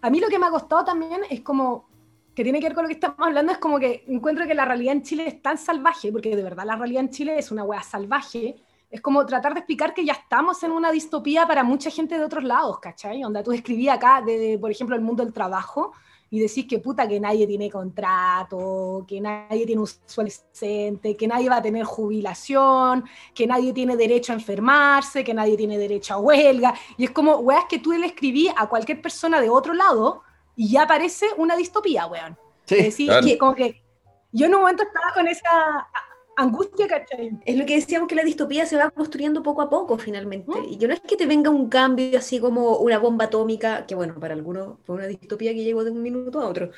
a 0.00 0.10
mí 0.10 0.20
lo 0.20 0.28
que 0.28 0.38
me 0.38 0.46
ha 0.46 0.50
costado 0.50 0.84
también 0.84 1.20
es 1.28 1.40
como, 1.40 1.88
que 2.34 2.42
tiene 2.42 2.60
que 2.60 2.66
ver 2.66 2.74
con 2.74 2.84
lo 2.84 2.88
que 2.88 2.94
estamos 2.94 3.18
hablando, 3.18 3.52
es 3.52 3.58
como 3.58 3.78
que 3.78 4.04
encuentro 4.08 4.46
que 4.46 4.54
la 4.54 4.64
realidad 4.64 4.94
en 4.94 5.02
Chile 5.02 5.26
es 5.26 5.42
tan 5.42 5.58
salvaje, 5.58 6.10
porque 6.10 6.34
de 6.34 6.42
verdad 6.42 6.64
la 6.64 6.76
realidad 6.76 7.02
en 7.02 7.10
Chile 7.10 7.38
es 7.38 7.50
una 7.50 7.64
wea 7.64 7.82
salvaje, 7.82 8.56
es 8.90 9.00
como 9.00 9.24
tratar 9.24 9.54
de 9.54 9.60
explicar 9.60 9.94
que 9.94 10.04
ya 10.04 10.12
estamos 10.12 10.62
en 10.62 10.70
una 10.70 10.92
distopía 10.92 11.46
para 11.46 11.64
mucha 11.64 11.90
gente 11.90 12.18
de 12.18 12.24
otros 12.24 12.44
lados, 12.44 12.78
¿cachai? 12.78 13.24
Onda, 13.24 13.42
tú 13.42 13.52
escribí 13.52 13.88
acá, 13.88 14.22
de, 14.24 14.58
por 14.60 14.70
ejemplo, 14.70 14.94
el 14.94 15.02
mundo 15.02 15.24
del 15.24 15.32
trabajo, 15.32 15.92
y 16.28 16.40
decís 16.40 16.66
que 16.66 16.78
puta 16.78 17.06
que 17.06 17.20
nadie 17.20 17.46
tiene 17.46 17.70
contrato, 17.70 19.04
que 19.06 19.20
nadie 19.20 19.66
tiene 19.66 19.82
un 19.82 19.86
sueldo 19.86 20.32
decente, 20.50 21.14
que 21.14 21.28
nadie 21.28 21.50
va 21.50 21.56
a 21.56 21.62
tener 21.62 21.84
jubilación, 21.84 23.04
que 23.34 23.46
nadie 23.46 23.74
tiene 23.74 23.96
derecho 23.96 24.32
a 24.32 24.36
enfermarse, 24.36 25.24
que 25.24 25.34
nadie 25.34 25.58
tiene 25.58 25.76
derecho 25.76 26.14
a 26.14 26.18
huelga. 26.18 26.74
Y 26.96 27.04
es 27.04 27.10
como, 27.10 27.36
weas 27.36 27.66
que 27.68 27.80
tú 27.80 27.92
le 27.92 28.06
escribí 28.06 28.48
a 28.56 28.66
cualquier 28.66 29.02
persona 29.02 29.42
de 29.42 29.50
otro 29.50 29.74
lado 29.74 30.22
y 30.56 30.70
ya 30.72 30.86
parece 30.86 31.26
una 31.36 31.56
distopía, 31.56 32.06
weón. 32.06 32.36
Sí, 32.66 32.76
Es 32.76 32.84
decir, 32.86 33.08
claro. 33.08 33.26
que 33.26 33.38
como 33.38 33.54
que 33.54 33.82
yo 34.32 34.46
en 34.46 34.54
un 34.54 34.60
momento 34.62 34.82
estaba 34.84 35.12
con 35.14 35.28
esa 35.28 35.48
a- 35.50 35.86
angustia, 36.36 36.86
¿cachai? 36.88 37.32
Es 37.44 37.56
lo 37.56 37.66
que 37.66 37.74
decíamos 37.74 38.08
que 38.08 38.14
la 38.14 38.22
distopía 38.24 38.64
se 38.66 38.76
va 38.76 38.90
construyendo 38.90 39.42
poco 39.42 39.62
a 39.62 39.68
poco 39.70 39.98
finalmente. 39.98 40.50
¿Mm? 40.58 40.64
Y 40.72 40.78
que 40.78 40.86
no 40.88 40.94
es 40.94 41.00
que 41.00 41.16
te 41.16 41.26
venga 41.26 41.50
un 41.50 41.68
cambio 41.68 42.18
así 42.18 42.40
como 42.40 42.78
una 42.78 42.98
bomba 42.98 43.26
atómica, 43.26 43.86
que 43.86 43.94
bueno, 43.94 44.18
para 44.20 44.34
algunos 44.34 44.78
fue 44.84 44.96
una 44.96 45.06
distopía 45.06 45.52
que 45.52 45.64
llegó 45.64 45.84
de 45.84 45.90
un 45.90 46.02
minuto 46.02 46.40
a 46.40 46.46
otro. 46.48 46.70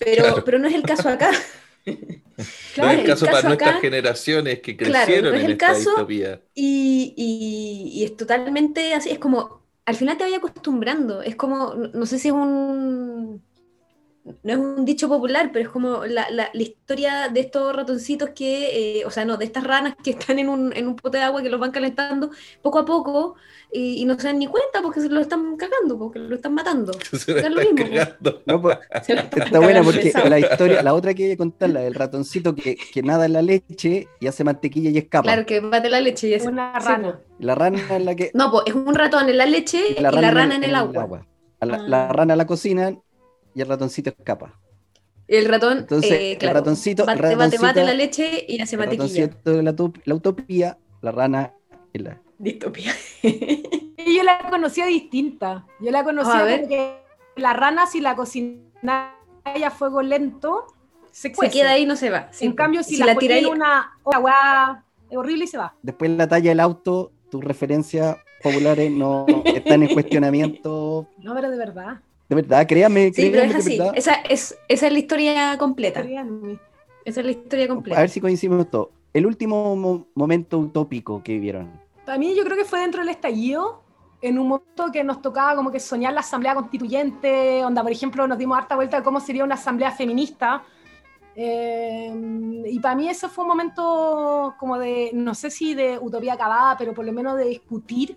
Pero, 0.00 0.24
Claro. 0.24 0.44
pero 0.44 0.58
no 0.58 0.68
es 0.68 0.74
el 0.74 0.82
caso 0.82 1.08
acá. 1.08 1.30
No 2.36 2.44
Claro, 2.74 2.92
es 2.92 2.98
el 3.00 3.06
caso 3.06 3.26
para 3.26 3.42
nuestras 3.48 3.80
generaciones 3.80 4.60
que 4.60 4.76
Claro, 4.76 5.06
crecieron 5.06 5.30
no 5.32 5.36
es 5.38 5.40
en 5.44 5.46
el 5.46 5.52
esta 5.52 5.66
caso. 5.68 5.90
distopía. 5.90 6.42
Y, 6.54 7.14
y- 7.16 8.00
y 8.00 8.04
es 8.04 8.16
totalmente 8.16 8.92
así, 8.94 9.10
es 9.10 9.18
como, 9.18 9.55
al 9.86 9.96
final 9.96 10.18
te 10.18 10.24
vaya 10.24 10.38
acostumbrando, 10.38 11.22
es 11.22 11.36
como, 11.36 11.74
no 11.74 12.06
sé 12.06 12.18
si 12.18 12.28
es 12.28 12.34
un, 12.34 13.42
no 14.42 14.52
es 14.52 14.58
un 14.58 14.84
dicho 14.84 15.08
popular, 15.08 15.50
pero 15.52 15.64
es 15.66 15.70
como 15.70 16.04
la, 16.06 16.28
la- 16.30 16.50
la 16.52 16.62
historia 16.62 17.28
de 17.28 17.40
estos 17.40 17.74
ratoncitos 17.74 18.30
que, 18.30 19.00
eh, 19.00 19.04
o 19.06 19.10
sea, 19.10 19.24
no, 19.24 19.36
de 19.36 19.44
estas 19.44 19.64
ranas 19.64 19.94
que 20.02 20.10
están 20.10 20.38
en 20.38 20.48
un, 20.48 20.72
en 20.76 20.88
un 20.88 20.96
pote 20.96 21.18
de 21.18 21.24
agua 21.24 21.42
que 21.42 21.48
los 21.50 21.60
van 21.60 21.70
calentando 21.70 22.30
poco 22.62 22.78
a 22.80 22.84
poco 22.84 23.36
y, 23.72 24.02
y 24.02 24.04
no 24.04 24.18
se 24.18 24.28
dan 24.28 24.38
ni 24.38 24.46
cuenta 24.46 24.82
porque 24.82 25.00
se 25.00 25.08
lo 25.08 25.20
están 25.20 25.56
cagando, 25.56 25.98
porque 25.98 26.18
lo 26.18 26.34
están 26.36 26.54
matando. 26.54 26.92
Se 27.12 27.34
la 27.34 27.48
lo 27.48 27.60
mismo. 27.60 27.86
No, 28.46 28.60
pues, 28.62 28.78
Se 29.02 29.14
lo 29.14 29.20
están 29.20 29.42
está 29.42 29.58
buena 29.60 29.82
porque 29.82 30.12
la 30.28 30.38
historia, 30.38 30.82
la 30.82 30.94
otra 30.94 31.14
que 31.14 31.24
voy 31.24 31.32
a 31.32 31.36
contar, 31.36 31.70
la 31.70 31.80
del 31.80 31.94
ratoncito 31.94 32.54
que, 32.54 32.76
que 32.76 33.02
nada 33.02 33.26
en 33.26 33.32
la 33.32 33.42
leche 33.42 34.08
y 34.20 34.26
hace 34.26 34.44
mantequilla 34.44 34.90
y 34.90 34.98
escapa. 34.98 35.22
Claro, 35.24 35.46
que 35.46 35.60
bate 35.60 35.90
la 35.90 36.00
leche 36.00 36.28
y 36.28 36.34
es 36.34 36.44
Una 36.46 36.78
rana. 36.78 37.20
La 37.38 37.54
rana 37.54 37.78
es 37.96 38.04
la 38.04 38.14
que. 38.14 38.30
No, 38.34 38.50
pues 38.50 38.64
es 38.66 38.74
un 38.74 38.94
ratón 38.94 39.28
en 39.28 39.36
la 39.36 39.46
leche 39.46 39.80
y 39.96 40.00
la 40.00 40.10
rana, 40.10 40.54
en, 40.54 40.64
el 40.64 40.74
agua. 40.74 41.26
A 41.60 41.66
la, 41.66 41.76
Ah. 41.76 41.78
la 41.86 42.08
rana 42.12 42.36
la 42.36 42.46
cocinan 42.46 43.02
y 43.56 43.62
el 43.62 43.68
ratoncito 43.68 44.10
escapa. 44.10 44.52
El 45.26 45.46
ratón, 45.46 45.78
Entonces, 45.78 46.12
eh, 46.12 46.32
el 46.32 46.38
claro, 46.38 46.60
ratoncito- 46.60 47.02
el 47.02 47.06
bate, 47.06 47.34
bate, 47.34 47.36
bate 47.36 47.58
ratoncito- 47.80 47.84
la 47.84 47.94
leche 47.94 48.44
y 48.46 48.60
hace 48.60 48.76
El 48.76 48.80
mantequilla. 48.80 49.22
ratoncito 49.26 49.50
de 49.52 49.62
la, 49.62 49.74
la 50.04 50.14
utopía, 50.14 50.78
la 51.00 51.10
rana 51.10 51.52
es 51.92 52.02
la. 52.02 52.20
Distopía. 52.38 52.92
Y 53.22 53.82
yo 54.16 54.22
la 54.22 54.38
conocía 54.50 54.86
distinta. 54.86 55.66
Yo 55.80 55.90
la 55.90 56.00
A 56.00 56.04
conocía 56.04 56.42
ver. 56.44 56.56
como 56.60 56.68
que 56.68 56.96
la 57.36 57.54
rana, 57.54 57.86
si 57.86 58.00
la 58.00 58.14
cocina 58.14 59.14
a 59.44 59.70
fuego 59.70 60.02
lento, 60.02 60.66
se 61.10 61.32
queda 61.32 61.70
ahí 61.72 61.84
y 61.84 61.86
no 61.86 61.96
se 61.96 62.10
va. 62.10 62.28
Sí, 62.30 62.44
en 62.44 62.52
cambio, 62.52 62.82
Y 62.82 62.84
si, 62.84 62.98
la, 62.98 63.06
la 63.06 63.14
tiráis- 63.16 63.46
en 63.46 63.52
una, 63.52 63.98
weá 64.04 64.84
horrible 65.10 65.44
y 65.44 65.46
se 65.48 65.56
va. 65.56 65.74
Después 65.82 66.10
la 66.10 66.28
talla 66.28 66.50
del 66.50 66.60
auto, 66.60 67.10
tus 67.30 67.42
referencias 67.42 68.18
populares 68.42 68.90
no 68.92 69.24
están 69.46 69.82
en 69.82 69.92
cuestionamiento. 69.94 71.08
No, 71.18 71.34
pero 71.34 71.50
de 71.50 71.56
verdad. 71.56 72.00
De 72.28 72.34
verdad, 72.36 72.66
créanme, 72.66 73.12
Sí, 73.12 73.22
pero 73.30 73.32
créanme 73.32 73.58
es 73.58 73.66
así. 73.66 73.78
Esa 73.94 74.14
es, 74.28 74.58
esa 74.68 74.86
es 74.86 74.92
la 74.92 74.98
historia 74.98 75.58
completa. 75.58 76.02
Créanme. 76.02 76.58
Esa 77.04 77.20
es 77.20 77.26
la 77.26 77.32
historia 77.32 77.64
A 77.66 77.68
completa. 77.68 78.00
ver 78.00 78.10
si 78.10 78.20
coincidimos 78.20 78.68
todos. 78.70 78.88
El 79.12 79.26
último 79.26 79.76
mo- 79.76 80.06
momento 80.14 80.58
utópico 80.58 81.22
que 81.22 81.32
vivieron. 81.34 81.70
Para 82.04 82.18
mí 82.18 82.34
yo 82.36 82.44
creo 82.44 82.56
que 82.56 82.64
fue 82.64 82.80
dentro 82.80 83.00
del 83.00 83.10
estallido, 83.10 83.82
en 84.22 84.38
un 84.38 84.48
momento 84.48 84.90
que 84.92 85.04
nos 85.04 85.22
tocaba 85.22 85.54
como 85.54 85.70
que 85.70 85.78
soñar 85.78 86.12
la 86.14 86.20
asamblea 86.20 86.54
constituyente, 86.54 87.64
onda, 87.64 87.82
por 87.82 87.92
ejemplo, 87.92 88.26
nos 88.26 88.38
dimos 88.38 88.58
harta 88.58 88.74
vuelta 88.74 88.96
de 88.98 89.02
cómo 89.04 89.20
sería 89.20 89.44
una 89.44 89.54
asamblea 89.54 89.92
feminista. 89.92 90.64
Eh, 91.34 92.62
y 92.66 92.80
para 92.80 92.94
mí 92.94 93.08
ese 93.08 93.28
fue 93.28 93.44
un 93.44 93.48
momento 93.48 94.54
como 94.58 94.78
de, 94.78 95.10
no 95.14 95.34
sé 95.34 95.50
si 95.50 95.74
de 95.74 95.98
utopía 95.98 96.32
acabada, 96.32 96.76
pero 96.76 96.94
por 96.94 97.04
lo 97.04 97.12
menos 97.12 97.36
de 97.36 97.44
discutir 97.44 98.16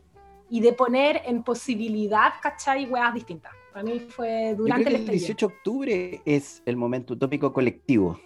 y 0.50 0.62
de 0.62 0.74
poner 0.74 1.22
en 1.26 1.44
posibilidad, 1.44 2.34
¿cachai? 2.42 2.86
Weas 2.90 3.14
distintas. 3.14 3.52
Para 3.74 3.84
mí 3.84 4.00
fue 4.00 4.50
Yo 4.52 4.58
durante 4.58 4.86
creo 4.86 4.98
el 4.98 5.06
que 5.06 5.12
el 5.12 5.18
estallido. 5.18 5.28
18 5.28 5.48
de 5.48 5.54
octubre 5.54 6.22
es 6.26 6.64
el 6.66 6.76
momento 6.76 7.14
utópico 7.14 7.54
colectivo. 7.54 8.20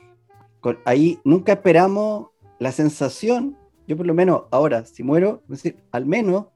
Ahí 0.86 1.20
nunca 1.24 1.54
esperamos 1.54 2.30
la 2.60 2.72
sensación, 2.72 3.58
yo 3.88 3.98
por 3.98 4.06
lo 4.06 4.14
menos 4.14 4.44
ahora, 4.52 4.86
si 4.86 5.04
muero, 5.04 5.44
es 5.44 5.64
decir, 5.64 5.84
al 5.92 6.06
menos 6.06 6.48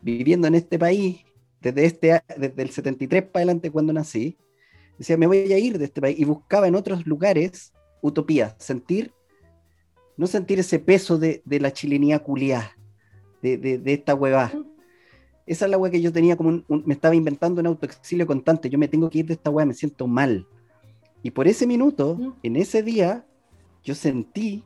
viviendo 0.00 0.48
en 0.48 0.56
este 0.56 0.78
país, 0.78 1.24
desde, 1.60 1.84
este, 1.86 2.22
desde 2.36 2.62
el 2.62 2.70
73 2.70 3.22
para 3.22 3.42
adelante 3.44 3.70
cuando 3.70 3.92
nací, 3.92 4.36
decía, 4.98 5.16
me 5.16 5.26
voy 5.26 5.52
a 5.52 5.58
ir 5.58 5.78
de 5.78 5.84
este 5.84 6.00
país 6.00 6.18
y 6.18 6.24
buscaba 6.24 6.66
en 6.66 6.74
otros 6.74 7.06
lugares 7.06 7.72
utopía, 8.02 8.56
sentir 8.58 9.12
no 10.16 10.26
sentir 10.26 10.58
ese 10.58 10.78
peso 10.78 11.18
de, 11.18 11.42
de 11.44 11.60
la 11.60 11.72
chilenía 11.72 12.20
culiá, 12.20 12.76
de, 13.42 13.58
de, 13.58 13.78
de 13.78 13.92
esta 13.92 14.14
huevá. 14.14 14.52
Esa 15.46 15.64
es 15.66 15.70
la 15.70 15.78
hueá 15.78 15.90
que 15.90 16.00
yo 16.00 16.12
tenía 16.12 16.36
como 16.36 16.48
un, 16.50 16.64
un- 16.68 16.82
me 16.86 16.94
estaba 16.94 17.14
inventando 17.14 17.60
un 17.60 17.66
autoexilio 17.66 18.26
constante. 18.26 18.70
Yo 18.70 18.78
me 18.78 18.88
tengo 18.88 19.10
que 19.10 19.18
ir 19.18 19.26
de 19.26 19.34
esta 19.34 19.50
hueá, 19.50 19.66
me 19.66 19.74
siento 19.74 20.06
mal. 20.06 20.46
Y 21.22 21.30
por 21.30 21.46
ese 21.48 21.66
minuto, 21.66 22.16
Mm. 22.16 22.32
en 22.42 22.56
ese 22.56 22.82
día, 22.82 23.26
yo 23.82 23.94
sentí 23.94 24.62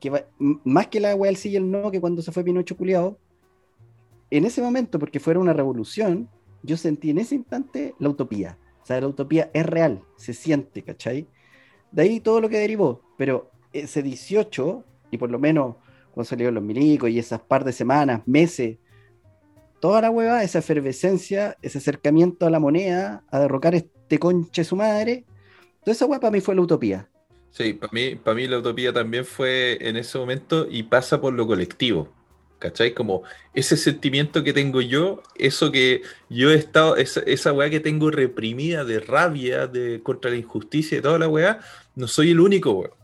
que 0.00 0.10
va- 0.10 0.24
más 0.38 0.88
que 0.88 1.00
la 1.00 1.14
hueá 1.14 1.28
del 1.28 1.36
sí 1.36 1.50
y 1.50 1.56
el 1.56 1.70
no, 1.70 1.90
que 1.90 2.00
cuando 2.00 2.22
se 2.22 2.32
fue 2.32 2.44
Pinocho 2.44 2.76
culiado, 2.76 3.18
en 4.30 4.44
ese 4.44 4.60
momento, 4.62 4.98
porque 4.98 5.20
fuera 5.20 5.38
una 5.40 5.52
revolución, 5.52 6.28
yo 6.62 6.76
sentí 6.76 7.10
en 7.10 7.18
ese 7.18 7.36
instante 7.36 7.94
la 7.98 8.08
utopía. 8.08 8.58
O 8.82 8.86
sea, 8.86 9.00
la 9.00 9.08
utopía 9.08 9.50
es 9.54 9.64
real, 9.64 10.02
se 10.16 10.34
siente, 10.34 10.82
¿cachai? 10.82 11.26
De 11.92 12.02
ahí 12.02 12.20
todo 12.20 12.40
lo 12.40 12.48
que 12.48 12.58
derivó. 12.58 13.00
Pero 13.16 13.50
ese 13.72 14.02
18, 14.02 14.84
y 15.10 15.18
por 15.18 15.30
lo 15.30 15.38
menos 15.38 15.76
cuando 16.12 16.28
salieron 16.28 16.54
los 16.54 16.64
milicos 16.64 17.10
y 17.10 17.18
esas 17.18 17.40
par 17.40 17.64
de 17.64 17.72
semanas, 17.72 18.22
meses, 18.26 18.78
toda 19.84 20.00
la 20.00 20.10
hueva, 20.10 20.42
esa 20.42 20.60
efervescencia, 20.60 21.58
ese 21.60 21.76
acercamiento 21.76 22.46
a 22.46 22.50
la 22.50 22.58
moneda, 22.58 23.22
a 23.30 23.38
derrocar 23.38 23.74
este 23.74 24.18
conche 24.18 24.64
su 24.64 24.76
madre, 24.76 25.26
toda 25.84 25.92
esa 25.92 26.06
hueá 26.06 26.18
para 26.18 26.30
mí 26.30 26.40
fue 26.40 26.54
la 26.54 26.62
utopía. 26.62 27.10
Sí, 27.50 27.74
para 27.74 27.92
mí, 27.92 28.14
para 28.14 28.34
mí 28.34 28.46
la 28.46 28.60
utopía 28.60 28.94
también 28.94 29.26
fue 29.26 29.76
en 29.86 29.98
ese 29.98 30.16
momento 30.16 30.66
y 30.70 30.84
pasa 30.84 31.20
por 31.20 31.34
lo 31.34 31.46
colectivo. 31.46 32.08
¿Cachai? 32.60 32.94
Como 32.94 33.24
ese 33.52 33.76
sentimiento 33.76 34.42
que 34.42 34.54
tengo 34.54 34.80
yo, 34.80 35.22
eso 35.34 35.70
que 35.70 36.00
yo 36.30 36.50
he 36.50 36.54
estado, 36.54 36.96
esa, 36.96 37.20
esa 37.20 37.52
weá 37.52 37.68
que 37.68 37.80
tengo 37.80 38.10
reprimida 38.10 38.86
de 38.86 39.00
rabia, 39.00 39.66
de 39.66 40.00
contra 40.02 40.30
la 40.30 40.38
injusticia 40.38 40.96
y 40.96 41.02
toda 41.02 41.18
la 41.18 41.28
weá, 41.28 41.60
no 41.94 42.08
soy 42.08 42.30
el 42.30 42.40
único, 42.40 42.72
weón. 42.72 43.03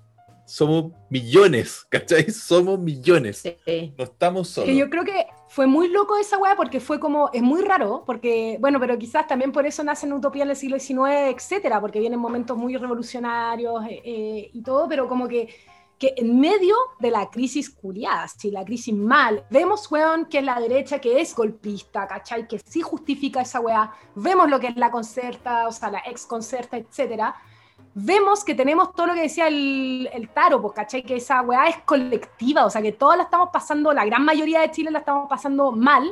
Somos 0.51 0.92
millones, 1.09 1.86
¿cachai? 1.90 2.28
Somos 2.32 2.76
millones. 2.80 3.38
Sí. 3.64 3.94
No 3.96 4.03
estamos 4.03 4.48
solos. 4.48 4.68
Que 4.68 4.76
yo 4.76 4.90
creo 4.90 5.05
que 5.05 5.28
fue 5.48 5.68
muy 5.68 5.88
loco 5.88 6.16
esa 6.16 6.38
weá 6.38 6.57
porque 6.57 6.80
fue 6.80 6.98
como, 6.98 7.30
es 7.32 7.42
muy 7.42 7.62
raro, 7.62 8.03
porque, 8.05 8.57
bueno, 8.61 8.80
pero 8.80 8.98
quizás 8.98 9.28
también 9.28 9.53
por 9.53 9.64
eso 9.64 9.84
nacen 9.84 10.12
utopías 10.12 10.44
en 10.46 10.51
el 10.51 10.57
siglo 10.57 10.78
XIX, 10.80 11.36
etcétera, 11.36 11.80
porque 11.80 12.01
vienen 12.01 12.18
momentos 12.18 12.57
muy 12.57 12.76
revolucionarios 12.76 13.84
eh, 13.86 14.03
eh, 14.05 14.51
y 14.53 14.62
todo, 14.62 14.88
pero 14.88 15.07
como 15.07 15.28
que, 15.28 15.55
que 15.98 16.14
en 16.16 16.40
medio 16.40 16.74
de 16.98 17.12
la 17.12 17.30
crisis 17.30 17.70
culiada, 17.70 18.26
si 18.26 18.51
la 18.51 18.64
crisis 18.64 18.92
mal, 18.92 19.44
vemos, 19.51 19.88
weón, 19.88 20.26
que 20.26 20.38
es 20.38 20.44
la 20.44 20.59
derecha 20.59 21.01
que 21.01 21.20
es 21.20 21.32
golpista, 21.32 22.09
¿cachai? 22.09 22.48
Que 22.48 22.59
sí 22.59 22.80
justifica 22.80 23.42
esa 23.42 23.61
weá, 23.61 23.92
vemos 24.16 24.51
lo 24.51 24.59
que 24.59 24.66
es 24.66 24.76
la 24.76 24.90
concerta, 24.90 25.68
o 25.68 25.72
sea, 25.72 25.92
la 25.92 26.03
ex 26.07 26.26
concerta, 26.26 26.76
etcétera, 26.76 27.36
vemos 27.95 28.45
que 28.45 28.55
tenemos 28.55 28.93
todo 28.95 29.09
lo 29.09 29.14
que 29.14 29.22
decía 29.22 29.49
el, 29.49 30.09
el 30.12 30.28
Taro, 30.28 30.61
pues, 30.62 30.74
¿cachai? 30.74 31.03
Que 31.03 31.16
esa 31.16 31.43
weá 31.43 31.66
es 31.66 31.78
colectiva, 31.78 32.64
o 32.64 32.70
sea, 32.70 32.82
que 32.82 32.93
todos 32.93 33.16
la 33.16 33.24
estamos 33.24 33.51
pasando, 33.53 33.93
la 33.93 34.05
gran 34.05 34.24
mayoría 34.24 34.61
de 34.61 34.70
Chile 34.70 34.91
la 34.91 35.01
estamos 35.01 35.28
pasando 35.28 35.72
mal, 35.72 36.11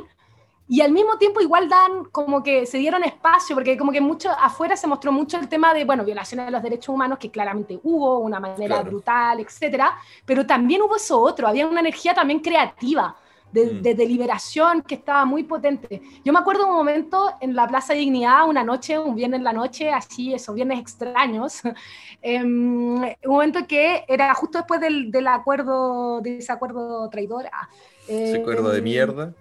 y 0.71 0.81
al 0.81 0.91
mismo 0.91 1.17
tiempo 1.17 1.41
igual 1.41 1.67
dan 1.67 2.05
como 2.11 2.43
que 2.43 2.67
se 2.67 2.77
dieron 2.77 3.03
espacio, 3.03 3.55
porque 3.55 3.75
como 3.75 3.91
que 3.91 4.01
mucho 4.01 4.29
afuera 4.29 4.77
se 4.77 4.85
mostró 4.85 5.11
mucho 5.11 5.37
el 5.37 5.47
tema 5.47 5.73
de, 5.73 5.83
bueno, 5.83 6.05
violaciones 6.05 6.45
de 6.45 6.51
los 6.51 6.61
derechos 6.61 6.93
humanos, 6.93 7.17
que 7.17 7.31
claramente 7.31 7.79
hubo, 7.81 8.19
una 8.19 8.39
manera 8.39 8.75
Claro. 8.75 8.91
brutal, 8.91 9.39
etcétera, 9.39 9.97
pero 10.25 10.45
también 10.45 10.83
hubo 10.83 10.95
eso 10.95 11.19
otro, 11.19 11.47
había 11.47 11.65
una 11.65 11.79
energía 11.79 12.13
también 12.13 12.39
creativa. 12.39 13.15
De, 13.51 13.65
Mm. 13.65 13.81
de 13.81 13.95
deliberación 13.95 14.81
que 14.83 14.93
estaba 14.93 15.25
muy 15.25 15.41
potente. 15.43 16.01
Yo 16.23 16.31
me 16.31 16.37
acuerdo 16.37 16.67
un 16.67 16.75
momento 16.75 17.31
en 17.41 17.55
la 17.55 17.67
Plaza 17.67 17.93
Dignidad, 17.95 18.47
una 18.47 18.63
noche, 18.63 18.99
un 18.99 19.15
viernes 19.15 19.39
en 19.39 19.43
la 19.43 19.53
noche, 19.53 19.91
así, 19.91 20.35
esos 20.35 20.53
viernes 20.53 20.79
extraños, 20.79 21.61
em, 22.21 22.95
un 22.95 23.15
momento 23.25 23.65
que 23.67 24.03
era 24.07 24.33
justo 24.35 24.59
después 24.59 24.79
del, 24.81 25.09
del 25.11 25.27
acuerdo, 25.27 26.21
de 26.21 26.37
ese 26.37 26.51
acuerdo 26.51 27.09
traidor. 27.09 27.45
ah, 27.51 27.67
Ese 28.07 28.37
acuerdo 28.37 28.69
de 28.69 28.77
em, 28.77 28.83
mierda. 28.83 29.33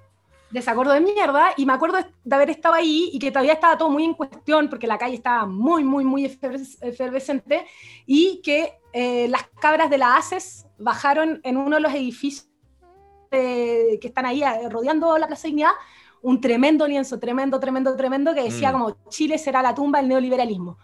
desacuerdo 0.50 0.94
de 0.94 1.00
mierda 1.00 1.50
y 1.58 1.66
me 1.66 1.74
acuerdo 1.74 1.98
de 2.24 2.34
haber 2.34 2.48
estado 2.48 2.74
ahí 2.76 3.10
y 3.12 3.18
que 3.18 3.30
todavía 3.30 3.52
estaba 3.52 3.76
todo 3.76 3.90
muy 3.90 4.04
en 4.04 4.14
cuestión 4.14 4.70
porque 4.70 4.86
la 4.86 4.96
calle 4.96 5.16
estaba 5.16 5.44
muy, 5.44 5.84
muy, 5.84 6.04
muy 6.04 6.24
eferves- 6.24 6.78
efervescente 6.80 7.66
y 8.06 8.40
que 8.42 8.72
eh, 8.94 9.28
las 9.28 9.42
cabras 9.60 9.90
de 9.90 9.98
la 9.98 10.16
ACES 10.16 10.64
bajaron 10.78 11.40
en 11.44 11.58
uno 11.58 11.76
de 11.76 11.82
los 11.82 11.92
edificios 11.92 12.46
eh, 12.46 12.47
que 13.30 14.00
están 14.08 14.26
ahí 14.26 14.42
eh, 14.42 14.68
rodeando 14.70 15.16
la 15.18 15.26
Plaza 15.26 15.48
Dignidad 15.48 15.72
un 16.22 16.40
tremendo 16.40 16.86
lienzo, 16.86 17.18
tremendo, 17.18 17.60
tremendo, 17.60 17.96
tremendo, 17.96 18.34
que 18.34 18.42
decía 18.42 18.70
Mm. 18.70 18.72
como 18.72 18.96
Chile 19.08 19.38
será 19.38 19.62
la 19.62 19.74
tumba 19.74 20.00
del 20.00 20.08
neoliberalismo. 20.08 20.78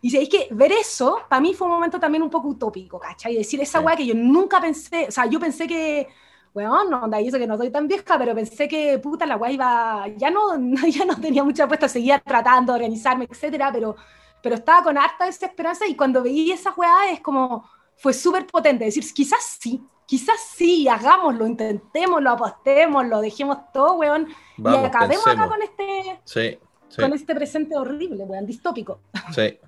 Y 0.00 0.10
sabéis 0.10 0.28
que 0.28 0.48
ver 0.52 0.72
eso, 0.72 1.18
para 1.28 1.40
mí 1.40 1.54
fue 1.54 1.66
un 1.66 1.74
momento 1.74 1.98
también 1.98 2.22
un 2.22 2.30
poco 2.30 2.48
utópico, 2.48 2.98
¿cachai? 3.00 3.34
Decir 3.36 3.60
esa 3.60 3.80
Sí. 3.80 3.84
weá 3.84 3.96
que 3.96 4.06
yo 4.06 4.14
nunca 4.14 4.60
pensé, 4.60 5.06
o 5.08 5.10
sea, 5.10 5.26
yo 5.26 5.40
pensé 5.40 5.66
que, 5.66 6.08
weón, 6.54 6.90
no, 6.90 7.04
onda, 7.04 7.20
y 7.20 7.28
eso 7.28 7.38
que 7.38 7.46
no 7.46 7.56
soy 7.56 7.70
tan 7.70 7.88
vieja, 7.88 8.18
pero 8.18 8.34
pensé 8.34 8.68
que, 8.68 8.98
puta, 8.98 9.26
la 9.26 9.36
weá 9.36 9.50
iba, 9.52 10.08
ya 10.16 10.30
no, 10.30 10.52
ya 10.88 11.04
no 11.04 11.20
tenía 11.20 11.42
mucha 11.44 11.64
apuesta, 11.64 11.88
seguía 11.88 12.18
tratando 12.20 12.72
de 12.72 12.76
organizarme, 12.78 13.26
etcétera, 13.30 13.70
pero, 13.72 13.96
pero 14.42 14.54
estaba 14.56 14.82
con 14.82 14.98
harta 14.98 15.24
desesperanza 15.26 15.86
y 15.86 15.96
cuando 15.96 16.22
veí 16.22 16.52
esa 16.52 16.72
weá 16.76 17.10
es 17.10 17.20
como, 17.20 17.68
fue 17.96 18.12
súper 18.12 18.46
potente, 18.46 18.84
decir, 18.84 19.04
quizás 19.14 19.58
sí, 19.60 19.82
quizás 20.06 20.40
sí, 20.54 20.88
hagámoslo, 20.88 21.46
intentémoslo, 21.46 22.30
apostémoslo, 22.30 23.20
dejemos 23.20 23.58
todo, 23.72 23.94
weón, 23.94 24.28
Vamos, 24.56 24.82
y 24.82 24.84
acabemos 24.86 25.26
acá 25.26 25.48
con 25.48 25.62
este, 25.62 26.20
Sí, 26.24 26.58
sí, 26.88 27.02
con 27.02 27.12
este 27.12 27.34
presente 27.34 27.76
horrible, 27.76 28.24
weón, 28.24 28.46
distópico. 28.46 29.00
sí. 29.34 29.58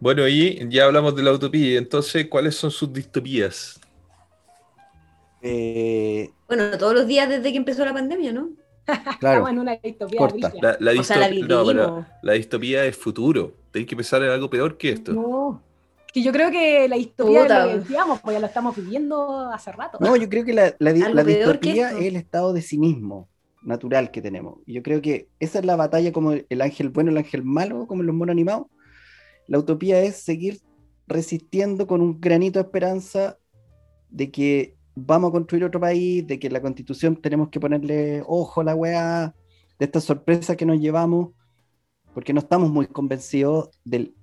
Bueno, 0.00 0.26
y 0.28 0.66
ya 0.68 0.84
hablamos 0.84 1.14
de 1.16 1.22
la 1.22 1.32
utopía, 1.32 1.78
entonces, 1.78 2.28
¿cuáles 2.28 2.56
son 2.56 2.70
sus 2.70 2.92
distopías? 2.92 3.80
Eh, 5.40 6.30
Bueno, 6.48 6.76
todos 6.78 6.94
los 6.94 7.06
días 7.06 7.28
desde 7.28 7.52
que 7.52 7.58
empezó 7.58 7.84
la 7.84 7.92
pandemia, 7.92 8.32
¿no? 8.32 8.50
Estamos 8.86 9.16
claro, 9.18 9.48
en 9.48 9.58
una 9.58 9.76
distopía 9.76 10.18
corta. 10.18 10.52
La, 10.78 10.92
O 10.98 11.02
sea, 11.02 11.16
la 11.18 11.30
no, 11.30 12.06
la 12.22 12.32
distopía 12.34 12.84
es 12.84 12.96
futuro. 12.96 13.54
Tenéis 13.70 13.88
que 13.88 13.96
pensar 13.96 14.22
en 14.22 14.30
algo 14.30 14.50
peor 14.50 14.76
que 14.76 14.90
esto. 14.90 15.12
No. 15.12 15.62
Que 16.14 16.22
yo 16.22 16.30
creo 16.30 16.52
que 16.52 16.88
la 16.88 16.96
Puta. 16.96 17.66
de 17.66 17.66
lo 17.66 17.72
que 17.72 17.78
decíamos, 17.80 18.20
pues 18.20 18.34
ya 18.34 18.40
lo 18.40 18.46
estamos 18.46 18.76
viviendo 18.76 19.50
hace 19.52 19.72
rato. 19.72 19.98
no, 20.00 20.14
yo 20.14 20.28
creo 20.28 20.44
que 20.44 20.54
la, 20.54 20.72
la 20.78 20.92
la 20.92 21.24
distopía 21.24 21.90
es 21.90 22.06
el 22.06 22.14
estado 22.14 22.52
de 22.52 22.62
cinismo 22.62 23.28
natural 23.62 24.12
que 24.12 24.22
tenemos. 24.22 24.60
Y 24.64 24.74
yo 24.74 24.82
creo 24.84 25.02
que 25.02 25.28
esa 25.40 25.58
es 25.58 25.64
la 25.64 25.74
batalla 25.74 26.12
como 26.12 26.32
el 26.32 26.60
ángel 26.60 26.90
bueno, 26.90 27.10
el 27.10 27.16
ángel 27.16 27.42
malo, 27.42 27.88
como 27.88 28.02
en 28.02 28.06
los 28.06 28.14
monos 28.14 28.32
animados. 28.32 28.66
La 29.48 29.58
utopía 29.58 30.00
es 30.02 30.22
seguir 30.22 30.60
resistiendo 31.08 31.88
con 31.88 32.00
un 32.00 32.20
granito 32.20 32.60
de 32.60 32.64
esperanza 32.64 33.36
de 34.08 34.30
que 34.30 34.76
vamos 34.94 35.30
a 35.30 35.32
construir 35.32 35.64
otro 35.64 35.80
país, 35.80 36.24
de 36.26 36.38
que 36.38 36.48
la 36.48 36.62
constitución 36.62 37.16
tenemos 37.16 37.48
que 37.48 37.58
ponerle 37.58 38.22
ojo 38.24 38.60
a 38.60 38.64
la 38.64 38.76
weá, 38.76 39.34
de 39.80 39.84
estas 39.84 40.04
sorpresas 40.04 40.56
que 40.56 40.64
nos 40.64 40.78
llevamos, 40.78 41.32
porque 42.14 42.32
no 42.32 42.38
estamos 42.38 42.70
muy 42.70 42.86
convencidos 42.86 43.70
del, 43.84 44.14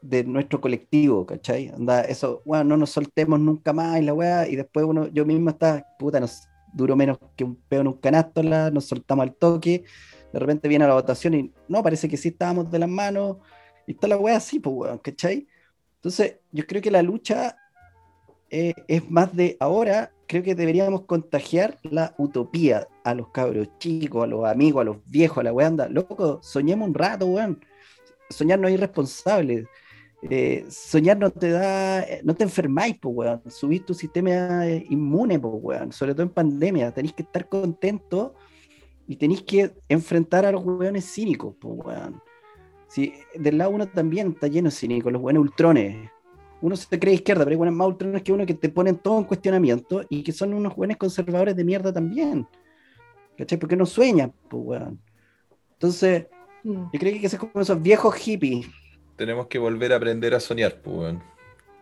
de 0.00 0.24
nuestro 0.24 0.60
colectivo, 0.60 1.26
¿cachai? 1.26 1.68
Anda, 1.68 2.02
eso, 2.02 2.42
bueno, 2.44 2.64
no 2.64 2.76
nos 2.76 2.90
soltemos 2.90 3.40
nunca 3.40 3.72
más 3.72 3.98
y 3.98 4.02
la 4.02 4.14
weá, 4.14 4.48
y 4.48 4.56
después 4.56 4.86
uno, 4.86 5.08
yo 5.08 5.24
mismo 5.24 5.50
estaba, 5.50 5.84
puta, 5.98 6.20
nos 6.20 6.48
duró 6.72 6.96
menos 6.96 7.18
que 7.36 7.44
un 7.44 7.56
peo 7.68 7.80
en 7.80 7.88
un 7.88 7.94
canasto, 7.94 8.42
la, 8.42 8.70
nos 8.70 8.86
soltamos 8.86 9.24
al 9.24 9.34
toque, 9.34 9.84
de 10.32 10.38
repente 10.38 10.68
viene 10.68 10.86
la 10.86 10.94
votación 10.94 11.34
y 11.34 11.52
no, 11.68 11.82
parece 11.82 12.08
que 12.08 12.16
sí 12.16 12.28
estábamos 12.28 12.70
de 12.70 12.78
las 12.78 12.88
manos, 12.88 13.38
y 13.86 13.92
está 13.92 14.06
la 14.06 14.16
weá 14.18 14.36
así, 14.36 14.60
pues 14.60 14.74
weón, 14.76 14.98
¿cachai? 14.98 15.48
Entonces, 15.96 16.36
yo 16.52 16.66
creo 16.66 16.80
que 16.80 16.90
la 16.90 17.02
lucha 17.02 17.56
eh, 18.50 18.74
es 18.86 19.10
más 19.10 19.34
de 19.34 19.56
ahora, 19.58 20.12
creo 20.26 20.42
que 20.42 20.54
deberíamos 20.54 21.02
contagiar 21.02 21.78
la 21.82 22.14
utopía 22.18 22.86
a 23.02 23.14
los 23.14 23.30
cabros 23.30 23.68
chicos, 23.78 24.24
a 24.24 24.26
los 24.26 24.46
amigos, 24.46 24.82
a 24.82 24.84
los 24.84 24.96
viejos, 25.06 25.38
a 25.38 25.42
la 25.42 25.52
weá, 25.52 25.66
anda, 25.66 25.88
loco, 25.88 26.38
soñemos 26.42 26.88
un 26.88 26.94
rato, 26.94 27.26
weón. 27.26 27.60
Soñar 28.30 28.58
no 28.58 28.68
es 28.68 28.74
irresponsable. 28.74 29.66
Eh, 30.22 30.64
soñar 30.68 31.16
no 31.16 31.30
te 31.30 31.50
da, 31.50 32.02
eh, 32.02 32.20
no 32.24 32.34
te 32.34 32.44
enfermáis, 32.44 32.98
pues, 32.98 33.14
weón. 33.14 33.42
Subís 33.48 33.84
tu 33.84 33.94
sistema 33.94 34.66
eh, 34.66 34.84
inmune, 34.90 35.38
pues, 35.38 35.54
weón. 35.56 35.92
Sobre 35.92 36.12
todo 36.14 36.24
en 36.24 36.30
pandemia. 36.30 36.92
Tenéis 36.92 37.14
que 37.14 37.22
estar 37.22 37.48
contentos 37.48 38.32
y 39.06 39.16
tenéis 39.16 39.42
que 39.42 39.72
enfrentar 39.88 40.44
a 40.44 40.52
los 40.52 40.64
weones 40.64 41.04
cínicos, 41.10 41.54
pues, 41.60 41.74
weón. 41.76 42.20
Sí, 42.88 43.12
del 43.34 43.58
lado 43.58 43.70
uno 43.70 43.86
también 43.86 44.28
está 44.32 44.48
lleno 44.48 44.70
de 44.70 44.74
cínicos, 44.74 45.12
los 45.12 45.22
buenos 45.22 45.42
ultrones. 45.42 46.10
Uno 46.60 46.74
se 46.74 46.98
cree 46.98 47.14
izquierda, 47.14 47.44
pero 47.44 47.52
hay 47.52 47.56
buenos 47.58 47.76
más 47.76 47.88
ultrones 47.88 48.22
que 48.22 48.32
uno 48.32 48.44
que 48.44 48.54
te 48.54 48.68
ponen 48.68 48.96
todo 48.96 49.18
en 49.18 49.24
cuestionamiento 49.24 50.04
y 50.08 50.22
que 50.22 50.32
son 50.32 50.54
unos 50.54 50.74
buenos 50.74 50.96
conservadores 50.96 51.54
de 51.54 51.64
mierda 51.64 51.92
también. 51.92 52.48
¿Cachai? 53.36 53.58
Porque 53.58 53.76
no 53.76 53.86
sueñan, 53.86 54.32
pues, 54.48 54.62
weón. 54.64 55.00
Entonces, 55.74 56.26
Mm. 56.64 56.90
yo 56.92 56.98
creo 56.98 57.12
que 57.12 57.16
hay 57.16 57.20
que 57.20 57.28
ser 57.28 57.38
como 57.38 57.60
esos 57.60 57.80
viejos 57.80 58.14
hippies. 58.16 58.66
Tenemos 59.18 59.48
que 59.48 59.58
volver 59.58 59.92
a 59.92 59.96
aprender 59.96 60.34
a 60.34 60.40
soñar, 60.40 60.76
pues. 60.76 61.14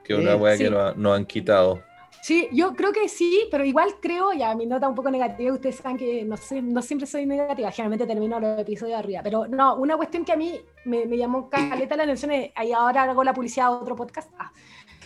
Que 0.02 0.14
es 0.14 0.18
una 0.18 0.34
weá 0.34 0.56
sí. 0.56 0.64
que 0.64 0.70
nos, 0.70 0.80
ha- 0.80 0.94
nos 0.96 1.16
han 1.16 1.24
quitado. 1.24 1.80
Sí, 2.22 2.48
yo 2.50 2.74
creo 2.74 2.90
que 2.92 3.08
sí, 3.08 3.46
pero 3.52 3.64
igual 3.64 3.88
creo, 4.00 4.32
ya 4.32 4.52
mi 4.56 4.66
nota 4.66 4.88
un 4.88 4.96
poco 4.96 5.10
negativa, 5.12 5.52
ustedes 5.52 5.76
saben 5.76 5.96
que 5.96 6.24
no, 6.24 6.36
sé, 6.36 6.60
no 6.60 6.82
siempre 6.82 7.06
soy 7.06 7.24
negativa, 7.24 7.70
generalmente 7.70 8.04
termino 8.04 8.40
los 8.40 8.58
episodios 8.58 8.98
arriba, 8.98 9.20
pero 9.22 9.46
no, 9.46 9.76
una 9.76 9.96
cuestión 9.96 10.24
que 10.24 10.32
a 10.32 10.36
mí 10.36 10.60
me, 10.86 11.06
me 11.06 11.16
llamó 11.16 11.48
caleta 11.48 11.94
la 11.94 12.02
atención, 12.02 12.32
es, 12.32 12.50
ahí 12.56 12.72
ahora 12.72 13.04
hago 13.04 13.22
la 13.22 13.32
publicidad 13.32 13.66
a 13.66 13.70
otro 13.70 13.94
podcast, 13.94 14.32
ah, 14.40 14.50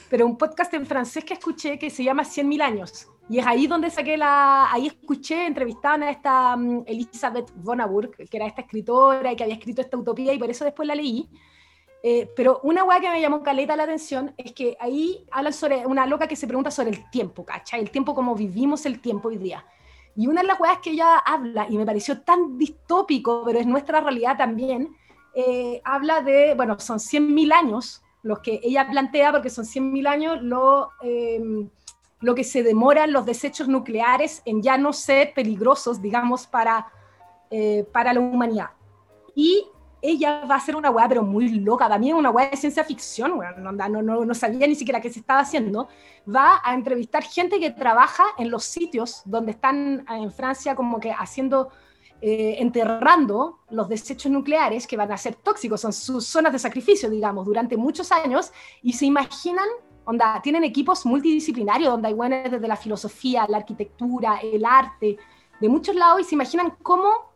pero 0.09 0.25
un 0.25 0.39
podcast 0.39 0.73
en 0.73 0.87
francés 0.87 1.23
que 1.25 1.35
escuché 1.35 1.79
que 1.79 1.91
se 1.91 2.05
llama 2.05 2.23
100.000 2.23 2.63
años. 2.63 3.09
Y 3.29 3.39
es 3.39 3.47
ahí 3.47 3.69
donde 3.69 3.91
saqué 3.91 4.17
la. 4.17 4.73
Ahí 4.73 4.89
escuché, 4.89 5.47
entrevistaban 5.47 6.03
a 6.03 6.11
esta 6.11 6.57
um, 6.57 6.83
Elizabeth 6.85 7.49
von 7.55 7.81
Aburg, 7.81 8.11
que 8.29 8.37
era 8.37 8.47
esta 8.47 8.63
escritora 8.63 9.31
y 9.31 9.37
que 9.37 9.45
había 9.45 9.55
escrito 9.55 9.83
esta 9.83 9.97
utopía, 9.97 10.33
y 10.35 10.39
por 10.39 10.51
eso 10.51 10.65
después 10.65 10.89
la 10.89 10.97
leí. 10.97 11.29
Eh, 12.03 12.31
pero 12.35 12.61
una 12.63 12.85
weá 12.85 12.99
que 12.99 13.11
me 13.11 13.21
llamó 13.21 13.43
caleta 13.43 13.77
la 13.77 13.83
atención 13.83 14.33
es 14.39 14.53
que 14.53 14.77
ahí 14.81 15.27
hablan 15.31 15.53
sobre 15.53 15.87
una 15.87 16.07
loca 16.07 16.27
que 16.27 16.37
se 16.37 16.47
pregunta 16.47 16.71
sobre 16.71 16.91
el 16.91 17.11
tiempo, 17.11 17.45
¿cachai? 17.45 17.81
El 17.81 17.91
tiempo, 17.91 18.15
como 18.15 18.35
vivimos 18.35 18.87
el 18.87 19.01
tiempo 19.01 19.29
hoy 19.29 19.37
día. 19.37 19.65
Y 20.17 20.27
una 20.27 20.41
de 20.41 20.49
las 20.49 20.59
weas 20.59 20.79
que 20.79 20.91
ella 20.91 21.19
habla, 21.19 21.67
y 21.69 21.77
me 21.77 21.87
pareció 21.87 22.23
tan 22.23 22.57
distópico, 22.57 23.43
pero 23.45 23.59
es 23.59 23.67
nuestra 23.67 24.01
realidad 24.01 24.37
también, 24.37 24.97
eh, 25.35 25.81
habla 25.85 26.23
de, 26.23 26.55
bueno, 26.55 26.79
son 26.81 26.99
100.000 26.99 27.53
años 27.53 28.03
los 28.23 28.41
que 28.41 28.61
ella 28.63 28.89
plantea, 28.89 29.33
porque 29.33 29.51
son 29.51 29.65
100.000 29.65 30.07
años 30.07 30.43
lo, 30.43 30.91
em, 31.03 31.71
lo 32.21 32.35
que 32.35 32.45
se 32.45 32.63
demoran 32.63 33.13
los 33.13 33.25
desechos 33.25 33.69
nucleares 33.69 34.43
en 34.45 34.63
ya 34.63 34.77
no 34.77 34.93
ser 34.93 35.33
peligrosos, 35.35 36.03
digamos, 36.03 36.47
para, 36.47 36.89
eh, 37.51 37.87
para 37.93 38.13
la 38.13 38.21
humanidad. 38.21 38.71
Y 39.35 39.67
ella 40.03 40.45
va 40.47 40.55
a 40.55 40.59
hacer 40.59 40.77
una 40.77 40.91
weá, 40.91 41.09
pero 41.09 41.23
muy 41.23 41.49
loca, 41.51 41.89
también 41.89 42.17
una 42.17 42.31
weá 42.31 42.51
de 42.51 42.57
ciencia 42.57 42.85
ficción, 42.85 43.39
no, 43.59 43.73
no, 43.73 44.25
no, 44.25 44.35
sabía 44.35 44.67
ni 44.67 44.75
siquiera 44.75 45.01
qué 45.01 45.11
se 45.11 45.21
estaba 45.21 45.41
haciendo. 45.41 45.89
Va 46.29 46.61
a 46.65 46.75
entrevistar 46.75 47.23
gente 47.23 47.61
que 47.61 47.71
trabaja 47.71 48.25
en 48.39 48.51
los 48.51 48.65
sitios 48.65 49.23
donde 49.25 49.53
están 49.53 50.05
en 50.09 50.33
Francia 50.33 50.75
como 50.75 51.01
que 51.01 51.13
haciendo, 51.13 51.71
eh, 52.23 52.57
enterrando 52.59 53.61
los 53.71 53.89
desechos 53.89 54.33
nucleares 54.33 54.87
que 54.87 54.97
van 54.97 55.13
a 55.13 55.19
ser 55.19 55.35
tóxicos, 55.35 55.81
son 55.81 55.93
sus 55.93 56.27
zonas 56.27 56.53
de 56.53 56.59
sacrificio, 56.59 57.11
digamos, 57.11 57.45
durante 57.45 57.77
muchos 57.77 58.11
años, 58.11 58.53
y 58.83 58.95
se 58.95 59.07
imaginan, 59.07 59.69
onda, 60.05 60.41
tienen 60.43 60.65
equipos 60.65 61.05
multidisciplinarios 61.05 61.91
donde 61.91 62.09
hay 62.09 62.15
buenas 62.15 62.51
desde 62.51 62.69
la 62.69 62.77
filosofía, 62.77 63.47
la 63.49 63.59
arquitectura, 63.59 64.39
el 64.43 64.65
arte, 64.65 65.19
de 65.61 65.69
muchos 65.69 65.95
lados, 65.95 66.23
y 66.23 66.25
se 66.25 66.35
imaginan 66.35 66.75
cómo 66.83 67.30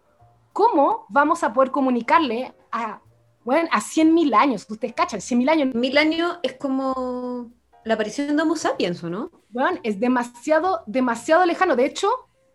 ¿cómo 0.55 1.05
vamos 1.10 1.43
a 1.43 1.52
poder 1.52 1.70
comunicarle 1.70 2.55
a, 2.72 3.02
bueno, 3.44 3.68
a 3.70 3.81
100.000 3.81 4.35
años? 4.35 4.66
Ustedes 4.70 4.94
cachan, 4.94 5.20
100.000 5.20 5.51
años. 5.51 5.74
Mil 5.74 5.98
años 5.98 6.39
es 6.43 6.55
como 6.55 7.51
la 7.85 7.94
aparición 7.94 8.35
de 8.35 8.43
Homo 8.43 8.56
sapiens, 8.56 9.02
¿no? 9.02 9.31
Bueno, 9.51 9.78
es 9.82 10.01
demasiado, 10.01 10.82
demasiado 10.86 11.44
lejano. 11.44 11.76
De 11.76 11.85
hecho, 11.85 12.09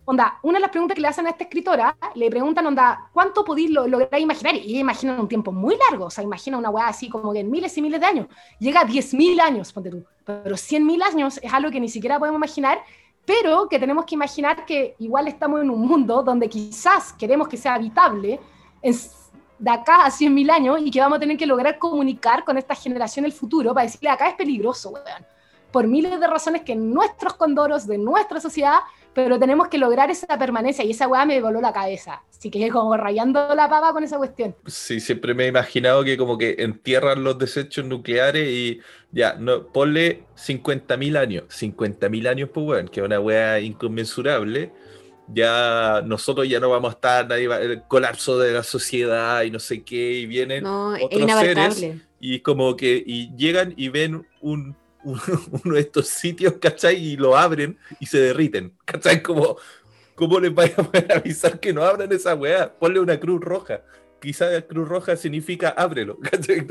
onda, 0.06 0.40
una 0.44 0.58
de 0.58 0.62
las 0.62 0.72
preguntas 0.72 0.96
que 0.96 1.02
le 1.02 1.10
hacen 1.10 1.28
a 1.28 1.32
esta 1.32 1.44
escritora, 1.44 1.96
le 2.16 2.30
preguntan, 2.30 2.66
onda, 2.66 3.12
¿cuánto 3.14 3.44
podéis 3.44 3.70
lograr 3.70 4.20
imaginar? 4.20 4.56
Y 4.56 4.72
ella 4.72 4.80
imagina 4.80 5.20
un 5.20 5.28
tiempo 5.28 5.52
muy 5.52 5.76
largo, 5.90 6.06
o 6.06 6.10
sea, 6.10 6.24
imagina 6.24 6.58
una 6.58 6.70
weá 6.70 6.88
así 6.88 7.10
como 7.10 7.34
que 7.34 7.42
en 7.42 7.52
miles 7.52 7.78
y 7.78 7.82
miles 7.82 8.00
de 8.00 8.06
años. 8.06 8.28
Llega 8.60 8.80
a 8.80 8.88
10.000 8.88 9.42
años, 9.42 9.74
ponte 9.74 9.90
tú. 9.92 10.06
Pero 10.24 10.56
100.000 10.56 11.04
años 11.04 11.40
es 11.44 11.54
algo 11.54 11.70
que 11.70 11.82
ni 11.82 11.90
siquiera 11.90 12.18
podemos 12.18 12.40
imaginar 12.40 12.80
pero 13.30 13.70
que 13.70 13.78
tenemos 13.78 14.06
que 14.06 14.16
imaginar 14.16 14.66
que 14.66 14.96
igual 14.98 15.28
estamos 15.28 15.62
en 15.62 15.70
un 15.70 15.82
mundo 15.82 16.24
donde 16.24 16.50
quizás 16.50 17.14
queremos 17.14 17.48
que 17.48 17.58
sea 17.58 17.76
habitable 17.76 18.40
de 18.82 19.70
acá 19.70 20.04
a 20.04 20.10
100.000 20.10 20.50
años 20.50 20.80
y 20.84 20.90
que 20.90 21.00
vamos 21.00 21.18
a 21.18 21.20
tener 21.20 21.38
que 21.38 21.46
lograr 21.46 21.78
comunicar 21.78 22.44
con 22.44 22.58
esta 22.58 22.74
generación 22.74 23.22
del 23.22 23.32
futuro 23.32 23.72
para 23.72 23.86
decirle 23.86 24.10
acá 24.10 24.30
es 24.30 24.34
peligroso, 24.34 24.90
weón. 24.90 25.24
Por 25.72 25.86
miles 25.86 26.20
de 26.20 26.26
razones 26.26 26.64
que 26.64 26.76
nuestros 26.76 27.36
condoros 27.36 27.86
de 27.86 28.00
nuestra 28.00 28.42
sociedad 28.42 28.80
pero 29.24 29.40
tenemos 29.40 29.68
que 29.68 29.78
lograr 29.78 30.10
esa 30.10 30.38
permanencia 30.38 30.84
y 30.84 30.91
esa 30.91 31.08
weá 31.08 31.26
me 31.26 31.41
voló 31.41 31.62
la 31.62 31.74
cabeza. 31.74 32.24
Así 32.30 32.50
que 32.50 32.70
como 32.72 32.96
rayando 32.98 33.54
la 33.56 33.70
pava 33.70 33.94
con 33.94 34.04
esa 34.04 34.18
cuestión. 34.18 34.56
Sí, 34.66 35.00
siempre 35.00 35.34
me 35.34 35.46
he 35.46 35.48
imaginado 35.48 36.04
que 36.04 36.18
como 36.18 36.38
que 36.38 36.56
entierran 36.60 37.24
los 37.24 37.38
desechos 37.38 37.86
nucleares 37.86 38.48
y 38.50 38.80
ya, 39.12 39.34
no, 39.34 39.68
ponle 39.68 40.24
50.000 40.36 41.18
años, 41.18 41.44
50.000 41.50 42.28
años, 42.28 42.50
pues 42.54 42.66
weón, 42.66 42.88
que 42.88 43.00
es 43.00 43.06
una 43.06 43.20
weá 43.20 43.60
inconmensurable. 43.60 44.72
Ya 45.32 46.02
nosotros 46.06 46.50
ya 46.50 46.60
no 46.60 46.72
vamos 46.72 46.90
a 46.90 46.94
estar, 46.94 47.28
nadie 47.28 47.48
va, 47.48 47.60
el 47.60 47.84
colapso 47.84 48.40
de 48.40 48.52
la 48.52 48.64
sociedad 48.64 49.44
y 49.44 49.52
no 49.52 49.60
sé 49.60 49.84
qué, 49.84 50.14
y 50.14 50.26
vienen 50.26 50.66
otros 50.66 51.32
seres 51.40 51.86
y 52.20 52.40
como 52.41 52.76
que 52.76 53.02
y 53.06 53.36
llegan 53.36 53.74
y 53.78 53.90
ven 53.90 54.26
un 54.41 54.76
uno 55.64 55.76
de 55.76 55.82
estos 55.82 56.08
sitios, 56.08 56.54
¿cachai? 56.62 56.96
Y 56.96 57.18
lo 57.18 57.38
abren 57.38 57.78
y 58.00 58.06
se 58.06 58.20
derriten, 58.20 58.76
¿cachai? 58.86 59.24
Como, 59.24 59.58
¿Cómo 60.20 60.38
les 60.38 60.54
vaya 60.54 60.74
a 60.78 60.84
poder 60.84 61.14
avisar 61.14 61.62
que 61.62 61.72
no 61.72 61.82
abran 61.82 62.12
esa 62.12 62.36
weá? 62.36 62.78
Ponle 62.78 63.00
una 63.00 63.18
cruz 63.18 63.40
roja. 63.40 63.84
Quizá 64.20 64.48
la 64.48 64.62
cruz 64.62 64.86
roja 64.86 65.16
significa 65.16 65.70
ábrelo, 65.70 66.20
¿cachai? 66.32 66.68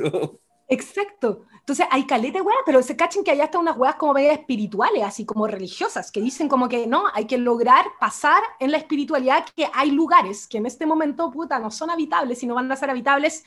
Exacto. 0.68 1.46
Entonces 1.60 1.86
hay 1.90 2.06
caleta 2.06 2.42
weá, 2.42 2.56
pero 2.66 2.82
se 2.82 2.94
cachen 2.94 3.24
que 3.24 3.30
allá 3.30 3.44
están 3.44 3.62
unas 3.62 3.78
weas 3.78 3.94
como 3.94 4.12
medio 4.12 4.32
espirituales, 4.32 5.02
así 5.02 5.24
como 5.24 5.46
religiosas, 5.46 6.12
que 6.12 6.20
dicen 6.20 6.46
como 6.46 6.68
que 6.68 6.86
no, 6.86 7.04
hay 7.14 7.26
que 7.26 7.38
lograr 7.38 7.86
pasar 7.98 8.42
en 8.60 8.70
la 8.70 8.76
espiritualidad 8.76 9.46
que 9.56 9.66
hay 9.72 9.92
lugares 9.92 10.46
que 10.46 10.58
en 10.58 10.66
este 10.66 10.84
momento, 10.84 11.30
puta, 11.30 11.58
no 11.58 11.70
son 11.70 11.88
habitables, 11.88 12.38
sino 12.38 12.54
van 12.54 12.70
a 12.70 12.76
ser 12.76 12.90
habitables 12.90 13.44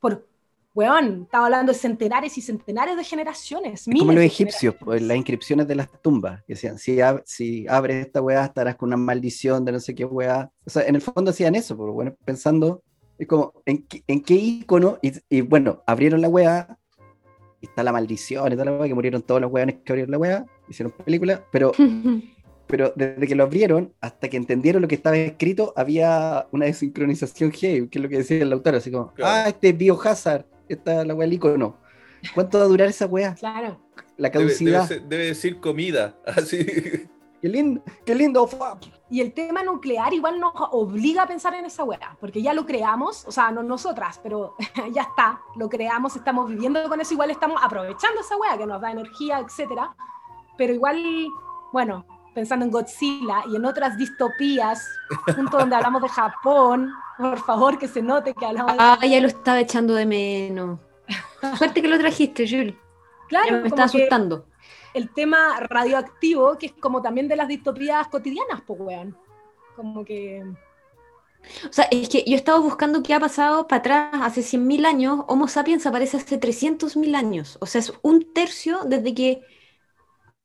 por 0.00 0.26
weón, 0.74 1.22
estaba 1.22 1.46
hablando 1.46 1.72
de 1.72 1.78
centenares 1.78 2.36
y 2.36 2.42
centenares 2.42 2.96
de 2.96 3.04
generaciones. 3.04 3.84
como 3.96 4.12
los 4.12 4.24
egipcios, 4.24 4.74
pues, 4.78 5.00
las 5.00 5.16
inscripciones 5.16 5.68
de 5.68 5.76
las 5.76 5.88
tumbas, 6.02 6.42
que 6.44 6.54
decían, 6.54 6.78
si, 6.78 6.98
si 7.24 7.66
abres 7.68 8.06
esta 8.06 8.20
weá 8.20 8.44
estarás 8.44 8.74
con 8.74 8.88
una 8.88 8.96
maldición 8.96 9.64
de 9.64 9.72
no 9.72 9.80
sé 9.80 9.94
qué 9.94 10.04
weá. 10.04 10.50
O 10.66 10.70
sea, 10.70 10.82
en 10.82 10.96
el 10.96 11.00
fondo 11.00 11.30
hacían 11.30 11.54
eso, 11.54 11.76
pero 11.76 11.92
bueno, 11.92 12.16
pensando, 12.24 12.82
es 13.16 13.28
como, 13.28 13.52
¿en, 13.64 13.86
en 14.08 14.20
qué 14.20 14.34
icono? 14.34 14.98
Y, 15.00 15.40
bueno, 15.42 15.82
abrieron 15.86 16.20
la 16.20 16.28
weá, 16.28 16.76
y 17.60 17.66
está 17.66 17.84
la 17.84 17.92
maldición 17.92 18.48
y 18.48 18.56
toda 18.56 18.64
la 18.64 18.72
weá, 18.72 18.88
que 18.88 18.94
murieron 18.94 19.22
todos 19.22 19.40
los 19.40 19.52
weones 19.52 19.76
que 19.84 19.92
abrieron 19.92 20.10
la 20.10 20.18
weá, 20.18 20.46
hicieron 20.68 20.92
película, 20.92 21.44
pero... 21.50 21.72
pero 22.66 22.94
desde 22.96 23.26
que 23.26 23.34
lo 23.34 23.44
abrieron 23.44 23.92
hasta 24.00 24.30
que 24.30 24.38
entendieron 24.38 24.80
lo 24.80 24.88
que 24.88 24.94
estaba 24.94 25.18
escrito, 25.18 25.74
había 25.76 26.46
una 26.50 26.64
desincronización 26.64 27.52
heavy, 27.52 27.88
que 27.88 27.98
es 27.98 28.02
lo 28.02 28.08
que 28.08 28.16
decía 28.16 28.38
el 28.38 28.52
autor, 28.54 28.76
así 28.76 28.90
como, 28.90 29.12
ah, 29.22 29.44
este 29.48 29.68
es 29.68 29.76
Biohazard, 29.76 30.46
esta 30.68 31.04
la 31.04 31.14
weá 31.14 31.28
no 31.56 31.78
¿Cuánto 32.34 32.58
va 32.58 32.64
a 32.64 32.68
durar 32.68 32.88
esa 32.88 33.06
weá? 33.06 33.34
Claro. 33.34 33.80
La 34.16 34.30
caducidad. 34.30 34.88
Debe, 34.88 35.26
decir 35.26 35.60
comida. 35.60 36.16
Así. 36.26 36.64
Qué 37.44 37.48
lindo, 37.50 37.82
qué 38.06 38.14
lindo. 38.14 38.48
Y 39.10 39.20
el 39.20 39.34
tema 39.34 39.62
nuclear 39.62 40.14
igual 40.14 40.40
nos 40.40 40.52
obliga 40.72 41.24
a 41.24 41.26
pensar 41.26 41.52
en 41.54 41.66
esa 41.66 41.84
weá, 41.84 42.16
porque 42.18 42.40
ya 42.40 42.54
lo 42.54 42.64
creamos, 42.64 43.26
o 43.26 43.32
sea, 43.32 43.50
no 43.50 43.62
nosotras, 43.62 44.18
pero 44.22 44.54
ya 44.92 45.02
está, 45.02 45.42
lo 45.56 45.68
creamos, 45.68 46.16
estamos 46.16 46.48
viviendo 46.48 46.88
con 46.88 47.02
eso, 47.02 47.12
igual 47.12 47.30
estamos 47.30 47.60
aprovechando 47.62 48.22
esa 48.22 48.38
weá 48.38 48.56
que 48.56 48.64
nos 48.64 48.80
da 48.80 48.90
energía, 48.90 49.40
etcétera. 49.40 49.94
Pero 50.56 50.72
igual, 50.72 51.28
bueno, 51.70 52.06
pensando 52.34 52.64
en 52.64 52.70
Godzilla 52.70 53.44
y 53.50 53.56
en 53.56 53.64
otras 53.64 53.96
distopías, 53.96 54.86
junto 55.34 55.58
donde 55.58 55.76
hablamos 55.76 56.02
de 56.02 56.08
Japón, 56.08 56.92
por 57.16 57.38
favor, 57.38 57.78
que 57.78 57.88
se 57.88 58.02
note 58.02 58.34
que 58.34 58.44
hablamos 58.44 58.74
Ah, 58.78 58.98
ya 59.06 59.20
lo 59.20 59.28
estaba 59.28 59.60
echando 59.60 59.94
de 59.94 60.04
menos. 60.04 60.80
Suerte 61.56 61.80
que 61.80 61.88
lo 61.88 61.98
trajiste, 61.98 62.46
Jules. 62.48 62.74
Claro, 63.28 63.60
me 63.60 63.68
está 63.68 63.84
asustando. 63.84 64.46
El 64.92 65.10
tema 65.10 65.60
radioactivo, 65.60 66.56
que 66.58 66.66
es 66.66 66.72
como 66.72 67.00
también 67.02 67.28
de 67.28 67.36
las 67.36 67.48
distopías 67.48 68.06
cotidianas, 68.08 68.62
pues, 68.66 68.80
weón. 68.80 69.16
Como 69.76 70.04
que... 70.04 70.44
O 71.68 71.72
sea, 71.72 71.86
es 71.90 72.08
que 72.08 72.24
yo 72.26 72.34
he 72.34 72.36
estado 72.36 72.62
buscando 72.62 73.02
qué 73.02 73.12
ha 73.12 73.20
pasado 73.20 73.66
para 73.68 73.80
atrás 73.80 74.10
hace 74.22 74.40
100.000 74.40 74.86
años. 74.86 75.24
Homo 75.28 75.46
sapiens 75.46 75.86
aparece 75.86 76.16
hace 76.16 76.40
300.000 76.40 77.14
años. 77.14 77.58
O 77.60 77.66
sea, 77.66 77.80
es 77.80 77.92
un 78.02 78.32
tercio 78.32 78.80
desde 78.84 79.14
que 79.14 79.42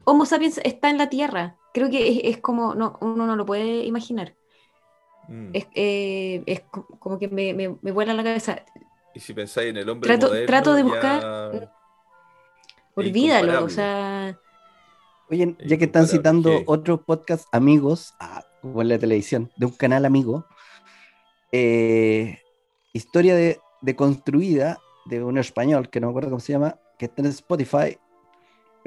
Homo 0.04 0.26
sapiens 0.26 0.60
está 0.64 0.90
en 0.90 0.98
la 0.98 1.08
Tierra 1.10 1.59
creo 1.74 1.90
que 1.90 2.22
es, 2.30 2.38
como, 2.38 2.76
no, 2.76 2.98
uno 3.02 3.26
no 3.26 3.36
lo 3.36 3.46
puede 3.46 3.86
imaginar. 3.86 4.36
Mm. 5.28 5.50
Es, 5.54 5.68
eh, 5.76 6.66
como 7.00 7.20
que 7.20 7.28
me, 7.28 7.54
me, 7.54 7.92
vuela 7.92 8.14
la 8.14 8.24
cabeza. 8.24 8.64
Y 9.14 9.20
si 9.20 9.34
pensáis 9.34 9.70
en 9.70 9.78
el 9.78 9.90
hombre 9.90 10.08
trato, 10.08 10.46
trato 10.46 10.74
de 10.74 10.84
buscar. 10.84 11.72
Olvídalo, 12.96 13.64
o 13.64 13.70
sea. 13.70 14.38
Oye, 15.30 15.56
ya 15.64 15.78
que 15.78 15.86
están 15.86 16.08
citando 16.08 16.64
otros 16.66 17.02
podcast 17.02 17.48
amigos, 17.52 18.16
ah, 18.20 18.44
en 18.64 18.90
la 18.90 18.98
televisión, 18.98 19.52
de 19.58 19.68
un 19.68 19.72
canal 19.74 20.06
amigo, 20.06 20.46
eh, 21.52 22.40
historia 22.94 23.36
de, 23.36 23.60
de, 23.82 23.96
construida 23.96 24.80
de 25.06 25.24
un 25.24 25.38
español, 25.38 25.90
que 25.90 26.00
no 26.00 26.08
me 26.08 26.12
acuerdo 26.12 26.32
cómo 26.32 26.40
se 26.40 26.54
llama, 26.54 26.80
que 26.98 27.06
está 27.06 27.22
en 27.22 27.28
Spotify, 27.28 27.98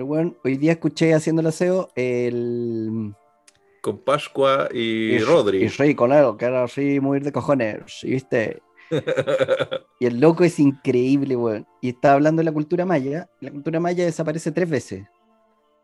pero 0.02 0.08
bueno, 0.08 0.34
hoy 0.42 0.56
día 0.56 0.72
escuché 0.72 1.14
haciendo 1.14 1.42
el 1.42 1.46
aseo 1.46 1.88
el. 1.94 3.14
Con 3.80 3.98
Pascua 3.98 4.68
y, 4.74 5.16
Rodri. 5.20 5.64
Y 5.64 5.94
claro, 5.94 6.36
que 6.36 6.44
era 6.44 6.64
así 6.64 6.98
muy 6.98 7.20
de 7.20 7.30
cojones, 7.30 8.00
¿viste? 8.02 8.60
y 10.00 10.06
el 10.06 10.18
loco 10.18 10.42
es 10.42 10.58
increíble, 10.58 11.36
weón. 11.36 11.68
Y 11.80 11.90
está 11.90 12.14
hablando 12.14 12.40
de 12.40 12.46
la 12.46 12.52
cultura 12.52 12.84
maya. 12.84 13.30
La 13.38 13.52
cultura 13.52 13.78
maya 13.78 14.04
desaparece 14.04 14.50
tres 14.50 14.68
veces 14.68 15.04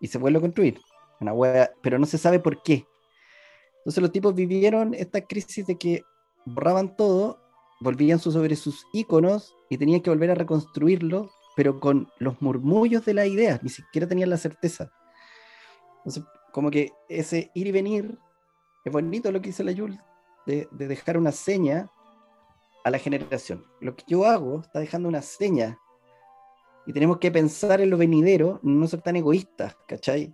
y 0.00 0.08
se 0.08 0.18
vuelve 0.18 0.38
a 0.38 0.42
construir. 0.42 0.80
Una 1.20 1.32
wea, 1.32 1.70
pero 1.80 1.96
no 2.00 2.06
se 2.06 2.18
sabe 2.18 2.40
por 2.40 2.60
qué. 2.62 2.88
Entonces 3.78 4.02
los 4.02 4.10
tipos 4.10 4.34
vivieron 4.34 4.94
esta 4.94 5.20
crisis 5.20 5.64
de 5.64 5.78
que 5.78 6.02
borraban 6.44 6.96
todo, 6.96 7.38
volvían 7.80 8.18
sobre 8.18 8.56
sus 8.56 8.84
iconos 8.92 9.54
y 9.70 9.78
tenían 9.78 10.00
que 10.00 10.10
volver 10.10 10.32
a 10.32 10.34
reconstruirlo 10.34 11.30
pero 11.58 11.80
con 11.80 12.08
los 12.20 12.40
murmullos 12.40 13.04
de 13.04 13.14
las 13.14 13.26
ideas, 13.26 13.60
ni 13.64 13.68
siquiera 13.68 14.06
tenían 14.06 14.30
la 14.30 14.36
certeza. 14.36 14.92
Entonces, 15.96 16.22
como 16.52 16.70
que 16.70 16.92
ese 17.08 17.50
ir 17.52 17.66
y 17.66 17.72
venir, 17.72 18.16
es 18.84 18.92
bonito 18.92 19.32
lo 19.32 19.40
que 19.40 19.48
dice 19.48 19.64
la 19.64 19.72
Yul, 19.72 20.00
de, 20.46 20.68
de 20.70 20.86
dejar 20.86 21.18
una 21.18 21.32
seña 21.32 21.90
a 22.84 22.90
la 22.90 23.00
generación. 23.00 23.66
Lo 23.80 23.96
que 23.96 24.04
yo 24.06 24.24
hago 24.24 24.60
está 24.60 24.78
dejando 24.78 25.08
una 25.08 25.20
seña 25.20 25.76
y 26.86 26.92
tenemos 26.92 27.18
que 27.18 27.32
pensar 27.32 27.80
en 27.80 27.90
lo 27.90 27.96
venidero, 27.96 28.60
no 28.62 28.86
ser 28.86 29.02
tan 29.02 29.16
egoístas, 29.16 29.76
¿cachai? 29.88 30.32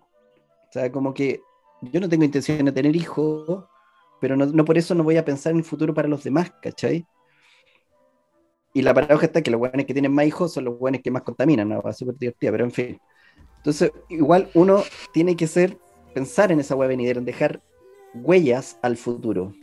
O 0.68 0.72
sea, 0.72 0.92
como 0.92 1.14
que 1.14 1.40
yo 1.80 2.00
no 2.00 2.08
tengo 2.10 2.24
intención 2.24 2.66
de 2.66 2.72
tener 2.72 2.94
hijos, 2.94 3.64
pero 4.20 4.36
no, 4.36 4.44
no 4.44 4.66
por 4.66 4.76
eso 4.76 4.94
no 4.94 5.02
voy 5.02 5.16
a 5.16 5.24
pensar 5.24 5.52
en 5.52 5.60
el 5.60 5.64
futuro 5.64 5.94
para 5.94 6.06
los 6.06 6.22
demás, 6.22 6.52
¿cachai? 6.60 7.06
Y 8.74 8.82
la 8.82 8.94
paradoja 8.94 9.26
está 9.26 9.42
que 9.42 9.52
los 9.52 9.60
buenos 9.60 9.86
que 9.86 9.94
tienen 9.94 10.12
más 10.14 10.26
hijos 10.26 10.54
son 10.54 10.66
los 10.66 10.78
buenos 10.78 11.02
que 11.02 11.12
más 11.12 11.22
contaminan, 11.24 11.70
¿no? 11.70 11.82
Va 11.82 11.94
súper 11.94 12.16
divertida, 12.18 12.52
pero 12.52 12.64
en 12.64 12.72
fin. 12.72 13.02
Entonces, 13.58 13.92
igual 14.10 14.50
uno 14.54 14.84
tiene 15.12 15.36
que 15.36 15.48
ser, 15.48 15.78
pensar 16.14 16.52
en 16.52 16.60
esa 16.60 16.76
hueá 16.76 16.88
venidera, 16.88 17.20
en 17.20 17.26
dejar 17.26 17.62
huellas 18.14 18.78
al 18.82 18.96
futuro. 18.98 19.56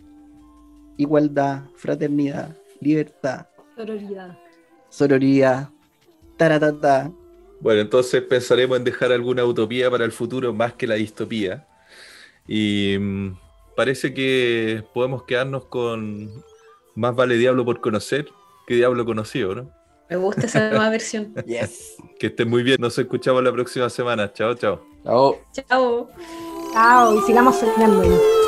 Igualdad, 0.98 1.70
fraternidad, 1.76 2.58
libertad, 2.80 3.48
Sororidad. 3.76 4.40
sororidad, 4.90 5.74
taratata. 6.38 7.12
Bueno, 7.60 7.82
entonces 7.82 8.22
pensaremos 8.24 8.78
en 8.78 8.84
dejar 8.84 9.12
alguna 9.12 9.46
utopía 9.46 9.90
para 9.92 10.06
el 10.06 10.12
futuro 10.12 10.54
más 10.54 10.74
que 10.74 10.88
la 10.88 10.96
distopía. 10.96 11.68
Y 12.48 12.98
mm, 13.00 13.38
parece 13.76 14.14
que 14.14 14.84
podemos 14.94 15.24
quedarnos 15.26 15.66
con 15.68 16.46
más 16.96 17.16
vale 17.16 17.38
diablo 17.38 17.66
por 17.66 17.82
conocer 17.82 18.28
que 18.72 18.78
diablo 18.78 19.06
conocido, 19.06 19.54
¿no? 19.54 19.70
Me 20.10 20.16
gusta 20.16 20.46
esa 20.46 20.70
nueva 20.70 20.90
versión. 20.90 21.34
Yes. 21.46 21.98
Que 22.18 22.28
estén 22.28 22.50
muy 22.50 22.64
bien. 22.64 22.78
Nos 22.80 22.98
escuchamos 22.98 23.44
la 23.44 23.52
próxima 23.52 23.90
semana. 23.90 24.32
Chao, 24.32 24.54
chao. 24.54 24.82
Chao. 25.04 25.42
Chao. 25.52 26.10
Chao, 26.74 27.18
y 27.18 27.22
sigamos 27.22 27.58
soñando. 27.58 28.41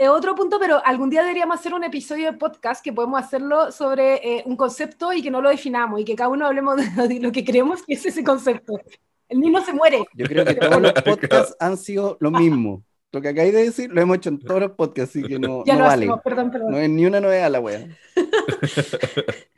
Eh, 0.00 0.08
otro 0.08 0.36
punto, 0.36 0.60
pero 0.60 0.80
algún 0.86 1.10
día 1.10 1.22
deberíamos 1.22 1.58
hacer 1.58 1.74
un 1.74 1.82
episodio 1.82 2.30
de 2.30 2.38
podcast 2.38 2.84
que 2.84 2.92
podemos 2.92 3.20
hacerlo 3.20 3.72
sobre 3.72 4.14
eh, 4.38 4.42
un 4.46 4.56
concepto 4.56 5.12
y 5.12 5.20
que 5.22 5.30
no 5.30 5.42
lo 5.42 5.48
definamos 5.50 6.00
y 6.00 6.04
que 6.04 6.14
cada 6.14 6.30
uno 6.30 6.46
hablemos 6.46 6.76
de, 6.76 7.08
de 7.08 7.18
lo 7.20 7.32
que 7.32 7.44
creemos 7.44 7.82
que 7.82 7.94
es 7.94 8.06
ese 8.06 8.22
concepto. 8.22 8.78
El 9.28 9.40
niño 9.40 9.60
se 9.60 9.72
muere. 9.72 10.04
Yo 10.14 10.26
creo 10.26 10.44
que 10.44 10.54
todos 10.54 10.80
los 10.80 10.92
podcasts 10.92 11.56
han 11.58 11.76
sido 11.76 12.16
lo 12.20 12.30
mismo. 12.30 12.84
Lo 13.10 13.20
que 13.20 13.28
acabáis 13.28 13.52
de 13.52 13.64
decir 13.64 13.90
lo 13.90 14.00
hemos 14.00 14.18
hecho 14.18 14.28
en 14.28 14.38
todos 14.38 14.60
los 14.60 14.70
podcasts, 14.72 15.16
así 15.16 15.26
que 15.26 15.38
no, 15.38 15.64
Ya 15.64 15.74
no 15.74 15.80
lo 15.80 15.86
vale. 15.86 16.04
hacemos, 16.04 16.20
perdón, 16.22 16.50
perdón. 16.50 16.70
No 16.70 16.78
es 16.78 16.88
ni 16.88 17.04
una 17.04 17.20
novedad 17.20 17.50
la 17.50 17.60
wea. 17.60 17.88